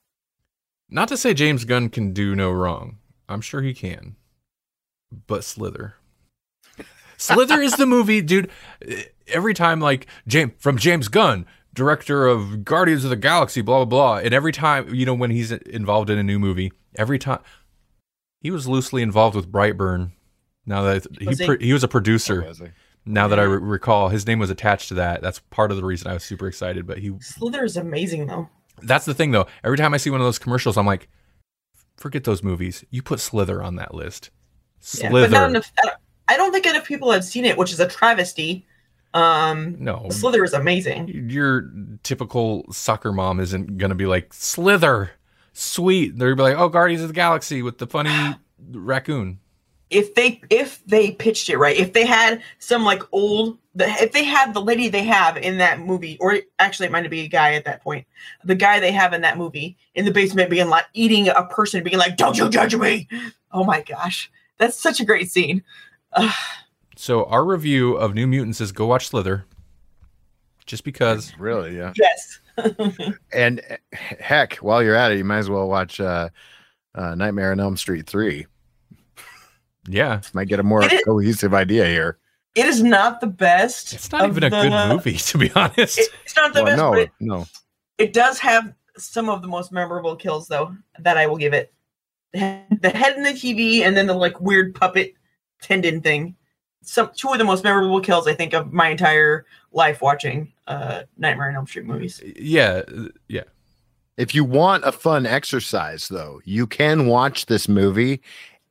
not 0.90 1.08
to 1.10 1.16
say 1.18 1.34
James 1.34 1.64
Gunn 1.64 1.90
can 1.90 2.12
do 2.12 2.36
no 2.36 2.52
wrong. 2.52 2.98
I'm 3.30 3.40
sure 3.42 3.62
he 3.62 3.74
can. 3.74 4.16
But 5.28 5.44
Slither. 5.44 5.96
Slither 7.18 7.62
is 7.62 7.78
the 7.78 7.86
movie, 7.86 8.22
dude. 8.22 8.50
Every 9.28 9.54
time, 9.54 9.80
like, 9.80 10.08
James 10.28 10.52
from 10.58 10.78
James 10.78 11.08
Gunn, 11.08 11.46
director 11.74 12.28
of 12.28 12.64
Guardians 12.64 13.04
of 13.04 13.10
the 13.10 13.16
Galaxy, 13.16 13.62
blah, 13.62 13.84
blah, 13.84 13.86
blah. 13.86 14.18
And 14.18 14.34
every 14.34 14.52
time, 14.52 14.94
you 14.94 15.06
know, 15.06 15.14
when 15.14 15.32
he's 15.32 15.52
involved 15.52 16.10
in 16.10 16.18
a 16.18 16.24
new 16.24 16.40
movie, 16.40 16.72
every 16.96 17.18
time 17.20 17.40
he 18.42 18.52
was 18.52 18.68
loosely 18.68 19.02
involved 19.02 19.36
with 19.36 19.52
Brightburn. 19.52 20.12
Now 20.66 20.84
that 20.84 21.06
he, 21.20 21.28
Was 21.28 21.40
he? 21.40 21.46
pro- 21.46 21.58
he 21.60 21.74
was 21.74 21.84
a 21.84 21.88
producer. 21.88 22.44
Oh, 22.44 22.48
was 22.50 22.60
he? 22.60 22.68
Now 23.06 23.28
that 23.28 23.40
I 23.40 23.44
re- 23.44 23.58
recall, 23.58 24.08
his 24.10 24.26
name 24.26 24.40
was 24.40 24.50
attached 24.50 24.88
to 24.90 24.94
that. 24.96 25.22
That's 25.22 25.40
part 25.50 25.72
of 25.72 25.78
the 25.78 25.84
reason 25.84 26.10
I 26.10 26.14
was 26.14 26.24
super 26.24 26.48
excited. 26.48 26.88
But 26.88 27.00
he 27.00 27.12
Slither 27.20 27.64
is 27.66 27.76
amazing 27.76 28.28
though. 28.28 28.48
that's 28.82 29.04
the 29.06 29.14
thing, 29.14 29.32
though. 29.32 29.48
Every 29.64 29.78
time 29.78 29.94
I 29.94 29.98
see 29.98 30.10
one 30.10 30.22
of 30.22 30.26
those 30.26 30.40
commercials, 30.40 30.78
I'm 30.78 30.86
like, 30.86 31.10
forget 31.98 32.24
those 32.24 32.44
movies. 32.44 32.86
You 32.92 33.02
put 33.02 33.20
Slither 33.20 33.62
on 33.62 33.76
that 33.76 33.94
list. 33.94 34.30
Yeah, 34.98 35.10
Slither. 35.10 35.28
but 35.28 35.32
not 35.32 35.50
enough. 35.50 35.72
I 36.30 36.38
don't 36.38 36.54
think 36.54 36.66
enough 36.66 36.86
people 36.86 37.12
have 37.12 37.26
seen 37.26 37.44
it, 37.44 37.58
which 37.58 37.74
is 37.74 37.80
a 37.82 37.88
travesty. 37.88 38.66
Um, 39.14 39.76
no, 39.80 40.08
Slither 40.10 40.44
is 40.44 40.54
amazing. 40.54 41.08
your 41.30 41.70
typical 42.02 42.66
soccer 42.72 43.12
mom 43.12 43.40
isn't 43.40 43.78
gonna 43.78 43.96
be 43.96 44.06
like 44.08 44.34
Slither, 44.34 45.12
sweet. 45.54 46.18
They're 46.18 46.34
gonna 46.34 46.50
be 46.50 46.54
like, 46.56 46.62
oh, 46.62 46.70
Guardians 46.70 47.04
of 47.04 47.10
the 47.10 47.14
Galaxy 47.14 47.62
with 47.62 47.78
the 47.78 47.88
funny 47.88 48.36
raccoon. 48.72 49.40
If 49.90 50.16
they 50.16 50.42
if 50.50 50.84
they 50.88 51.12
pitched 51.12 51.50
it 51.50 51.58
right, 51.58 51.78
if 51.78 51.94
they 51.94 52.06
had 52.06 52.42
some 52.58 52.84
like 52.84 53.04
old, 53.12 53.60
if 53.76 54.12
they 54.12 54.24
had 54.24 54.56
the 54.56 54.62
lady 54.62 54.90
they 54.90 55.04
have 55.04 55.38
in 55.38 55.60
that 55.60 55.80
movie, 55.80 56.18
or 56.20 56.40
actually 56.58 56.88
it 56.88 56.92
might 56.92 57.08
be 57.12 57.20
a 57.22 57.28
guy 57.28 57.54
at 57.54 57.66
that 57.66 57.84
point, 57.84 58.08
the 58.44 58.56
guy 58.56 58.80
they 58.80 58.92
have 58.92 59.14
in 59.14 59.22
that 59.22 59.38
movie 59.38 59.78
in 59.94 60.06
the 60.06 60.12
basement 60.12 60.50
being 60.50 60.70
like 60.70 60.86
eating 60.94 61.28
a 61.28 61.46
person, 61.46 61.84
being 61.84 62.00
like, 62.00 62.18
"Don't 62.18 62.36
you 62.36 62.50
judge 62.50 62.76
me!" 62.76 63.08
Oh 63.52 63.64
my 63.64 63.82
gosh, 63.82 64.32
that's 64.58 64.82
such 64.82 65.00
a 65.00 65.06
great 65.06 65.30
scene. 65.30 65.62
Ugh. 66.14 66.34
So 67.04 67.26
our 67.26 67.44
review 67.44 67.96
of 67.98 68.16
New 68.16 68.26
Mutants 68.28 68.62
is 68.62 68.72
go 68.72 68.86
watch 68.86 69.10
Slither, 69.10 69.44
just 70.66 70.86
because. 70.86 71.38
Really? 71.38 71.76
Yeah. 71.76 71.92
yes, 71.98 72.40
And 73.34 73.60
eh, 73.68 73.76
heck, 74.22 74.56
while 74.56 74.82
you're 74.82 74.96
at 74.96 75.12
it, 75.12 75.18
you 75.18 75.26
might 75.26 75.40
as 75.40 75.50
well 75.50 75.68
watch 75.68 76.00
uh, 76.00 76.30
uh, 76.96 77.14
Nightmare 77.16 77.52
on 77.52 77.60
Elm 77.60 77.76
Street 77.76 78.08
3. 78.08 78.46
Yeah, 79.90 80.22
Might 80.34 80.48
get 80.48 80.62
a 80.62 80.64
more 80.64 80.82
It 80.82 80.94
is- 80.94 81.04
cohesive 81.04 81.54
idea 81.54 81.86
here. 81.88 82.20
it 82.56 82.68
is 82.68 82.82
not 82.82 83.20
the 83.20 83.28
best. 83.28 83.92
it's 83.92 84.10
not 84.10 84.26
even 84.30 84.42
a 84.46 84.50
the- 84.50 84.62
good 84.62 84.88
movie 84.96 85.18
to 85.18 85.38
be 85.38 85.52
honest. 85.58 86.00
It- 86.00 86.10
it's 86.24 86.38
not 86.38 86.54
the 86.54 86.64
Well, 86.64 86.72
best, 86.72 86.78
no, 86.78 86.92
but 86.92 87.00
it, 87.00 87.12
no. 87.20 87.46
it 87.98 88.14
does 88.14 88.40
have 88.40 88.74
some 88.96 89.28
of 89.28 89.42
the 89.42 89.50
most 89.50 89.74
memorable 89.74 90.16
kills 90.16 90.48
though 90.48 90.74
that 91.00 91.18
I 91.18 91.28
will 91.28 91.36
give 91.36 91.52
it. 91.52 91.74
The 92.32 92.92
head 92.96 93.18
in 93.18 93.24
the 93.24 93.32
TV 93.32 93.82
and 93.82 93.98
then 93.98 94.08
the 94.08 94.14
like 94.14 94.40
weird 94.40 94.74
puppet 94.74 95.16
tendon 95.62 96.00
thing. 96.00 96.38
Some 96.84 97.12
two 97.16 97.30
of 97.30 97.38
the 97.38 97.44
most 97.44 97.64
memorable 97.64 98.02
kills 98.02 98.28
I 98.28 98.34
think 98.34 98.54
of 98.54 98.72
my 98.72 98.90
entire 98.90 99.46
life 99.72 100.02
watching 100.02 100.52
uh 100.68 101.04
Nightmare 101.18 101.50
on 101.50 101.56
Elm 101.56 101.68
Street 101.68 101.86
movies. 101.86 102.22
yeah, 102.38 102.84
yeah. 103.28 103.44
If 104.16 104.36
you 104.36 104.44
want 104.44 104.84
a 104.86 104.92
fun 104.92 105.26
exercise, 105.26 106.08
though, 106.08 106.40
you 106.46 106.68
can 106.68 107.08
watch 107.08 107.48
this 107.48 107.68
movie 107.68 108.22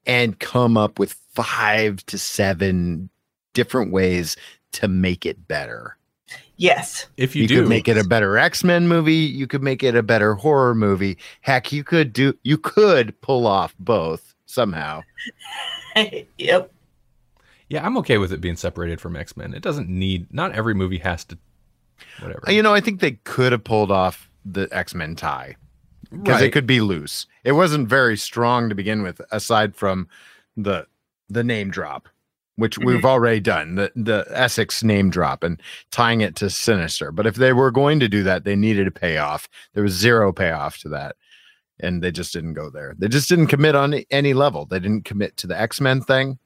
and 0.06 0.38
come 0.38 0.76
up 0.76 0.98
with 0.98 1.14
five 1.34 2.04
to 2.06 2.18
seven 2.18 3.10
different 3.52 3.92
ways 3.92 4.36
to 4.72 4.88
make 4.88 5.26
it 5.26 5.48
better. 5.48 5.96
Yes. 6.56 7.06
If 7.16 7.34
you, 7.34 7.42
You, 7.42 7.48
do 7.48 7.60
could 7.62 7.68
make 7.68 7.88
it 7.88 7.98
a 7.98 8.04
better 8.04 8.38
X-Men 8.38 8.86
movie, 8.86 9.14
you 9.14 9.46
could 9.46 9.62
make 9.62 9.82
it 9.82 9.96
a 9.96 10.02
better 10.02 10.34
horror 10.34 10.74
movie. 10.74 11.18
Heck, 11.40 11.72
you 11.72 11.82
could 11.82 12.12
do 12.12 12.34
you 12.44 12.56
could 12.56 13.20
pull 13.20 13.46
off 13.46 13.74
both 13.78 14.34
somehow. 14.46 15.02
yep. 16.38 16.71
Yeah, 17.72 17.86
I'm 17.86 17.96
okay 17.96 18.18
with 18.18 18.34
it 18.34 18.42
being 18.42 18.56
separated 18.56 19.00
from 19.00 19.16
X 19.16 19.34
Men. 19.34 19.54
It 19.54 19.62
doesn't 19.62 19.88
need. 19.88 20.30
Not 20.30 20.52
every 20.52 20.74
movie 20.74 20.98
has 20.98 21.24
to. 21.24 21.38
Whatever. 22.20 22.52
You 22.52 22.62
know, 22.62 22.74
I 22.74 22.80
think 22.80 23.00
they 23.00 23.12
could 23.24 23.52
have 23.52 23.64
pulled 23.64 23.90
off 23.90 24.28
the 24.44 24.68
X-Men 24.70 25.16
tie 25.16 25.56
because 26.10 26.42
Right. 26.42 26.44
it 26.44 26.52
could 26.52 26.66
be 26.66 26.82
loose. 26.82 27.26
It 27.44 27.52
wasn't 27.52 27.88
very 27.88 28.18
strong 28.18 28.68
to 28.68 28.74
begin 28.74 29.02
with, 29.02 29.22
aside 29.30 29.74
from 29.74 30.06
the 30.54 30.86
the 31.30 31.42
name 31.42 31.70
drop, 31.70 32.10
which 32.56 32.76
mm-hmm. 32.76 32.88
we've 32.88 33.06
already 33.06 33.40
done 33.40 33.76
the 33.76 33.90
the 33.96 34.26
Essex 34.28 34.84
name 34.84 35.08
drop 35.08 35.42
and 35.42 35.58
tying 35.90 36.20
it 36.20 36.36
to 36.36 36.50
Sinister. 36.50 37.10
But 37.10 37.26
if 37.26 37.36
they 37.36 37.54
were 37.54 37.70
going 37.70 38.00
to 38.00 38.08
do 38.08 38.22
that, 38.24 38.44
they 38.44 38.54
needed 38.54 38.86
a 38.86 38.90
payoff. 38.90 39.48
There 39.72 39.82
was 39.82 39.94
zero 39.94 40.30
payoff 40.30 40.76
to 40.80 40.90
that, 40.90 41.16
and 41.80 42.02
they 42.02 42.10
just 42.10 42.34
didn't 42.34 42.52
go 42.52 42.68
there. 42.68 42.94
They 42.98 43.08
just 43.08 43.30
didn't 43.30 43.46
commit 43.46 43.74
on 43.74 43.94
any 44.10 44.34
level. 44.34 44.66
They 44.66 44.78
didn't 44.78 45.06
commit 45.06 45.38
to 45.38 45.46
the 45.46 45.58
X 45.58 45.80
Men 45.80 46.02
thing 46.02 46.38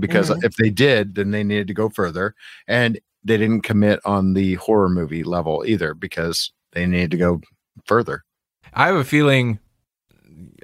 because 0.00 0.30
Mhm. 0.30 0.44
if 0.44 0.56
they 0.56 0.70
did, 0.70 1.14
then 1.14 1.30
they 1.30 1.44
needed 1.44 1.66
to 1.68 1.74
go 1.74 1.88
further, 1.88 2.34
and 2.66 2.98
they 3.24 3.36
didn't 3.36 3.62
commit 3.62 4.00
on 4.04 4.32
the 4.34 4.54
horror 4.54 4.88
movie 4.88 5.22
level 5.22 5.62
either 5.66 5.94
because 5.94 6.52
they 6.72 6.86
needed 6.86 7.10
to 7.12 7.16
go 7.18 7.40
further. 7.86 8.24
I 8.72 8.86
have 8.86 8.96
a 8.96 9.04
feeling. 9.04 9.58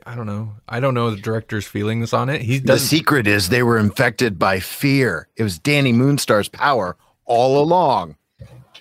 I 0.07 0.15
don't 0.15 0.27
know. 0.27 0.55
I 0.69 0.79
don't 0.81 0.95
know 0.95 1.11
the 1.11 1.21
director's 1.21 1.67
feelings 1.67 2.13
on 2.13 2.29
it. 2.29 2.41
He 2.43 2.59
The 2.59 2.79
secret 2.79 3.27
is 3.27 3.49
they 3.49 3.63
were 3.63 3.77
infected 3.79 4.39
by 4.39 4.61
fear. 4.61 5.29
It 5.37 5.43
was 5.43 5.59
Dani 5.59 5.93
Moonstar's 5.93 6.49
power 6.49 6.97
all 7.25 7.63
along. 7.63 8.17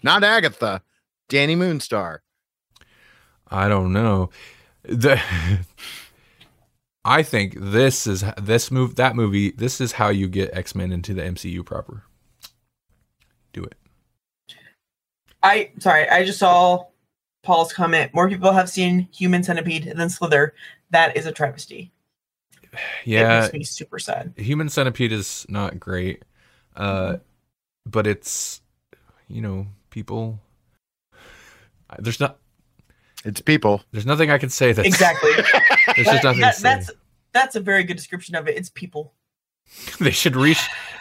Not 0.04 0.24
Agatha, 0.24 0.84
Danny 1.30 1.56
Moonstar. 1.56 2.20
I 3.50 3.68
don't 3.68 3.92
know. 3.92 4.30
The. 4.84 5.20
I 7.06 7.22
think 7.22 7.56
this 7.58 8.08
is 8.08 8.24
this 8.42 8.72
move 8.72 8.96
that 8.96 9.16
movie. 9.16 9.52
This 9.52 9.80
is 9.80 9.94
how 9.94 10.10
you 10.10 10.28
get 10.28 10.50
X 10.58 10.74
Men 10.74 10.92
into 10.92 11.14
the 11.14 11.22
MCU 11.22 11.64
proper. 11.64 12.04
Do 13.54 13.64
it. 13.64 13.76
I 15.44 15.70
sorry, 15.78 16.10
I 16.10 16.26
just 16.26 16.40
saw 16.40 16.88
Paul's 17.44 17.72
comment. 17.72 18.12
More 18.16 18.28
people 18.28 18.52
have 18.52 18.70
seen 18.70 19.08
Human 19.16 19.44
Centipede 19.44 19.94
than 19.96 20.10
Slither. 20.10 20.56
That 20.90 21.16
is 21.16 21.28
a 21.28 21.32
travesty. 21.32 21.92
It 22.74 22.80
Yeah, 23.06 23.42
makes 23.42 23.54
me 23.54 23.64
super 23.64 24.00
sad. 24.00 24.34
Human 24.36 24.68
Centipede 24.68 25.12
is 25.14 25.46
not 25.48 25.80
great, 25.80 26.26
uh, 26.76 27.18
but 27.86 28.08
it's 28.08 28.62
you 29.28 29.42
know 29.42 29.68
people. 29.92 30.40
There's 32.00 32.20
not. 32.20 32.40
It's 33.24 33.42
people. 33.42 33.84
There's 33.92 34.06
nothing 34.06 34.32
I 34.32 34.40
can 34.40 34.50
say 34.50 34.72
that 34.74 34.86
Exactly. 34.86 35.32
There's 35.96 36.08
just 36.08 36.24
nothing 36.24 36.42
that- 36.42 36.58
that's 36.58 36.92
that's 37.34 37.56
a 37.56 37.60
very 37.60 37.84
good 37.84 37.98
description 37.98 38.36
of 38.36 38.48
it. 38.48 38.58
It's 38.58 38.70
people. 38.70 39.14
they 40.00 40.12
should 40.12 40.36
re 40.36 40.56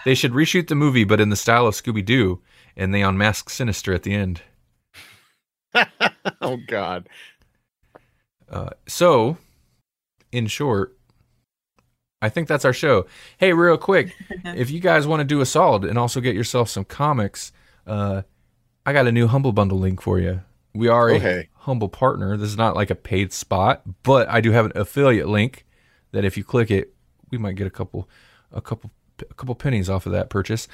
they 0.05 0.15
should 0.15 0.32
reshoot 0.32 0.69
the 0.69 0.74
movie, 0.74 1.05
but 1.05 1.20
in 1.20 1.28
the 1.31 1.36
style 1.36 1.66
of 1.66 1.74
Scooby 1.74 2.05
Doo, 2.05 2.40
and 2.77 2.93
they 2.94 3.02
unmask 3.02 3.51
Sinister 3.51 3.93
at 3.94 4.02
the 4.02 4.15
end. 4.15 4.43
oh 6.40 6.59
God. 6.66 7.09
Uh, 8.51 8.70
so, 8.86 9.36
in 10.32 10.47
short, 10.47 10.97
I 12.23 12.28
think 12.28 12.47
that's 12.48 12.65
our 12.65 12.73
show. 12.73 13.06
Hey, 13.39 13.52
real 13.52 13.77
quick, 13.77 14.12
if 14.44 14.70
you 14.70 14.81
guys 14.81 15.06
want 15.06 15.20
to 15.20 15.24
do 15.24 15.40
a 15.40 15.47
solid 15.47 15.85
and 15.85 15.98
also 15.98 16.20
get 16.20 16.35
yourself 16.35 16.69
some 16.69 16.85
comics, 16.85 17.52
uh, 17.86 18.23
I 18.86 18.93
got 18.93 19.06
a 19.06 19.12
new 19.12 19.27
Humble 19.27 19.52
Bundle 19.52 19.78
link 19.78 20.01
for 20.01 20.19
you. 20.19 20.43
We 20.74 20.88
are 20.88 21.10
a 21.10 21.48
Humble 21.59 21.88
partner. 21.88 22.36
This 22.36 22.48
is 22.51 22.56
not 22.56 22.74
like 22.74 22.90
a 22.90 22.94
paid 22.94 23.32
spot, 23.32 23.82
but 24.02 24.28
I 24.28 24.40
do 24.40 24.51
have 24.51 24.66
an 24.66 24.72
affiliate 24.74 25.28
link 25.28 25.64
that 26.12 26.24
if 26.24 26.36
you 26.36 26.44
click 26.44 26.70
it, 26.70 26.94
we 27.30 27.38
might 27.38 27.55
get 27.56 27.66
a 27.66 27.70
couple, 27.70 28.09
a 28.52 28.60
couple, 28.60 28.90
a 29.30 29.34
couple 29.34 29.55
pennies 29.55 29.88
off 29.88 30.06
of 30.06 30.12
that 30.12 30.30
purchase. 30.30 30.68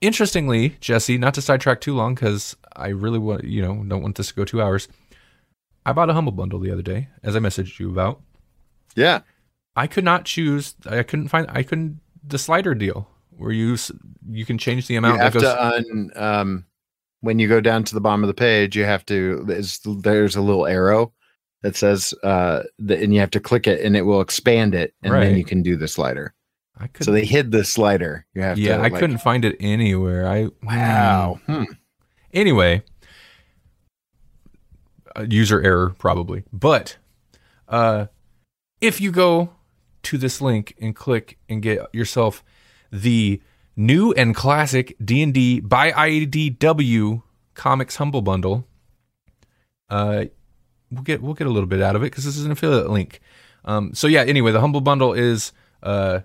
Interestingly, 0.00 0.76
Jesse, 0.80 1.16
not 1.16 1.32
to 1.34 1.42
sidetrack 1.42 1.80
too 1.80 1.94
long 1.94 2.14
because 2.14 2.56
I 2.74 2.88
really 2.88 3.18
want, 3.18 3.44
you 3.44 3.62
know, 3.62 3.82
don't 3.86 4.02
want 4.02 4.16
this 4.16 4.28
to 4.28 4.34
go 4.34 4.44
two 4.44 4.60
hours. 4.60 4.88
I 5.86 5.92
bought 5.92 6.10
a 6.10 6.14
Humble 6.14 6.32
Bundle 6.32 6.58
the 6.58 6.70
other 6.72 6.82
day, 6.82 7.08
as 7.22 7.34
I 7.36 7.38
messaged 7.38 7.78
you 7.78 7.88
about. 7.90 8.20
Yeah. 8.94 9.20
I 9.76 9.86
could 9.86 10.04
not 10.04 10.24
choose. 10.24 10.74
I 10.86 11.02
couldn't 11.02 11.28
find. 11.28 11.46
I 11.50 11.62
couldn't 11.62 12.00
the 12.26 12.38
slider 12.38 12.74
deal. 12.74 13.08
where 13.30 13.52
you 13.52 13.76
you 14.28 14.44
can 14.44 14.58
change 14.58 14.86
the 14.86 14.94
You 14.94 14.98
amount 14.98 15.18
that 15.18 15.24
have 15.24 15.32
goes. 15.34 15.42
to 15.42 15.64
un, 15.66 16.10
um, 16.16 16.64
when 17.20 17.38
you 17.38 17.48
go 17.48 17.60
down 17.60 17.84
to 17.84 17.94
the 17.94 18.00
bottom 18.00 18.22
of 18.22 18.28
the 18.28 18.34
page, 18.34 18.76
you 18.76 18.84
have 18.84 19.04
to. 19.06 19.42
There's, 19.46 19.78
there's 19.84 20.36
a 20.36 20.40
little 20.42 20.66
arrow 20.66 21.12
that 21.62 21.74
says, 21.76 22.14
uh, 22.22 22.62
the, 22.78 23.02
and 23.02 23.12
you 23.14 23.20
have 23.20 23.30
to 23.32 23.40
click 23.40 23.66
it, 23.66 23.80
and 23.84 23.96
it 23.96 24.02
will 24.02 24.20
expand 24.20 24.74
it, 24.74 24.94
and 25.02 25.12
Right. 25.12 25.24
then 25.24 25.36
you 25.36 25.44
can 25.44 25.62
do 25.62 25.76
the 25.76 25.88
slider. 25.88 26.34
I 26.78 26.88
could, 26.88 27.04
So 27.06 27.10
they 27.12 27.24
hid 27.24 27.50
the 27.52 27.64
slider. 27.64 28.26
You 28.34 28.42
have 28.42 28.58
yeah, 28.58 28.76
to. 28.76 28.82
I 28.82 28.88
like- 28.88 29.00
couldn't 29.00 29.18
find 29.18 29.44
it 29.44 29.56
anywhere. 29.60 30.28
I 30.28 30.48
Wow. 30.62 31.40
Hmm. 31.46 31.64
Anyway, 32.34 32.82
a 35.14 35.26
user 35.26 35.60
error 35.62 35.94
probably. 35.98 36.44
But 36.52 36.98
uh, 37.68 38.06
if 38.80 39.00
you 39.00 39.10
go 39.10 39.50
to 40.02 40.18
this 40.18 40.40
link 40.40 40.74
and 40.80 40.94
click 40.94 41.38
and 41.48 41.62
get 41.62 41.78
yourself 41.92 42.44
the 42.92 43.40
new 43.76 44.12
and 44.12 44.34
classic 44.34 44.96
D&D 45.04 45.60
by 45.60 45.92
IDW 45.92 47.22
Comics 47.54 47.96
Humble 47.96 48.22
Bundle, 48.22 48.66
uh, 49.88 50.24
we'll 50.90 51.02
get 51.02 51.22
we'll 51.22 51.34
get 51.34 51.46
a 51.46 51.50
little 51.50 51.68
bit 51.68 51.82
out 51.82 51.96
of 51.96 52.02
it 52.02 52.06
because 52.06 52.24
this 52.24 52.36
is 52.36 52.44
an 52.44 52.52
affiliate 52.52 52.90
link. 52.90 53.20
Um, 53.64 53.94
so 53.94 54.06
yeah. 54.06 54.22
Anyway, 54.22 54.52
the 54.52 54.60
Humble 54.60 54.80
Bundle 54.80 55.12
is 55.12 55.52
uh, 55.82 56.20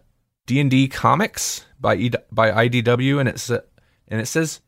D&D 0.45 0.88
Comics 0.88 1.65
by 1.80 1.95
e- 1.95 2.11
by 2.32 2.68
IDW, 2.68 3.19
and 3.19 3.30
it's 3.30 3.49
uh, 3.49 3.61
and 4.07 4.19
it 4.22 4.28
says 4.28 4.61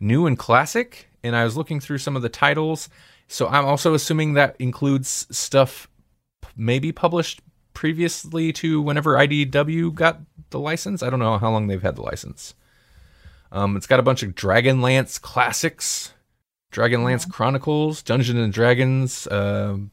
new 0.00 0.26
and 0.26 0.38
classic 0.38 1.08
and 1.22 1.34
i 1.34 1.44
was 1.44 1.56
looking 1.56 1.80
through 1.80 1.98
some 1.98 2.16
of 2.16 2.22
the 2.22 2.28
titles 2.28 2.88
so 3.28 3.48
i'm 3.48 3.64
also 3.64 3.94
assuming 3.94 4.34
that 4.34 4.56
includes 4.58 5.26
stuff 5.36 5.88
maybe 6.56 6.92
published 6.92 7.40
previously 7.74 8.52
to 8.52 8.80
whenever 8.82 9.14
idw 9.16 9.94
got 9.94 10.20
the 10.50 10.58
license 10.58 11.02
i 11.02 11.10
don't 11.10 11.18
know 11.20 11.38
how 11.38 11.50
long 11.50 11.66
they've 11.66 11.82
had 11.82 11.96
the 11.96 12.02
license 12.02 12.54
um, 13.52 13.76
it's 13.76 13.86
got 13.86 14.00
a 14.00 14.02
bunch 14.02 14.22
of 14.22 14.34
dragonlance 14.34 15.20
classics 15.20 16.12
dragonlance 16.72 17.28
chronicles 17.30 18.02
dungeons 18.02 18.38
and 18.38 18.52
dragons 18.52 19.28
um 19.30 19.90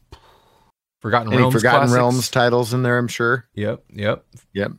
forgotten 1.00 1.28
Any 1.32 1.38
realms 1.38 1.54
Forgotten 1.54 1.78
classics. 1.80 1.96
Realms 1.96 2.28
titles 2.30 2.74
in 2.74 2.82
there, 2.82 2.98
I'm 2.98 3.08
sure. 3.08 3.46
yep 3.54 3.82
yep 3.90 4.24
Yep. 4.52 4.72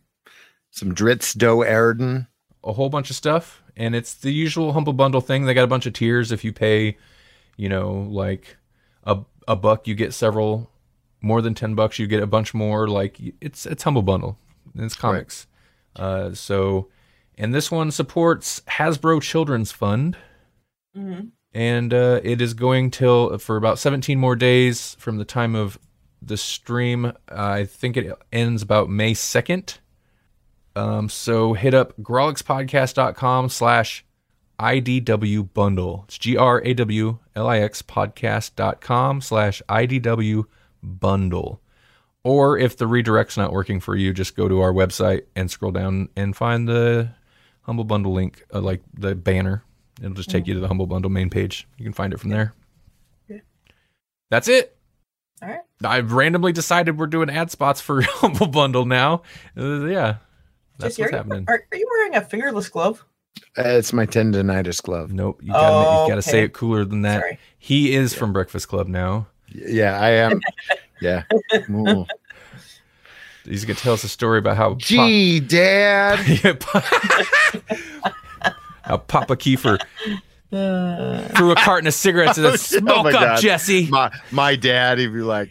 Some 0.70 0.94
Drizzt 0.96 1.38
Do'Urden. 1.38 2.28
a 2.64 2.74
whole 2.74 2.90
bunch 2.90 3.10
of 3.10 3.16
stuff 3.16 3.62
and 3.76 3.96
it's 3.96 4.14
the 4.16 4.32
usual 4.32 4.74
humble 4.74 4.94
bundle 4.94 5.22
thing 5.22 5.46
they 5.46 5.54
got 5.54 5.64
a 5.64 5.68
bunch 5.68 5.86
of 5.86 5.94
tiers 5.94 6.32
if 6.32 6.44
you 6.44 6.54
pay 6.54 6.98
you 7.58 7.70
know 7.70 8.06
like 8.10 8.58
a, 9.04 9.18
a 9.48 9.56
buck 9.56 9.88
you 9.88 9.96
get 9.96 10.14
several 10.14 10.70
more 11.22 11.42
than 11.42 11.54
10 11.54 11.76
bucks 11.76 12.00
you 12.00 12.08
get 12.08 12.22
a 12.22 12.28
bunch 12.28 12.54
more 12.54 12.88
like 12.88 13.18
it's 13.40 13.66
it's 13.66 13.84
humble 13.84 14.02
bundle 14.02 14.38
it's 14.76 14.96
comics 14.96 15.48
uh 15.96 16.34
so 16.34 16.88
and 17.38 17.54
this 17.54 17.72
one 17.72 17.92
supports 17.92 18.62
hasbro 18.68 19.22
children's 19.22 19.72
fund 19.72 20.18
hmm 20.96 21.20
and 21.54 21.94
uh, 21.94 22.22
it 22.24 22.42
is 22.42 22.54
going 22.54 22.92
till 22.92 23.38
for 23.38 23.58
about 23.58 23.78
17 23.78 24.18
more 24.18 24.36
days 24.36 24.96
from 25.00 25.18
the 25.18 25.26
time 25.26 25.56
of 25.56 25.78
the 26.22 26.38
stream. 26.38 27.06
Uh, 27.06 27.14
I 27.30 27.66
think 27.66 27.98
it 27.98 28.14
ends 28.32 28.62
about 28.62 28.90
May 28.90 29.14
2nd. 29.14 29.78
Um, 30.76 31.10
so 31.10 31.54
hit 31.54 31.74
up 31.74 31.98
grawlixpodcast.com 31.98 33.50
slash 33.50 34.06
IDW 34.60 35.54
bundle. 35.54 36.06
It's 36.08 36.18
G 36.18 36.38
R 36.38 36.62
A 36.64 36.74
W 36.74 37.18
L 37.36 37.48
I 37.48 37.60
X 37.60 37.82
podcast.com 37.82 39.20
slash 39.20 39.62
IDW 39.68 40.46
bundle. 40.46 40.48
Or 42.24 42.58
if 42.58 42.78
the 42.78 42.86
redirect's 42.86 43.38
not 43.38 43.52
working 43.52 43.80
for 43.80 43.96
you, 43.96 44.14
just 44.14 44.36
go 44.36 44.48
to 44.48 44.62
our 44.62 44.72
website 44.72 45.24
and 45.36 45.50
scroll 45.50 45.72
down 45.72 46.10
and 46.16 46.36
find 46.36 46.68
the 46.68 47.10
Humble 47.64 47.84
Bundle 47.84 48.14
link, 48.14 48.46
uh, 48.54 48.62
like 48.62 48.82
the 48.94 49.16
banner. 49.16 49.64
It'll 50.00 50.14
just 50.14 50.30
take 50.30 50.48
you 50.48 50.54
to 50.54 50.60
the 50.60 50.68
Humble 50.68 50.88
Bundle 50.88 51.12
main 51.12 51.30
page. 51.30 51.68
You 51.78 51.84
can 51.84 51.94
find 51.94 52.14
it 52.14 52.20
from 52.20 52.30
there. 52.30 52.54
Yeah. 53.28 53.40
That's 54.30 54.48
it. 54.48 54.78
All 55.42 55.50
right. 55.50 55.62
I've 55.84 56.14
randomly 56.14 56.52
decided 56.52 56.98
we're 56.98 57.08
doing 57.08 57.30
ad 57.30 57.50
spots 57.50 57.82
for 57.82 58.02
Humble 58.08 58.48
Bundle 58.48 58.86
now. 58.86 59.24
Uh, 59.58 59.86
yeah, 59.86 60.18
that's 60.78 60.96
Jesse, 60.96 61.04
what's 61.04 61.14
are, 61.14 61.18
happening. 61.18 61.46
You, 61.48 61.54
are, 61.54 61.64
are 61.72 61.78
you 61.78 61.88
wearing 61.90 62.16
a 62.16 62.22
fingerless 62.22 62.70
glove? 62.70 63.04
Uh, 63.58 63.64
it's 63.66 63.94
my 63.94 64.06
tendonitis 64.06 64.82
glove. 64.82 65.12
Nope, 65.12 65.42
you 65.42 65.52
gotta, 65.52 66.04
you 66.04 66.10
gotta 66.10 66.22
say 66.22 66.44
it 66.44 66.54
cooler 66.54 66.86
than 66.86 67.02
that. 67.02 67.22
Sorry. 67.22 67.40
He 67.58 67.94
is 67.94 68.14
from 68.14 68.34
Breakfast 68.34 68.68
Club 68.68 68.88
now. 68.88 69.28
Yeah, 69.54 70.00
I 70.00 70.10
am. 70.12 70.40
Yeah. 71.02 71.24
Ooh. 71.72 72.06
He's 73.44 73.66
gonna 73.66 73.74
tell 73.74 73.94
us 73.94 74.04
a 74.04 74.08
story 74.08 74.38
about 74.38 74.56
how 74.56 74.76
Gee, 74.76 75.40
Dad. 75.40 76.60
Pop- 76.60 76.84
how 78.84 78.98
Papa 78.98 79.36
Kiefer 79.36 79.80
Uh, 80.54 81.28
threw 81.30 81.52
a 81.52 81.56
carton 81.56 81.88
of 81.88 81.96
cigarettes 81.96 82.38
and 82.38 82.46
Oh, 82.48 82.56
said, 82.56 82.84
oh 82.84 82.86
"Smoke 82.86 83.04
my 83.06 83.10
up, 83.10 83.20
God. 83.20 83.42
Jesse." 83.42 83.88
My 83.90 84.12
my 84.30 84.56
dad, 84.56 85.00
he'd 85.00 85.08
be 85.12 85.22
like, 85.22 85.50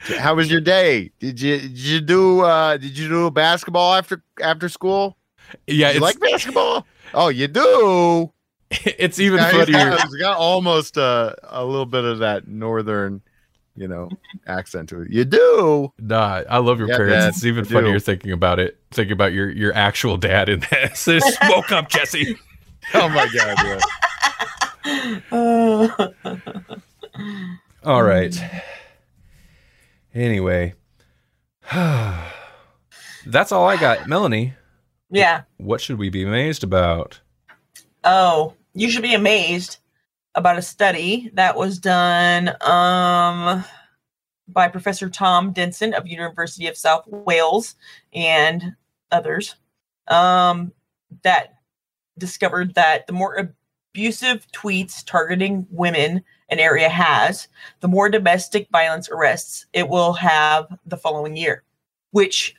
"How 0.00 0.34
was 0.34 0.50
your 0.50 0.60
day? 0.60 1.10
Did 1.18 1.40
you 1.40 1.58
did 1.60 1.78
you 1.78 2.00
do 2.02 2.40
uh 2.42 2.76
did 2.76 2.98
you 2.98 3.08
do 3.08 3.30
basketball 3.30 3.94
after 3.94 4.22
after 4.42 4.68
school? 4.68 5.16
Yeah, 5.66 5.88
Did 5.88 5.94
you 5.94 6.00
like 6.02 6.20
basketball? 6.20 6.86
Oh, 7.14 7.28
you 7.28 7.48
do. 7.48 8.30
it's 8.84 9.18
even 9.18 9.38
Yeah, 9.38 9.50
he's 9.52 9.66
funnier. 9.66 9.90
got, 9.90 10.02
he's 10.08 10.16
got 10.16 10.36
almost 10.38 10.96
a 10.96 11.36
a 11.44 11.64
little 11.64 11.86
bit 11.86 12.04
of 12.04 12.18
that 12.20 12.46
northern, 12.48 13.22
you 13.76 13.88
know, 13.88 14.08
accent 14.46 14.88
to 14.90 15.02
it. 15.02 15.10
You 15.10 15.24
do. 15.24 15.92
Nah, 15.98 16.42
I 16.48 16.58
love 16.58 16.78
your 16.78 16.88
Yeah, 16.88 16.96
parents. 16.96 17.24
Dad, 17.24 17.28
it's 17.28 17.44
even 17.44 17.64
I 17.64 17.68
do. 17.68 17.74
funnier 17.74 17.98
thinking 18.00 18.32
about 18.32 18.58
it. 18.58 18.78
Thinking 18.90 19.12
about 19.12 19.32
your 19.32 19.50
your 19.50 19.72
actual 19.74 20.16
dad 20.16 20.48
in 20.48 20.60
this. 20.70 21.00
Smoke 21.00 21.72
up, 21.72 21.88
Jesse. 21.88 22.36
Oh 22.94 23.08
my 23.08 23.26
god. 23.34 23.80
Yeah. 24.84 25.20
uh, 25.32 26.08
All 27.84 28.02
right. 28.02 28.38
Anyway, 30.14 30.74
that's 33.26 33.52
all 33.52 33.66
I 33.68 33.76
got. 33.76 34.08
Melanie, 34.08 34.54
yeah. 35.10 35.42
what 35.58 35.80
should 35.80 35.98
we 35.98 36.08
be 36.10 36.24
amazed 36.24 36.64
about? 36.64 37.20
Oh, 38.04 38.54
you 38.78 38.88
should 38.88 39.02
be 39.02 39.14
amazed 39.14 39.78
about 40.36 40.56
a 40.56 40.62
study 40.62 41.30
that 41.34 41.56
was 41.56 41.80
done 41.80 42.50
um, 42.62 43.64
by 44.46 44.68
Professor 44.68 45.10
Tom 45.10 45.52
Denson 45.52 45.92
of 45.94 46.06
University 46.06 46.68
of 46.68 46.76
South 46.76 47.02
Wales 47.08 47.74
and 48.12 48.76
others 49.10 49.56
um, 50.06 50.70
that 51.24 51.54
discovered 52.18 52.74
that 52.74 53.08
the 53.08 53.12
more 53.12 53.50
abusive 53.92 54.46
tweets 54.52 55.04
targeting 55.04 55.66
women 55.70 56.22
an 56.48 56.60
area 56.60 56.88
has, 56.88 57.48
the 57.80 57.88
more 57.88 58.08
domestic 58.08 58.68
violence 58.70 59.08
arrests 59.08 59.66
it 59.72 59.88
will 59.88 60.12
have 60.12 60.78
the 60.86 60.96
following 60.96 61.36
year, 61.36 61.64
which 62.12 62.54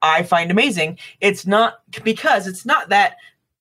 I 0.00 0.22
find 0.22 0.50
amazing. 0.50 0.98
It's 1.20 1.46
not 1.46 1.80
because 2.02 2.46
it's 2.46 2.64
not 2.64 2.88
that 2.88 3.16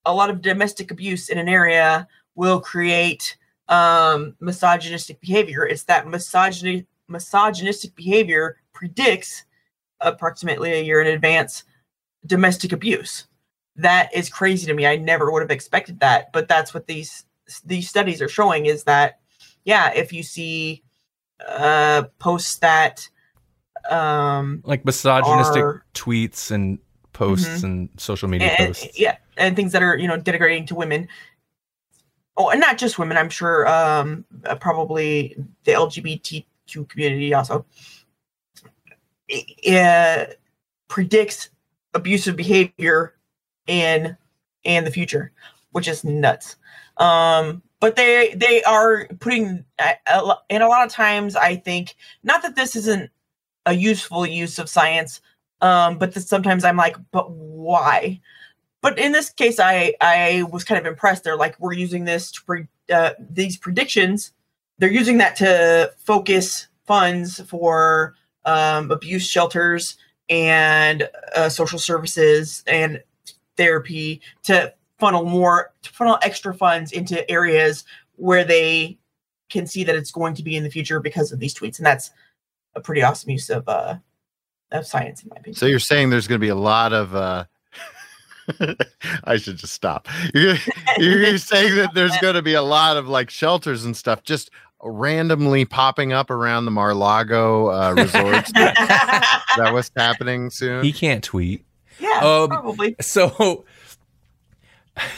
a 0.08 0.14
lot 0.14 0.30
of 0.30 0.42
domestic 0.42 0.90
abuse 0.90 1.30
in 1.30 1.38
an 1.38 1.50
area 1.50 2.08
will 2.36 2.62
create 2.62 3.38
um, 3.68 4.36
misogynistic 4.40 5.20
behavior. 5.20 5.68
It's 5.68 5.84
that 5.84 6.08
misogyny, 6.08 6.88
misogynistic 7.10 7.94
behavior 7.94 8.58
predicts 8.74 9.44
approximately 10.00 10.72
a 10.72 10.82
year 10.82 11.02
in 11.02 11.08
advance 11.08 11.64
domestic 12.26 12.72
abuse. 12.72 13.28
That 13.76 14.10
is 14.16 14.30
crazy 14.30 14.66
to 14.68 14.74
me. 14.74 14.88
I 14.88 14.96
never 14.96 15.30
would 15.32 15.42
have 15.42 15.52
expected 15.52 16.00
that, 16.00 16.32
but 16.32 16.48
that's 16.48 16.74
what 16.74 16.88
these 16.88 17.26
these 17.64 17.88
studies 17.88 18.22
are 18.22 18.28
showing 18.28 18.66
is 18.66 18.84
that 18.84 19.20
yeah, 19.66 19.92
if 19.94 20.12
you 20.12 20.24
see 20.24 20.84
uh 21.48 22.04
posts 22.18 22.58
that 22.58 23.08
um 23.90 24.62
Like 24.66 24.86
misogynistic 24.86 25.64
Are- 25.64 25.84
tweets 25.94 26.50
and 26.50 26.80
posts 27.18 27.64
and 27.64 27.90
social 27.98 28.30
media 28.30 28.56
and, 28.60 28.68
posts. 28.68 29.00
yeah 29.00 29.18
and 29.38 29.56
things 29.56 29.72
that 29.72 29.82
are 29.82 29.98
you 29.98 30.08
know 30.08 30.20
denigrating 30.20 30.68
to 30.68 30.76
women. 30.76 31.08
Oh 32.38 32.50
and 32.50 32.60
not 32.60 32.78
just 32.78 33.00
women 33.00 33.18
i'm 33.18 33.30
sure 33.30 33.68
um 33.68 34.24
uh, 34.46 34.56
probably 34.56 35.36
the 35.64 35.72
lgbtq 35.72 36.46
community 36.90 37.34
also. 37.34 37.66
Uh, 39.70 40.26
predicts 40.88 41.50
abusive 41.94 42.36
behavior 42.36 43.16
in 43.66 44.16
in 44.64 44.84
the 44.84 44.92
future 44.92 45.32
which 45.72 45.88
is 45.88 46.04
nuts. 46.04 46.56
Um 46.98 47.64
but 47.80 47.96
they 47.96 48.36
they 48.36 48.62
are 48.64 49.08
putting 49.20 49.66
uh, 49.80 50.36
and 50.52 50.62
a 50.62 50.68
lot 50.68 50.86
of 50.86 50.92
times 50.92 51.36
i 51.36 51.56
think 51.56 51.96
not 52.24 52.42
that 52.44 52.56
this 52.56 52.76
isn't 52.76 53.10
a 53.66 53.74
useful 53.74 54.26
use 54.26 54.60
of 54.60 54.70
science 54.70 55.22
um 55.62 55.98
but 55.98 56.14
sometimes 56.14 56.64
i'm 56.64 56.78
like 56.78 56.96
but 57.12 57.32
why? 57.32 58.20
But 58.82 58.98
in 58.98 59.12
this 59.12 59.30
case 59.30 59.60
i 59.60 59.94
i 60.02 60.44
was 60.52 60.64
kind 60.64 60.80
of 60.80 60.86
impressed. 60.86 61.24
They're 61.24 61.36
like 61.36 61.60
we're 61.60 61.74
using 61.74 62.06
this 62.06 62.32
to 62.32 62.44
pre- 62.44 62.68
uh, 62.92 63.12
these 63.20 63.58
predictions. 63.58 64.32
They're 64.78 64.92
using 64.92 65.18
that 65.18 65.36
to 65.38 65.92
focus 65.98 66.68
funds 66.86 67.42
for 67.42 68.16
um, 68.46 68.92
abuse 68.92 69.28
shelters 69.28 69.98
and 70.30 71.10
uh, 71.36 71.50
social 71.50 71.80
services 71.80 72.64
and 72.68 73.04
therapy 73.58 74.22
to 74.44 74.74
funnel 75.00 75.26
more 75.26 75.74
to 75.84 75.90
funnel 75.92 76.18
extra 76.22 76.54
funds 76.54 76.92
into 76.92 77.30
areas 77.30 77.84
where 78.16 78.44
they 78.44 78.98
can 79.50 79.66
see 79.66 79.84
that 79.84 79.96
it's 79.96 80.12
going 80.12 80.34
to 80.36 80.44
be 80.44 80.56
in 80.56 80.64
the 80.64 80.70
future 80.70 81.00
because 81.00 81.32
of 81.32 81.40
these 81.40 81.54
tweets. 81.54 81.78
And 81.78 81.86
that's 81.86 82.12
a 82.76 82.82
pretty 82.82 83.04
awesome 83.04 83.32
use 83.32 83.50
of 83.50 83.68
uh 83.68 83.96
of 84.72 84.86
science 84.86 85.24
in 85.24 85.30
my 85.30 85.38
opinion 85.38 85.56
So 85.56 85.66
you're 85.66 85.80
saying 85.80 86.10
there's 86.10 86.28
going 86.28 86.40
to 86.40 86.46
be 86.46 86.50
a 86.50 86.56
lot 86.56 86.94
of. 86.94 87.16
uh 87.16 87.46
I 89.26 89.36
should 89.38 89.58
just 89.58 89.74
stop. 89.74 90.08
You're, 90.34 90.56
you're 90.98 91.20
you're 91.20 91.38
saying 91.38 91.76
that 91.76 91.94
there's 91.94 92.16
going 92.22 92.36
to 92.36 92.42
be 92.42 92.54
a 92.54 92.62
lot 92.62 92.96
of 92.96 93.08
like 93.08 93.30
shelters 93.30 93.84
and 93.84 93.96
stuff 93.96 94.24
just 94.24 94.50
randomly 94.82 95.66
popping 95.66 96.14
up 96.14 96.30
around 96.30 96.64
the 96.66 96.72
Mar-Lago 96.72 97.68
uh, 97.72 97.94
resorts. 97.94 98.50
Is 98.50 98.54
that 98.54 99.72
was 99.74 99.92
happening 99.98 100.50
soon? 100.50 100.84
He 100.84 100.94
can't 100.94 101.24
tweet. 101.24 101.66
yeah 102.00 102.20
Um, 102.22 102.48
probably 102.50 102.96
So, 103.02 103.66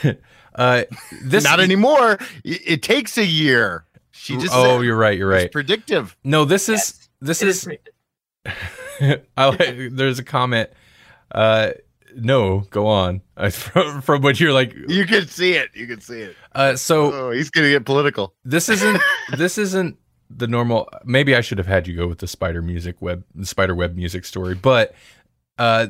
uh, 0.56 0.84
this 1.24 1.44
Not 1.44 1.60
anymore. 1.60 2.14
It, 2.44 2.62
it 2.66 2.82
takes 2.84 3.18
a 3.18 3.26
year. 3.26 3.86
She 4.12 4.38
just. 4.38 4.54
oh, 4.54 4.78
said 4.80 4.86
you're 4.86 4.98
right. 4.98 5.18
You're 5.18 5.32
it's 5.34 5.44
right. 5.44 5.52
predictive. 5.52 6.16
No, 6.24 6.46
this 6.46 6.68
is 6.68 6.78
Yes, 6.78 7.10
this 7.22 7.42
It 7.42 7.48
is. 7.50 7.68
I 9.38 9.46
like, 9.48 9.90
there's 9.92 10.20
a 10.20 10.24
comment. 10.24 10.70
Uh, 11.32 11.72
no, 12.16 12.62
go 12.72 12.88
on. 12.88 13.22
From, 13.52 14.02
from 14.02 14.22
what 14.22 14.40
you're 14.40 14.52
like. 14.52 14.74
You 14.88 15.06
can 15.06 15.28
see 15.28 15.54
it. 15.54 15.70
You 15.74 15.88
can 15.88 16.02
see 16.02 16.20
it. 16.22 16.36
Uh, 16.54 16.76
so 16.76 17.14
Oh, 17.14 17.32
he's 17.32 17.50
going 17.50 17.66
to 17.66 17.72
get 17.72 17.86
political. 17.86 18.34
this 18.44 18.68
isn't 18.68 19.00
this 19.38 19.58
isn't 19.58 19.98
the 20.30 20.48
normal. 20.48 20.90
Maybe 21.06 21.36
I 21.36 21.42
should 21.42 21.58
have 21.58 21.68
had 21.68 21.88
you 21.88 21.96
go 21.96 22.08
with 22.08 22.18
the 22.20 22.28
spider 22.28 22.62
music 22.62 23.02
web, 23.02 23.24
the 23.34 23.46
spider 23.46 23.74
web 23.76 23.96
music 23.96 24.26
story, 24.26 24.56
but 24.56 24.94
uh, 25.58 25.88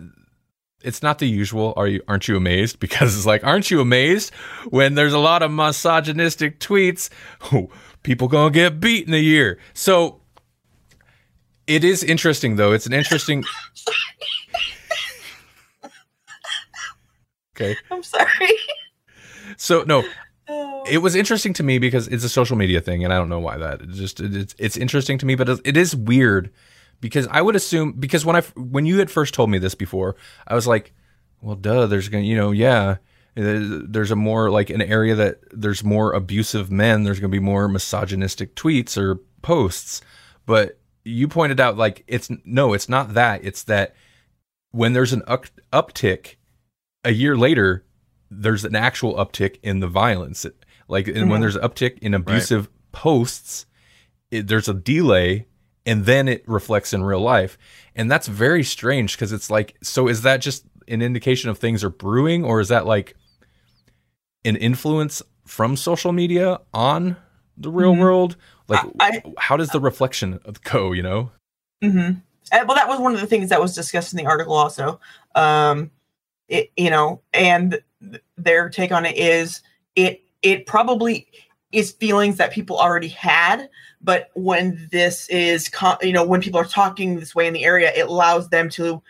it's 0.83 1.01
not 1.01 1.17
the 1.19 1.25
usual. 1.27 1.73
Are 1.75 1.87
you? 1.87 2.01
Aren't 2.07 2.27
you 2.27 2.37
amazed? 2.37 2.79
Because 2.79 3.15
it's 3.17 3.25
like, 3.25 3.43
aren't 3.43 3.71
you 3.71 3.81
amazed 3.81 4.31
when 4.69 4.93
there's 4.95 5.13
a 5.13 5.19
lot 5.19 5.41
of 5.41 5.49
misogynistic 5.51 6.59
tweets? 6.59 7.09
Oh, 7.51 7.69
people 8.03 8.27
gonna 8.27 8.51
get 8.51 8.79
beat 8.79 9.07
in 9.07 9.13
a 9.13 9.17
year. 9.17 9.57
So 9.73 10.18
it 11.69 11.83
is 11.83 12.03
interesting, 12.03 12.55
though. 12.57 12.71
It's 12.73 12.85
an 12.85 12.93
interesting. 12.93 13.43
Okay. 17.55 17.75
i'm 17.91 18.03
sorry 18.03 18.57
So 19.57 19.83
no, 19.83 20.05
Oh. 20.47 20.83
it 20.89 20.99
was 20.99 21.13
interesting 21.13 21.51
to 21.53 21.63
me 21.63 21.77
because 21.77 22.07
it's 22.07 22.23
a 22.23 22.29
social 22.29 22.55
media 22.55 22.79
thing, 22.79 23.03
and 23.03 23.13
I 23.13 23.17
don't 23.17 23.27
know 23.29 23.39
why 23.39 23.57
that. 23.57 23.81
It's 23.81 23.97
just 23.97 24.19
it's 24.21 24.55
it's 24.57 24.77
interesting 24.77 25.17
to 25.17 25.25
me, 25.25 25.35
but 25.35 25.49
it 25.65 25.75
is 25.75 25.93
weird 25.95 26.51
because 27.01 27.27
I 27.29 27.41
would 27.41 27.55
assume 27.57 27.91
because 27.99 28.25
when 28.25 28.35
I 28.37 28.41
when 28.55 28.85
you 28.85 28.97
had 28.99 29.11
first 29.11 29.33
told 29.33 29.49
me 29.51 29.57
this 29.59 29.75
before, 29.75 30.15
I 30.47 30.55
was 30.55 30.65
like, 30.65 30.93
well, 31.41 31.55
duh, 31.57 31.85
there's 31.85 32.07
gonna 32.09 32.23
you 32.23 32.35
know 32.37 32.51
yeah. 32.51 32.95
Uh, 33.37 33.81
there's 33.87 34.09
a 34.11 34.15
more 34.15 34.49
like 34.49 34.69
an 34.71 34.81
area 34.81 35.13
that 35.15 35.39
there's 35.51 35.83
more 35.83 36.13
abusive 36.13 36.71
men. 36.71 37.03
There's 37.03 37.19
going 37.19 37.29
to 37.31 37.35
be 37.37 37.43
more 37.43 37.67
misogynistic 37.67 38.55
tweets 38.55 38.97
or 38.97 39.19
posts, 39.43 40.01
but 40.47 40.78
you 41.09 41.27
pointed 41.27 41.59
out 41.59 41.77
like 41.77 42.03
it's 42.07 42.29
no, 42.45 42.73
it's 42.73 42.89
not 42.89 43.13
that. 43.13 43.43
It's 43.43 43.63
that 43.63 43.95
when 44.71 44.93
there's 44.93 45.13
an 45.13 45.23
up, 45.27 45.45
uptick 45.73 46.35
a 47.03 47.11
year 47.11 47.35
later, 47.37 47.85
there's 48.29 48.65
an 48.65 48.75
actual 48.75 49.15
uptick 49.15 49.57
in 49.63 49.79
the 49.79 49.87
violence. 49.87 50.45
Like, 50.87 51.07
and 51.07 51.29
when 51.29 51.39
Mhm. 51.39 51.41
there's 51.41 51.55
an 51.55 51.61
uptick 51.63 51.99
in 51.99 52.13
abusive 52.13 52.69
posts, 52.91 53.65
it, 54.31 54.47
there's 54.47 54.67
a 54.69 54.73
delay, 54.73 55.47
and 55.85 56.05
then 56.05 56.27
it 56.27 56.43
reflects 56.47 56.93
in 56.93 57.03
real 57.03 57.21
life, 57.21 57.57
and 57.95 58.09
that's 58.11 58.27
very 58.27 58.63
strange 58.63 59.15
because 59.15 59.31
it's 59.31 59.49
like, 59.49 59.75
so 59.81 60.07
is 60.07 60.21
that 60.23 60.37
just 60.41 60.65
an 60.87 61.01
indication 61.01 61.49
of 61.49 61.57
things 61.57 61.83
are 61.83 61.89
brewing, 61.89 62.43
or 62.43 62.59
is 62.59 62.67
that 62.69 62.85
like 62.85 63.15
an 64.45 64.55
influence 64.55 65.21
from 65.45 65.75
social 65.75 66.11
media 66.11 66.59
on 66.73 67.15
the 67.57 67.69
real 67.71 67.93
Mhm. 67.95 67.99
world? 67.99 68.35
Like, 68.69 68.85
I- 68.99 69.23
how 69.37 69.57
does 69.57 69.69
the 69.69 69.79
reflection 69.79 70.39
go? 70.63 70.91
You 70.91 71.03
know? 71.03 71.31
Mm-hmm. 71.83 72.19
well, 72.67 72.75
that 72.75 72.87
was 72.87 72.99
one 72.99 73.13
of 73.13 73.21
the 73.21 73.27
things 73.27 73.49
that 73.49 73.61
was 73.61 73.73
discussed 73.73 74.13
in 74.13 74.17
the 74.17 74.25
article. 74.25 74.53
Also, 74.53 74.99
um, 75.35 75.91
it 76.47 76.71
you 76.75 76.89
know, 76.89 77.21
and 77.33 77.79
th- 78.01 78.23
their 78.37 78.69
take 78.69 78.91
on 78.91 79.05
it 79.05 79.17
is 79.17 79.61
it 79.95 80.21
it 80.41 80.65
probably 80.65 81.27
is 81.71 81.91
feelings 81.91 82.37
that 82.37 82.51
people 82.51 82.77
already 82.77 83.07
had, 83.07 83.69
but 84.01 84.29
when 84.33 84.87
this 84.91 85.29
is 85.29 85.69
co- 85.69 85.97
you 86.01 86.13
know 86.13 86.25
when 86.25 86.41
people 86.41 86.59
are 86.59 86.65
talking 86.65 87.19
this 87.19 87.35
way 87.35 87.47
in 87.47 87.53
the 87.53 87.63
area, 87.63 87.91
it 87.95 88.07
allows 88.07 88.49
them 88.49 88.69
to 88.69 89.01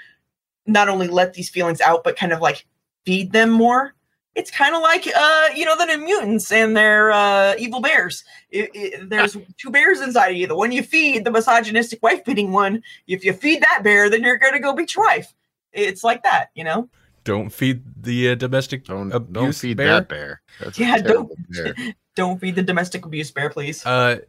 not 0.66 0.90
only 0.90 1.08
let 1.08 1.34
these 1.34 1.50
feelings 1.50 1.82
out, 1.82 2.04
but 2.04 2.16
kind 2.16 2.32
of 2.32 2.42
like 2.42 2.66
feed 3.06 3.32
them 3.32 3.50
more. 3.50 3.96
It's 4.36 4.52
kind 4.52 4.76
of 4.76 4.82
like 4.82 5.08
uh, 5.16 5.48
you 5.56 5.66
know 5.66 5.76
the 5.78 5.86
New 5.86 5.98
Mutants 6.06 6.52
and 6.52 6.76
their 6.78 7.12
uh, 7.12 7.56
evil 7.58 7.82
bears. 7.82 8.24
It, 8.52 8.70
it, 8.74 9.10
there's 9.10 9.36
two 9.58 9.70
bears 9.70 10.02
inside 10.02 10.30
of 10.30 10.38
you. 10.38 10.48
The 10.48 10.56
one 10.56 10.72
you 10.72 10.84
feed, 10.84 11.26
the 11.26 11.32
misogynistic 11.32 12.02
wife 12.04 12.24
beating 12.24 12.52
one. 12.52 12.84
If 13.08 13.26
you 13.26 13.34
feed 13.34 13.62
that 13.64 13.82
bear, 13.84 14.10
then 14.10 14.24
you're 14.24 14.38
going 14.38 14.54
to 14.54 14.60
go 14.60 14.74
beat 14.74 14.96
your 14.96 15.06
wife. 15.06 15.34
It's 15.74 16.04
like 16.04 16.24
that, 16.24 16.50
you 16.56 16.64
know. 16.64 16.90
Don't 17.26 17.50
feed 17.50 17.84
the 18.02 18.30
uh, 18.30 18.36
domestic 18.36 18.86
Don't 18.86 19.12
abuse 19.12 19.34
don't 19.34 19.56
feed 19.56 19.78
bear. 19.78 19.88
that 19.88 20.10
bear. 20.10 20.42
That's 20.62 20.80
Yeah, 20.80 20.98
don't- 21.00 21.32
bear. 21.50 21.76
Don't 22.16 22.40
feed 22.40 22.56
the 22.56 22.64
domestic 22.64 23.06
abuse 23.06 23.32
bear, 23.32 23.50
please. 23.50 23.86
Uh, 23.86 24.20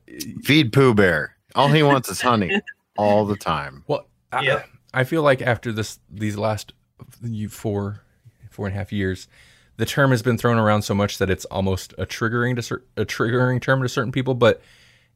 Feed 0.43 0.73
Pooh 0.73 0.95
Bear. 0.95 1.37
All 1.55 1.69
he 1.69 1.83
wants 1.83 2.09
is 2.09 2.21
honey 2.21 2.61
all 2.99 3.25
the 3.25 3.37
time. 3.37 3.85
Well, 3.87 4.07
I, 4.33 4.43
Yeah. 4.43 4.63
I 4.95 5.05
feel 5.05 5.23
like 5.23 5.41
after 5.43 5.73
this, 5.73 5.99
these 6.11 6.37
last 6.37 6.73
you 7.23 7.49
four, 7.49 8.03
four 8.51 8.67
and 8.67 8.75
a 8.75 8.79
half 8.79 8.93
years, 8.93 9.29
the 9.81 9.87
term 9.87 10.11
has 10.11 10.23
been 10.23 10.37
thrown 10.37 10.59
around 10.59 10.83
so 10.83 10.95
much 10.95 11.17
that 11.19 11.31
it's 11.31 11.47
almost 11.47 11.95
a 11.97 12.05
triggering 12.05 12.55
to 12.57 12.63
cer- 12.63 12.85
a 12.99 13.05
triggering 13.07 13.61
term 13.61 13.83
to 13.83 13.89
certain 13.89 14.13
people. 14.13 14.35
But 14.35 14.61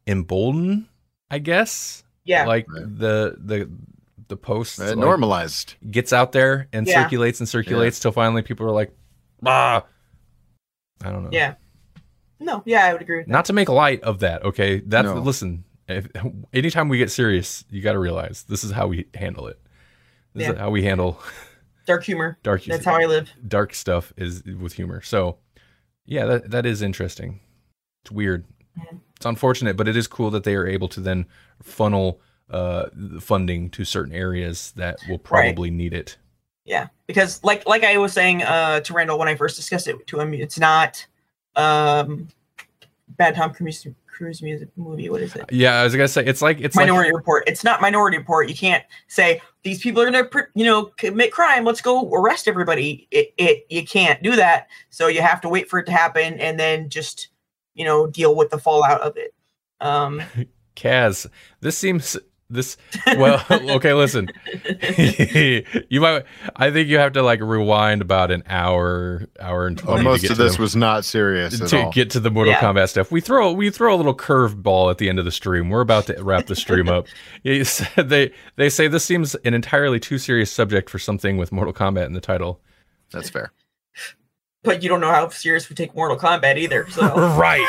embolden, 0.06 0.88
I 1.30 1.38
guess, 1.38 2.02
yeah, 2.24 2.46
like 2.46 2.66
Right. 2.68 2.84
the 2.98 3.36
the 3.38 3.70
the 4.28 4.36
posts 4.38 4.80
Uh, 4.80 4.86
like, 4.86 4.96
normalized. 4.96 5.74
gets 5.90 6.12
out 6.12 6.32
there 6.32 6.68
and 6.72 6.86
Yeah. 6.86 7.02
circulates 7.02 7.40
and 7.40 7.48
circulates 7.48 8.00
till 8.00 8.10
finally 8.12 8.40
people 8.42 8.66
are 8.66 8.70
like, 8.72 8.90
ah, 9.44 9.84
I 11.04 11.10
don't 11.10 11.24
know. 11.24 11.30
yeah. 11.30 11.54
No, 12.40 12.62
yeah, 12.64 12.86
I 12.86 12.92
would 12.92 13.02
agree 13.02 13.18
with 13.18 13.26
that. 13.26 13.32
Not 13.32 13.44
to 13.46 13.52
make 13.52 13.68
light 13.68 14.02
of 14.02 14.20
that, 14.20 14.42
okay? 14.44 14.80
That's 14.80 15.06
No. 15.06 15.14
listen. 15.20 15.64
If, 15.88 16.08
anytime 16.54 16.88
we 16.88 16.96
get 16.96 17.10
serious, 17.10 17.64
you 17.70 17.82
got 17.82 17.92
to 17.92 17.98
realize 17.98 18.44
this 18.48 18.64
is 18.64 18.70
how 18.72 18.86
we 18.86 19.06
handle 19.14 19.46
it. 19.48 19.60
This 20.34 20.48
is 20.48 20.58
how 20.58 20.70
we 20.70 20.82
handle 20.82 21.20
Dark 21.86 22.04
humor. 22.04 22.38
dark. 22.42 22.64
That's 22.64 22.84
how 22.84 22.94
I 23.00 23.04
live. 23.06 23.30
dark 23.46 23.74
stuff 23.74 24.12
is 24.16 24.42
with 24.44 24.72
humor. 24.74 25.02
So, 25.02 25.38
yeah, 26.06 26.24
that 26.26 26.50
that 26.50 26.66
is 26.66 26.82
interesting. 26.82 27.40
It's 28.02 28.10
weird. 28.10 28.44
Mhm. 28.78 29.00
It's 29.16 29.26
unfortunate, 29.26 29.76
but 29.76 29.88
it 29.88 29.96
is 29.96 30.06
cool 30.06 30.30
that 30.30 30.44
they 30.44 30.54
are 30.54 30.66
able 30.66 30.88
to 30.88 31.00
then 31.00 31.26
funnel 31.62 32.20
uh, 32.50 32.86
the 32.92 33.20
funding 33.20 33.70
to 33.70 33.84
certain 33.84 34.12
areas 34.14 34.72
that 34.76 34.98
will 35.08 35.18
probably 35.18 35.70
need 35.70 35.94
it. 35.94 36.18
Yeah, 36.66 36.88
because 37.06 37.42
like 37.44 37.66
like 37.66 37.84
I 37.84 37.98
was 37.98 38.12
saying 38.12 38.42
uh, 38.42 38.80
to 38.80 38.92
Randall 38.92 39.18
when 39.18 39.28
I 39.28 39.34
first 39.34 39.56
discussed 39.56 39.86
it 39.88 40.06
to 40.06 40.20
him, 40.20 40.34
it's 40.34 40.58
not 40.58 41.06
um, 41.56 42.28
Bad 43.08 43.34
Tom 43.34 43.52
Cruise 43.54 43.86
Cruise 44.14 44.42
music 44.42 44.68
movie. 44.76 45.08
What 45.10 45.20
is 45.20 45.34
it? 45.34 45.44
Yeah, 45.50 45.80
I 45.80 45.84
was 45.84 45.94
gonna 45.94 46.08
say 46.08 46.24
it's 46.24 46.40
like 46.40 46.60
it's 46.60 46.76
like 46.76 46.86
Minority 46.86 47.12
Report. 47.12 47.44
It's 47.46 47.64
not 47.64 47.80
Minority 47.80 48.18
Report. 48.18 48.48
You 48.48 48.54
can't 48.54 48.84
say 49.08 49.40
these 49.64 49.80
people 49.80 50.02
are 50.02 50.10
going 50.10 50.28
to, 50.28 50.46
you 50.54 50.64
know, 50.64 50.84
commit 50.98 51.32
crime. 51.32 51.64
Let's 51.64 51.80
go 51.80 52.10
arrest 52.12 52.46
everybody. 52.46 53.08
It, 53.10 53.32
it, 53.38 53.66
you 53.70 53.84
can't 53.84 54.22
do 54.22 54.36
that. 54.36 54.68
So 54.90 55.08
you 55.08 55.22
have 55.22 55.40
to 55.40 55.48
wait 55.48 55.68
for 55.70 55.78
it 55.78 55.86
to 55.86 55.92
happen 55.92 56.38
and 56.38 56.60
then 56.60 56.90
just, 56.90 57.28
you 57.74 57.84
know, 57.84 58.06
deal 58.06 58.36
with 58.36 58.50
the 58.50 58.58
fallout 58.58 59.00
of 59.00 59.16
it. 59.16 59.34
Um, 59.80 60.22
Kaz. 60.76 61.26
This 61.60 61.78
seems 61.78 62.16
this 62.50 62.76
well 63.16 63.44
okay 63.50 63.94
listen 63.94 64.28
you 65.88 66.00
might 66.00 66.24
i 66.56 66.70
think 66.70 66.88
you 66.88 66.98
have 66.98 67.12
to 67.12 67.22
like 67.22 67.40
rewind 67.40 68.02
about 68.02 68.30
an 68.30 68.42
hour 68.46 69.26
hour 69.40 69.66
and 69.66 69.78
20 69.78 69.88
Well, 69.94 69.98
to 69.98 70.04
most 70.04 70.20
get 70.22 70.30
of 70.32 70.36
to 70.36 70.42
this 70.44 70.56
the- 70.56 70.62
was 70.62 70.76
not 70.76 71.04
serious 71.04 71.60
at 71.60 71.68
to 71.70 71.82
all. 71.84 71.92
get 71.92 72.10
to 72.10 72.20
the 72.20 72.30
Mortal 72.30 72.52
Yeah. 72.52 72.60
Kombat 72.60 72.90
stuff. 72.90 73.10
We 73.10 73.20
throw 73.20 73.52
we 73.52 73.70
throw 73.70 73.94
a 73.94 73.96
little 73.96 74.14
curveball 74.16 74.90
at 74.90 74.98
the 74.98 75.08
end 75.08 75.18
of 75.18 75.24
the 75.24 75.30
stream. 75.32 75.70
We're 75.70 75.80
about 75.80 76.06
to 76.06 76.22
wrap 76.22 76.46
the 76.46 76.54
stream 76.56 76.88
up. 76.88 77.06
They 77.44 78.32
they 78.56 78.68
say 78.68 78.88
this 78.88 79.04
seems 79.04 79.34
an 79.36 79.54
entirely 79.54 79.98
too 79.98 80.18
serious 80.18 80.52
subject 80.52 80.90
for 80.90 80.98
something 80.98 81.36
with 81.36 81.50
Mortal 81.52 81.72
Kombat 81.74 82.06
in 82.06 82.12
the 82.12 82.20
title. 82.20 82.60
That's 83.10 83.30
fair. 83.30 83.52
but 84.62 84.82
you 84.82 84.88
don't 84.88 85.00
know 85.00 85.10
how 85.12 85.28
serious 85.28 85.68
we 85.68 85.76
take 85.76 85.94
Mortal 85.94 86.16
Kombat 86.18 86.56
either. 86.58 86.88
So 86.90 87.02
right. 87.38 87.64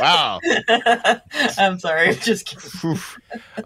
Wow. 0.00 0.40
I'm 1.58 1.78
sorry. 1.78 2.14
Just 2.16 2.46
kidding. 2.46 2.98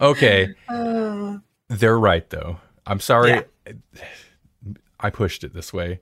Okay, 0.01 0.53
Uh, 0.67 1.37
they're 1.69 1.97
right 1.99 2.29
though. 2.29 2.57
I'm 2.85 2.99
sorry. 2.99 3.43
Yeah. 3.65 3.73
I 4.99 5.09
pushed 5.09 5.43
it 5.43 5.53
this 5.53 5.73
way. 5.73 5.99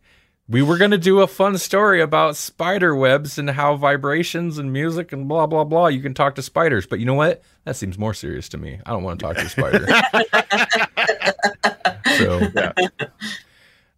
We 0.49 0.61
were 0.61 0.77
going 0.77 0.91
to 0.91 0.97
do 0.97 1.21
a 1.21 1.27
fun 1.27 1.57
story 1.57 2.01
about 2.01 2.35
spider 2.35 2.93
webs 2.95 3.37
and 3.37 3.49
how 3.49 3.77
vibrations 3.77 4.57
and 4.57 4.73
music 4.73 5.13
and 5.13 5.27
blah 5.27 5.47
blah 5.47 5.63
blah 5.63 5.87
you 5.87 6.01
can 6.01 6.13
talk 6.13 6.35
to 6.35 6.41
spiders, 6.41 6.85
but 6.85 6.99
you 6.99 7.05
know 7.05 7.13
what? 7.13 7.41
That 7.63 7.75
seems 7.77 7.97
more 7.97 8.13
serious 8.13 8.49
to 8.49 8.57
me. 8.57 8.79
I 8.85 8.91
don't 8.91 9.03
want 9.03 9.19
to 9.19 9.25
talk 9.25 9.37
to 9.37 9.45
a 9.45 9.49
spider. 9.49 9.87
so 12.17 12.39
Yeah. 12.55 12.73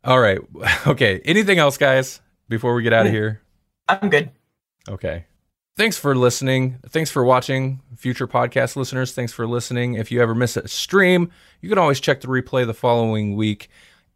All 0.04 0.20
right. 0.20 0.40
Okay. 0.86 1.20
Anything 1.26 1.58
else, 1.58 1.78
guys, 1.78 2.22
before 2.48 2.76
we 2.76 2.84
get 2.84 2.94
out 2.94 3.08
of 3.08 3.12
here? 3.12 3.42
I'm 3.90 4.10
good. 4.10 4.30
Okay. 4.88 5.26
Thanks 5.78 5.98
for 5.98 6.16
listening. 6.16 6.78
Thanks 6.88 7.12
for 7.12 7.24
watching. 7.26 7.82
Future 7.98 8.28
podcast 8.28 8.76
listeners, 8.76 9.14
thanks 9.14 9.34
for 9.34 9.46
listening. 9.46 9.96
If 9.96 10.12
you 10.12 10.22
ever 10.22 10.34
miss 10.34 10.56
a 10.56 10.68
stream, 10.68 11.32
you 11.62 11.68
can 11.70 11.78
always 11.78 12.00
check 12.00 12.22
the 12.22 12.28
replay 12.28 12.66
the 12.66 12.74
following 12.74 13.36
week 13.36 13.70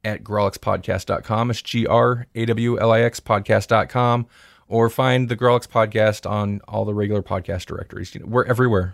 at 0.05 0.23
grawlixpodcast.com. 0.23 1.49
It's 1.51 1.61
G 1.61 1.85
R 1.85 2.27
A 2.33 2.45
W 2.45 2.79
L 2.79 2.91
I 2.93 3.01
X 3.01 3.19
podcast.com. 3.19 4.27
Or 4.69 4.87
find 4.89 5.27
the 5.29 5.35
Grawlix 5.35 5.67
podcast 5.67 6.29
on 6.29 6.61
all 6.67 6.85
the 6.85 6.93
regular 6.93 7.23
podcast 7.23 7.65
directories. 7.65 8.13
You 8.13 8.21
know, 8.21 8.27
we're 8.27 8.45
everywhere. 8.45 8.93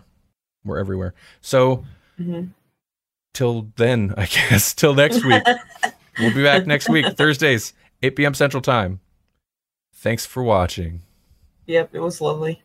We're 0.64 0.78
everywhere. 0.78 1.12
So 1.42 1.84
Mhm. 2.18 2.48
till 3.34 3.68
then, 3.76 4.14
I 4.16 4.24
guess, 4.50 4.72
till 4.74 4.94
next 4.94 5.22
week. 5.24 5.42
we'll 6.18 6.32
be 6.34 6.42
back 6.42 6.66
next 6.66 6.88
week, 6.88 7.06
Thursdays, 7.16 7.74
8 8.02 8.16
p.m. 8.16 8.32
Central 8.34 8.62
Time. 8.62 9.00
Thanks 9.94 10.24
for 10.24 10.42
watching. 10.42 11.02
Yep, 11.66 11.90
it 11.94 12.00
was 12.00 12.20
lovely. 12.20 12.62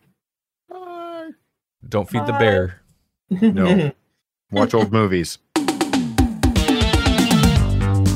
Don't 1.88 2.10
feed 2.10 2.26
the 2.26 2.34
bear. 2.34 2.78
No. 3.41 3.91
Watch 4.52 4.73
old 4.73 4.91
movies. 4.91 5.38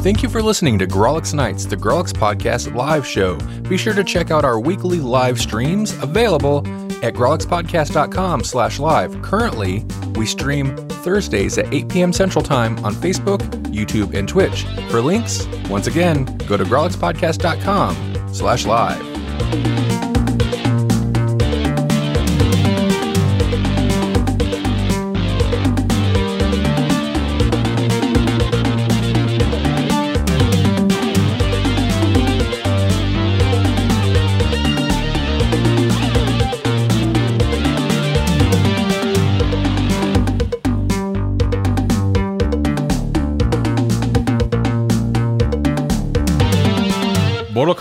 Thank 0.04 0.22
you 0.22 0.28
for 0.30 0.42
listening 0.44 0.78
to 0.80 0.86
Grawlix 0.86 1.34
Nights, 1.34 1.66
the 1.66 1.78
Grawlix 1.78 2.12
Podcast 2.12 2.76
live 2.76 3.08
show. 3.08 3.38
Be 3.70 3.78
sure 3.78 3.94
to 3.94 4.04
check 4.04 4.30
out 4.30 4.44
our 4.44 4.60
weekly 4.60 5.00
live 5.00 5.40
streams 5.40 5.94
available 6.04 6.60
at 7.04 7.14
grawlixpodcast.com 7.14 8.44
slash 8.44 8.78
live. 8.78 9.20
Currently, 9.22 9.86
we 10.16 10.26
stream 10.26 10.76
Thursdays 10.76 11.58
at 11.58 11.74
8 11.74 11.88
p.m. 11.88 12.12
Central 12.14 12.44
Time 12.44 12.78
on 12.84 12.94
Facebook, 12.94 13.40
YouTube, 13.74 14.14
and 14.14 14.28
Twitch. 14.28 14.64
For 14.92 15.00
links, 15.02 15.48
once 15.70 15.88
again, 15.88 16.26
go 16.46 16.58
to 16.58 16.66
grawlixpodcast.com 16.66 18.34
slash 18.34 18.66
live. 18.66 19.85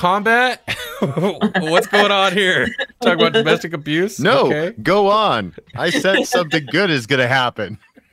Kombat? 0.04 0.58
What's 1.70 1.86
going 1.86 2.12
on 2.12 2.34
here? 2.34 2.68
Talk 3.00 3.14
about 3.14 3.32
domestic 3.32 3.72
abuse? 3.72 4.20
No, 4.20 4.48
Okay. 4.48 4.72
go 4.82 5.08
on. 5.08 5.54
I 5.74 5.88
said 5.88 6.26
something 6.26 6.66
good 6.66 6.90
is 6.90 7.06
going 7.06 7.20
to 7.20 7.26
happen. 7.26 7.78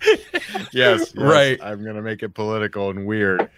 yes, 0.00 0.72
yes, 0.72 1.14
Right. 1.14 1.60
I'm 1.62 1.84
going 1.84 1.96
to 1.96 2.02
make 2.02 2.22
it 2.22 2.30
political 2.30 2.88
and 2.88 3.04
weird. 3.04 3.50